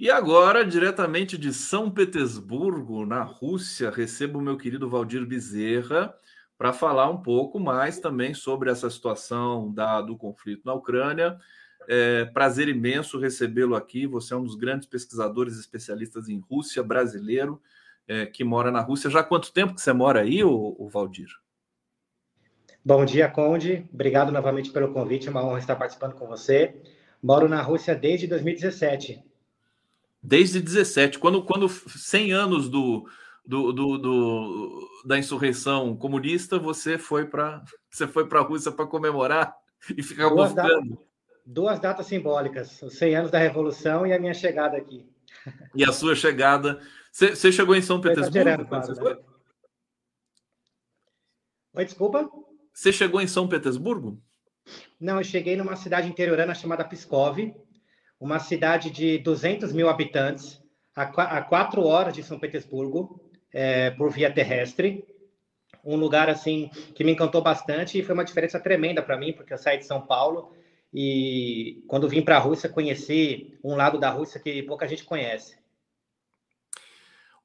E 0.00 0.10
agora, 0.10 0.64
diretamente 0.64 1.36
de 1.36 1.52
São 1.52 1.90
Petersburgo, 1.90 3.04
na 3.04 3.22
Rússia, 3.22 3.90
recebo 3.90 4.38
o 4.38 4.42
meu 4.42 4.56
querido 4.56 4.88
Valdir 4.88 5.26
Bezerra 5.26 6.14
para 6.56 6.72
falar 6.72 7.10
um 7.10 7.20
pouco 7.20 7.60
mais 7.60 8.00
também 8.00 8.32
sobre 8.32 8.70
essa 8.70 8.88
situação 8.88 9.70
da, 9.70 10.00
do 10.00 10.16
conflito 10.16 10.62
na 10.64 10.72
Ucrânia. 10.72 11.38
É, 11.86 12.24
prazer 12.24 12.66
imenso 12.66 13.18
recebê-lo 13.18 13.76
aqui. 13.76 14.06
Você 14.06 14.32
é 14.32 14.38
um 14.38 14.42
dos 14.42 14.54
grandes 14.54 14.88
pesquisadores 14.88 15.58
especialistas 15.58 16.30
em 16.30 16.38
Rússia, 16.38 16.82
brasileiro, 16.82 17.60
é, 18.08 18.24
que 18.24 18.42
mora 18.42 18.70
na 18.70 18.80
Rússia. 18.80 19.10
Já 19.10 19.20
há 19.20 19.22
quanto 19.22 19.52
tempo 19.52 19.74
que 19.74 19.82
você 19.82 19.92
mora 19.92 20.22
aí, 20.22 20.42
o, 20.42 20.88
Valdir? 20.90 21.28
Bom 22.82 23.04
dia, 23.04 23.28
Conde. 23.28 23.86
Obrigado 23.92 24.32
novamente 24.32 24.70
pelo 24.70 24.94
convite. 24.94 25.28
É 25.28 25.30
uma 25.30 25.44
honra 25.44 25.58
estar 25.58 25.76
participando 25.76 26.14
com 26.14 26.26
você. 26.26 26.74
Moro 27.22 27.46
na 27.46 27.60
Rússia 27.60 27.94
desde 27.94 28.26
2017. 28.26 29.28
Desde 30.22 30.60
17, 30.60 31.18
quando, 31.18 31.42
quando 31.42 31.68
100 31.68 32.32
anos 32.32 32.68
do, 32.68 33.08
do, 33.44 33.72
do, 33.72 33.98
do 33.98 34.88
da 35.04 35.18
insurreição 35.18 35.96
comunista, 35.96 36.58
você 36.58 36.98
foi 36.98 37.26
para 37.26 37.64
você 37.90 38.06
foi 38.06 38.28
para 38.28 38.40
a 38.40 38.42
Rússia 38.42 38.70
para 38.70 38.86
comemorar 38.86 39.54
e 39.96 40.02
ficar 40.02 40.28
duas 40.28 40.52
datas, 40.52 40.88
duas 41.44 41.80
datas 41.80 42.06
simbólicas, 42.06 42.82
os 42.82 42.98
100 42.98 43.16
anos 43.16 43.30
da 43.30 43.38
Revolução 43.38 44.06
e 44.06 44.12
a 44.12 44.18
minha 44.18 44.34
chegada 44.34 44.76
aqui. 44.76 45.08
E 45.74 45.84
a 45.84 45.92
sua 45.92 46.14
chegada. 46.14 46.80
Você, 47.10 47.34
você 47.34 47.50
chegou 47.50 47.74
em 47.74 47.80
São 47.80 48.00
Petersburgo? 48.00 48.66
Claro, 48.66 49.24
Oi, 51.72 51.84
desculpa? 51.84 52.28
Você 52.74 52.92
chegou 52.92 53.20
em 53.20 53.26
São 53.28 53.48
Petersburgo? 53.48 54.20
Não, 55.00 55.18
eu 55.18 55.24
cheguei 55.24 55.56
numa 55.56 55.76
cidade 55.76 56.08
interiorana 56.08 56.54
chamada 56.54 56.84
Pskov, 56.84 57.54
uma 58.20 58.38
cidade 58.38 58.90
de 58.90 59.18
200 59.18 59.72
mil 59.72 59.88
habitantes, 59.88 60.62
a, 60.94 61.40
quatro 61.42 61.84
horas 61.84 62.12
de 62.12 62.22
São 62.22 62.38
Petersburgo, 62.38 63.18
é, 63.52 63.90
por 63.90 64.10
via 64.10 64.30
terrestre. 64.30 65.04
Um 65.82 65.96
lugar 65.96 66.28
assim 66.28 66.68
que 66.94 67.02
me 67.02 67.12
encantou 67.12 67.40
bastante 67.40 67.98
e 67.98 68.02
foi 68.02 68.12
uma 68.12 68.24
diferença 68.24 68.60
tremenda 68.60 69.02
para 69.02 69.16
mim, 69.16 69.32
porque 69.32 69.54
eu 69.54 69.58
saí 69.58 69.78
de 69.78 69.86
São 69.86 70.02
Paulo 70.02 70.52
e 70.92 71.82
quando 71.88 72.08
vim 72.08 72.20
para 72.20 72.36
a 72.36 72.40
Rússia 72.40 72.68
conheci 72.68 73.58
um 73.64 73.74
lado 73.74 73.98
da 73.98 74.10
Rússia 74.10 74.38
que 74.38 74.62
pouca 74.64 74.86
gente 74.86 75.04
conhece. 75.04 75.58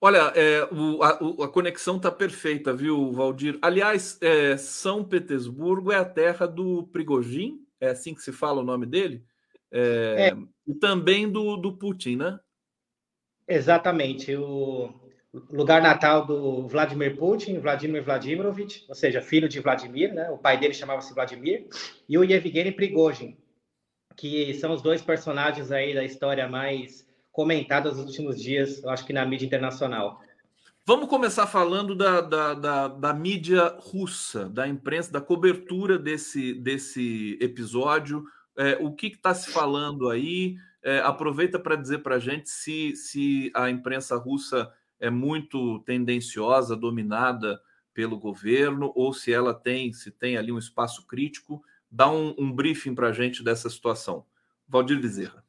Olha, 0.01 0.33
é, 0.35 0.67
o, 0.71 1.01
a, 1.01 1.45
a, 1.45 1.47
conexão 1.47 1.95
está 1.95 2.11
perfeita, 2.11 2.73
viu, 2.73 3.13
Valdir? 3.13 3.57
Aliás, 3.61 4.19
é, 4.21 4.57
São 4.57 5.03
Petersburgo 5.03 5.91
é 5.91 5.95
a 5.95 6.05
terra 6.05 6.45
do 6.45 6.83
Prigogine, 6.91 7.65
é 7.79 7.87
assim 7.89 8.13
que 8.13 8.21
se 8.21 8.33
fala 8.33 8.61
o 8.61 8.65
nome 8.65 8.85
dele? 8.85 9.23
É, 9.71 10.29
é. 10.29 10.37
E 10.67 10.73
também 10.75 11.29
do, 11.29 11.57
do 11.57 11.77
Putin, 11.77 12.17
né? 12.17 12.39
Exatamente. 13.47 14.35
O 14.35 14.93
lugar 15.49 15.81
natal 15.81 16.25
do 16.25 16.67
Vladimir 16.67 17.17
Putin, 17.17 17.59
Vladimir 17.59 18.03
Vladimirovich, 18.03 18.85
ou 18.87 18.95
seja, 18.95 19.21
filho 19.21 19.49
de 19.49 19.59
Vladimir, 19.59 20.13
né? 20.13 20.29
O 20.29 20.37
pai 20.37 20.57
dele 20.57 20.73
chamava-se 20.73 21.13
Vladimir, 21.13 21.67
e 22.07 22.17
o 22.17 22.23
Yevgeny 22.23 22.71
Prigozhin, 22.71 23.37
que 24.15 24.53
são 24.55 24.71
os 24.71 24.81
dois 24.81 25.01
personagens 25.01 25.71
aí 25.71 25.93
da 25.93 26.03
história 26.03 26.47
mais 26.47 27.05
comentadas 27.31 27.97
nos 27.97 28.05
últimos 28.05 28.41
dias, 28.41 28.81
eu 28.81 28.89
acho 28.89 29.05
que 29.05 29.11
na 29.11 29.25
mídia 29.25 29.45
internacional. 29.45 30.21
Vamos 30.87 31.09
começar 31.09 31.47
falando 31.47 31.95
da, 31.95 32.21
da, 32.21 32.53
da, 32.53 32.87
da 32.87 33.13
mídia 33.13 33.75
russa, 33.79 34.47
da 34.47 34.67
imprensa, 34.67 35.11
da 35.11 35.19
cobertura 35.19 35.97
desse, 35.97 36.53
desse 36.53 37.37
episódio 37.41 38.23
é, 38.57 38.77
o 38.79 38.91
que 38.91 39.07
está 39.07 39.33
se 39.33 39.51
falando 39.51 40.09
aí? 40.09 40.55
É, 40.83 40.99
aproveita 40.99 41.59
para 41.59 41.75
dizer 41.75 41.99
para 41.99 42.15
a 42.15 42.19
gente 42.19 42.49
se, 42.49 42.95
se 42.95 43.51
a 43.55 43.69
imprensa 43.69 44.15
russa 44.15 44.71
é 44.99 45.09
muito 45.09 45.79
tendenciosa, 45.79 46.75
dominada 46.75 47.59
pelo 47.93 48.19
governo, 48.19 48.91
ou 48.95 49.13
se 49.13 49.33
ela 49.33 49.53
tem, 49.53 49.91
se 49.93 50.11
tem 50.11 50.37
ali 50.37 50.51
um 50.51 50.59
espaço 50.59 51.07
crítico. 51.07 51.63
Dá 51.89 52.09
um, 52.09 52.35
um 52.37 52.51
briefing 52.51 52.93
para 52.93 53.07
a 53.07 53.13
gente 53.13 53.43
dessa 53.43 53.69
situação. 53.69 54.25
Valdir 54.67 54.99
Bezerra. 54.99 55.43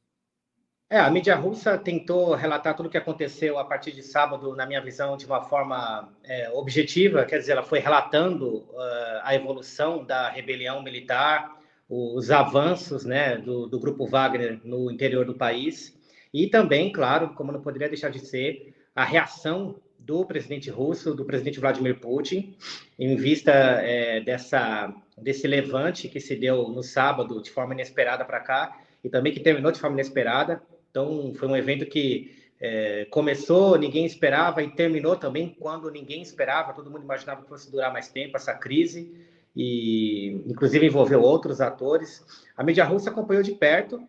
É, 0.89 1.01
a 1.01 1.11
mídia 1.11 1.35
russa 1.35 1.77
tentou 1.77 2.35
relatar 2.37 2.77
tudo 2.77 2.87
o 2.87 2.91
que 2.91 2.97
aconteceu 2.97 3.59
a 3.59 3.65
partir 3.65 3.91
de 3.91 4.05
sábado, 4.05 4.55
na 4.55 4.65
minha 4.65 4.81
visão, 4.81 5.17
de 5.17 5.27
uma 5.27 5.43
forma 5.43 6.09
é, 6.23 6.49
objetiva, 6.51 7.25
quer 7.25 7.39
dizer, 7.39 7.53
ela 7.53 7.65
foi 7.65 7.81
relatando 7.81 8.59
uh, 8.59 9.21
a 9.25 9.35
evolução 9.35 10.05
da 10.05 10.29
rebelião 10.29 10.81
militar, 10.85 11.56
os 11.89 12.31
avanços 12.31 13.05
né, 13.05 13.37
do, 13.37 13.67
do 13.67 13.79
grupo 13.79 14.07
Wagner 14.07 14.61
no 14.65 14.91
interior 14.91 15.25
do 15.25 15.35
país. 15.35 15.97
E 16.33 16.49
também, 16.49 16.91
claro, 16.93 17.31
como 17.31 17.53
não 17.53 17.61
poderia 17.63 17.89
deixar 17.89 18.11
de 18.11 18.19
ser, 18.19 18.75
a 18.95 19.05
reação 19.05 19.77
do 19.99 20.25
presidente 20.25 20.71
russo, 20.71 21.15
do 21.15 21.25
presidente 21.25 21.59
Vladimir 21.59 21.99
Putin, 21.99 22.57
em 22.99 23.17
vista 23.17 23.53
é, 23.53 24.21
dessa, 24.21 24.95
desse 25.19 25.47
levante 25.47 26.09
que 26.09 26.21
se 26.21 26.37
deu 26.37 26.69
no 26.69 26.83
sábado 26.83 27.43
de 27.43 27.51
forma 27.51 27.75
inesperada 27.75 28.25
para 28.25 28.41
cá 28.41 28.79
e 29.03 29.09
também 29.09 29.33
que 29.33 29.41
terminou 29.41 29.73
de 29.73 29.81
forma 29.81 29.97
inesperada. 29.97 30.63
Então, 30.91 31.33
foi 31.35 31.49
um 31.49 31.57
evento 31.57 31.87
que 31.87 32.35
é, 32.61 33.07
começou, 33.11 33.77
ninguém 33.77 34.07
esperava 34.07 34.63
e 34.63 34.71
terminou 34.71 35.17
também 35.17 35.55
quando 35.59 35.91
ninguém 35.91 36.23
esperava, 36.23 36.73
todo 36.73 36.91
mundo 36.91 37.03
imaginava 37.03 37.43
que 37.43 37.49
fosse 37.49 37.71
durar 37.71 37.93
mais 37.93 38.09
tempo 38.09 38.37
essa 38.37 38.55
crise 38.55 39.15
e 39.57 40.43
inclusive 40.47 40.87
envolveu 40.87 41.23
outros 41.23 41.61
atores. 41.61 42.23
A 42.57 42.63
mídia 42.63 42.85
russa 42.85 43.11
acompanhou 43.11 43.43
de 43.43 43.53
perto. 43.53 44.07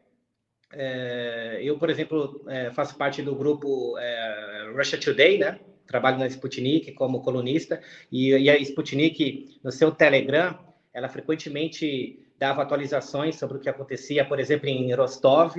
É, 0.74 1.60
eu, 1.64 1.78
por 1.78 1.90
exemplo, 1.90 2.44
é, 2.48 2.70
faço 2.72 2.98
parte 2.98 3.22
do 3.22 3.34
grupo 3.34 3.98
é, 3.98 4.72
Russia 4.76 5.00
Today, 5.00 5.38
né? 5.38 5.60
Trabalho 5.88 6.20
na 6.20 6.28
Sputnik 6.28 6.92
como 6.92 7.22
colunista 7.22 7.80
e, 8.12 8.32
e 8.32 8.50
a 8.50 8.58
Sputnik 8.58 9.58
no 9.64 9.72
seu 9.72 9.90
Telegram, 9.90 10.60
ela 10.94 11.08
frequentemente 11.08 12.20
dava 12.38 12.62
atualizações 12.62 13.38
sobre 13.38 13.58
o 13.58 13.60
que 13.62 13.70
acontecia, 13.70 14.26
por 14.26 14.38
exemplo, 14.38 14.68
em 14.68 14.94
Rostov, 14.94 15.56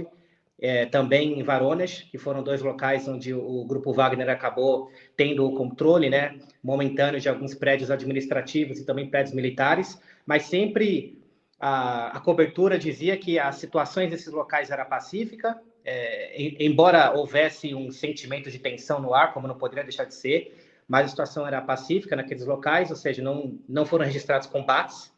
é, 0.60 0.86
também 0.86 1.38
em 1.38 1.42
Varones, 1.42 2.02
que 2.10 2.18
foram 2.18 2.42
dois 2.42 2.60
locais 2.60 3.06
onde 3.06 3.32
o, 3.32 3.64
grupo 3.64 3.92
Wagner 3.92 4.28
acabou 4.28 4.90
tendo 5.16 5.46
o 5.46 5.54
controle, 5.54 6.10
né, 6.10 6.36
momentâneo 6.62 7.20
de 7.20 7.28
alguns 7.28 7.54
prédios 7.54 7.90
administrativos 7.90 8.78
e 8.78 8.84
também 8.84 9.08
prédios 9.08 9.34
militares, 9.34 10.00
mas 10.26 10.44
sempre 10.44 11.16
a, 11.60 12.16
a 12.16 12.20
cobertura 12.20 12.78
dizia 12.78 13.16
que 13.16 13.38
as 13.38 13.56
situações 13.56 14.10
nesses 14.10 14.32
locais 14.32 14.70
era 14.70 14.84
pacífica, 14.84 15.60
é, 15.84 16.34
embora 16.58 17.12
houvesse 17.12 17.74
um 17.74 17.90
sentimento 17.90 18.50
de 18.50 18.58
tensão 18.58 19.00
no 19.00 19.14
ar, 19.14 19.32
como 19.32 19.46
não 19.46 19.56
poderia 19.56 19.84
deixar 19.84 20.04
de 20.04 20.14
ser, 20.14 20.56
mas 20.88 21.06
a 21.06 21.08
situação 21.08 21.46
era 21.46 21.60
pacífica 21.60 22.16
naqueles 22.16 22.44
locais, 22.44 22.90
ou 22.90 22.96
seja, 22.96 23.22
não, 23.22 23.58
não 23.68 23.86
foram 23.86 24.04
registrados 24.04 24.46
combates 24.46 25.12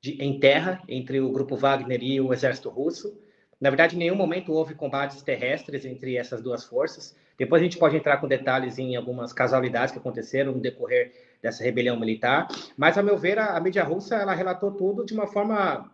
de, 0.00 0.12
em 0.22 0.38
terra 0.38 0.82
entre 0.88 1.20
o 1.20 1.30
grupo 1.30 1.56
Wagner 1.56 2.02
e 2.02 2.20
o 2.20 2.32
exército 2.32 2.70
russo. 2.70 3.16
Na 3.60 3.70
verdade, 3.70 3.96
em 3.96 3.98
nenhum 3.98 4.16
momento 4.16 4.52
houve 4.52 4.74
combates 4.74 5.22
terrestres 5.22 5.84
entre 5.84 6.16
essas 6.16 6.42
duas 6.42 6.64
forças. 6.64 7.16
Depois 7.38 7.60
a 7.60 7.64
gente 7.64 7.78
pode 7.78 7.96
entrar 7.96 8.18
com 8.18 8.28
detalhes 8.28 8.78
em 8.78 8.96
algumas 8.96 9.32
casualidades 9.32 9.92
que 9.92 9.98
aconteceram 9.98 10.52
no 10.52 10.60
decorrer 10.60 11.12
dessa 11.42 11.62
rebelião 11.64 11.98
militar. 11.98 12.48
Mas, 12.76 12.96
a 12.98 13.02
meu 13.02 13.16
ver, 13.16 13.38
a, 13.38 13.56
a 13.56 13.60
mídia 13.60 13.84
russa 13.84 14.16
ela 14.16 14.34
relatou 14.34 14.72
tudo 14.72 15.04
de 15.04 15.14
uma 15.14 15.26
forma 15.26 15.90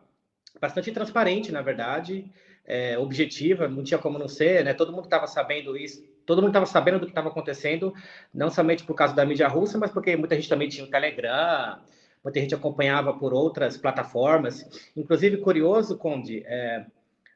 bastante 0.60 0.92
transparente, 0.92 1.52
na 1.52 1.62
verdade. 1.62 2.30
é, 2.64 2.98
objetiva, 2.98 3.68
não 3.68 3.82
tinha 3.82 3.98
como 3.98 4.18
não 4.18 4.28
ser, 4.28 4.64
né? 4.64 4.74
Todo 4.74 4.92
mundo 4.92 5.04
estava 5.04 5.26
sabendo 5.26 5.76
isso, 5.76 6.02
todo 6.24 6.40
mundo 6.40 6.50
estava 6.50 6.66
sabendo 6.66 7.00
do 7.00 7.06
que 7.06 7.10
estava 7.12 7.28
acontecendo, 7.28 7.92
não 8.32 8.50
somente 8.50 8.84
por 8.84 8.94
causa 8.94 9.14
da 9.14 9.24
mídia 9.26 9.48
russa, 9.48 9.78
mas 9.78 9.90
porque 9.90 10.16
muita 10.16 10.36
gente 10.36 10.48
também 10.48 10.68
tinha 10.68 10.86
o 10.86 10.90
Telegram, 10.90 11.80
muita 12.22 12.40
gente 12.40 12.54
acompanhava 12.54 13.12
por 13.14 13.34
outras 13.34 13.76
plataformas. 13.76 14.64
Inclusive, 14.96 15.38
curioso, 15.38 15.98
Conde, 15.98 16.42
é, 16.46 16.86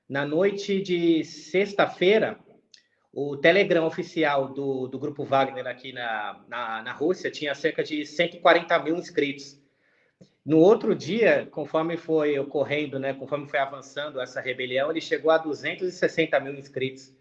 na 0.09 0.25
noite 0.25 0.81
de 0.81 1.25
sexta-feira, 1.25 2.39
o 3.13 3.37
Telegram 3.37 3.87
oficial 3.87 4.53
do, 4.53 4.87
do 4.87 4.99
Grupo 4.99 5.25
Wagner 5.25 5.67
aqui 5.67 5.93
na, 5.93 6.45
na, 6.49 6.83
na 6.83 6.93
Rússia 6.93 7.31
tinha 7.31 7.55
cerca 7.55 7.83
de 7.83 8.05
140 8.05 8.79
mil 8.81 8.97
inscritos. 8.97 9.59
No 10.45 10.59
outro 10.59 10.95
dia, 10.95 11.49
conforme 11.51 11.97
foi 11.97 12.39
ocorrendo, 12.39 12.99
né, 12.99 13.15
conforme 13.15 13.49
foi 13.49 13.59
avançando 13.59 14.21
essa 14.21 14.41
rebelião, 14.41 14.91
ele 14.91 15.01
chegou 15.01 15.31
a 15.31 15.39
260 15.39 16.39
mil 16.41 16.55
inscritos. 16.55 17.16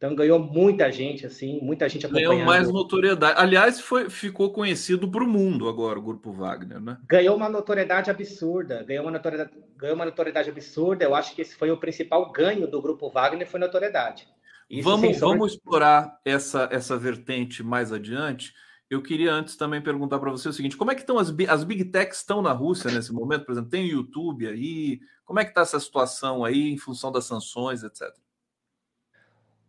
Então 0.00 0.14
ganhou 0.14 0.38
muita 0.38 0.90
gente, 0.90 1.26
assim, 1.26 1.60
muita 1.60 1.86
gente 1.86 2.06
acompanhando. 2.06 2.30
Ganhou 2.30 2.46
mais 2.46 2.72
notoriedade. 2.72 3.38
Aliás, 3.38 3.82
foi, 3.82 4.08
ficou 4.08 4.50
conhecido 4.50 5.06
para 5.10 5.22
o 5.22 5.28
mundo 5.28 5.68
agora 5.68 5.98
o 5.98 6.02
Grupo 6.02 6.32
Wagner, 6.32 6.80
né? 6.80 6.96
Ganhou 7.06 7.36
uma 7.36 7.50
notoriedade 7.50 8.10
absurda. 8.10 8.82
Ganhou 8.82 9.04
uma 9.04 9.10
notoriedade, 9.10 9.50
ganhou 9.76 9.94
uma 9.94 10.06
notoriedade 10.06 10.48
absurda. 10.48 11.04
Eu 11.04 11.14
acho 11.14 11.34
que 11.34 11.42
esse 11.42 11.54
foi 11.54 11.70
o 11.70 11.76
principal 11.76 12.32
ganho 12.32 12.66
do 12.66 12.80
Grupo 12.80 13.10
Wagner, 13.10 13.46
foi 13.46 13.60
notoriedade. 13.60 14.26
Isso, 14.70 14.88
vamos, 14.88 15.20
vamos 15.20 15.52
explorar 15.52 16.18
essa, 16.24 16.66
essa 16.72 16.96
vertente 16.96 17.62
mais 17.62 17.92
adiante. 17.92 18.54
Eu 18.88 19.02
queria 19.02 19.34
antes 19.34 19.54
também 19.54 19.82
perguntar 19.82 20.18
para 20.18 20.30
você 20.30 20.48
o 20.48 20.52
seguinte: 20.54 20.78
como 20.78 20.90
é 20.90 20.94
que 20.94 21.02
estão 21.02 21.18
as, 21.18 21.30
as 21.46 21.62
big 21.62 21.84
techs 21.84 22.20
estão 22.20 22.40
na 22.40 22.52
Rússia 22.52 22.90
nesse 22.90 23.12
momento? 23.12 23.44
Por 23.44 23.52
exemplo, 23.52 23.68
tem 23.68 23.84
o 23.84 23.96
YouTube 23.98 24.48
aí? 24.48 24.98
Como 25.26 25.38
é 25.38 25.44
que 25.44 25.50
está 25.50 25.60
essa 25.60 25.78
situação 25.78 26.42
aí 26.42 26.72
em 26.72 26.78
função 26.78 27.12
das 27.12 27.26
sanções, 27.26 27.82
etc? 27.82 28.08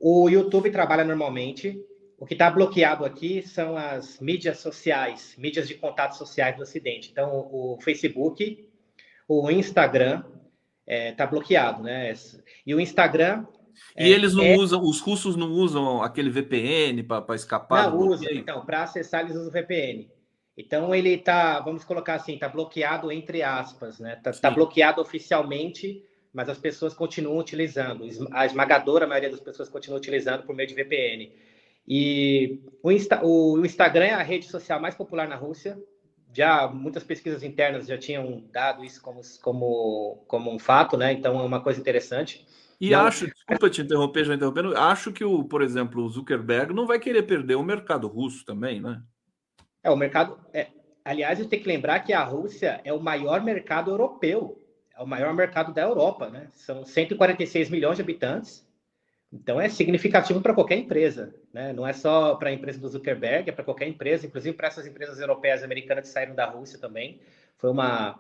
O 0.02 0.28
YouTube 0.28 0.72
trabalha 0.72 1.04
normalmente. 1.04 1.80
O 2.18 2.26
que 2.26 2.34
está 2.34 2.50
bloqueado 2.50 3.06
aqui 3.06 3.42
são 3.42 3.78
as 3.78 4.20
mídias 4.20 4.60
sociais, 4.60 5.36
mídias 5.38 5.68
de 5.68 5.76
contatos 5.76 6.18
sociais 6.18 6.56
do 6.56 6.64
Ocidente. 6.64 7.10
Então, 7.12 7.48
o 7.52 7.80
Facebook, 7.82 8.70
o 9.28 9.50
Instagram 9.50 10.24
está 10.86 10.86
é, 10.86 11.12
tá 11.14 11.26
bloqueado, 11.26 11.82
né? 11.84 12.14
E 12.66 12.76
o 12.76 12.80
Instagram 12.80 13.46
e 13.98 14.04
é, 14.04 14.10
eles 14.10 14.34
não 14.34 14.44
é... 14.44 14.56
usam, 14.56 14.82
os 14.82 15.00
russos 15.00 15.36
não 15.36 15.52
usam 15.52 16.02
aquele 16.02 16.30
VPN 16.30 17.04
para 17.04 17.36
escapar? 17.36 17.90
Não 17.90 17.98
usam, 17.98 18.32
então, 18.32 18.66
para 18.66 18.84
acessar 18.84 19.22
eles 19.22 19.36
usam 19.36 19.50
o 19.50 19.52
VPN. 19.52 20.10
Então 20.58 20.94
ele 20.94 21.14
está, 21.14 21.60
vamos 21.60 21.84
colocar 21.84 22.16
assim, 22.16 22.34
está 22.34 22.50
bloqueado 22.50 23.12
entre 23.12 23.42
aspas, 23.42 24.00
né? 24.00 24.14
Está 24.14 24.32
tá 24.32 24.52
bloqueado 24.52 25.02
oficialmente, 25.02 26.04
mas 26.34 26.50
as 26.50 26.58
pessoas 26.58 26.94
continuam 26.94 27.38
utilizando. 27.38 28.06
A 28.32 28.46
esmagadora 28.46 29.08
maioria 29.08 29.30
das 29.30 29.40
pessoas 29.40 29.70
continua 29.70 29.98
utilizando 29.98 30.44
por 30.44 30.56
meio 30.56 30.68
de 30.68 30.76
VPN. 30.76 31.32
E 31.88 32.62
o, 32.82 32.92
Insta, 32.92 33.24
o, 33.24 33.64
Instagram 33.66 34.06
é 34.06 34.14
a 34.14 34.24
rede 34.24 34.46
social 34.46 34.80
mais 34.80 34.96
popular 34.96 35.28
na 35.28 35.36
Rússia. 35.36 35.78
Já 36.34 36.68
muitas 36.68 37.04
pesquisas 37.04 37.44
internas 37.44 37.88
já 37.88 37.98
tinham 37.98 38.46
dado 38.52 38.86
isso 38.86 39.02
como, 39.02 39.22
como, 39.42 40.24
como 40.28 40.54
um 40.54 40.60
fato, 40.60 40.96
né? 40.96 41.12
Então 41.12 41.40
é 41.40 41.44
uma 41.44 41.62
coisa 41.62 41.80
interessante. 41.80 42.46
E 42.80 42.92
não. 42.92 43.02
acho, 43.02 43.28
desculpa 43.28 43.70
te 43.70 43.82
interromper, 43.82 44.26
já 44.26 44.34
interrompendo, 44.34 44.76
acho 44.76 45.12
que 45.12 45.24
o, 45.24 45.44
por 45.44 45.62
exemplo, 45.62 46.04
o 46.04 46.10
Zuckerberg 46.10 46.74
não 46.74 46.88
vai 46.88 47.00
querer 47.00 47.24
perder 47.24 47.56
o 47.56 47.64
mercado 47.64 48.08
russo 48.08 48.46
também, 48.46 48.82
né? 48.82 49.02
É, 49.84 49.92
o 49.92 49.96
mercado. 49.96 50.40
É, 50.54 50.68
aliás, 51.04 51.40
eu 51.40 51.48
tenho 51.48 51.62
que 51.62 51.68
lembrar 51.68 52.00
que 52.00 52.14
a 52.14 52.24
Rússia 52.24 52.80
é 52.84 52.94
o 52.94 53.00
maior 53.00 53.44
mercado 53.44 53.92
europeu, 53.92 54.61
é 55.02 55.04
o 55.04 55.08
maior 55.08 55.34
mercado 55.34 55.74
da 55.74 55.82
Europa, 55.82 56.30
né? 56.30 56.48
São 56.54 56.86
146 56.86 57.70
milhões 57.70 57.96
de 57.96 58.04
habitantes. 58.04 58.64
Então 59.34 59.60
é 59.60 59.68
significativo 59.68 60.42
para 60.42 60.54
qualquer 60.54 60.78
empresa, 60.78 61.34
né? 61.52 61.74
Não 61.74 61.88
é 61.88 61.94
só 61.94 62.36
para 62.36 62.50
a 62.50 62.54
empresa 62.54 62.80
do 62.80 62.88
Zuckerberg, 62.88 63.50
é 63.50 63.54
para 63.54 63.64
qualquer 63.64 63.88
empresa, 63.88 64.28
inclusive 64.28 64.56
para 64.56 64.68
essas 64.68 64.86
empresas 64.86 65.20
europeias 65.20 65.62
e 65.62 65.66
americanas 65.66 66.08
que 66.08 66.14
saíram 66.14 66.36
da 66.36 66.46
Rússia 66.46 66.78
também. 66.78 67.20
Foi 67.58 67.72
uma 67.72 68.20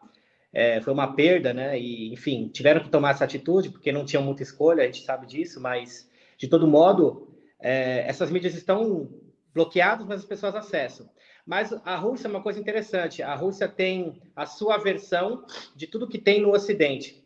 é, 0.52 0.82
foi 0.82 0.92
uma 0.92 1.14
perda, 1.14 1.54
né? 1.54 1.80
E, 1.80 2.12
enfim, 2.12 2.48
tiveram 2.48 2.82
que 2.82 2.90
tomar 2.90 3.12
essa 3.12 3.26
atitude 3.26 3.70
porque 3.70 3.92
não 3.92 4.04
tinham 4.04 4.24
muita 4.24 4.42
escolha, 4.42 4.84
a 4.84 4.86
gente 4.88 5.04
sabe 5.04 5.28
disso, 5.28 5.62
mas 5.62 6.10
de 6.38 6.48
todo 6.48 6.68
modo, 6.68 7.28
é, 7.60 8.08
essas 8.08 8.32
mídias 8.32 8.56
estão 8.56 9.08
bloqueadas, 9.54 10.08
mas 10.08 10.22
as 10.22 10.26
pessoas 10.26 10.56
acessam. 10.56 11.08
Mas 11.46 11.74
a 11.86 11.96
Rússia 11.96 12.28
é 12.28 12.30
uma 12.30 12.44
coisa 12.44 12.60
interessante. 12.60 13.24
A 13.24 13.36
Rússia 13.36 13.68
tem 13.68 14.22
a 14.36 14.46
sua 14.46 14.78
versão 14.78 15.46
de 15.76 15.88
tudo 15.88 16.08
que 16.08 16.18
tem 16.18 16.42
no 16.42 16.52
Ocidente. 16.52 17.24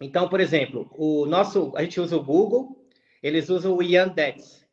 Então, 0.00 0.28
por 0.28 0.40
exemplo, 0.40 0.90
o 0.96 1.26
nosso, 1.26 1.72
a 1.76 1.82
gente 1.82 2.00
usa 2.00 2.16
o 2.16 2.22
Google, 2.22 2.84
eles 3.22 3.48
usam 3.48 3.74
o 3.76 3.82
Yandex 3.82 4.66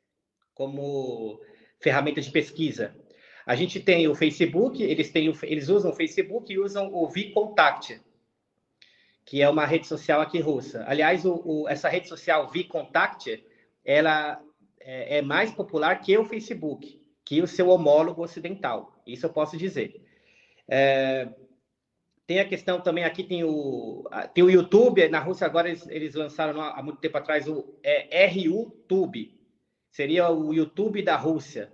como 0.54 1.40
ferramenta 1.80 2.22
de 2.22 2.32
pesquisa. 2.32 2.96
A 3.46 3.56
gente 3.56 3.80
tem 3.80 4.08
o 4.08 4.16
Facebook, 4.16 4.82
eles, 4.82 5.10
têm 5.12 5.30
o, 5.30 5.38
eles 5.44 5.70
usam 5.70 5.92
o 5.92 5.96
Facebook 5.96 6.52
e 6.54 6.60
usam 6.60 6.94
o 6.94 7.08
VKontakte, 7.08 8.00
que 9.26 9.42
é 9.42 9.50
uma 9.50 9.66
rede 9.66 9.88
social 9.88 10.22
aqui 10.22 10.40
russa. 10.40 10.84
Aliás, 10.88 11.26
o, 11.26 11.42
o, 11.44 11.68
essa 11.68 11.90
rede 11.90 12.08
social 12.08 12.48
VKontakte, 12.48 13.44
ela 13.84 14.42
é, 14.80 15.18
é, 15.18 15.22
mais 15.22 15.52
popular 15.52 16.00
que 16.00 16.16
o 16.18 16.26
Facebook, 16.26 17.01
que 17.26 17.42
o 17.42 17.48
seu 17.48 17.70
homólogo 17.70 18.24
ocidental. 18.24 19.02
Isso 19.06 19.26
eu 19.26 19.30
posso 19.30 19.58
dizer. 19.58 20.04
É, 20.68 21.28
tem 22.28 22.40
a 22.40 22.48
questão 22.48 22.80
também, 22.80 23.04
aqui 23.04 23.24
tem 23.24 23.44
o, 23.44 24.08
tem 24.34 24.44
o 24.44 24.50
YouTube, 24.50 25.08
na 25.10 25.20
Rússia 25.20 25.46
agora 25.46 25.68
eles, 25.68 25.88
eles 25.88 26.16
lançaram 26.16 26.62
há 26.62 26.82
muito 26.82 27.00
tempo 27.00 27.18
atrás 27.18 27.48
o 27.48 27.78
é, 27.84 28.26
RUTube, 28.26 29.38
seria 29.90 30.30
o 30.30 30.54
YouTube 30.54 31.02
da 31.02 31.16
Rússia. 31.16 31.72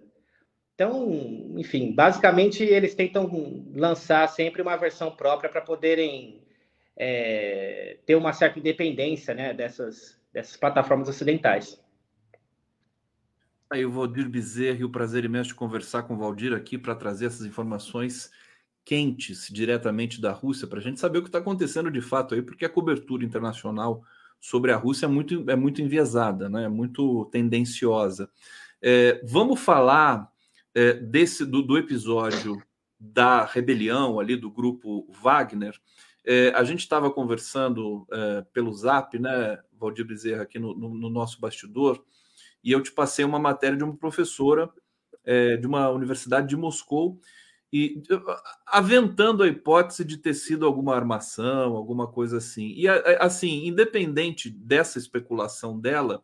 Então, 0.73 1.09
enfim, 1.57 1.91
basicamente 1.91 2.63
eles 2.63 2.93
tentam 2.93 3.29
lançar 3.75 4.27
sempre 4.29 4.61
uma 4.61 4.75
versão 4.77 5.11
própria 5.11 5.49
para 5.49 5.61
poderem 5.61 6.43
é, 6.95 7.97
ter 8.05 8.15
uma 8.15 8.33
certa 8.33 8.59
independência 8.59 9.33
né, 9.33 9.53
dessas, 9.53 10.19
dessas 10.31 10.57
plataformas 10.57 11.09
ocidentais. 11.09 11.79
Aí 13.69 13.85
o 13.85 13.91
Valdir 13.91 14.29
Bezerra, 14.29 14.79
e 14.79 14.83
o 14.83 14.89
prazer 14.89 15.25
imenso 15.25 15.49
de 15.49 15.55
conversar 15.55 16.03
com 16.03 16.13
o 16.13 16.17
Valdir 16.17 16.53
aqui 16.53 16.77
para 16.77 16.95
trazer 16.95 17.25
essas 17.25 17.45
informações 17.45 18.31
quentes 18.85 19.49
diretamente 19.51 20.21
da 20.21 20.31
Rússia, 20.31 20.65
para 20.65 20.79
a 20.79 20.81
gente 20.81 20.99
saber 20.99 21.19
o 21.19 21.21
que 21.21 21.27
está 21.27 21.39
acontecendo 21.39 21.91
de 21.91 21.99
fato 21.99 22.33
aí, 22.33 22.41
porque 22.41 22.63
a 22.63 22.69
cobertura 22.69 23.25
internacional 23.25 24.01
sobre 24.39 24.71
a 24.71 24.77
Rússia 24.77 25.05
é 25.05 25.09
muito, 25.09 25.43
é 25.49 25.55
muito 25.55 25.81
enviesada, 25.81 26.47
né? 26.47 26.63
é 26.63 26.69
muito 26.69 27.25
tendenciosa. 27.25 28.29
É, 28.81 29.21
vamos 29.25 29.59
falar 29.59 30.31
é, 30.73 30.93
desse 30.93 31.45
do, 31.45 31.61
do, 31.61 31.77
episódio 31.77 32.61
da 32.99 33.43
rebelião 33.43 34.19
ali 34.19 34.35
do 34.35 34.49
grupo 34.49 35.05
Wagner, 35.21 35.77
é, 36.23 36.49
a 36.49 36.63
gente 36.63 36.79
estava 36.79 37.09
conversando 37.09 38.05
é, 38.11 38.45
pelo 38.53 38.73
Zap, 38.73 39.17
né, 39.17 39.59
Valdir 39.73 40.05
Bezerra, 40.05 40.43
aqui 40.43 40.59
no, 40.59 40.75
no, 40.75 40.93
no, 40.93 41.09
nosso 41.09 41.39
bastidor, 41.39 42.03
e 42.67 42.71
eu 42.73 42.83
te 42.83 42.91
passei 42.91 43.23
uma 43.23 43.39
matéria 43.39 43.77
de 43.77 43.83
uma 43.85 43.95
professora 43.95 44.69
é, 45.23 45.55
de 45.55 45.65
uma 45.65 45.89
universidade 45.89 46.49
de 46.49 46.57
Moscou, 46.57 47.17
e 47.71 48.03
aventando 48.65 49.41
a 49.41 49.47
hipótese 49.47 50.03
de 50.03 50.17
ter 50.17 50.33
sido 50.33 50.65
alguma 50.65 50.93
armação, 50.93 51.77
alguma 51.77 52.07
coisa 52.07 52.37
assim. 52.39 52.73
E 52.75 52.85
assim, 52.89 53.65
independente 53.65 54.49
dessa 54.49 54.99
especulação 54.99 55.79
dela, 55.79 56.21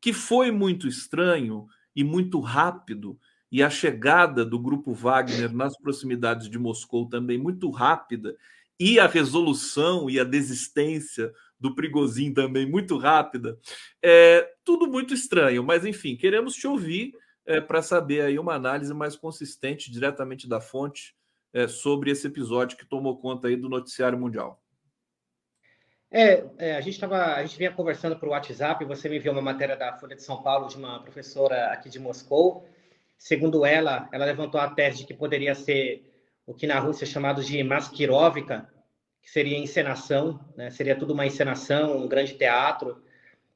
que 0.00 0.12
foi 0.12 0.52
muito 0.52 0.86
estranho 0.86 1.66
e 1.94 2.04
muito 2.04 2.38
rápido, 2.38 3.18
e 3.50 3.60
a 3.60 3.68
chegada 3.68 4.44
do 4.44 4.60
grupo 4.60 4.92
Wagner 4.92 5.52
nas 5.52 5.76
proximidades 5.76 6.48
de 6.48 6.58
Moscou 6.58 7.08
também 7.08 7.36
muito 7.36 7.68
rápida, 7.68 8.36
e 8.78 9.00
a 9.00 9.08
resolução 9.08 10.08
e 10.08 10.20
a 10.20 10.24
desistência 10.24 11.32
do 11.64 11.74
Prigozhin 11.74 12.32
também 12.32 12.66
muito 12.66 12.96
rápida, 12.98 13.58
é 14.02 14.48
tudo 14.64 14.86
muito 14.86 15.14
estranho, 15.14 15.64
mas 15.64 15.84
enfim, 15.84 16.16
queremos 16.16 16.54
te 16.54 16.66
ouvir 16.66 17.12
é, 17.46 17.60
para 17.60 17.82
saber 17.82 18.22
aí 18.22 18.38
uma 18.38 18.54
análise 18.54 18.92
mais 18.92 19.16
consistente 19.16 19.90
diretamente 19.90 20.48
da 20.48 20.60
fonte 20.60 21.14
é, 21.52 21.66
sobre 21.66 22.10
esse 22.10 22.26
episódio 22.26 22.76
que 22.76 22.86
tomou 22.86 23.18
conta 23.18 23.48
aí 23.48 23.56
do 23.56 23.68
noticiário 23.68 24.18
mundial. 24.18 24.62
É, 26.10 26.44
é, 26.58 26.76
a 26.76 26.80
gente 26.80 27.00
tava, 27.00 27.16
a 27.16 27.44
gente 27.44 27.58
vinha 27.58 27.72
conversando 27.72 28.16
por 28.16 28.28
WhatsApp. 28.28 28.84
Você 28.84 29.08
me 29.08 29.16
enviou 29.16 29.34
uma 29.34 29.42
matéria 29.42 29.76
da 29.76 29.96
Folha 29.96 30.14
de 30.14 30.22
São 30.22 30.42
Paulo 30.42 30.68
de 30.68 30.76
uma 30.76 31.02
professora 31.02 31.72
aqui 31.72 31.88
de 31.88 31.98
Moscou 31.98 32.68
Segundo 33.24 33.64
ela, 33.64 34.06
ela 34.12 34.26
levantou 34.26 34.60
a 34.60 34.68
tese 34.68 34.98
de 34.98 35.06
que 35.06 35.14
poderia 35.14 35.54
ser 35.54 36.04
o 36.46 36.52
que 36.52 36.66
na 36.66 36.78
Rússia 36.78 37.04
é 37.04 37.06
chamado 37.06 37.42
de 37.42 37.62
maskirovka, 37.64 38.68
que 39.24 39.30
seria 39.30 39.58
encenação, 39.58 40.38
né? 40.56 40.70
seria 40.70 40.94
tudo 40.94 41.12
uma 41.12 41.26
encenação, 41.26 41.96
um 41.96 42.06
grande 42.06 42.34
teatro. 42.34 43.02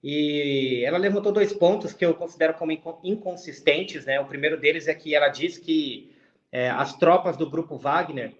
E 0.02 0.82
ela 0.84 0.98
levantou 0.98 1.30
dois 1.30 1.52
pontos 1.52 1.92
que 1.92 2.04
eu 2.04 2.14
considero 2.14 2.54
como 2.54 2.72
inconsistentes. 3.04 4.04
Né? 4.06 4.18
O 4.18 4.26
primeiro 4.26 4.58
deles 4.58 4.88
é 4.88 4.94
que 4.94 5.14
ela 5.14 5.28
diz 5.28 5.58
que 5.58 6.12
é, 6.50 6.70
as 6.70 6.96
tropas 6.96 7.36
do 7.36 7.48
grupo 7.48 7.76
Wagner, 7.76 8.34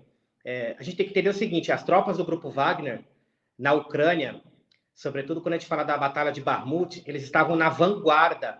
é, 0.45 0.75
a 0.79 0.83
gente 0.83 0.97
tem 0.97 1.07
que 1.07 1.13
entender 1.13 1.29
o 1.29 1.35
seguinte: 1.35 1.71
as 1.71 1.85
tropas 1.85 2.17
do 2.17 2.25
grupo 2.25 2.51
Wagner 2.51 3.05
na 3.57 3.75
Ucrânia 3.75 4.41
sobretudo 4.99 5.41
quando 5.41 5.55
a 5.55 5.59
gente 5.59 5.69
fala 5.69 5.85
da 5.85 5.97
Batalha 5.97 6.33
de 6.33 6.41
Barmut, 6.41 7.05
eles 7.07 7.23
estavam 7.23 7.55
na 7.55 7.69
vanguarda 7.69 8.59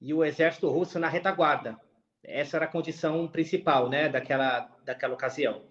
e 0.00 0.12
o 0.12 0.24
exército 0.24 0.68
russo 0.68 0.98
na 0.98 1.08
retaguarda. 1.08 1.78
Essa 2.24 2.56
era 2.56 2.64
a 2.64 2.68
condição 2.68 3.28
principal, 3.28 3.88
né, 3.88 4.08
daquela, 4.08 4.68
daquela 4.84 5.14
ocasião. 5.14 5.62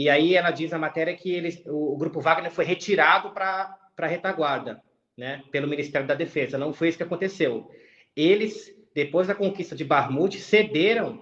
E 0.00 0.08
aí 0.08 0.36
ela 0.36 0.52
diz 0.52 0.70
na 0.70 0.78
matéria 0.78 1.12
que 1.16 1.28
eles, 1.28 1.60
o, 1.66 1.94
o 1.94 1.96
grupo 1.96 2.20
Wagner 2.20 2.52
foi 2.52 2.64
retirado 2.64 3.32
para 3.32 3.76
a 3.96 4.06
retaguarda, 4.06 4.80
né, 5.16 5.42
pelo 5.50 5.66
Ministério 5.66 6.06
da 6.06 6.14
Defesa. 6.14 6.56
Não 6.56 6.72
foi 6.72 6.86
isso 6.86 6.98
que 6.98 7.02
aconteceu. 7.02 7.68
Eles, 8.14 8.72
depois 8.94 9.26
da 9.26 9.34
conquista 9.34 9.74
de 9.74 9.84
Barmut, 9.84 10.38
cederam 10.38 11.20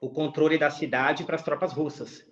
o 0.00 0.08
controle 0.08 0.56
da 0.56 0.70
cidade 0.70 1.22
para 1.22 1.36
as 1.36 1.42
tropas 1.42 1.70
russas. 1.70 2.26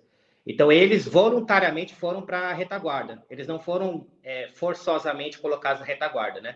Então, 0.47 0.71
eles 0.71 1.05
voluntariamente 1.05 1.93
foram 1.93 2.23
para 2.23 2.49
a 2.49 2.53
retaguarda. 2.53 3.23
Eles 3.29 3.45
não 3.45 3.59
foram 3.59 4.07
é, 4.23 4.49
forçosamente 4.55 5.37
colocados 5.37 5.81
na 5.81 5.85
retaguarda, 5.85 6.41
né? 6.41 6.55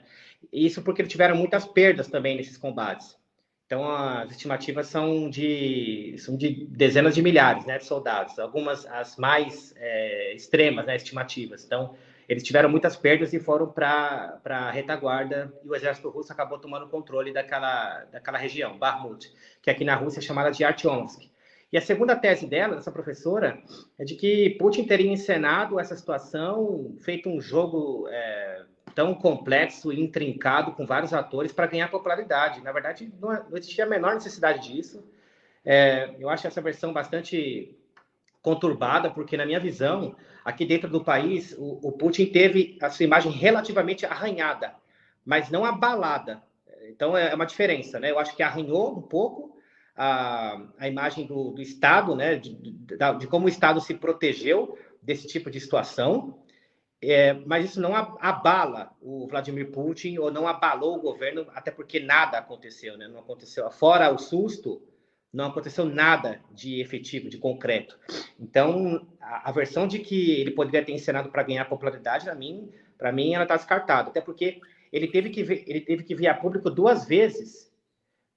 Isso 0.51 0.81
porque 0.81 1.03
tiveram 1.03 1.35
muitas 1.35 1.63
perdas 1.63 2.07
também 2.07 2.35
nesses 2.35 2.57
combates. 2.57 3.15
Então, 3.71 3.89
as 3.89 4.29
estimativas 4.31 4.87
são 4.87 5.29
de, 5.29 6.15
são 6.17 6.35
de 6.35 6.65
dezenas 6.65 7.15
de 7.15 7.21
milhares 7.21 7.65
né, 7.65 7.77
de 7.77 7.85
soldados. 7.85 8.37
Algumas, 8.37 8.85
as 8.85 9.15
mais 9.15 9.73
é, 9.77 10.33
extremas, 10.33 10.85
né, 10.85 10.97
estimativas. 10.97 11.63
Então, 11.63 11.95
eles 12.27 12.43
tiveram 12.43 12.67
muitas 12.67 12.97
perdas 12.97 13.31
e 13.31 13.39
foram 13.39 13.71
para 13.71 14.41
a 14.43 14.71
retaguarda 14.71 15.53
e 15.63 15.69
o 15.69 15.73
exército 15.73 16.09
russo 16.09 16.33
acabou 16.33 16.59
tomando 16.59 16.89
controle 16.89 17.31
daquela, 17.31 18.03
daquela 18.11 18.37
região, 18.37 18.77
Barmut, 18.77 19.33
que 19.61 19.69
aqui 19.69 19.85
na 19.85 19.95
Rússia 19.95 20.19
é 20.19 20.21
chamada 20.21 20.51
de 20.51 20.65
Artyomsk. 20.65 21.31
E 21.71 21.77
a 21.77 21.81
segunda 21.81 22.13
tese 22.13 22.47
dela, 22.47 22.75
dessa 22.75 22.91
professora, 22.91 23.57
é 23.97 24.03
de 24.03 24.15
que 24.15 24.49
Putin 24.59 24.83
teria 24.83 25.09
encenado 25.09 25.79
essa 25.79 25.95
situação, 25.95 26.97
feito 26.99 27.29
um 27.29 27.39
jogo 27.39 28.05
é, 28.09 28.65
tão 28.93 29.13
complexo 29.13 29.91
e 29.91 29.99
intrincado 29.99 30.71
com 30.73 30.85
vários 30.85 31.13
atores 31.13 31.51
para 31.51 31.67
ganhar 31.67 31.89
popularidade. 31.89 32.61
Na 32.61 32.71
verdade, 32.71 33.11
não, 33.19 33.29
não, 33.49 33.57
existia 33.57 33.85
a 33.85 33.89
menor 33.89 34.13
necessidade 34.13 34.67
disso. 34.67 35.03
É, 35.63 36.15
eu 36.19 36.29
acho 36.29 36.47
essa 36.47 36.61
versão 36.61 36.91
bastante 36.91 37.77
conturbada, 38.41 39.09
porque, 39.09 39.37
na 39.37 39.45
minha 39.45 39.59
visão, 39.59 40.15
aqui 40.43 40.65
dentro 40.65 40.89
do 40.89 41.03
país, 41.03 41.55
o, 41.57 41.79
o 41.87 41.91
Putin 41.91 42.25
teve 42.27 42.77
a 42.81 42.89
sua 42.89 43.05
imagem 43.05 43.31
relativamente 43.31 44.05
arranhada, 44.05 44.73
mas 45.25 45.49
não 45.49 45.63
abalada. 45.63 46.41
Então, 46.89 47.15
é 47.15 47.33
uma 47.33 47.45
diferença, 47.45 47.99
né? 47.99 48.11
Eu 48.11 48.19
acho 48.19 48.35
que 48.35 48.41
arranhou 48.41 48.97
um 48.97 49.01
pouco, 49.01 49.55
a, 49.95 50.61
a 50.79 50.87
imagem 50.87 51.25
do, 51.25 51.51
do 51.51 51.61
Estado, 51.61 52.15
né, 52.15 52.35
de, 52.35 52.53
de, 52.55 52.71
de, 53.19 53.27
como 53.27 53.45
o 53.45 53.49
Estado 53.49 53.79
se 53.81 53.93
protegeu 53.93 54.77
desse 55.01 55.27
tipo 55.27 55.49
de 55.49 55.59
situação, 55.59 56.39
é, 57.01 57.33
mas 57.33 57.65
isso 57.65 57.81
não 57.81 57.95
abala 57.95 58.95
o 59.01 59.27
Vladimir 59.27 59.71
Putin 59.71 60.17
ou 60.17 60.31
não 60.31 60.47
abalou 60.47 60.97
o 60.97 61.01
governo, 61.01 61.47
até 61.53 61.71
porque 61.71 61.99
nada 61.99 62.37
aconteceu, 62.37 62.97
né? 62.97 63.07
não 63.07 63.19
aconteceu, 63.19 63.69
fora 63.71 64.11
o 64.11 64.19
susto, 64.19 64.81
não 65.33 65.45
aconteceu 65.45 65.85
nada 65.85 66.41
de 66.51 66.79
efetivo, 66.81 67.29
de 67.29 67.37
concreto. 67.37 67.97
Então, 68.39 69.07
a, 69.19 69.49
a 69.49 69.51
versão 69.51 69.87
de 69.87 69.99
que 69.99 70.39
ele 70.39 70.51
poderia 70.51 70.85
ter 70.85 70.91
encenado 70.91 71.29
para 71.29 71.43
ganhar 71.43 71.65
popularidade, 71.65 72.25
para 72.25 72.35
mim, 72.35 72.69
para 72.97 73.11
mim, 73.11 73.33
ela 73.33 73.43
está 73.43 73.55
descartada, 73.55 74.09
até 74.09 74.21
porque 74.21 74.59
ele 74.91 75.07
teve 75.07 75.29
que 75.29 75.39
ele 75.39 75.81
teve 75.81 76.03
que 76.03 76.13
vir 76.13 76.27
a 76.27 76.33
público 76.35 76.69
duas 76.69 77.07
vezes 77.07 77.71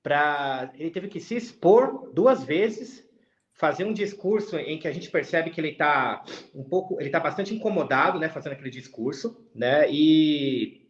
para 0.04 0.70
ele 0.74 0.90
teve 0.90 1.08
que 1.08 1.18
se 1.18 1.34
expor 1.34 2.10
duas 2.12 2.44
vezes, 2.44 3.08
fazer 3.54 3.84
um 3.84 3.92
discurso 3.92 4.56
em 4.56 4.78
que 4.78 4.88
a 4.88 4.92
gente 4.92 5.10
percebe 5.10 5.50
que 5.50 5.60
ele 5.60 5.70
está 5.70 6.24
um 6.54 6.64
pouco, 6.64 7.00
ele 7.00 7.08
está 7.08 7.20
bastante 7.20 7.54
incomodado, 7.54 8.18
né, 8.18 8.28
fazendo 8.28 8.52
aquele 8.52 8.70
discurso, 8.70 9.36
né, 9.54 9.90
e 9.90 10.84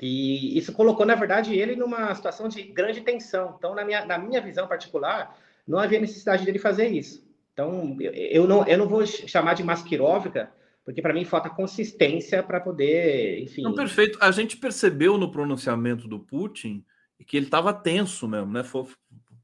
e 0.00 0.56
isso 0.56 0.72
colocou, 0.72 1.04
na 1.04 1.14
verdade, 1.14 1.54
ele 1.54 1.74
numa 1.74 2.14
situação 2.14 2.48
de 2.48 2.62
grande 2.62 3.00
tensão. 3.00 3.54
Então, 3.58 3.74
na 3.74 3.84
minha, 3.84 4.04
na 4.06 4.16
minha 4.16 4.40
visão 4.40 4.68
particular, 4.68 5.36
não 5.66 5.78
havia 5.78 6.00
necessidade 6.00 6.44
dele 6.44 6.58
fazer 6.58 6.86
isso. 6.86 7.26
Então, 7.52 7.96
eu, 8.00 8.46
não, 8.46 8.64
eu 8.66 8.78
não 8.78 8.88
vou 8.88 9.04
chamar 9.04 9.54
de 9.54 9.64
masquiróvica, 9.64 10.52
porque 10.84 11.02
para 11.02 11.12
mim 11.12 11.24
falta 11.24 11.50
consistência 11.50 12.42
para 12.42 12.60
poder, 12.60 13.42
enfim. 13.42 13.62
Não, 13.62 13.74
perfeito. 13.74 14.18
A 14.22 14.30
gente 14.30 14.56
percebeu 14.56 15.18
no 15.18 15.32
pronunciamento 15.32 16.06
do 16.06 16.20
Putin 16.20 16.84
que 17.26 17.36
ele 17.36 17.46
estava 17.46 17.74
tenso 17.74 18.28
mesmo, 18.28 18.52
né? 18.52 18.62
Foi, 18.62 18.86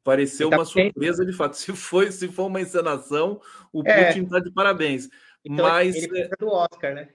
pareceu 0.05 0.49
uma 0.49 0.65
surpresa 0.65 1.25
de 1.25 1.33
fato. 1.33 1.57
Se 1.57 1.73
foi, 1.73 2.13
se 2.13 2.29
for 2.29 2.47
uma 2.47 2.61
encenação, 2.61 3.41
o 3.73 3.83
é. 3.85 4.07
Putin 4.07 4.25
está 4.25 4.39
de 4.39 4.53
parabéns. 4.53 5.09
Então, 5.45 5.67
Mas 5.67 5.97
ele 5.97 6.09
precisa 6.09 6.37
do 6.39 6.49
Oscar, 6.49 6.95
né? 6.95 7.09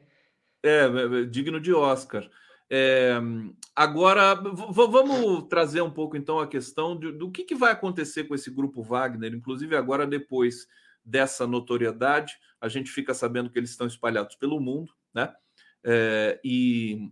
É, 0.64 0.86
é, 0.86 1.22
é 1.22 1.26
digno 1.26 1.60
de 1.62 1.74
Oscar. 1.74 2.28
É, 2.72 3.14
agora, 3.76 4.36
vamos 4.36 5.48
trazer 5.48 5.82
um 5.82 5.90
pouco 5.90 6.16
então 6.16 6.40
a 6.40 6.48
questão 6.48 6.98
de, 6.98 7.12
do 7.12 7.32
que, 7.32 7.44
que, 7.44 7.56
vai 7.56 7.72
acontecer 7.72 8.26
com 8.26 8.36
esse 8.36 8.52
grupo 8.52 8.84
Wagner, 8.84 9.34
inclusive 9.34 9.76
agora 9.76 10.06
depois 10.06 10.68
dessa 11.04 11.48
notoriedade, 11.48 12.38
a 12.62 12.68
gente 12.68 12.92
fica 12.92 13.14
sabendo 13.16 13.50
que 13.50 13.58
eles 13.58 13.72
estão 13.72 13.88
espalhados 13.88 14.36
pelo 14.36 14.60
mundo, 14.60 14.94
né? 15.14 15.34
É, 15.84 16.40
e 16.44 17.12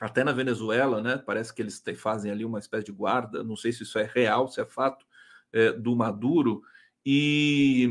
até 0.00 0.24
na 0.24 0.32
Venezuela, 0.32 1.02
né? 1.02 1.18
Parece 1.18 1.54
que 1.54 1.60
eles 1.60 1.82
fazem 1.96 2.32
ali 2.32 2.44
uma 2.44 2.58
espécie 2.58 2.86
de 2.86 2.92
guarda, 2.92 3.44
não 3.44 3.54
sei 3.54 3.70
se 3.70 3.82
isso 3.82 3.98
é 3.98 4.10
real, 4.12 4.48
se 4.48 4.60
é 4.60 4.64
fato, 4.64 5.04
é, 5.52 5.72
do 5.72 5.94
Maduro. 5.94 6.62
E, 7.04 7.88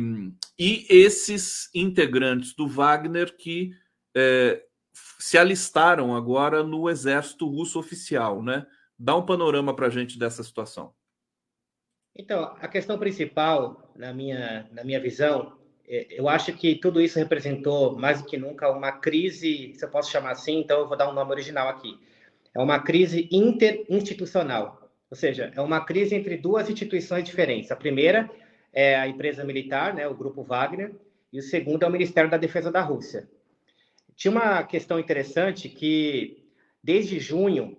e 0.58 0.88
esses 0.90 1.70
integrantes 1.74 2.56
do 2.56 2.68
Wagner 2.68 3.38
que 3.38 3.72
é, 4.18 4.66
se 5.20 5.38
alistaram 5.38 6.16
agora 6.16 6.64
no 6.64 6.90
exército 6.90 7.48
russo 7.48 7.78
oficial, 7.78 8.42
né? 8.42 8.66
Dá 8.98 9.16
um 9.16 9.26
panorama 9.26 9.76
para 9.76 9.88
a 9.88 9.90
gente 9.92 10.18
dessa 10.18 10.44
situação. 10.44 10.94
Então, 12.16 12.56
a 12.60 12.68
questão 12.68 12.98
principal, 12.98 13.94
na 13.96 14.12
minha, 14.12 14.68
na 14.72 14.84
minha 14.84 15.00
visão, 15.00 15.59
eu 15.90 16.30
acho 16.30 16.54
que 16.54 16.76
tudo 16.76 17.02
isso 17.02 17.18
representou, 17.18 17.98
mais 17.98 18.22
do 18.22 18.28
que 18.28 18.38
nunca, 18.38 18.70
uma 18.70 18.92
crise, 18.92 19.74
se 19.74 19.84
eu 19.84 19.90
posso 19.90 20.12
chamar 20.12 20.32
assim, 20.32 20.60
então 20.60 20.82
eu 20.82 20.88
vou 20.88 20.96
dar 20.96 21.10
um 21.10 21.14
nome 21.14 21.32
original 21.32 21.68
aqui. 21.68 22.00
É 22.54 22.60
uma 22.60 22.80
crise 22.80 23.28
interinstitucional, 23.32 24.88
ou 25.10 25.18
seja, 25.18 25.52
é 25.56 25.60
uma 25.60 25.84
crise 25.84 26.14
entre 26.14 26.38
duas 26.38 26.70
instituições 26.70 27.24
diferentes. 27.24 27.72
A 27.72 27.76
primeira 27.76 28.30
é 28.72 28.96
a 28.96 29.08
empresa 29.08 29.44
militar, 29.44 29.96
né, 29.96 30.08
o 30.08 30.14
Grupo 30.14 30.44
Wagner, 30.44 30.94
e 31.34 31.40
o 31.40 31.44
segundo 31.44 31.84
é 31.84 31.88
o 31.88 31.92
Ministério 31.92 32.30
da 32.30 32.38
Defesa 32.38 32.72
da 32.72 32.82
Rússia. 32.82 33.28
Tinha 34.16 34.32
uma 34.32 34.64
questão 34.64 35.00
interessante 35.00 35.70
que, 35.70 36.44
desde 36.84 37.20
junho, 37.20 37.76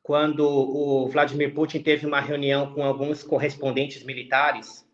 quando 0.00 0.46
o 0.46 1.08
Vladimir 1.08 1.52
Putin 1.52 1.82
teve 1.82 2.06
uma 2.06 2.20
reunião 2.20 2.72
com 2.72 2.84
alguns 2.84 3.24
correspondentes 3.24 4.04
militares 4.04 4.85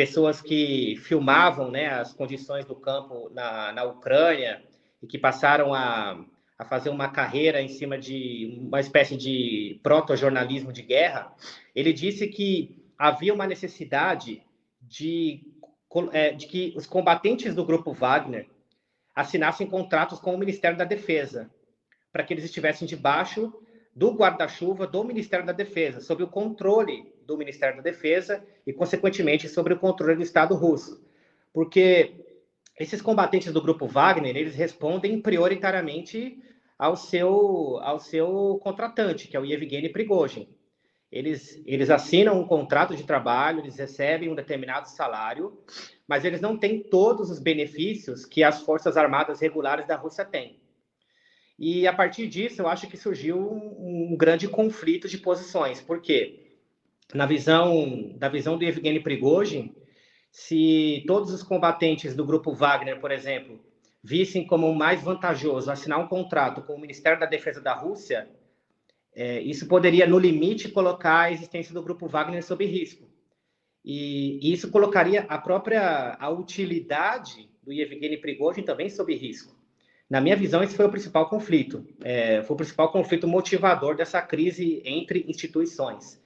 pessoas 0.00 0.40
que 0.40 0.96
filmavam 1.02 1.70
né, 1.70 1.88
as 1.88 2.14
condições 2.14 2.64
do 2.64 2.74
campo 2.74 3.28
na, 3.34 3.70
na 3.70 3.84
Ucrânia 3.84 4.64
e 5.02 5.06
que 5.06 5.18
passaram 5.18 5.74
a, 5.74 6.24
a 6.58 6.64
fazer 6.64 6.88
uma 6.88 7.10
carreira 7.10 7.60
em 7.60 7.68
cima 7.68 7.98
de 7.98 8.58
uma 8.62 8.80
espécie 8.80 9.14
de 9.14 9.78
proto-jornalismo 9.82 10.72
de 10.72 10.80
guerra, 10.80 11.30
ele 11.74 11.92
disse 11.92 12.28
que 12.28 12.82
havia 12.96 13.34
uma 13.34 13.46
necessidade 13.46 14.42
de, 14.80 15.42
é, 16.12 16.32
de 16.32 16.46
que 16.46 16.72
os 16.74 16.86
combatentes 16.86 17.54
do 17.54 17.66
grupo 17.66 17.92
Wagner 17.92 18.48
assinassem 19.14 19.66
contratos 19.66 20.18
com 20.18 20.34
o 20.34 20.38
Ministério 20.38 20.78
da 20.78 20.84
Defesa, 20.84 21.50
para 22.10 22.24
que 22.24 22.32
eles 22.32 22.44
estivessem 22.44 22.88
debaixo 22.88 23.52
do 23.94 24.12
guarda-chuva 24.12 24.86
do 24.86 25.04
Ministério 25.04 25.44
da 25.44 25.52
Defesa, 25.52 26.00
sob 26.00 26.22
o 26.22 26.28
controle 26.28 27.12
do 27.30 27.38
Ministério 27.38 27.76
da 27.76 27.82
Defesa 27.82 28.44
e, 28.66 28.72
consequentemente, 28.72 29.48
sobre 29.48 29.72
o 29.72 29.78
controle 29.78 30.16
do 30.16 30.22
Estado 30.22 30.54
russo. 30.54 31.00
Porque 31.52 32.14
esses 32.78 33.00
combatentes 33.00 33.52
do 33.52 33.62
grupo 33.62 33.86
Wagner, 33.86 34.36
eles 34.36 34.54
respondem 34.54 35.20
prioritariamente 35.20 36.42
ao 36.76 36.96
seu, 36.96 37.78
ao 37.82 38.00
seu 38.00 38.58
contratante, 38.62 39.28
que 39.28 39.36
é 39.36 39.40
o 39.40 39.44
Yevgeny 39.44 39.90
Prigozhin. 39.90 40.48
Eles, 41.10 41.60
eles 41.66 41.90
assinam 41.90 42.40
um 42.40 42.46
contrato 42.46 42.96
de 42.96 43.04
trabalho, 43.04 43.60
eles 43.60 43.76
recebem 43.76 44.28
um 44.28 44.34
determinado 44.34 44.88
salário, 44.88 45.58
mas 46.06 46.24
eles 46.24 46.40
não 46.40 46.56
têm 46.56 46.82
todos 46.82 47.30
os 47.30 47.38
benefícios 47.38 48.24
que 48.24 48.42
as 48.42 48.62
Forças 48.62 48.96
Armadas 48.96 49.40
regulares 49.40 49.86
da 49.86 49.96
Rússia 49.96 50.24
têm. 50.24 50.60
E 51.58 51.86
a 51.86 51.92
partir 51.92 52.26
disso, 52.26 52.62
eu 52.62 52.68
acho 52.68 52.88
que 52.88 52.96
surgiu 52.96 53.38
um, 53.38 54.12
um 54.12 54.16
grande 54.16 54.48
conflito 54.48 55.06
de 55.08 55.18
posições. 55.18 55.80
Por 55.80 56.00
quê? 56.00 56.49
Na 57.14 57.26
visão 57.26 58.12
da 58.16 58.28
visão 58.28 58.56
do 58.56 58.64
Evgeny 58.64 59.00
Prigozhin, 59.00 59.74
se 60.30 61.04
todos 61.06 61.32
os 61.32 61.42
combatentes 61.42 62.14
do 62.14 62.24
grupo 62.24 62.52
Wagner, 62.52 63.00
por 63.00 63.10
exemplo, 63.10 63.60
vissem 64.02 64.46
como 64.46 64.72
mais 64.74 65.02
vantajoso 65.02 65.70
assinar 65.70 65.98
um 65.98 66.06
contrato 66.06 66.62
com 66.62 66.74
o 66.74 66.80
Ministério 66.80 67.18
da 67.18 67.26
Defesa 67.26 67.60
da 67.60 67.74
Rússia, 67.74 68.28
é, 69.14 69.40
isso 69.40 69.66
poderia, 69.66 70.06
no 70.06 70.18
limite, 70.18 70.68
colocar 70.68 71.22
a 71.22 71.32
existência 71.32 71.74
do 71.74 71.82
grupo 71.82 72.06
Wagner 72.06 72.44
sob 72.44 72.64
risco. 72.64 73.08
E, 73.84 74.38
e 74.40 74.52
isso 74.52 74.70
colocaria 74.70 75.22
a 75.28 75.38
própria 75.38 76.16
a 76.20 76.30
utilidade 76.30 77.50
do 77.62 77.72
Yevgeny 77.72 78.18
Prigozhin 78.18 78.62
também 78.62 78.88
sob 78.88 79.12
risco. 79.14 79.58
Na 80.08 80.20
minha 80.20 80.36
visão, 80.36 80.62
esse 80.62 80.74
foi 80.76 80.86
o 80.86 80.90
principal 80.90 81.28
conflito. 81.28 81.86
É, 82.02 82.42
foi 82.42 82.54
o 82.54 82.56
principal 82.56 82.90
conflito 82.90 83.28
motivador 83.28 83.96
dessa 83.96 84.20
crise 84.20 84.82
entre 84.84 85.24
instituições. 85.28 86.20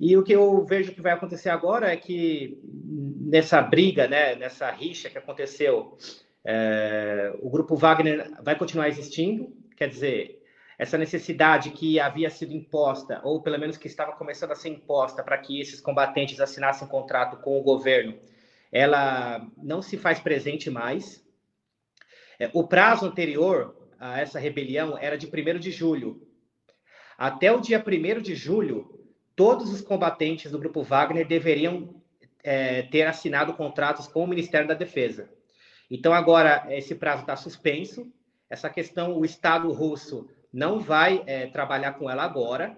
E 0.00 0.16
o 0.16 0.22
que 0.22 0.32
eu 0.32 0.64
vejo 0.64 0.94
que 0.94 1.02
vai 1.02 1.12
acontecer 1.12 1.50
agora 1.50 1.92
é 1.92 1.96
que 1.96 2.58
nessa 2.64 3.60
briga, 3.60 4.08
né, 4.08 4.34
nessa 4.34 4.70
rixa 4.70 5.10
que 5.10 5.18
aconteceu, 5.18 5.98
é, 6.42 7.34
o 7.42 7.50
grupo 7.50 7.76
Wagner 7.76 8.32
vai 8.42 8.56
continuar 8.56 8.88
existindo, 8.88 9.54
quer 9.76 9.90
dizer, 9.90 10.42
essa 10.78 10.96
necessidade 10.96 11.68
que 11.72 12.00
havia 12.00 12.30
sido 12.30 12.54
imposta, 12.54 13.20
ou 13.22 13.42
pelo 13.42 13.58
menos 13.58 13.76
que 13.76 13.88
estava 13.88 14.12
começando 14.12 14.52
a 14.52 14.54
ser 14.54 14.70
imposta 14.70 15.22
para 15.22 15.36
que 15.36 15.60
esses 15.60 15.82
combatentes 15.82 16.40
assinassem 16.40 16.88
um 16.88 16.90
contrato 16.90 17.36
com 17.42 17.60
o 17.60 17.62
governo, 17.62 18.18
ela 18.72 19.46
não 19.58 19.82
se 19.82 19.98
faz 19.98 20.18
presente 20.18 20.70
mais. 20.70 21.22
É, 22.38 22.50
o 22.54 22.66
prazo 22.66 23.04
anterior 23.04 23.76
a 23.98 24.18
essa 24.18 24.38
rebelião 24.38 24.96
era 24.96 25.18
de 25.18 25.26
1 25.26 25.58
de 25.58 25.70
julho. 25.70 26.26
Até 27.18 27.52
o 27.52 27.60
dia 27.60 27.84
1 27.86 28.22
de 28.22 28.34
julho, 28.34 28.99
todos 29.34 29.72
os 29.72 29.80
combatentes 29.80 30.50
do 30.50 30.58
Grupo 30.58 30.82
Wagner 30.82 31.26
deveriam 31.26 31.94
é, 32.42 32.82
ter 32.82 33.06
assinado 33.06 33.54
contratos 33.54 34.06
com 34.06 34.24
o 34.24 34.26
Ministério 34.26 34.68
da 34.68 34.74
Defesa. 34.74 35.28
Então, 35.90 36.12
agora, 36.12 36.66
esse 36.70 36.94
prazo 36.94 37.22
está 37.22 37.36
suspenso. 37.36 38.10
Essa 38.48 38.70
questão, 38.70 39.16
o 39.16 39.24
Estado 39.24 39.72
russo 39.72 40.28
não 40.52 40.78
vai 40.78 41.22
é, 41.26 41.46
trabalhar 41.46 41.92
com 41.92 42.08
ela 42.08 42.22
agora, 42.22 42.76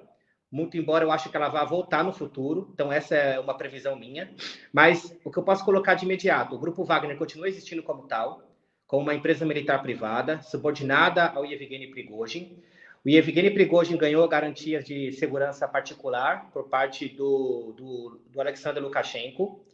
muito 0.52 0.76
embora 0.76 1.02
eu 1.02 1.10
acho 1.10 1.30
que 1.30 1.36
ela 1.36 1.48
vá 1.48 1.64
voltar 1.64 2.04
no 2.04 2.12
futuro. 2.12 2.70
Então, 2.74 2.92
essa 2.92 3.14
é 3.14 3.40
uma 3.40 3.56
previsão 3.56 3.96
minha. 3.96 4.30
Mas 4.70 5.16
o 5.24 5.30
que 5.30 5.38
eu 5.38 5.42
posso 5.42 5.64
colocar 5.64 5.94
de 5.94 6.04
imediato: 6.04 6.54
o 6.54 6.58
Grupo 6.58 6.84
Wagner 6.84 7.16
continua 7.16 7.48
existindo 7.48 7.82
como 7.82 8.06
tal, 8.06 8.42
como 8.86 9.02
uma 9.02 9.14
empresa 9.14 9.46
militar 9.46 9.80
privada, 9.82 10.42
subordinada 10.42 11.30
ao 11.30 11.46
Yevgeny 11.46 11.86
Prigozhin. 11.90 12.62
O 13.04 13.08
Yevgeny 13.08 13.50
Prigozhin 13.50 13.96
ganhou 13.96 14.26
garantias 14.28 14.84
de 14.84 15.12
segurança 15.12 15.66
particular 15.66 16.50
por 16.52 16.68
parte 16.68 17.08
do, 17.08 17.74
do, 17.76 18.20
do 18.30 18.40
Alexander 18.40 18.82
Lukashenko. 18.82 19.64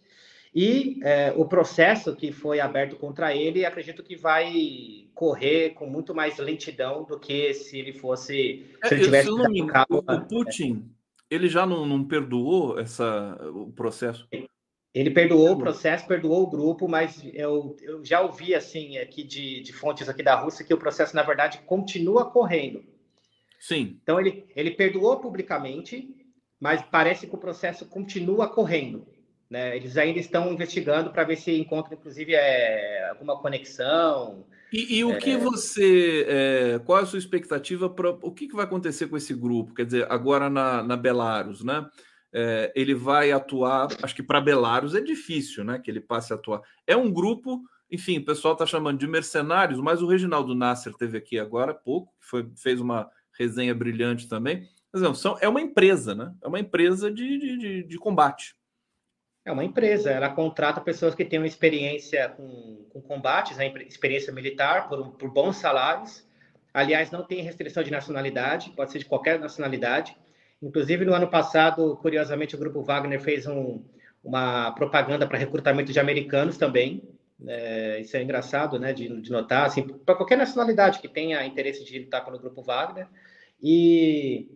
E 0.54 0.98
é, 1.02 1.32
o 1.36 1.44
processo 1.44 2.16
que 2.16 2.32
foi 2.32 2.58
aberto 2.58 2.96
contra 2.96 3.36
ele, 3.36 3.66
acredito 3.66 4.02
que 4.02 4.16
vai 4.16 5.06
correr 5.14 5.70
com 5.70 5.86
muito 5.86 6.14
mais 6.14 6.38
lentidão 6.38 7.04
do 7.04 7.20
que 7.20 7.52
se 7.52 7.78
ele 7.78 7.92
fosse. 7.92 8.66
Se 8.84 8.94
ele 8.94 9.02
é, 9.02 9.04
tivesse 9.04 9.28
não 9.28 9.50
me 9.50 9.60
engano, 9.60 9.86
o 9.90 10.20
Putin, 10.26 10.90
ele 11.30 11.48
já 11.48 11.66
não, 11.66 11.84
não 11.84 12.02
perdoou 12.02 12.80
essa, 12.80 13.38
o 13.52 13.70
processo? 13.72 14.26
Ele 14.94 15.10
perdoou 15.10 15.52
o 15.52 15.58
processo, 15.58 16.08
perdoou 16.08 16.44
o 16.44 16.50
grupo, 16.50 16.88
mas 16.88 17.22
eu, 17.34 17.76
eu 17.82 18.02
já 18.02 18.22
ouvi 18.22 18.54
assim 18.54 18.96
aqui 18.96 19.22
de, 19.22 19.60
de 19.60 19.72
fontes 19.72 20.08
aqui 20.08 20.22
da 20.22 20.34
Rússia 20.34 20.64
que 20.64 20.72
o 20.72 20.78
processo, 20.78 21.14
na 21.14 21.22
verdade, 21.22 21.58
continua 21.66 22.30
correndo. 22.30 22.82
Sim. 23.58 23.98
Então 24.02 24.20
ele, 24.20 24.46
ele 24.54 24.70
perdoou 24.70 25.18
publicamente, 25.18 26.08
mas 26.60 26.82
parece 26.82 27.26
que 27.26 27.34
o 27.34 27.38
processo 27.38 27.86
continua 27.86 28.48
correndo. 28.48 29.06
Né? 29.50 29.76
Eles 29.76 29.96
ainda 29.96 30.18
estão 30.18 30.52
investigando 30.52 31.10
para 31.10 31.24
ver 31.24 31.36
se 31.36 31.58
encontram, 31.58 31.96
inclusive, 31.98 32.34
é, 32.34 33.08
alguma 33.08 33.40
conexão. 33.40 34.44
E, 34.72 34.98
e 34.98 35.04
o 35.04 35.12
é... 35.12 35.16
que 35.16 35.36
você. 35.36 36.26
É, 36.28 36.78
qual 36.80 36.98
é 36.98 37.02
a 37.02 37.06
sua 37.06 37.18
expectativa 37.18 37.88
para 37.88 38.10
o 38.10 38.30
que, 38.30 38.46
que, 38.46 38.54
vai 38.54 38.64
acontecer 38.64 39.06
com 39.06 39.16
esse 39.16 39.34
grupo? 39.34 39.74
Quer 39.74 39.86
dizer, 39.86 40.06
agora 40.10 40.50
na, 40.50 40.82
na 40.82 40.96
Belarus, 40.96 41.64
né? 41.64 41.88
É, 42.30 42.70
ele 42.76 42.94
vai 42.94 43.32
atuar. 43.32 43.88
Acho 44.02 44.14
que 44.14 44.22
para 44.22 44.40
Belarus 44.40 44.94
é 44.94 45.00
difícil, 45.00 45.64
né? 45.64 45.80
Que 45.82 45.90
ele 45.90 46.00
passe 46.00 46.32
a 46.32 46.36
atuar. 46.36 46.60
É 46.86 46.94
um 46.94 47.10
grupo 47.10 47.62
enfim, 47.90 48.18
o 48.18 48.24
pessoal 48.24 48.52
está 48.52 48.66
chamando 48.66 48.98
de 48.98 49.06
mercenários, 49.06 49.80
mas 49.80 50.02
o 50.02 50.06
Reginaldo 50.06 50.54
Nasser 50.54 50.92
teve 50.94 51.16
aqui 51.16 51.38
agora 51.38 51.72
há 51.72 51.74
pouco, 51.74 52.12
foi, 52.20 52.46
fez 52.54 52.80
uma, 52.80 53.08
resenha 53.38 53.74
brilhante 53.74 54.28
também. 54.28 54.68
Mas 54.92 55.02
não, 55.02 55.14
são, 55.14 55.38
é 55.40 55.48
uma 55.48 55.60
empresa, 55.60 56.14
né? 56.14 56.34
É 56.42 56.48
uma 56.48 56.58
empresa 56.58 57.10
de, 57.10 57.38
de, 57.38 57.58
de, 57.58 57.82
de 57.84 57.98
combate. 57.98 58.54
É 59.44 59.52
uma 59.52 59.64
empresa, 59.64 60.10
ela 60.10 60.28
contrata 60.28 60.80
pessoas 60.80 61.14
que 61.14 61.24
têm 61.24 61.38
uma 61.38 61.46
experiência 61.46 62.28
com, 62.30 62.84
com 62.90 63.00
combates, 63.00 63.56
né? 63.56 63.72
experiência 63.86 64.32
militar, 64.32 64.88
por, 64.88 65.12
por 65.12 65.30
bons 65.30 65.56
salários. 65.56 66.26
Aliás, 66.72 67.10
não 67.10 67.22
tem 67.22 67.40
restrição 67.42 67.82
de 67.82 67.90
nacionalidade, 67.90 68.70
pode 68.76 68.92
ser 68.92 68.98
de 68.98 69.06
qualquer 69.06 69.38
nacionalidade. 69.38 70.16
Inclusive, 70.62 71.04
no 71.04 71.14
ano 71.14 71.28
passado, 71.28 71.96
curiosamente, 71.96 72.54
o 72.54 72.58
Grupo 72.58 72.82
Wagner 72.82 73.20
fez 73.20 73.46
um, 73.46 73.82
uma 74.22 74.72
propaganda 74.72 75.26
para 75.26 75.38
recrutamento 75.38 75.92
de 75.92 76.00
americanos 76.00 76.58
também. 76.58 77.02
É, 77.46 78.00
isso 78.00 78.16
é 78.16 78.22
engraçado 78.22 78.78
né, 78.78 78.92
de, 78.92 79.22
de 79.22 79.30
notar, 79.30 79.64
assim, 79.64 79.82
para 79.82 80.14
qualquer 80.14 80.36
nacionalidade 80.36 80.98
que 80.98 81.08
tenha 81.08 81.46
interesse 81.46 81.84
de 81.84 82.00
lutar 82.00 82.24
pelo 82.24 82.38
Grupo 82.38 82.62
Wagner. 82.62 83.06
E, 83.62 84.48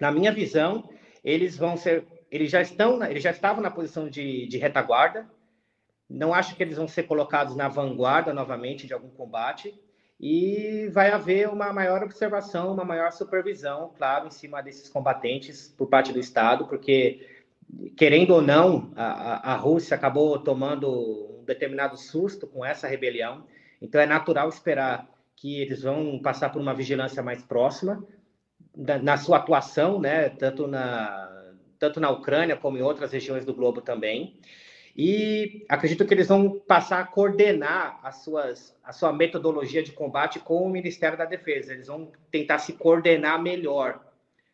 na 0.00 0.10
minha 0.10 0.32
visão, 0.32 0.88
eles 1.24 1.56
vão 1.56 1.76
ser, 1.76 2.04
eles 2.30 2.50
já 2.50 2.60
estão, 2.60 3.02
eles 3.04 3.22
já 3.22 3.30
estavam 3.30 3.62
na 3.62 3.70
posição 3.70 4.08
de, 4.08 4.46
de 4.46 4.58
retaguarda. 4.58 5.28
Não 6.08 6.32
acho 6.32 6.54
que 6.54 6.62
eles 6.62 6.76
vão 6.76 6.86
ser 6.86 7.04
colocados 7.04 7.56
na 7.56 7.68
vanguarda 7.68 8.32
novamente 8.32 8.86
de 8.86 8.94
algum 8.94 9.10
combate. 9.10 9.74
E 10.18 10.88
vai 10.92 11.10
haver 11.10 11.48
uma 11.48 11.72
maior 11.72 12.02
observação, 12.02 12.72
uma 12.72 12.84
maior 12.84 13.12
supervisão, 13.12 13.92
claro, 13.98 14.28
em 14.28 14.30
cima 14.30 14.62
desses 14.62 14.88
combatentes 14.88 15.68
por 15.76 15.88
parte 15.88 16.10
do 16.10 16.18
Estado, 16.18 16.66
porque, 16.66 17.28
querendo 17.96 18.30
ou 18.30 18.40
não, 18.40 18.92
a, 18.96 19.52
a 19.52 19.56
Rússia 19.56 19.94
acabou 19.94 20.38
tomando 20.38 21.38
um 21.40 21.44
determinado 21.44 21.98
susto 21.98 22.46
com 22.46 22.64
essa 22.64 22.88
rebelião. 22.88 23.44
Então, 23.80 24.00
é 24.00 24.06
natural 24.06 24.48
esperar 24.48 25.06
que 25.34 25.60
eles 25.60 25.82
vão 25.82 26.18
passar 26.18 26.48
por 26.48 26.62
uma 26.62 26.72
vigilância 26.72 27.22
mais 27.22 27.42
próxima, 27.42 28.02
na 28.76 29.16
sua 29.16 29.38
atuação, 29.38 29.98
né, 29.98 30.28
tanto 30.28 30.66
na, 30.66 31.54
tanto 31.78 31.98
na 31.98 32.10
Ucrânia 32.10 32.56
como 32.56 32.76
em 32.76 32.82
outras 32.82 33.12
regiões 33.12 33.44
do 33.44 33.54
globo 33.54 33.80
também. 33.80 34.38
E 34.94 35.64
acredito 35.68 36.06
que 36.06 36.14
eles 36.14 36.28
vão 36.28 36.58
passar 36.58 37.00
a 37.00 37.06
coordenar 37.06 38.00
as 38.02 38.22
suas, 38.22 38.74
a 38.82 38.92
sua 38.92 39.12
metodologia 39.12 39.82
de 39.82 39.92
combate 39.92 40.40
com 40.40 40.62
o 40.62 40.70
Ministério 40.70 41.18
da 41.18 41.26
Defesa. 41.26 41.72
Eles 41.72 41.86
vão 41.86 42.10
tentar 42.30 42.58
se 42.58 42.72
coordenar 42.72 43.42
melhor. 43.42 44.00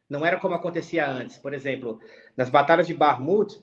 Não 0.09 0.27
era 0.27 0.41
como 0.41 0.55
acontecia 0.55 1.09
antes. 1.09 1.39
Por 1.39 1.55
exemplo, 1.55 2.01
nas 2.37 2.51
batalhas 2.51 2.89
de 2.89 2.95
Barmut, 2.95 3.63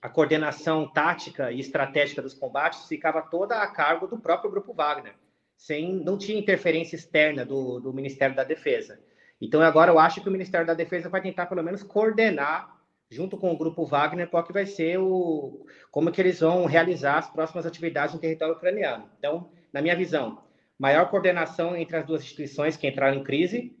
a 0.00 0.08
coordenação 0.08 0.88
tática 0.88 1.52
e 1.52 1.60
estratégica 1.60 2.22
dos 2.22 2.32
combates 2.32 2.86
ficava 2.86 3.20
toda 3.20 3.62
a 3.62 3.66
cargo 3.66 4.06
do 4.06 4.18
próprio 4.18 4.50
Grupo 4.50 4.72
Wagner. 4.72 5.14
Sem, 5.58 5.92
não 5.92 6.16
tinha 6.16 6.38
interferência 6.38 6.96
externa 6.96 7.44
do, 7.44 7.80
do 7.80 7.92
Ministério 7.92 8.34
da 8.34 8.44
Defesa. 8.44 8.98
Então, 9.40 9.62
agora 9.62 9.90
eu 9.90 9.98
acho 9.98 10.20
que 10.20 10.28
o 10.28 10.32
Ministério 10.32 10.66
da 10.66 10.74
Defesa 10.74 11.08
vai 11.08 11.20
tentar, 11.20 11.46
pelo 11.46 11.62
menos, 11.62 11.82
coordenar, 11.82 12.76
junto 13.10 13.36
com 13.38 13.52
o 13.52 13.56
Grupo 13.56 13.84
Wagner, 13.84 14.28
qual 14.28 14.44
que 14.44 14.52
vai 14.52 14.66
ser 14.66 14.98
o... 14.98 15.64
como 15.90 16.10
que 16.10 16.20
eles 16.20 16.40
vão 16.40 16.66
realizar 16.66 17.18
as 17.18 17.30
próximas 17.30 17.64
atividades 17.64 18.14
no 18.14 18.20
território 18.20 18.54
ucraniano. 18.54 19.08
Então, 19.18 19.50
na 19.72 19.80
minha 19.80 19.96
visão, 19.96 20.42
maior 20.78 21.08
coordenação 21.08 21.76
entre 21.76 21.96
as 21.96 22.04
duas 22.04 22.22
instituições 22.22 22.76
que 22.76 22.86
entraram 22.86 23.16
em 23.16 23.24
crise 23.24 23.76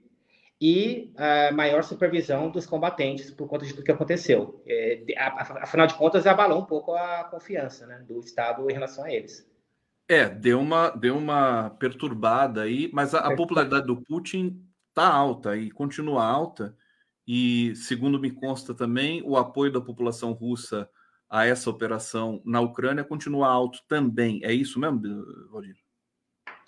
e 0.60 1.12
uh, 1.14 1.54
maior 1.54 1.84
supervisão 1.84 2.50
dos 2.50 2.66
combatentes 2.66 3.30
por 3.30 3.48
conta 3.48 3.64
de 3.64 3.72
tudo 3.72 3.84
que 3.84 3.92
aconteceu. 3.92 4.62
É, 4.66 5.02
afinal 5.16 5.86
de 5.86 5.94
contas, 5.94 6.26
abalou 6.26 6.60
um 6.60 6.64
pouco 6.64 6.94
a 6.94 7.24
confiança 7.24 7.86
né, 7.86 8.04
do 8.06 8.18
Estado 8.20 8.68
em 8.68 8.72
relação 8.72 9.04
a 9.04 9.12
eles. 9.12 9.48
É, 10.08 10.28
deu 10.28 10.58
uma, 10.58 10.90
deu 10.90 11.16
uma 11.16 11.70
perturbada 11.78 12.62
aí, 12.62 12.90
mas 12.92 13.14
a, 13.14 13.20
a 13.20 13.36
popularidade 13.36 13.86
do 13.86 14.02
Putin 14.02 14.67
está 14.98 15.08
alta 15.08 15.56
e 15.56 15.70
continua 15.70 16.24
alta. 16.24 16.76
E, 17.26 17.74
segundo 17.76 18.18
me 18.18 18.30
consta 18.30 18.74
também, 18.74 19.22
o 19.22 19.36
apoio 19.36 19.70
da 19.70 19.80
população 19.80 20.32
russa 20.32 20.88
a 21.30 21.46
essa 21.46 21.70
operação 21.70 22.40
na 22.44 22.60
Ucrânia 22.60 23.04
continua 23.04 23.48
alto 23.48 23.80
também. 23.86 24.40
É 24.42 24.52
isso 24.52 24.80
mesmo, 24.80 25.00
Valdir? 25.52 25.76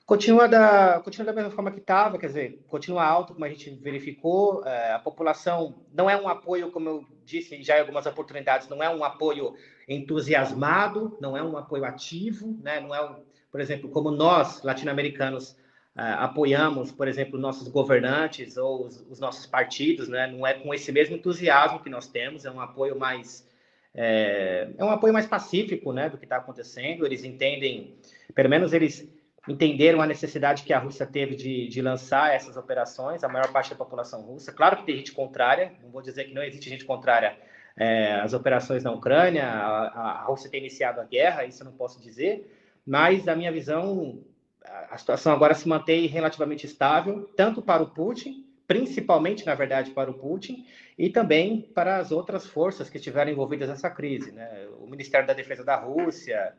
Continua 0.05 0.49
da, 0.49 1.01
continua 1.01 1.27
da 1.27 1.33
mesma 1.33 1.51
forma 1.53 1.71
que 1.71 1.79
estava, 1.79 2.19
quer 2.19 2.27
dizer, 2.27 2.65
continua 2.67 3.05
alto, 3.05 3.33
como 3.33 3.45
a 3.45 3.49
gente 3.49 3.71
verificou. 3.77 4.65
É, 4.67 4.93
a 4.93 4.99
população 4.99 5.87
não 5.93 6.11
é 6.11 6.21
um 6.21 6.29
apoio, 6.29 6.71
como 6.71 6.89
eu 6.89 7.07
disse 7.25 7.63
já 7.63 7.79
em 7.79 7.81
algumas 7.81 8.07
oportunidades, 8.07 8.69
não 8.69 8.83
é 8.83 8.91
um 8.91 9.03
apoio 9.05 9.55
entusiasmado, 9.89 11.17
não 11.21 11.37
é 11.37 11.43
um 11.43 11.57
apoio 11.57 11.85
ativo, 11.85 12.59
né? 12.61 12.81
não 12.81 12.95
é, 12.95 13.09
um, 13.09 13.23
por 13.51 13.61
exemplo, 13.61 13.89
como 13.89 14.11
nós, 14.11 14.63
latino-americanos, 14.63 15.57
apoiamos, 15.97 16.93
por 16.93 17.09
exemplo, 17.09 17.39
nossos 17.39 17.69
governantes 17.69 18.57
ou 18.57 18.87
os, 18.87 19.01
os, 19.11 19.21
nossos 19.21 19.47
partidos, 19.47 20.09
né? 20.09 20.27
Não 20.27 20.47
é 20.47 20.55
com 20.55 20.73
esse 20.73 20.91
mesmo 20.93 21.17
entusiasmo 21.17 21.81
que 21.81 21.91
nós 21.91 22.07
temos, 22.07 22.45
é 22.45 22.51
um 22.51 22.61
apoio 22.61 22.99
mais 22.99 23.49
é, 23.95 24.69
é 24.79 24.85
um 24.85 24.91
apoio 24.91 25.13
mais 25.13 25.27
pacífico, 25.27 25.93
né, 25.93 26.09
do 26.09 26.17
que 26.17 26.25
está 26.25 26.37
acontecendo. 26.37 27.05
Eles 27.05 27.25
entendem, 27.25 27.97
pelo 28.35 28.49
menos 28.49 28.73
eles 28.73 29.09
entenderam 29.49 30.01
a 30.01 30.07
necessidade 30.07 30.63
que 30.63 30.73
a 30.73 30.79
Rússia 30.79 31.07
teve 31.07 31.35
de, 31.35 31.69
de 31.69 31.83
lançar 31.83 32.35
essas 32.35 32.57
operações. 32.57 33.25
A 33.25 33.29
maior 33.29 33.51
parte 33.53 33.71
da 33.71 33.77
população 33.77 34.23
russa, 34.23 34.53
claro 34.53 34.77
que 34.77 34.87
tem 34.87 34.97
gente 34.97 35.13
contrária. 35.13 35.73
Não 35.83 35.91
vou 35.91 36.03
dizer 36.03 36.25
que 36.25 36.35
não 36.35 36.43
existe 36.43 36.69
gente 36.69 36.85
contrária 36.85 37.37
é, 37.77 38.15
às 38.21 38.33
operações 38.33 38.85
na 38.85 38.93
Ucrânia. 38.93 39.45
A, 39.45 39.89
a, 39.89 40.11
a 40.21 40.25
Rússia 40.25 40.51
tem 40.51 40.61
iniciado 40.61 41.01
a 41.01 41.05
guerra, 41.05 41.45
isso 41.45 41.63
eu 41.63 41.67
não 41.67 41.73
posso 41.73 42.01
dizer. 42.01 42.57
Mas 42.87 43.29
a 43.29 43.35
minha 43.35 43.53
visão 43.53 44.23
a 44.65 44.99
situação 44.99 45.33
agora 45.33 45.55
se 45.55 45.69
mantém 45.69 46.07
relativamente 46.07 46.67
estável, 46.67 47.31
tanto 47.37 47.63
para 47.63 47.83
o 47.83 47.91
Putin, 47.91 48.47
principalmente, 48.67 49.45
na 49.45 49.55
verdade, 49.55 49.91
para 49.91 50.11
o 50.11 50.15
Putin, 50.15 50.67
e 50.97 51.09
também 51.11 51.63
para 51.75 51.97
as 51.97 52.13
outras 52.13 52.47
forças 52.47 52.89
que 52.89 52.99
estiveram 52.99 53.33
envolvidas 53.33 53.69
nessa 53.69 53.91
crise. 53.91 54.31
Né? 54.33 54.69
O 54.79 54.87
Ministério 54.87 55.27
da 55.27 55.33
Defesa 55.33 55.65
da 55.65 55.77
Rússia, 55.77 56.55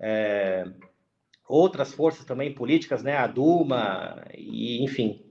é, 0.00 0.64
outras 1.46 1.92
forças 1.92 2.24
também 2.24 2.54
políticas, 2.54 3.02
né? 3.02 3.16
a 3.16 3.26
Duma, 3.26 4.24
e, 4.34 4.82
enfim. 4.82 5.28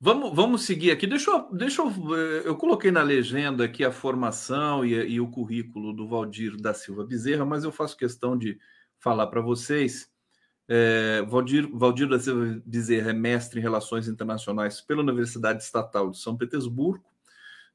Vamos, 0.00 0.34
vamos 0.34 0.64
seguir 0.64 0.90
aqui. 0.90 1.06
Deixa 1.06 1.30
eu, 1.30 1.52
deixa 1.52 1.82
eu. 1.82 1.88
Eh, 1.88 2.42
eu 2.44 2.56
coloquei 2.56 2.90
na 2.90 3.02
legenda 3.02 3.64
aqui 3.64 3.84
a 3.84 3.90
formação 3.90 4.84
e, 4.84 4.92
e 4.92 5.20
o 5.20 5.30
currículo 5.30 5.94
do 5.94 6.06
Valdir 6.06 6.56
da 6.56 6.74
Silva 6.74 7.04
Bezerra, 7.04 7.44
mas 7.44 7.64
eu 7.64 7.72
faço 7.72 7.96
questão 7.96 8.36
de 8.36 8.58
falar 8.98 9.28
para 9.28 9.40
vocês. 9.40 10.13
É, 10.66 11.22
Valdir, 11.22 11.68
Valdir 11.72 12.08
da 12.08 12.18
Silva 12.18 12.60
Bezerra 12.64 13.10
é 13.10 13.12
mestre 13.12 13.60
em 13.60 13.62
Relações 13.62 14.08
Internacionais 14.08 14.80
pela 14.80 15.02
Universidade 15.02 15.62
Estatal 15.62 16.10
de 16.10 16.18
São 16.18 16.36
Petersburgo, 16.36 17.04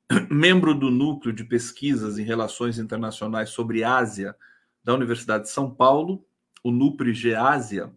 membro 0.30 0.74
do 0.74 0.90
Núcleo 0.90 1.34
de 1.34 1.44
Pesquisas 1.44 2.18
em 2.18 2.24
Relações 2.24 2.80
Internacionais 2.80 3.50
sobre 3.50 3.84
Ásia 3.84 4.36
da 4.84 4.94
Universidade 4.94 5.44
de 5.44 5.50
São 5.52 5.70
Paulo, 5.70 6.26
o 6.64 6.72
NUPRI 6.72 7.36
Ásia, 7.36 7.94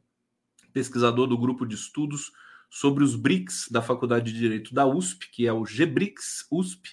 pesquisador 0.73 1.27
do 1.27 1.39
Grupo 1.39 1.67
de 1.67 1.75
Estudos 1.75 2.33
sobre 2.71 3.05
os 3.05 3.17
BRICS 3.17 3.69
da 3.71 3.83
Faculdade 3.83 4.33
de 4.33 4.39
Direito 4.39 4.75
da 4.75 4.87
USP, 4.87 5.31
que 5.31 5.47
é 5.47 5.53
o 5.53 5.63
GBRICS 5.63 6.47
USP, 6.51 6.91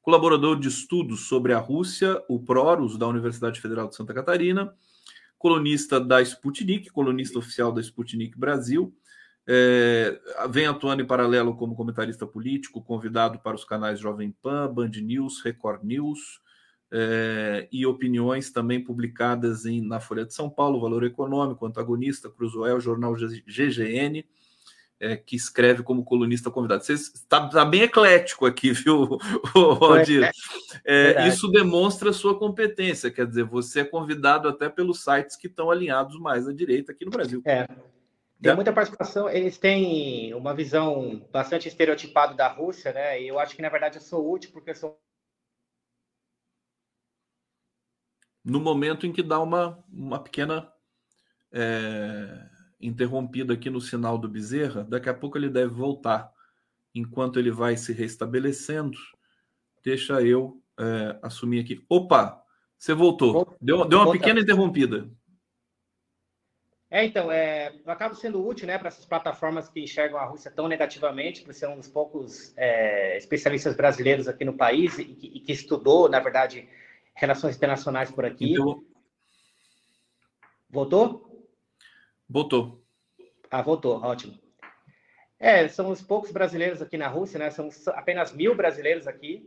colaborador 0.00 0.58
de 0.58 0.68
estudos 0.68 1.28
sobre 1.28 1.52
a 1.52 1.58
Rússia, 1.58 2.20
o 2.28 2.40
PRORUS, 2.40 2.98
da 2.98 3.06
Universidade 3.06 3.60
Federal 3.60 3.88
de 3.88 3.94
Santa 3.94 4.12
Catarina, 4.12 4.74
colunista 5.42 5.98
da 5.98 6.22
Sputnik, 6.22 6.88
colunista 6.90 7.36
oficial 7.36 7.72
da 7.72 7.80
Sputnik 7.80 8.38
Brasil, 8.38 8.94
é, 9.44 10.20
vem 10.48 10.66
atuando 10.66 11.02
em 11.02 11.06
paralelo 11.06 11.56
como 11.56 11.74
comentarista 11.74 12.24
político, 12.24 12.80
convidado 12.80 13.40
para 13.40 13.56
os 13.56 13.64
canais 13.64 13.98
Jovem 13.98 14.30
Pan, 14.40 14.72
Band 14.72 14.92
News, 15.02 15.42
Record 15.42 15.82
News, 15.82 16.40
é, 16.92 17.68
e 17.72 17.84
opiniões 17.84 18.52
também 18.52 18.84
publicadas 18.84 19.66
em, 19.66 19.80
na 19.80 19.98
Folha 19.98 20.24
de 20.24 20.32
São 20.32 20.48
Paulo, 20.48 20.80
Valor 20.80 21.02
Econômico, 21.02 21.66
Antagonista, 21.66 22.30
Cruzoel, 22.30 22.78
Jornal 22.78 23.12
GGN, 23.14 24.24
é, 25.02 25.16
que 25.16 25.34
escreve 25.34 25.82
como 25.82 26.04
colunista 26.04 26.48
convidado. 26.48 26.84
Você 26.84 26.92
está 26.92 27.48
tá 27.48 27.64
bem 27.64 27.82
eclético 27.82 28.46
aqui, 28.46 28.70
viu, 28.72 29.18
Aldir? 29.52 30.30
É, 30.84 31.26
isso 31.26 31.50
demonstra 31.50 32.12
sua 32.12 32.38
competência, 32.38 33.10
quer 33.10 33.26
dizer, 33.26 33.42
você 33.42 33.80
é 33.80 33.84
convidado 33.84 34.48
até 34.48 34.68
pelos 34.68 35.02
sites 35.02 35.34
que 35.34 35.48
estão 35.48 35.72
alinhados 35.72 36.18
mais 36.20 36.46
à 36.46 36.52
direita 36.52 36.92
aqui 36.92 37.04
no 37.04 37.10
Brasil. 37.10 37.42
É. 37.44 37.66
Tem 38.40 38.54
muita 38.54 38.72
participação, 38.72 39.28
eles 39.28 39.58
têm 39.58 40.32
uma 40.34 40.54
visão 40.54 41.24
bastante 41.32 41.68
estereotipada 41.68 42.34
da 42.34 42.48
Rússia, 42.48 42.92
né? 42.92 43.20
E 43.20 43.28
eu 43.28 43.38
acho 43.38 43.54
que, 43.54 43.62
na 43.62 43.68
verdade, 43.68 43.98
eu 43.98 44.02
sou 44.02 44.32
útil 44.32 44.50
porque 44.52 44.70
eu 44.70 44.74
sou. 44.74 45.00
No 48.44 48.60
momento 48.60 49.06
em 49.06 49.12
que 49.12 49.22
dá 49.22 49.40
uma, 49.40 49.84
uma 49.92 50.22
pequena. 50.22 50.72
É 51.52 52.51
interrompido 52.82 53.52
aqui 53.52 53.70
no 53.70 53.80
sinal 53.80 54.18
do 54.18 54.28
Bezerra, 54.28 54.84
daqui 54.84 55.08
a 55.08 55.14
pouco 55.14 55.38
ele 55.38 55.48
deve 55.48 55.72
voltar. 55.72 56.30
Enquanto 56.94 57.38
ele 57.38 57.50
vai 57.50 57.76
se 57.76 57.92
restabelecendo, 57.92 58.98
deixa 59.82 60.20
eu 60.20 60.60
é, 60.78 61.18
assumir 61.22 61.60
aqui. 61.60 61.82
Opa, 61.88 62.42
você 62.78 62.92
voltou. 62.92 63.56
Deu, 63.60 63.86
deu 63.86 64.00
uma 64.00 64.12
pequena 64.12 64.40
interrompida. 64.40 65.08
É, 66.90 67.06
então, 67.06 67.32
é, 67.32 67.72
eu 67.86 67.90
acabo 67.90 68.14
sendo 68.14 68.46
útil 68.46 68.66
né, 68.66 68.76
para 68.76 68.88
essas 68.88 69.06
plataformas 69.06 69.66
que 69.66 69.80
enxergam 69.80 70.18
a 70.18 70.26
Rússia 70.26 70.50
tão 70.50 70.68
negativamente, 70.68 71.42
por 71.42 71.54
ser 71.54 71.66
um 71.66 71.76
dos 71.78 71.88
poucos 71.88 72.52
é, 72.54 73.16
especialistas 73.16 73.74
brasileiros 73.74 74.28
aqui 74.28 74.44
no 74.44 74.52
país 74.52 74.98
e 74.98 75.06
que, 75.06 75.26
e 75.28 75.40
que, 75.40 75.52
estudou, 75.52 76.06
na 76.06 76.20
verdade, 76.20 76.68
relações 77.14 77.56
internacionais 77.56 78.10
por 78.10 78.26
aqui. 78.26 78.52
Então... 78.52 78.84
Voltou? 80.68 81.31
Voltou. 82.32 82.82
Ah, 83.50 83.60
voltou, 83.60 84.00
ótimo. 84.02 84.38
É, 85.38 85.68
são 85.68 85.90
os 85.90 86.00
poucos 86.00 86.30
brasileiros 86.30 86.80
aqui 86.80 86.96
na 86.96 87.08
Rússia, 87.08 87.38
né? 87.38 87.50
São 87.50 87.68
apenas 87.88 88.32
mil 88.32 88.54
brasileiros 88.54 89.06
aqui. 89.06 89.46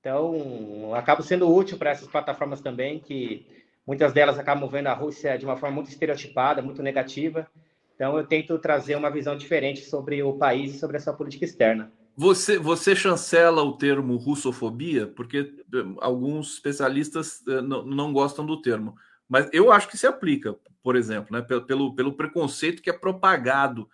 Então, 0.00 0.92
acabo 0.94 1.22
sendo 1.22 1.48
útil 1.48 1.78
para 1.78 1.90
essas 1.90 2.08
plataformas 2.08 2.60
também, 2.60 2.98
que 2.98 3.46
muitas 3.86 4.12
delas 4.12 4.38
acabam 4.38 4.68
vendo 4.68 4.88
a 4.88 4.92
Rússia 4.92 5.38
de 5.38 5.44
uma 5.44 5.56
forma 5.56 5.76
muito 5.76 5.90
estereotipada, 5.90 6.62
muito 6.62 6.82
negativa. 6.82 7.46
Então, 7.94 8.18
eu 8.18 8.26
tento 8.26 8.58
trazer 8.58 8.96
uma 8.96 9.10
visão 9.10 9.36
diferente 9.36 9.82
sobre 9.82 10.22
o 10.22 10.32
país 10.34 10.74
e 10.74 10.78
sobre 10.78 10.96
essa 10.96 11.12
política 11.12 11.44
externa. 11.44 11.92
Você, 12.16 12.58
você 12.58 12.96
chancela 12.96 13.62
o 13.62 13.76
termo 13.76 14.16
russofobia, 14.16 15.06
porque 15.06 15.38
eh, 15.38 15.84
alguns 15.98 16.54
especialistas 16.54 17.46
eh, 17.46 17.60
não, 17.60 17.84
não 17.84 18.12
gostam 18.12 18.44
do 18.44 18.60
termo. 18.60 18.96
Mas 19.28 19.48
eu 19.52 19.72
acho 19.72 19.88
que 19.88 19.98
se 19.98 20.06
aplica, 20.06 20.56
por 20.82 20.96
exemplo, 20.96 21.36
né, 21.36 21.42
pelo, 21.42 21.94
pelo 21.94 22.12
preconceito 22.12 22.82
que 22.82 22.90
é 22.90 22.92
propagado, 22.92 23.88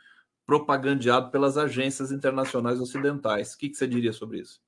propagandeado 0.45 1.31
pelas 1.31 1.57
agências 1.57 2.13
internacionais 2.13 2.81
ocidentais. 2.81 3.55
O 3.55 3.59
que, 3.59 3.71
que 3.71 3.77
você 3.77 3.87
diria 3.87 4.13
sobre 4.13 4.41
isso? 4.41 4.61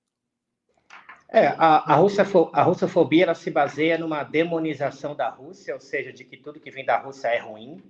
É, 1.28 1.48
a, 1.48 1.94
a, 1.94 2.00
a 2.52 2.62
russofobia 2.62 3.24
ela 3.24 3.34
se 3.34 3.50
baseia 3.50 3.98
numa 3.98 4.22
demonização 4.22 5.16
da 5.16 5.28
Rússia, 5.28 5.74
ou 5.74 5.80
seja, 5.80 6.12
de 6.12 6.24
que 6.24 6.36
tudo 6.36 6.60
que 6.60 6.70
vem 6.70 6.84
da 6.84 6.96
Rússia 6.96 7.28
é 7.28 7.38
ruim, 7.38 7.82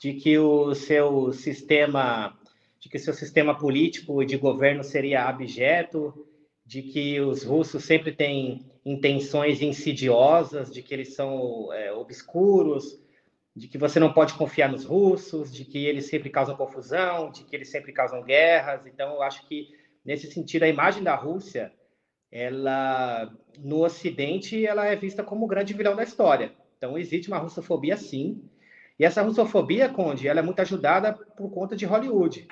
de 0.00 0.14
que 0.14 0.38
o 0.38 0.74
seu 0.74 1.32
sistema, 1.32 2.36
de 2.80 2.88
que 2.88 2.96
o 2.96 3.00
seu 3.00 3.12
sistema 3.12 3.56
político 3.56 4.22
e 4.22 4.26
de 4.26 4.38
governo 4.38 4.82
seria 4.82 5.24
abjeto, 5.24 6.23
de 6.64 6.82
que 6.82 7.20
os 7.20 7.42
russos 7.42 7.84
sempre 7.84 8.12
têm 8.12 8.64
intenções 8.84 9.60
insidiosas, 9.60 10.72
de 10.72 10.82
que 10.82 10.94
eles 10.94 11.14
são 11.14 11.72
é, 11.72 11.92
obscuros, 11.92 12.98
de 13.54 13.68
que 13.68 13.78
você 13.78 14.00
não 14.00 14.12
pode 14.12 14.34
confiar 14.34 14.70
nos 14.70 14.84
russos, 14.84 15.52
de 15.52 15.64
que 15.64 15.86
eles 15.86 16.06
sempre 16.06 16.30
causam 16.30 16.56
confusão, 16.56 17.30
de 17.30 17.44
que 17.44 17.54
eles 17.54 17.70
sempre 17.70 17.92
causam 17.92 18.22
guerras. 18.22 18.86
Então, 18.86 19.14
eu 19.14 19.22
acho 19.22 19.46
que 19.46 19.68
nesse 20.04 20.30
sentido 20.32 20.64
a 20.64 20.68
imagem 20.68 21.02
da 21.02 21.14
Rússia, 21.14 21.72
ela 22.32 23.32
no 23.58 23.84
Ocidente, 23.84 24.66
ela 24.66 24.86
é 24.86 24.96
vista 24.96 25.22
como 25.22 25.44
o 25.44 25.48
grande 25.48 25.72
vilão 25.72 25.94
da 25.94 26.02
história. 26.02 26.52
Então, 26.76 26.98
existe 26.98 27.28
uma 27.28 27.38
russofobia, 27.38 27.96
sim. 27.96 28.42
E 28.98 29.04
essa 29.04 29.22
russofobia, 29.22 29.88
Conde, 29.88 30.26
ela 30.26 30.40
é 30.40 30.42
muito 30.42 30.60
ajudada 30.60 31.12
por 31.12 31.50
conta 31.50 31.76
de 31.76 31.84
Hollywood. 31.84 32.46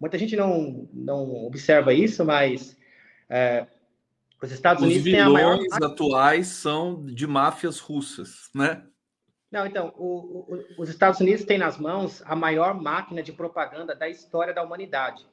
Muita 0.00 0.18
gente 0.18 0.34
não, 0.34 0.88
não 0.92 1.46
observa 1.46 1.94
isso, 1.94 2.24
mas 2.24 2.76
é, 3.28 3.66
os 4.42 4.52
Estados 4.52 4.82
os 4.82 4.88
Unidos 4.88 5.04
têm 5.04 5.20
a 5.20 5.30
maior. 5.30 5.58
Os 5.58 5.82
atuais 5.82 6.48
são 6.48 7.04
de 7.06 7.26
máfias 7.26 7.78
russas, 7.78 8.50
né? 8.54 8.84
Não, 9.50 9.64
então, 9.66 9.94
o, 9.96 10.52
o, 10.52 10.64
os 10.78 10.88
Estados 10.88 11.20
Unidos 11.20 11.44
têm 11.44 11.58
nas 11.58 11.78
mãos 11.78 12.22
a 12.26 12.34
maior 12.34 12.74
máquina 12.74 13.22
de 13.22 13.32
propaganda 13.32 13.94
da 13.94 14.08
história 14.08 14.52
da 14.52 14.62
humanidade, 14.62 15.24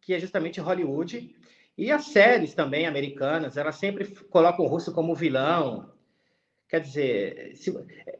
que 0.00 0.14
é 0.14 0.18
justamente 0.18 0.60
Hollywood. 0.60 1.36
E 1.76 1.90
as 1.90 2.06
séries 2.06 2.54
também 2.54 2.86
americanas, 2.86 3.56
elas 3.56 3.76
sempre 3.76 4.06
colocam 4.30 4.64
o 4.64 4.68
russo 4.68 4.92
como 4.92 5.14
vilão. 5.14 5.92
Quer 6.68 6.80
dizer, 6.80 7.54
se, 7.54 7.72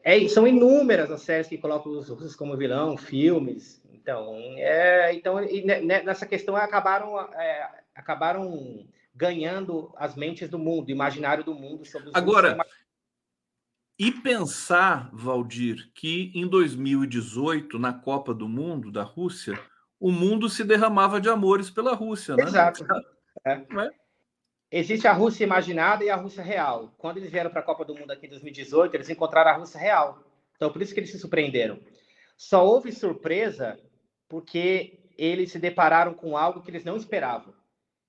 é, 0.05 0.29
são 0.29 0.47
inúmeras 0.47 1.11
as 1.11 1.23
séries 1.23 1.49
que 1.49 1.59
colocam 1.59 1.93
os 1.93 2.09
russos 2.09 2.37
como 2.37 2.57
vilão, 2.57 2.97
filmes. 2.97 3.83
Então, 3.91 4.37
é, 4.57 5.15
então 5.15 5.37
nessa 6.05 6.27
questão 6.27 6.55
acabaram, 6.57 7.19
é, 7.19 7.71
acabaram 7.95 8.87
ganhando 9.15 9.93
as 9.97 10.15
mentes 10.15 10.49
do 10.49 10.59
mundo, 10.59 10.89
o 10.89 10.93
imaginário 10.93 11.45
do 11.45 11.55
mundo 11.55 11.85
sobre 11.85 12.09
os 12.09 12.15
Agora, 12.15 12.59
e 13.99 14.11
pensar, 14.11 15.11
Valdir, 15.13 15.91
que 15.95 16.33
em 16.35 16.47
2018, 16.47 17.79
na 17.79 17.93
Copa 17.93 18.33
do 18.35 18.49
Mundo 18.49 18.91
da 18.91 19.03
Rússia, 19.03 19.59
o 20.01 20.11
mundo 20.11 20.49
se 20.49 20.65
derramava 20.65 21.21
de 21.21 21.29
amores 21.29 21.71
pela 21.71 21.95
Rússia, 21.95 22.37
né? 22.37 22.45
Exato. 22.45 22.85
É. 23.45 23.55
É? 23.55 23.91
Existe 24.71 25.09
a 25.09 25.13
Rússia 25.13 25.43
imaginada 25.43 26.05
e 26.05 26.11
a 26.11 26.15
Rússia 26.15 26.45
real. 26.45 26.95
Quando 26.97 27.17
eles 27.17 27.31
vieram 27.31 27.51
para 27.51 27.61
a 27.61 27.65
Copa 27.65 27.85
do 27.85 27.95
Mundo 27.95 28.11
aqui 28.13 28.27
em 28.27 28.29
2018, 28.29 28.95
eles 28.95 29.09
encontraram 29.09 29.51
a 29.51 29.55
Rússia 29.55 29.81
real. 29.81 30.23
Então, 30.55 30.71
por 30.71 30.81
isso 30.81 30.95
que 30.95 31.01
eles 31.01 31.11
se 31.11 31.19
surpreenderam. 31.19 31.81
Só 32.37 32.65
houve 32.65 32.93
surpresa 32.93 33.81
porque 34.29 35.01
eles 35.19 35.51
se 35.51 35.59
depararam 35.59 36.15
com 36.15 36.37
algo 36.37 36.63
que 36.63 36.71
eles 36.71 36.85
não 36.85 36.97
esperavam 36.97 37.53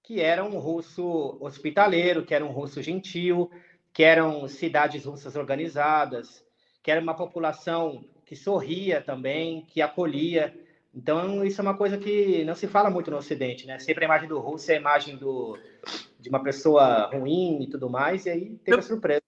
que 0.04 0.20
era 0.20 0.44
um 0.44 0.60
russo 0.60 1.38
hospitaleiro, 1.40 2.26
que 2.26 2.36
era 2.36 2.46
um 2.46 2.52
russo 2.52 2.82
gentil, 2.82 3.50
que 3.94 4.04
eram 4.04 4.48
cidades 4.50 5.06
russas 5.06 5.36
organizadas, 5.36 6.44
que 6.84 6.92
era 6.92 7.00
uma 7.00 7.16
população 7.16 8.04
que 8.26 8.36
sorria 8.36 9.02
também, 9.02 9.66
que 9.66 9.82
acolhia. 9.82 10.54
Então, 10.94 11.44
isso 11.44 11.62
é 11.62 11.64
uma 11.64 11.78
coisa 11.78 11.98
que 11.98 12.44
não 12.44 12.54
se 12.54 12.68
fala 12.68 12.90
muito 12.90 13.10
no 13.10 13.18
Ocidente, 13.18 13.66
né? 13.66 13.80
Sempre 13.80 14.04
a 14.04 14.08
imagem 14.08 14.28
do 14.28 14.40
russo 14.40 14.72
é 14.72 14.76
a 14.76 14.80
imagem 14.80 15.16
do, 15.16 15.58
de 16.20 16.30
uma 16.30 16.44
pessoa 16.44 17.06
ruim 17.08 17.64
e 17.64 17.68
tudo 17.68 17.90
mais, 17.90 18.26
e 18.26 18.30
aí 18.30 18.60
teve 18.64 18.80
a 18.80 18.82
surpresa. 18.82 19.22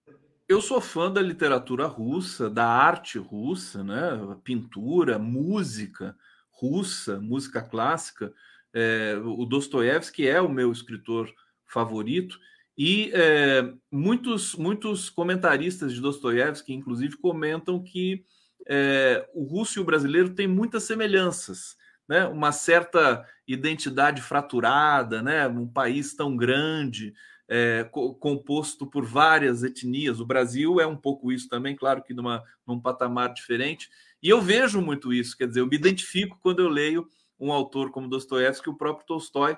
eu 0.46 0.60
sou 0.60 0.80
fã 0.80 1.10
da 1.10 1.22
literatura 1.22 1.86
russa, 1.86 2.50
da 2.50 2.66
arte 2.66 3.18
russa, 3.18 3.82
né? 3.82 4.36
Pintura, 4.44 5.18
música 5.18 6.14
russa, 6.50 7.18
música 7.20 7.62
clássica. 7.62 8.32
É, 8.78 9.18
o 9.24 9.46
Dostoiévski 9.46 10.28
é 10.28 10.38
o 10.38 10.50
meu 10.50 10.70
escritor 10.70 11.32
favorito 11.64 12.38
e 12.76 13.10
é, 13.14 13.72
muitos 13.90 14.54
muitos 14.54 15.08
comentaristas 15.08 15.94
de 15.94 16.00
Dostoiévski, 16.00 16.74
inclusive, 16.74 17.16
comentam 17.16 17.82
que 17.82 18.22
é, 18.68 19.26
o 19.32 19.44
russo 19.44 19.78
e 19.78 19.82
o 19.82 19.84
brasileiro 19.84 20.34
têm 20.34 20.46
muitas 20.46 20.82
semelhanças, 20.82 21.74
né? 22.06 22.26
Uma 22.26 22.52
certa 22.52 23.26
identidade 23.48 24.20
fraturada, 24.20 25.22
né? 25.22 25.48
Um 25.48 25.66
país 25.66 26.14
tão 26.14 26.36
grande 26.36 27.14
é, 27.48 27.84
co 27.90 28.14
composto 28.14 28.86
por 28.86 29.06
várias 29.06 29.62
etnias. 29.62 30.20
O 30.20 30.26
Brasil 30.26 30.80
é 30.80 30.86
um 30.86 30.96
pouco 30.96 31.32
isso 31.32 31.48
também, 31.48 31.74
claro 31.74 32.02
que 32.02 32.12
numa, 32.12 32.42
num 32.66 32.78
patamar 32.78 33.32
diferente. 33.32 33.88
E 34.22 34.28
eu 34.28 34.42
vejo 34.42 34.82
muito 34.82 35.14
isso, 35.14 35.34
quer 35.34 35.48
dizer, 35.48 35.60
eu 35.60 35.66
me 35.66 35.76
identifico 35.76 36.38
quando 36.42 36.60
eu 36.60 36.68
leio 36.68 37.08
um 37.38 37.52
autor 37.52 37.90
como 37.90 38.08
Dostoiévski, 38.08 38.68
o 38.68 38.76
próprio 38.76 39.06
Tolstói, 39.06 39.56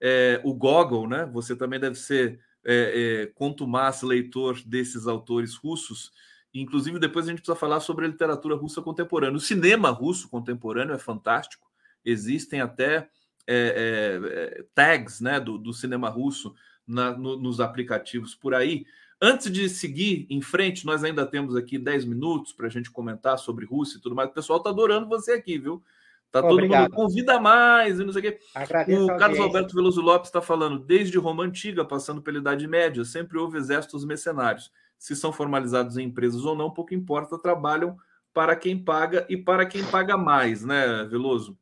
é, 0.00 0.40
o 0.44 0.54
Gogol, 0.54 1.08
né? 1.08 1.28
Você 1.32 1.56
também 1.56 1.80
deve 1.80 1.96
ser 1.96 2.40
é, 2.64 3.22
é, 3.22 3.26
contumaz 3.34 4.02
leitor 4.02 4.60
desses 4.64 5.06
autores 5.06 5.54
russos. 5.54 6.12
Inclusive, 6.52 6.98
depois 6.98 7.26
a 7.26 7.30
gente 7.30 7.38
precisa 7.40 7.58
falar 7.58 7.80
sobre 7.80 8.04
a 8.04 8.08
literatura 8.08 8.56
russa 8.56 8.80
contemporânea. 8.80 9.36
O 9.36 9.40
cinema 9.40 9.90
russo 9.90 10.28
contemporâneo 10.28 10.94
é 10.94 10.98
fantástico. 10.98 11.66
Existem 12.04 12.60
até 12.60 13.08
é, 13.46 14.56
é, 14.56 14.64
tags 14.74 15.20
né, 15.20 15.40
do, 15.40 15.58
do 15.58 15.72
cinema 15.72 16.08
russo 16.08 16.54
na, 16.86 17.16
no, 17.16 17.38
nos 17.38 17.60
aplicativos 17.60 18.34
por 18.34 18.54
aí. 18.54 18.86
Antes 19.20 19.50
de 19.50 19.68
seguir 19.68 20.26
em 20.30 20.40
frente, 20.40 20.86
nós 20.86 21.02
ainda 21.02 21.26
temos 21.26 21.56
aqui 21.56 21.76
10 21.76 22.04
minutos 22.04 22.52
para 22.52 22.66
a 22.66 22.70
gente 22.70 22.90
comentar 22.90 23.38
sobre 23.38 23.66
Rússia 23.66 23.98
e 23.98 24.00
tudo 24.00 24.14
mais. 24.14 24.30
O 24.30 24.34
pessoal 24.34 24.58
está 24.58 24.70
adorando 24.70 25.08
você 25.08 25.32
aqui, 25.32 25.58
viu? 25.58 25.82
Tá 26.30 26.42
todo 26.42 26.52
Obrigado. 26.52 26.82
mundo 26.82 26.94
convida 26.94 27.40
mais 27.40 27.98
e 27.98 28.04
não 28.04 28.12
sei 28.12 28.20
o 28.20 28.22
quê. 28.22 28.38
Agradeço 28.54 29.04
o 29.04 29.16
Carlos 29.16 29.40
Alberto 29.40 29.74
Veloso 29.74 30.00
Lopes 30.00 30.28
está 30.28 30.42
falando, 30.42 30.78
desde 30.78 31.18
Roma 31.18 31.44
Antiga, 31.44 31.84
passando 31.84 32.20
pela 32.20 32.38
Idade 32.38 32.66
Média, 32.66 33.04
sempre 33.04 33.38
houve 33.38 33.56
exércitos 33.56 34.04
mercenários. 34.04 34.70
Se 34.98 35.16
são 35.16 35.32
formalizados 35.32 35.96
em 35.96 36.04
empresas 36.04 36.44
ou 36.44 36.54
não, 36.54 36.70
pouco 36.70 36.94
importa, 36.94 37.38
trabalham 37.38 37.96
para 38.34 38.54
quem 38.54 38.78
paga 38.78 39.26
e 39.28 39.36
para 39.36 39.64
quem 39.64 39.82
paga 39.84 40.16
mais, 40.16 40.64
né, 40.64 41.04
Veloso? 41.04 41.58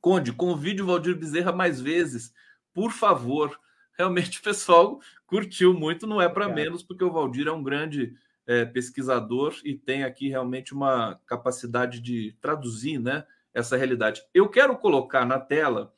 Conde, 0.00 0.32
convide 0.32 0.82
o 0.82 0.86
Valdir 0.86 1.16
Bezerra 1.16 1.52
mais 1.52 1.80
vezes, 1.80 2.32
por 2.72 2.92
favor 2.92 3.58
realmente 4.00 4.38
o 4.40 4.42
pessoal 4.42 4.98
curtiu 5.26 5.74
muito, 5.74 6.06
não 6.06 6.20
é 6.20 6.28
para 6.28 6.48
menos, 6.48 6.82
porque 6.82 7.04
o 7.04 7.12
Valdir 7.12 7.46
é 7.46 7.52
um 7.52 7.62
grande 7.62 8.14
é, 8.46 8.64
pesquisador 8.64 9.54
e 9.64 9.76
tem 9.76 10.02
aqui 10.02 10.28
realmente 10.28 10.72
uma 10.72 11.20
capacidade 11.26 12.00
de 12.00 12.34
traduzir 12.40 12.98
né, 12.98 13.24
essa 13.54 13.76
realidade. 13.76 14.22
Eu 14.32 14.48
quero 14.48 14.76
colocar 14.76 15.24
na 15.24 15.38
tela 15.38 15.92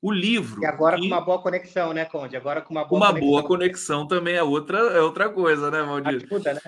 o 0.00 0.10
livro. 0.10 0.62
E 0.62 0.66
agora 0.66 0.96
que... 0.96 1.02
com 1.02 1.14
uma 1.14 1.20
boa 1.20 1.40
conexão, 1.40 1.92
né, 1.92 2.04
Conde? 2.04 2.36
Agora 2.36 2.60
com 2.60 2.74
uma 2.74 2.84
boa 2.84 3.00
uma 3.00 3.08
conexão. 3.08 3.28
boa 3.28 3.42
conexão 3.42 4.06
também 4.06 4.34
é 4.34 4.42
outra, 4.42 4.78
é 4.78 5.00
outra 5.00 5.28
coisa, 5.28 5.70
né, 5.70 5.82
Valdir? 5.82 6.24
Ajuda, 6.24 6.54
né? 6.54 6.60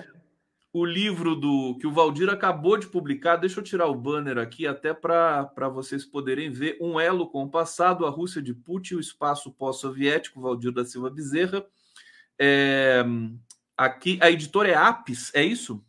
o 0.75 0.83
livro 0.83 1.37
do 1.37 1.77
que 1.79 1.87
o 1.87 1.91
Valdir 1.93 2.29
acabou 2.29 2.75
de 2.75 2.87
publicar. 2.87 3.37
Deixa 3.37 3.61
eu 3.61 3.63
tirar 3.63 3.87
o 3.87 3.95
banner 3.95 4.37
aqui, 4.37 4.67
até 4.67 4.93
para 4.93 5.69
vocês 5.69 6.03
poderem 6.03 6.51
ver. 6.51 6.77
Um 6.81 6.99
elo 6.99 7.29
com 7.29 7.43
o 7.43 7.49
passado, 7.49 8.05
a 8.05 8.09
Rússia 8.09 8.41
de 8.41 8.53
Putin, 8.53 8.95
o 8.95 8.99
espaço 8.99 9.53
pós-soviético, 9.53 10.41
Valdir 10.41 10.73
da 10.73 10.83
Silva 10.83 11.09
Bezerra. 11.09 11.65
É, 12.37 13.05
aqui, 13.77 14.19
a 14.21 14.29
editora 14.29 14.67
é 14.67 14.75
Apis, 14.75 15.31
é 15.33 15.41
isso? 15.41 15.81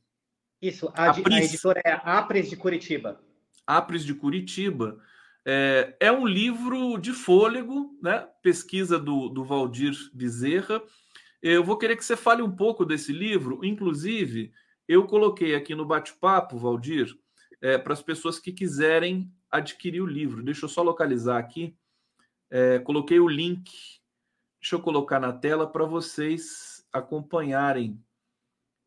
Isso, 0.62 0.88
a, 0.94 1.10
a 1.10 1.42
editora 1.42 1.82
é 1.84 1.90
Apres 2.04 2.48
de 2.48 2.54
Curitiba. 2.54 3.20
Apres 3.66 4.04
de 4.04 4.14
Curitiba. 4.14 4.98
É, 5.44 5.96
é, 6.00 6.12
um 6.12 6.26
livro 6.26 6.98
de 6.98 7.12
fôlego, 7.12 7.96
né? 8.02 8.26
Pesquisa 8.42 8.98
do, 8.98 9.28
do 9.28 9.44
Valdir 9.44 9.94
Bezerra. 10.12 10.82
Eu 11.42 11.62
vou 11.62 11.76
querer 11.76 11.96
que 11.96 12.04
você 12.04 12.16
fale 12.16 12.42
um 12.42 12.50
pouco 12.50 12.84
desse 12.84 13.12
livro, 13.12 13.60
inclusive 13.62 14.52
eu 14.88 15.04
coloquei 15.06 15.54
aqui 15.54 15.74
no 15.74 15.84
bate-papo, 15.84 16.58
Valdir, 16.58 17.12
é, 17.60 17.76
para 17.76 17.92
as 17.92 18.02
pessoas 18.02 18.38
que 18.38 18.52
quiserem 18.52 19.32
adquirir 19.50 20.00
o 20.00 20.06
livro. 20.06 20.42
Deixa 20.42 20.64
eu 20.64 20.68
só 20.68 20.82
localizar 20.82 21.38
aqui. 21.38 21.76
É, 22.50 22.78
coloquei 22.78 23.18
o 23.18 23.28
link. 23.28 23.70
Deixa 24.60 24.76
eu 24.76 24.80
colocar 24.80 25.18
na 25.18 25.32
tela 25.32 25.66
para 25.66 25.84
vocês 25.84 26.86
acompanharem. 26.92 28.00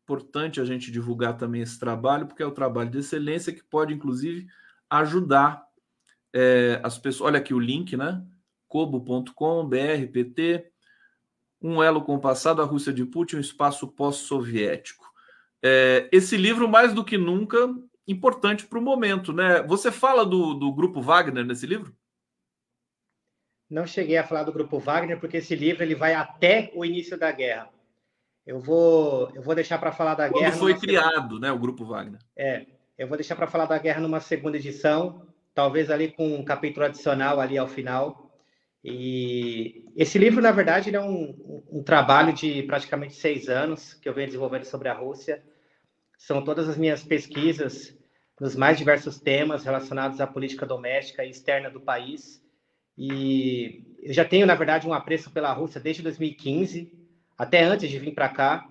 Importante 0.04 0.60
a 0.60 0.64
gente 0.64 0.90
divulgar 0.90 1.36
também 1.36 1.60
esse 1.60 1.78
trabalho, 1.78 2.26
porque 2.26 2.42
é 2.42 2.46
o 2.46 2.50
um 2.50 2.54
trabalho 2.54 2.90
de 2.90 2.98
excelência 2.98 3.52
que 3.52 3.62
pode, 3.62 3.92
inclusive, 3.92 4.48
ajudar 4.90 5.64
é, 6.34 6.80
as 6.82 6.98
pessoas. 6.98 7.28
Olha 7.28 7.38
aqui 7.38 7.54
o 7.54 7.58
link, 7.58 7.96
né? 7.96 8.22
cobo.com, 8.70 9.66
BRPT, 9.66 10.70
um 11.60 11.82
elo 11.82 12.02
com 12.02 12.14
o 12.14 12.20
passado, 12.20 12.62
a 12.62 12.64
Rússia 12.64 12.92
de 12.92 13.04
Putin, 13.04 13.36
um 13.36 13.40
espaço 13.40 13.88
pós-soviético. 13.88 15.04
É, 15.62 16.08
esse 16.12 16.36
livro, 16.36 16.68
mais 16.68 16.94
do 16.94 17.04
que 17.04 17.18
nunca, 17.18 17.68
importante 18.06 18.66
para 18.66 18.78
o 18.78 18.82
momento, 18.82 19.32
né? 19.32 19.62
Você 19.64 19.90
fala 19.90 20.24
do, 20.24 20.54
do 20.54 20.72
Grupo 20.72 21.02
Wagner 21.02 21.44
nesse 21.44 21.66
livro? 21.66 21.94
Não 23.68 23.86
cheguei 23.86 24.16
a 24.16 24.26
falar 24.26 24.44
do 24.44 24.52
Grupo 24.52 24.78
Wagner, 24.78 25.20
porque 25.20 25.36
esse 25.38 25.54
livro 25.54 25.82
ele 25.82 25.94
vai 25.94 26.14
até 26.14 26.72
o 26.74 26.84
início 26.84 27.18
da 27.18 27.30
guerra. 27.30 27.68
Eu 28.46 28.58
vou, 28.58 29.30
eu 29.34 29.42
vou 29.42 29.54
deixar 29.54 29.78
para 29.78 29.92
falar 29.92 30.14
da 30.14 30.28
Quando 30.28 30.42
guerra. 30.42 30.56
foi 30.56 30.78
criado, 30.78 31.38
né, 31.38 31.52
o 31.52 31.58
Grupo 31.58 31.84
Wagner? 31.84 32.20
É, 32.34 32.66
eu 33.00 33.08
vou 33.08 33.16
deixar 33.16 33.34
para 33.34 33.46
falar 33.46 33.64
da 33.64 33.78
guerra 33.78 33.98
numa 33.98 34.20
segunda 34.20 34.58
edição, 34.58 35.26
talvez 35.54 35.90
ali 35.90 36.12
com 36.12 36.34
um 36.34 36.44
capítulo 36.44 36.84
adicional 36.84 37.40
ali 37.40 37.56
ao 37.56 37.66
final. 37.66 38.30
E 38.84 39.86
esse 39.96 40.18
livro, 40.18 40.42
na 40.42 40.50
verdade, 40.52 40.94
é 40.94 41.00
um, 41.00 41.64
um 41.72 41.82
trabalho 41.82 42.30
de 42.30 42.62
praticamente 42.64 43.14
seis 43.14 43.48
anos 43.48 43.94
que 43.94 44.06
eu 44.06 44.12
venho 44.12 44.26
desenvolvendo 44.26 44.66
sobre 44.66 44.90
a 44.90 44.92
Rússia. 44.92 45.42
São 46.18 46.44
todas 46.44 46.68
as 46.68 46.76
minhas 46.76 47.02
pesquisas 47.02 47.96
nos 48.38 48.54
mais 48.54 48.76
diversos 48.76 49.18
temas 49.18 49.64
relacionados 49.64 50.20
à 50.20 50.26
política 50.26 50.66
doméstica 50.66 51.24
e 51.24 51.30
externa 51.30 51.70
do 51.70 51.80
país. 51.80 52.44
E 52.98 53.82
eu 54.02 54.12
já 54.12 54.26
tenho, 54.26 54.44
na 54.44 54.54
verdade, 54.54 54.86
um 54.86 54.92
apreço 54.92 55.30
pela 55.30 55.54
Rússia 55.54 55.80
desde 55.80 56.02
2015, 56.02 56.92
até 57.38 57.62
antes 57.62 57.88
de 57.88 57.98
vir 57.98 58.12
para 58.12 58.28
cá, 58.28 58.69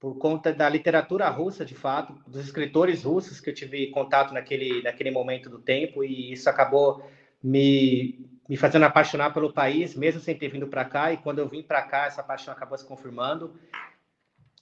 por 0.00 0.16
conta 0.16 0.50
da 0.50 0.66
literatura 0.66 1.28
russa, 1.28 1.62
de 1.62 1.74
fato, 1.74 2.14
dos 2.26 2.42
escritores 2.42 3.04
russos 3.04 3.38
que 3.38 3.50
eu 3.50 3.54
tive 3.54 3.88
contato 3.88 4.32
naquele, 4.32 4.82
naquele 4.82 5.10
momento 5.10 5.50
do 5.50 5.58
tempo, 5.58 6.02
e 6.02 6.32
isso 6.32 6.48
acabou 6.48 7.04
me, 7.42 8.18
me 8.48 8.56
fazendo 8.56 8.86
apaixonar 8.86 9.34
pelo 9.34 9.52
país, 9.52 9.94
mesmo 9.94 10.18
sem 10.18 10.34
ter 10.34 10.48
vindo 10.48 10.66
para 10.66 10.86
cá. 10.86 11.12
E 11.12 11.18
quando 11.18 11.40
eu 11.40 11.48
vim 11.48 11.62
para 11.62 11.82
cá, 11.82 12.06
essa 12.06 12.22
paixão 12.22 12.52
acabou 12.52 12.78
se 12.78 12.86
confirmando. 12.86 13.54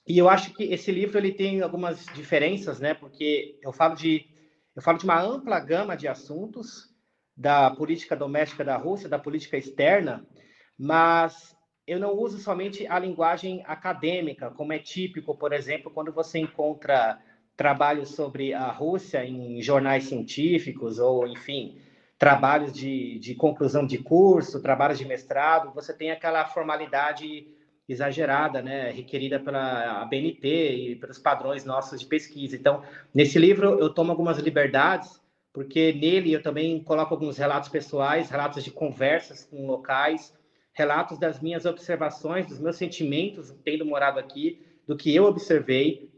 E 0.05 0.19
eu 0.19 0.28
acho 0.28 0.52
que 0.55 0.65
esse 0.65 0.90
livro 0.90 1.19
ele 1.19 1.32
tem 1.32 1.62
algumas 1.62 2.05
diferenças, 2.15 2.81
né? 2.81 2.94
Porque 2.94 3.59
eu 3.62 3.73
falo 3.73 3.94
de 3.94 4.27
eu 4.74 4.82
falo 4.82 4.98
de 4.98 5.05
uma 5.05 5.20
ampla 5.20 5.59
gama 5.60 5.97
de 5.97 6.09
assuntos 6.09 6.94
da 7.36 7.70
política 7.70 8.16
doméstica 8.16 8.65
da 8.65 8.77
Rússia, 8.77 9.09
da 9.09 9.19
política 9.19 9.56
externa, 9.56 10.24
mas 10.78 11.56
eu 11.89 11.98
não 11.98 12.15
uso 12.15 12.39
somente 12.39 12.86
a 12.86 12.98
linguagem 12.98 13.62
acadêmica, 13.66 14.51
como 14.51 14.74
é 14.74 14.78
típico, 14.78 15.35
por 15.35 15.55
exemplo, 15.55 15.90
quando 15.90 16.12
você 16.12 16.39
encontra 16.39 17.19
trabalhos 17.56 18.15
sobre 18.15 18.52
a 18.52 18.70
Rússia 18.70 19.24
em 19.24 19.60
jornais 19.62 20.05
científicos 20.05 20.98
ou, 20.98 21.27
enfim, 21.27 21.81
trabalhos 22.19 22.73
de, 22.73 23.19
de 23.19 23.35
conclusão 23.35 23.86
de 23.86 23.98
curso, 23.98 24.60
trabalhos 24.60 24.98
de 24.98 25.06
mestrado, 25.06 25.73
você 25.73 25.94
tem 25.94 26.10
aquela 26.10 26.44
formalidade 26.44 27.47
exagerada, 27.89 28.60
né, 28.60 28.90
requerida 28.90 29.40
pela 29.40 30.05
BNT 30.05 30.47
e 30.47 30.97
pelos 30.97 31.19
padrões 31.19 31.65
nossos 31.65 32.01
de 32.01 32.06
pesquisa. 32.06 32.55
Então, 32.55 32.82
nesse 33.15 33.39
livro 33.39 33.78
eu 33.81 33.89
tomo 33.89 34.10
algumas 34.10 34.36
liberdades, 34.36 35.19
porque 35.55 35.94
nele 35.94 36.35
eu 36.35 36.43
também 36.43 36.82
coloco 36.85 37.15
alguns 37.15 37.39
relatos 37.39 37.70
pessoais, 37.70 38.28
relatos 38.28 38.62
de 38.62 38.70
conversas 38.70 39.44
com 39.44 39.66
locais, 39.66 40.36
relatos 40.78 41.18
das 41.18 41.40
minhas 41.40 41.66
observações, 41.66 42.46
dos 42.46 42.60
meus 42.60 42.76
sentimentos 42.76 43.52
tendo 43.64 43.84
morado 43.84 44.20
aqui, 44.20 44.64
do 44.86 44.96
que 44.96 45.12
eu 45.12 45.24
observei, 45.24 46.09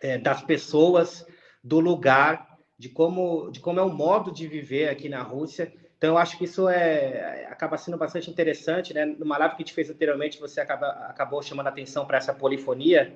é, 0.00 0.16
das 0.16 0.40
pessoas, 0.42 1.26
do 1.62 1.80
lugar, 1.80 2.56
de 2.78 2.88
como, 2.88 3.50
de 3.50 3.58
como 3.58 3.80
é 3.80 3.82
o 3.82 3.92
modo 3.92 4.30
de 4.30 4.46
viver 4.46 4.88
aqui 4.88 5.08
na 5.08 5.22
Rússia. 5.22 5.72
Então, 5.98 6.10
eu 6.10 6.18
acho 6.18 6.38
que 6.38 6.44
isso 6.44 6.68
é, 6.68 7.46
acaba 7.46 7.76
sendo 7.76 7.98
bastante 7.98 8.30
interessante, 8.30 8.94
né? 8.94 9.04
Numa 9.04 9.36
live 9.38 9.56
que 9.56 9.62
a 9.62 9.66
gente 9.66 9.74
fez 9.74 9.90
anteriormente, 9.90 10.38
você 10.38 10.60
acaba, 10.60 10.86
acabou 11.08 11.42
chamando 11.42 11.66
a 11.66 11.70
atenção 11.70 12.06
para 12.06 12.18
essa 12.18 12.32
polifonia. 12.32 13.12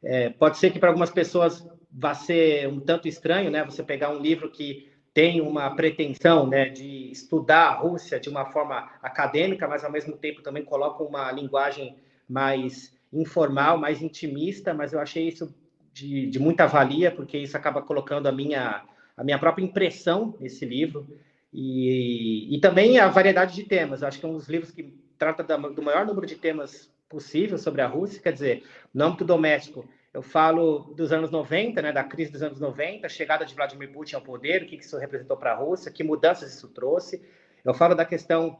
É, 0.00 0.30
pode 0.30 0.58
ser 0.58 0.70
que 0.70 0.78
para 0.78 0.90
algumas 0.90 1.10
pessoas 1.10 1.66
vá 1.90 2.14
ser 2.14 2.68
um 2.68 2.78
tanto 2.78 3.08
estranho, 3.08 3.50
né? 3.50 3.64
Você 3.64 3.82
pegar 3.82 4.10
um 4.10 4.20
livro 4.20 4.48
que 4.50 4.88
tem 5.12 5.40
uma 5.40 5.74
pretensão, 5.74 6.46
né, 6.46 6.68
de 6.68 7.10
estudar 7.10 7.68
a 7.68 7.74
Rússia 7.74 8.20
de 8.20 8.28
uma 8.28 8.46
forma 8.46 8.90
acadêmica, 9.02 9.66
mas 9.66 9.84
ao 9.84 9.90
mesmo 9.90 10.16
tempo 10.16 10.42
também 10.42 10.64
coloca 10.64 11.02
uma 11.02 11.30
linguagem 11.32 11.96
mais 12.28 12.94
informal, 13.12 13.78
mais 13.78 14.02
intimista, 14.02 14.74
mas 14.74 14.92
eu 14.92 15.00
achei 15.00 15.26
isso 15.26 15.52
de, 15.92 16.26
de 16.26 16.38
muita 16.38 16.66
valia, 16.66 17.10
porque 17.10 17.38
isso 17.38 17.56
acaba 17.56 17.82
colocando 17.82 18.26
a 18.26 18.32
minha, 18.32 18.82
a 19.16 19.24
minha 19.24 19.38
própria 19.38 19.64
impressão 19.64 20.34
nesse 20.38 20.64
livro. 20.64 21.06
E, 21.52 22.54
e 22.54 22.60
também 22.60 22.98
a 22.98 23.08
variedade 23.08 23.54
de 23.54 23.64
temas. 23.64 24.02
Eu 24.02 24.08
acho 24.08 24.20
que 24.20 24.26
é 24.26 24.28
um 24.28 24.34
dos 24.34 24.48
livros 24.48 24.70
que 24.70 24.94
trata 25.18 25.42
do 25.42 25.82
maior 25.82 26.06
número 26.06 26.26
de 26.26 26.36
temas 26.36 26.90
possível 27.08 27.56
sobre 27.56 27.80
a 27.80 27.86
Rússia, 27.86 28.22
quer 28.22 28.32
dizer, 28.32 28.64
no 28.92 29.06
âmbito 29.06 29.24
doméstico, 29.24 29.88
eu 30.12 30.22
falo 30.22 30.94
dos 30.96 31.12
anos 31.12 31.30
90, 31.30 31.82
né, 31.82 31.92
da 31.92 32.02
crise 32.02 32.32
dos 32.32 32.42
anos 32.42 32.60
90, 32.60 33.06
a 33.06 33.10
chegada 33.10 33.44
de 33.44 33.54
Vladimir 33.54 33.92
Putin 33.92 34.16
ao 34.16 34.22
poder, 34.22 34.62
o 34.62 34.66
que 34.66 34.76
isso 34.76 34.96
representou 34.98 35.36
para 35.36 35.52
a 35.52 35.56
Rússia, 35.56 35.92
que 35.92 36.02
mudanças 36.02 36.54
isso 36.54 36.68
trouxe. 36.68 37.22
Eu 37.64 37.74
falo 37.74 37.94
da 37.94 38.04
questão 38.04 38.58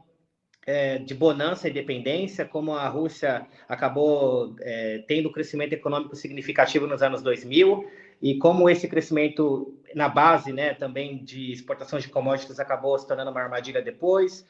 é, 0.65 0.99
de 0.99 1.15
bonança 1.15 1.67
e 1.67 1.73
dependência, 1.73 2.45
como 2.45 2.73
a 2.73 2.87
Rússia 2.87 3.47
acabou 3.67 4.55
é, 4.61 5.03
tendo 5.07 5.31
crescimento 5.31 5.73
econômico 5.73 6.15
significativo 6.15 6.85
nos 6.85 7.01
anos 7.01 7.21
2000 7.23 7.89
e 8.21 8.37
como 8.37 8.69
esse 8.69 8.87
crescimento 8.87 9.75
na 9.95 10.07
base 10.07 10.53
né, 10.53 10.73
também 10.73 11.23
de 11.23 11.51
exportação 11.51 11.97
de 11.97 12.09
commodities 12.09 12.59
acabou 12.59 12.97
se 12.99 13.07
tornando 13.07 13.31
uma 13.31 13.41
armadilha 13.41 13.81
depois, 13.81 14.45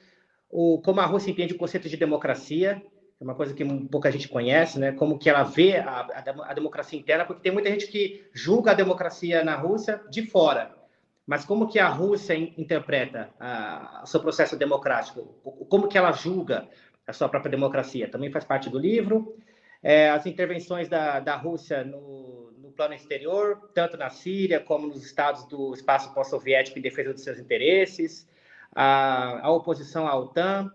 o, 0.49 0.81
como 0.81 0.99
a 0.99 1.05
Rússia 1.05 1.31
entende 1.31 1.53
o 1.53 1.57
conceito 1.57 1.88
de 1.88 1.95
democracia, 1.95 2.81
é 3.20 3.24
uma 3.24 3.36
coisa 3.36 3.54
que 3.54 3.66
pouca 3.88 4.10
gente 4.12 4.30
conhece, 4.30 4.80
né? 4.80 4.94
Como 4.94 5.20
que 5.20 5.30
ela 5.30 5.44
vê 5.44 5.78
a, 5.78 6.02
a, 6.02 6.52
a, 6.52 6.54
democracia 6.54 6.98
interna, 6.98 7.26
porque 7.26 7.41
tem 7.41 7.52
muita 7.52 7.70
gente 7.70 7.88
que 7.88 8.26
julga 8.34 8.72
a 8.72 8.74
democracia 8.74 9.44
na 9.44 9.56
Rússia 9.56 10.02
de 10.10 10.26
fora. 10.26 10.74
Mas 11.28 11.46
como 11.46 11.68
que 11.68 11.78
a 11.78 11.88
Rússia 11.88 12.34
interpreta 12.34 13.30
o 14.02 14.08
seu 14.08 14.20
processo 14.20 14.56
democrático? 14.56 15.22
Como 15.70 15.88
que 15.88 15.98
ela 15.98 16.12
julga 16.12 16.68
a 17.06 17.14
sua 17.14 17.30
própria 17.30 17.52
democracia? 17.52 18.10
Também 18.10 18.32
faz 18.32 18.46
parte 18.46 18.70
do 18.70 18.80
livro. 18.80 19.36
É, 19.84 20.10
as 20.10 20.26
intervenções 20.26 20.90
da, 20.90 21.20
da 21.20 21.36
Rússia 21.36 21.84
no, 21.84 22.52
no 22.58 22.72
plano 22.72 22.96
exterior, 22.96 23.70
tanto 23.76 23.96
na 23.96 24.10
Síria 24.10 24.60
como 24.60 24.88
nos 24.88 25.06
estados 25.06 25.46
do 25.46 25.74
espaço 25.74 26.12
pós-soviético 26.14 26.80
em 26.80 26.82
defesa 26.82 27.14
dos 27.14 27.24
seus 27.24 27.38
interesses, 27.38 28.28
a, 28.74 29.46
a 29.46 29.52
oposição 29.52 30.08
à 30.08 30.16
OTAN, 30.18 30.74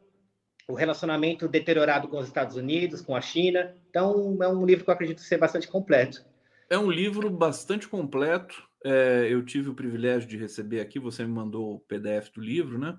o 0.69 0.75
relacionamento 0.75 1.47
deteriorado 1.47 2.09
com 2.09 2.19
os 2.19 2.27
Estados 2.27 2.57
Unidos, 2.57 3.03
com 3.03 3.15
a 3.15 3.21
China. 3.21 3.75
Então, 3.91 4.39
é 4.43 4.49
um 4.49 4.65
livro 4.65 4.85
que 4.85 4.91
eu 4.91 4.95
acredito 4.95 5.21
ser 5.21 5.39
bastante 5.39 5.69
completo. 5.69 6.25
É 6.71 6.79
um 6.79 6.91
livro 6.91 7.31
bastante 7.31 7.87
completo. 7.87 8.63
É, 8.85 9.27
eu 9.31 9.45
tive 9.45 9.71
o 9.71 9.75
privilégio 9.75 10.29
de 10.29 10.37
receber 10.37 10.81
aqui, 10.81 10.99
você 10.99 11.25
me 11.25 11.33
mandou 11.33 11.75
o 11.75 11.81
PDF 11.81 12.31
do 12.35 12.41
livro, 12.41 12.79
né? 12.79 12.97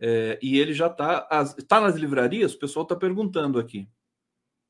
É, 0.00 0.38
e 0.40 0.58
ele 0.58 0.72
já 0.72 0.86
está 0.86 1.20
tá 1.68 1.80
nas 1.80 1.94
livrarias? 1.96 2.54
O 2.54 2.58
pessoal 2.58 2.84
está 2.84 2.96
perguntando 2.96 3.58
aqui. 3.58 3.88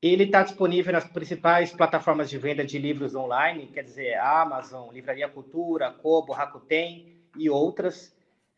Ele 0.01 0.23
está 0.23 0.41
disponível 0.41 0.91
nas 0.91 1.07
principais 1.07 1.71
plataformas 1.71 2.29
de 2.29 2.37
venda 2.37 2.65
de 2.65 2.79
livros 2.79 3.13
online, 3.13 3.67
quer 3.67 3.83
dizer, 3.83 4.15
Amazon, 4.15 4.91
Livraria 4.91 5.29
Cultura, 5.29 5.91
Kobo, 5.91 6.33
Rakuten 6.33 7.21
e 7.37 7.49
outras 7.49 8.13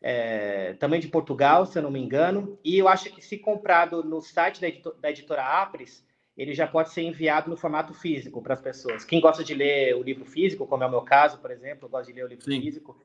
é, 0.06 0.74
também 0.74 1.00
de 1.00 1.08
Portugal, 1.08 1.64
se 1.64 1.78
eu 1.78 1.82
não 1.82 1.90
me 1.90 1.98
engano. 1.98 2.58
E 2.62 2.76
eu 2.76 2.86
acho 2.88 3.08
que 3.08 3.24
se 3.24 3.38
comprado 3.38 4.04
no 4.04 4.20
site 4.20 4.60
da, 4.60 4.68
editor, 4.68 4.94
da 5.00 5.10
editora 5.10 5.42
Apres, 5.42 6.04
ele 6.36 6.52
já 6.52 6.66
pode 6.66 6.90
ser 6.90 7.00
enviado 7.00 7.48
no 7.48 7.56
formato 7.56 7.94
físico 7.94 8.42
para 8.42 8.52
as 8.52 8.60
pessoas. 8.60 9.02
Quem 9.02 9.18
gosta 9.18 9.42
de 9.42 9.54
ler 9.54 9.96
o 9.96 10.02
livro 10.02 10.26
físico, 10.26 10.66
como 10.66 10.84
é 10.84 10.86
o 10.86 10.90
meu 10.90 11.00
caso, 11.00 11.38
por 11.38 11.50
exemplo, 11.50 11.86
eu 11.86 11.88
gosto 11.88 12.08
de 12.08 12.12
ler 12.12 12.26
o 12.26 12.28
livro 12.28 12.44
Sim. 12.44 12.60
físico, 12.60 13.00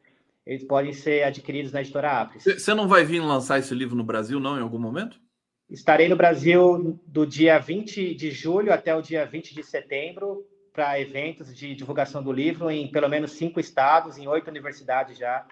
eles 0.45 0.65
podem 0.65 0.91
ser 0.91 1.23
adquiridos 1.23 1.71
na 1.71 1.79
editora 1.79 2.19
Apres. 2.19 2.43
Você 2.43 2.73
não 2.73 2.85
vai 2.85 3.05
vir 3.05 3.21
lançar 3.21 3.59
esse 3.59 3.73
livro 3.73 3.95
no 3.95 4.03
Brasil, 4.03 4.37
não, 4.37 4.57
em 4.57 4.61
algum 4.61 4.79
momento? 4.79 5.21
Estarei 5.69 6.09
no 6.09 6.17
Brasil 6.17 6.99
do 7.07 7.25
dia 7.25 7.57
20 7.59 8.13
de 8.13 8.29
julho 8.29 8.73
até 8.73 8.93
o 8.93 9.01
dia 9.01 9.25
20 9.25 9.55
de 9.55 9.63
setembro 9.63 10.45
para 10.73 10.99
eventos 10.99 11.55
de 11.55 11.73
divulgação 11.75 12.21
do 12.21 12.31
livro 12.33 12.69
em 12.69 12.91
pelo 12.91 13.07
menos 13.07 13.31
cinco 13.31 13.59
estados, 13.59 14.17
em 14.17 14.27
oito 14.27 14.49
universidades 14.49 15.17
já 15.17 15.45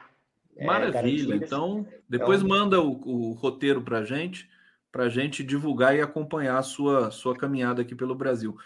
Maravilha. 0.66 1.34
É, 1.34 1.38
então, 1.38 1.88
depois 2.10 2.42
então, 2.42 2.58
manda 2.58 2.82
o, 2.82 2.92
o 2.92 3.32
roteiro 3.34 3.82
para 3.82 4.00
a 4.00 4.04
gente, 4.04 4.50
para 4.92 5.04
a 5.04 5.10
gente 5.10 5.44
divulgar 5.44 5.96
e 5.96 6.02
acompanhar 6.02 6.58
a 6.58 6.64
sua, 6.64 7.12
sua 7.12 7.36
caminhada 7.36 7.82
aqui 7.82 7.96
pelo 7.96 8.16
Brasil. 8.16 8.58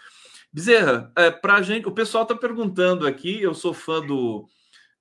Bezerra, 0.52 1.10
é, 1.16 1.30
para 1.30 1.54
a 1.54 1.62
gente, 1.62 1.88
o 1.88 1.92
pessoal 1.92 2.24
está 2.24 2.34
perguntando 2.34 3.06
aqui, 3.06 3.40
eu 3.40 3.54
sou 3.54 3.72
fã 3.72 4.04
do, 4.04 4.46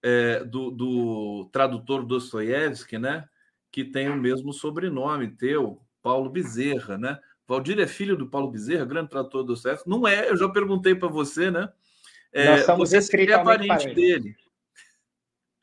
é, 0.02 0.44
do, 0.44 0.72
do 0.72 1.50
tradutor 1.52 2.06
Dostoiévski, 2.06 2.98
né? 2.98 3.26
Que 3.72 3.84
tem 3.84 4.10
o 4.10 4.16
mesmo 4.16 4.54
sobrenome 4.54 5.36
teu, 5.36 5.82
Paulo 6.02 6.30
Bezerra, 6.30 6.98
né? 6.98 7.20
Valdir 7.48 7.80
é 7.80 7.88
filho 7.88 8.16
do 8.16 8.30
Paulo 8.30 8.50
Bezerra, 8.50 8.86
grande 8.86 9.10
tradutor 9.10 9.44
do 9.44 9.48
Dostoiévski. 9.48 9.90
Não 9.90 10.08
é, 10.08 10.30
eu 10.30 10.38
já 10.38 10.48
perguntei 10.48 10.96
para 10.96 11.10
você, 11.10 11.52
né? 11.52 11.70
É, 12.32 12.46
Nós 12.46 12.66
somos 12.66 12.90
você 12.90 13.22
é 13.24 13.44
parente 13.44 13.94
dele. 13.94 14.36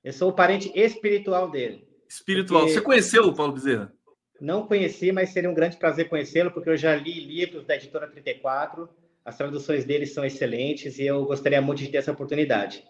Eu 0.02 0.12
sou 0.12 0.30
o 0.30 0.32
parente 0.32 0.70
espiritual 0.74 1.50
dele. 1.50 1.86
Espiritual. 2.08 2.68
Você 2.68 2.80
conheceu 2.80 3.24
o 3.24 3.34
Paulo 3.34 3.52
Bezerra? 3.52 3.92
Não 4.40 4.66
conheci, 4.66 5.10
mas 5.10 5.30
seria 5.30 5.50
um 5.50 5.54
grande 5.54 5.76
prazer 5.76 6.08
conhecê-lo, 6.08 6.50
porque 6.52 6.70
eu 6.70 6.76
já 6.76 6.94
li 6.94 7.26
livros 7.26 7.66
da 7.66 7.74
editora 7.74 8.06
34, 8.06 8.88
as 9.24 9.36
traduções 9.36 9.84
dele 9.84 10.06
são 10.06 10.24
excelentes 10.24 10.98
e 10.98 11.06
eu 11.06 11.24
gostaria 11.24 11.60
muito 11.60 11.80
de 11.80 11.88
ter 11.88 11.98
essa 11.98 12.12
oportunidade. 12.12 12.84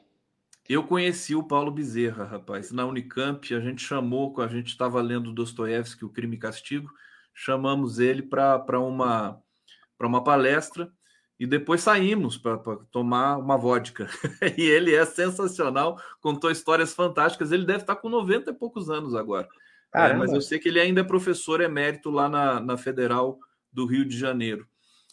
Eu 0.69 0.85
conheci 0.85 1.35
o 1.35 1.43
Paulo 1.43 1.71
Bezerra, 1.71 2.25
rapaz, 2.25 2.71
na 2.71 2.85
Unicamp. 2.85 3.55
A 3.55 3.61
gente 3.61 3.83
chamou, 3.83 4.39
a 4.41 4.47
gente 4.47 4.69
estava 4.69 5.01
lendo 5.01 5.33
Dostoiévski, 5.33 6.05
O 6.05 6.11
Crime 6.11 6.37
e 6.37 6.39
Castigo, 6.39 6.91
chamamos 7.33 7.99
ele 7.99 8.21
para 8.21 8.79
uma, 8.79 9.41
uma 9.99 10.23
palestra 10.23 10.93
e 11.39 11.47
depois 11.47 11.83
saímos 11.83 12.37
para 12.37 12.59
tomar 12.91 13.37
uma 13.37 13.57
vodka. 13.57 14.09
e 14.59 14.63
ele 14.63 14.95
é 14.95 15.05
sensacional, 15.05 16.01
contou 16.21 16.51
histórias 16.51 16.93
fantásticas. 16.93 17.53
Ele 17.53 17.65
deve 17.65 17.83
estar 17.83 17.97
com 17.97 18.09
90 18.09 18.51
e 18.51 18.55
poucos 18.55 18.91
anos 18.91 19.15
agora. 19.15 19.49
É, 19.95 20.13
mas 20.13 20.33
eu 20.33 20.41
sei 20.41 20.59
que 20.59 20.69
ele 20.69 20.81
ainda 20.81 21.01
é 21.01 21.05
professor 21.05 21.61
emérito 21.61 22.11
lá 22.11 22.29
na, 22.29 22.61
na 22.61 22.77
Federal 22.77 23.39
do 23.73 23.87
Rio 23.87 24.05
de 24.05 24.19
Janeiro. 24.19 24.67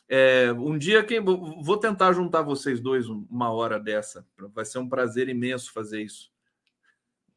É, 0.08 0.52
um 0.54 0.78
dia 0.78 1.04
quem 1.04 1.24
vou 1.24 1.78
tentar 1.78 2.14
juntar 2.14 2.42
vocês 2.42 2.80
dois 2.80 3.08
uma 3.08 3.52
hora 3.52 3.80
dessa. 3.80 4.26
Vai 4.54 4.66
ser 4.66 4.80
um 4.80 4.90
prazer 4.90 5.30
imenso 5.30 5.72
fazer 5.72 6.02
isso. 6.02 6.32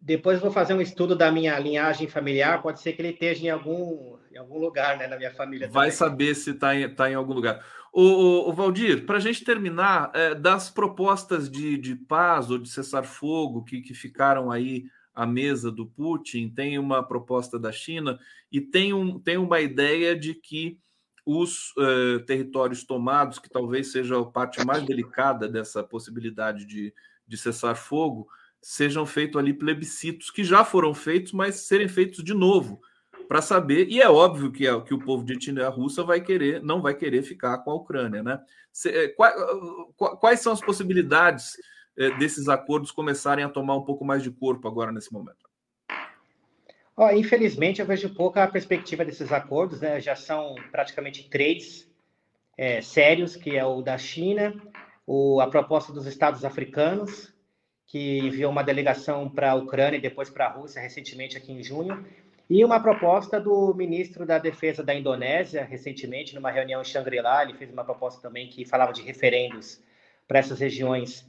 Depois 0.00 0.40
vou 0.40 0.50
fazer 0.50 0.74
um 0.74 0.80
estudo 0.80 1.16
da 1.16 1.30
minha 1.30 1.58
linhagem 1.58 2.08
familiar. 2.08 2.62
Pode 2.62 2.80
ser 2.80 2.92
que 2.92 3.02
ele 3.02 3.10
esteja 3.10 3.46
em 3.46 3.50
algum, 3.50 4.16
em 4.32 4.38
algum 4.38 4.58
lugar, 4.58 4.96
né, 4.96 5.06
na 5.06 5.16
minha 5.16 5.32
família. 5.32 5.68
Vai 5.68 5.90
saber 5.90 6.34
se 6.34 6.50
está 6.50 6.74
em, 6.74 6.88
tá 6.88 7.10
em 7.10 7.14
algum 7.14 7.32
lugar. 7.32 7.64
O 7.92 8.52
Valdir, 8.52 9.06
para 9.06 9.16
a 9.16 9.20
gente 9.20 9.44
terminar, 9.44 10.12
é, 10.14 10.34
das 10.34 10.70
propostas 10.70 11.50
de, 11.50 11.76
de 11.76 11.96
paz 11.96 12.50
ou 12.50 12.58
de 12.58 12.68
cessar-fogo 12.68 13.64
que, 13.64 13.80
que 13.80 13.92
ficaram 13.92 14.50
aí 14.50 14.84
à 15.14 15.26
mesa 15.26 15.72
do 15.72 15.84
Putin, 15.84 16.48
tem 16.48 16.78
uma 16.78 17.02
proposta 17.02 17.58
da 17.58 17.72
China 17.72 18.18
e 18.52 18.60
tem, 18.60 18.92
um, 18.92 19.18
tem 19.18 19.36
uma 19.36 19.60
ideia 19.60 20.14
de 20.14 20.32
que 20.32 20.78
os 21.26 21.74
uh, 21.76 22.20
territórios 22.24 22.84
tomados, 22.84 23.38
que 23.38 23.50
talvez 23.50 23.90
seja 23.90 24.18
a 24.18 24.24
parte 24.24 24.64
mais 24.64 24.82
delicada 24.84 25.48
dessa 25.48 25.82
possibilidade 25.82 26.64
de, 26.64 26.94
de 27.26 27.36
cessar 27.36 27.74
fogo, 27.74 28.28
sejam 28.60 29.06
feitos 29.06 29.39
ali 29.39 29.52
plebiscitos, 29.52 30.30
que 30.30 30.44
já 30.44 30.64
foram 30.64 30.93
feitos, 30.94 31.32
mas 31.32 31.66
serem 31.66 31.89
feitos 31.89 32.22
de 32.22 32.35
novo, 32.35 32.80
para 33.28 33.43
saber, 33.43 33.89
e 33.89 34.01
é 34.01 34.09
óbvio 34.09 34.51
que, 34.51 34.66
é, 34.66 34.80
que 34.80 34.94
o 34.94 34.98
povo 34.98 35.24
de 35.24 35.35
etnia 35.35 35.68
russa 35.68 36.02
vai 36.02 36.20
querer, 36.20 36.62
não 36.62 36.80
vai 36.80 36.94
querer 36.94 37.22
ficar 37.22 37.59
com 37.59 37.70
a 37.70 37.74
Ucrânia, 37.74 38.22
né? 38.22 38.40
Eh, 38.86 39.14
quais 40.18 40.40
são 40.40 40.52
as 40.52 40.60
possibilidades 40.60 41.56
eh, 41.97 42.10
desses 42.16 42.48
acordos 42.48 42.90
começarem 42.90 43.44
a 43.44 43.48
tomar 43.48 43.76
um 43.76 43.85
pouco 43.85 44.05
mais 44.05 44.22
de 44.22 44.30
corpo 44.30 44.66
agora 44.66 44.90
nesse 44.90 45.12
momento? 45.12 45.48
Oh, 46.97 47.10
infelizmente, 47.10 47.80
eu 47.80 47.86
vejo 47.86 48.14
pouca 48.14 48.47
perspectiva 48.48 49.05
desses 49.05 49.30
acordos, 49.30 49.80
né? 49.80 50.01
Já 50.01 50.16
são 50.16 50.55
praticamente 50.72 51.28
três 51.28 51.89
é, 52.56 52.80
sérios, 52.80 53.36
que 53.36 53.56
é 53.56 53.64
o 53.64 53.82
da 53.82 53.97
China, 53.98 54.55
o, 55.06 55.40
a 55.40 55.48
proposta 55.48 55.93
dos 55.93 56.06
Estados 56.06 56.44
africanos, 56.44 57.32
que 57.89 58.19
enviou 58.19 58.52
uma 58.52 58.62
delegação 58.62 59.28
para 59.28 59.52
a 59.52 59.55
Ucrânia 59.55 59.97
e 59.97 60.01
depois 60.01 60.28
para 60.28 60.47
a 60.47 60.51
Rússia 60.51 60.81
recentemente 60.81 61.39
aqui 61.39 61.51
em 61.52 61.62
junho, 61.62 62.06
e 62.48 62.65
uma 62.65 62.81
proposta 62.81 63.40
do 63.40 63.74
ministro 63.74 64.24
da 64.24 64.39
Defesa 64.39 64.82
da 64.82 64.94
Indonésia, 64.94 65.65
recentemente, 65.65 66.35
numa 66.35 66.51
reunião 66.51 66.81
em 66.81 66.85
Shangri-La, 66.85 67.43
ele 67.43 67.55
fez 67.55 67.73
uma 67.73 67.85
proposta 67.85 68.20
também 68.20 68.48
que 68.48 68.65
falava 68.65 68.93
de 68.93 69.02
referendos 69.02 69.82
para 70.27 70.39
essas 70.39 70.60
regiões 70.60 71.27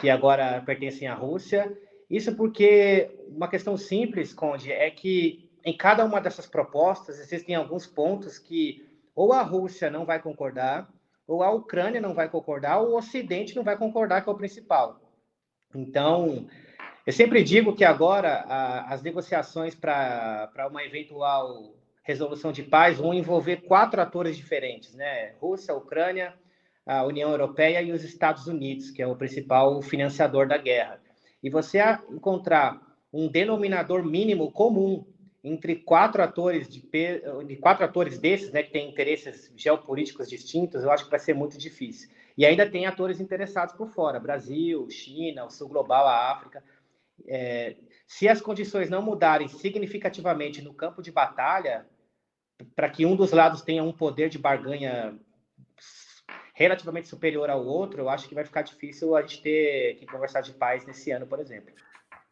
que 0.00 0.10
agora 0.10 0.60
pertencem 0.66 1.08
à 1.08 1.14
Rússia. 1.14 1.76
Isso 2.08 2.34
porque 2.34 3.10
uma 3.28 3.48
questão 3.48 3.76
simples, 3.76 4.34
Conde, 4.34 4.72
é 4.72 4.90
que 4.90 5.48
em 5.64 5.76
cada 5.76 6.04
uma 6.04 6.20
dessas 6.20 6.46
propostas 6.46 7.18
existem 7.20 7.54
alguns 7.54 7.86
pontos 7.86 8.38
que 8.38 8.84
ou 9.14 9.32
a 9.32 9.42
Rússia 9.42 9.90
não 9.90 10.04
vai 10.04 10.20
concordar, 10.20 10.88
ou 11.26 11.42
a 11.42 11.50
Ucrânia 11.50 12.00
não 12.00 12.14
vai 12.14 12.28
concordar, 12.28 12.78
ou 12.80 12.90
o 12.90 12.96
Ocidente 12.96 13.54
não 13.54 13.62
vai 13.62 13.76
concordar, 13.76 14.22
que 14.22 14.28
é 14.28 14.32
o 14.32 14.36
principal. 14.36 15.00
Então, 15.74 16.46
eu 17.06 17.12
sempre 17.12 17.42
digo 17.42 17.74
que 17.74 17.84
agora 17.84 18.44
a, 18.46 18.92
as 18.92 19.02
negociações 19.02 19.74
para 19.74 20.68
uma 20.68 20.84
eventual 20.84 21.74
resolução 22.02 22.50
de 22.50 22.62
paz 22.62 22.98
vão 22.98 23.14
envolver 23.14 23.58
quatro 23.58 24.00
atores 24.00 24.36
diferentes, 24.36 24.94
né? 24.94 25.32
Rússia, 25.40 25.74
Ucrânia, 25.74 26.34
a 26.84 27.04
União 27.04 27.30
Europeia 27.30 27.80
e 27.82 27.92
os 27.92 28.02
Estados 28.02 28.46
Unidos, 28.46 28.90
que 28.90 29.00
é 29.00 29.06
o 29.06 29.16
principal 29.16 29.80
financiador 29.80 30.48
da 30.48 30.58
guerra. 30.58 31.00
E 31.42 31.48
você 31.48 31.78
encontrar 32.10 32.80
um 33.12 33.28
denominador 33.28 34.04
mínimo 34.04 34.50
comum 34.50 35.06
entre 35.42 35.76
quatro 35.76 36.22
atores 36.22 36.68
de, 36.68 36.82
de 37.46 37.56
quatro 37.56 37.84
atores 37.84 38.18
desses, 38.18 38.52
né, 38.52 38.62
que 38.62 38.72
têm 38.72 38.90
interesses 38.90 39.50
geopolíticos 39.56 40.28
distintos, 40.28 40.82
eu 40.82 40.90
acho 40.90 41.04
que 41.04 41.10
vai 41.10 41.18
ser 41.18 41.34
muito 41.34 41.56
difícil. 41.56 42.10
E 42.40 42.46
ainda 42.46 42.64
tem 42.64 42.86
atores 42.86 43.20
interessados 43.20 43.74
por 43.74 43.90
fora, 43.90 44.18
Brasil, 44.18 44.88
China, 44.88 45.44
o 45.44 45.50
Sul 45.50 45.68
Global, 45.68 46.06
a 46.06 46.32
África. 46.32 46.64
É, 47.26 47.76
se 48.06 48.26
as 48.26 48.40
condições 48.40 48.88
não 48.88 49.02
mudarem 49.02 49.46
significativamente 49.46 50.62
no 50.62 50.72
campo 50.72 51.02
de 51.02 51.12
batalha, 51.12 51.86
para 52.74 52.88
que 52.88 53.04
um 53.04 53.14
dos 53.14 53.30
lados 53.32 53.60
tenha 53.60 53.84
um 53.84 53.92
poder 53.92 54.30
de 54.30 54.38
barganha 54.38 55.20
relativamente 56.54 57.08
superior 57.08 57.50
ao 57.50 57.62
outro, 57.62 58.00
eu 58.00 58.08
acho 58.08 58.26
que 58.26 58.34
vai 58.34 58.46
ficar 58.46 58.62
difícil 58.62 59.14
a 59.14 59.20
gente 59.20 59.42
ter 59.42 59.96
que 59.96 60.06
conversar 60.06 60.40
de 60.40 60.54
paz 60.54 60.86
nesse 60.86 61.10
ano, 61.10 61.26
por 61.26 61.40
exemplo 61.40 61.74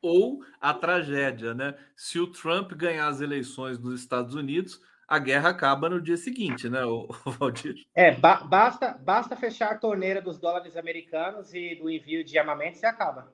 ou 0.01 0.45
a 0.61 0.73
tragédia, 0.73 1.55
né? 1.55 1.75
Se 1.97 2.21
o 2.21 2.29
Trump 2.29 2.71
ganhar 2.75 3.09
as 3.09 3.21
eleições 3.21 3.81
nos 3.81 4.01
Estados 4.01 4.33
Unidos, 4.33 4.81
a 5.09 5.19
guerra 5.19 5.49
acaba 5.49 5.89
no 5.89 6.01
dia 6.03 6.19
seguinte, 6.19 6.69
né, 6.69 6.85
o, 6.87 7.09
Valdir? 7.25 7.87
É, 7.95 8.15
ba 8.15 8.45
basta, 8.45 8.93
basta 8.93 9.35
fechar 9.35 9.73
a 9.73 9.79
torneira 9.79 10.21
dos 10.21 10.39
dólares 10.39 10.77
americanos 10.77 11.55
e 11.55 11.75
do 11.77 11.89
envio 11.89 12.23
de 12.23 12.39
armamentos 12.39 12.83
e 12.83 12.87
acaba. 12.87 13.33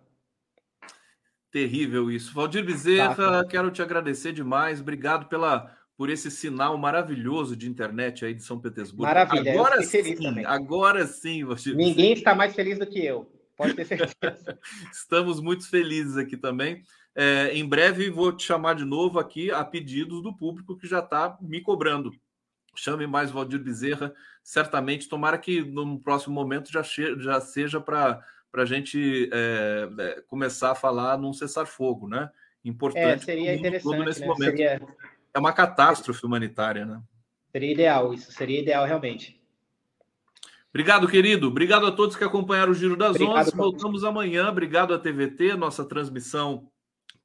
Terrível 1.50 2.10
isso. 2.10 2.32
Valdir 2.32 2.64
Bezerra, 2.64 3.14
basta. 3.14 3.48
quero 3.48 3.70
te 3.70 3.82
agradecer 3.82 4.32
demais. 4.32 4.80
Obrigado 4.80 5.26
pela 5.26 5.76
por 5.96 6.10
esse 6.10 6.28
sinal 6.28 6.76
maravilhoso 6.76 7.56
de 7.56 7.68
internet 7.68 8.24
aí 8.24 8.34
de 8.34 8.42
São 8.42 8.60
Petersburgo. 8.60 9.04
Maravilha, 9.04 9.52
agora 9.52 9.80
sim, 9.82 10.44
agora 10.44 11.06
sim, 11.06 11.44
Valdir 11.44 11.76
Ninguém 11.76 12.12
está 12.12 12.34
mais 12.34 12.54
feliz 12.54 12.78
do 12.78 12.86
que 12.86 13.04
eu. 13.04 13.30
Pode 13.56 13.74
ter 13.74 13.84
certeza. 13.84 14.58
Estamos 14.92 15.40
muito 15.40 15.68
felizes 15.68 16.16
aqui 16.16 16.36
também. 16.36 16.82
É, 17.16 17.50
em 17.54 17.66
breve 17.66 18.10
vou 18.10 18.32
te 18.32 18.44
chamar 18.44 18.74
de 18.74 18.84
novo 18.84 19.20
aqui 19.20 19.50
a 19.50 19.64
pedidos 19.64 20.20
do 20.20 20.36
público 20.36 20.76
que 20.76 20.86
já 20.86 20.98
está 20.98 21.38
me 21.40 21.60
cobrando. 21.60 22.12
Chame 22.74 23.06
mais 23.06 23.30
Valdir 23.30 23.62
Bezerra, 23.62 24.12
certamente. 24.42 25.08
Tomara 25.08 25.38
que 25.38 25.62
no 25.62 26.00
próximo 26.00 26.34
momento 26.34 26.72
já, 26.72 26.82
já 26.82 27.40
seja 27.40 27.80
para 27.80 28.20
a 28.52 28.64
gente 28.64 29.30
é, 29.32 29.88
é, 29.96 30.20
começar 30.26 30.72
a 30.72 30.74
falar 30.74 31.16
num 31.16 31.32
cessar-fogo, 31.32 32.08
né? 32.08 32.28
Importante. 32.64 33.22
É, 33.22 33.24
seria 33.24 33.54
interessante. 33.54 34.04
Nesse 34.04 34.20
né? 34.20 34.26
momento. 34.26 34.56
Seria... 34.56 34.82
É 35.32 35.38
uma 35.38 35.52
catástrofe 35.52 36.24
humanitária, 36.26 36.84
né? 36.84 37.00
Seria 37.52 37.72
ideal, 37.72 38.12
isso 38.12 38.32
seria 38.32 38.60
ideal 38.60 38.84
realmente. 38.84 39.40
Obrigado, 40.70 41.06
querido. 41.06 41.46
Obrigado 41.46 41.86
a 41.86 41.92
todos 41.92 42.16
que 42.16 42.24
acompanharam 42.24 42.72
o 42.72 42.74
Giro 42.74 42.96
das 42.96 43.14
Obrigado, 43.14 43.46
Onze. 43.46 43.56
Voltamos 43.56 44.02
amanhã. 44.02 44.48
Obrigado 44.48 44.92
à 44.92 44.98
TVT, 44.98 45.54
nossa 45.54 45.84
transmissão 45.84 46.68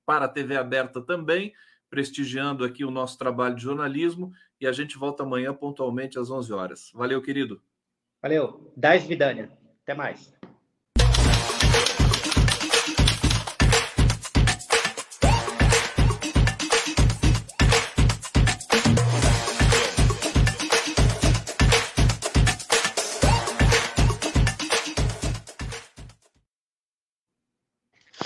para 0.10 0.26
a 0.26 0.28
TV 0.28 0.58
aberta 0.58 1.00
também, 1.00 1.54
prestigiando 1.88 2.66
aqui 2.66 2.84
o 2.84 2.90
nosso 2.90 3.16
trabalho 3.16 3.54
de 3.54 3.62
jornalismo. 3.62 4.34
E 4.60 4.66
a 4.66 4.72
gente 4.72 4.98
volta 4.98 5.22
amanhã 5.22 5.54
pontualmente 5.54 6.18
às 6.18 6.32
11 6.32 6.52
horas. 6.52 6.92
Valeu, 6.96 7.22
querido. 7.22 7.62
Valeu. 8.20 8.74
10 8.76 9.04
Vidânia. 9.04 9.52
Até 9.84 9.94
mais. 9.94 10.34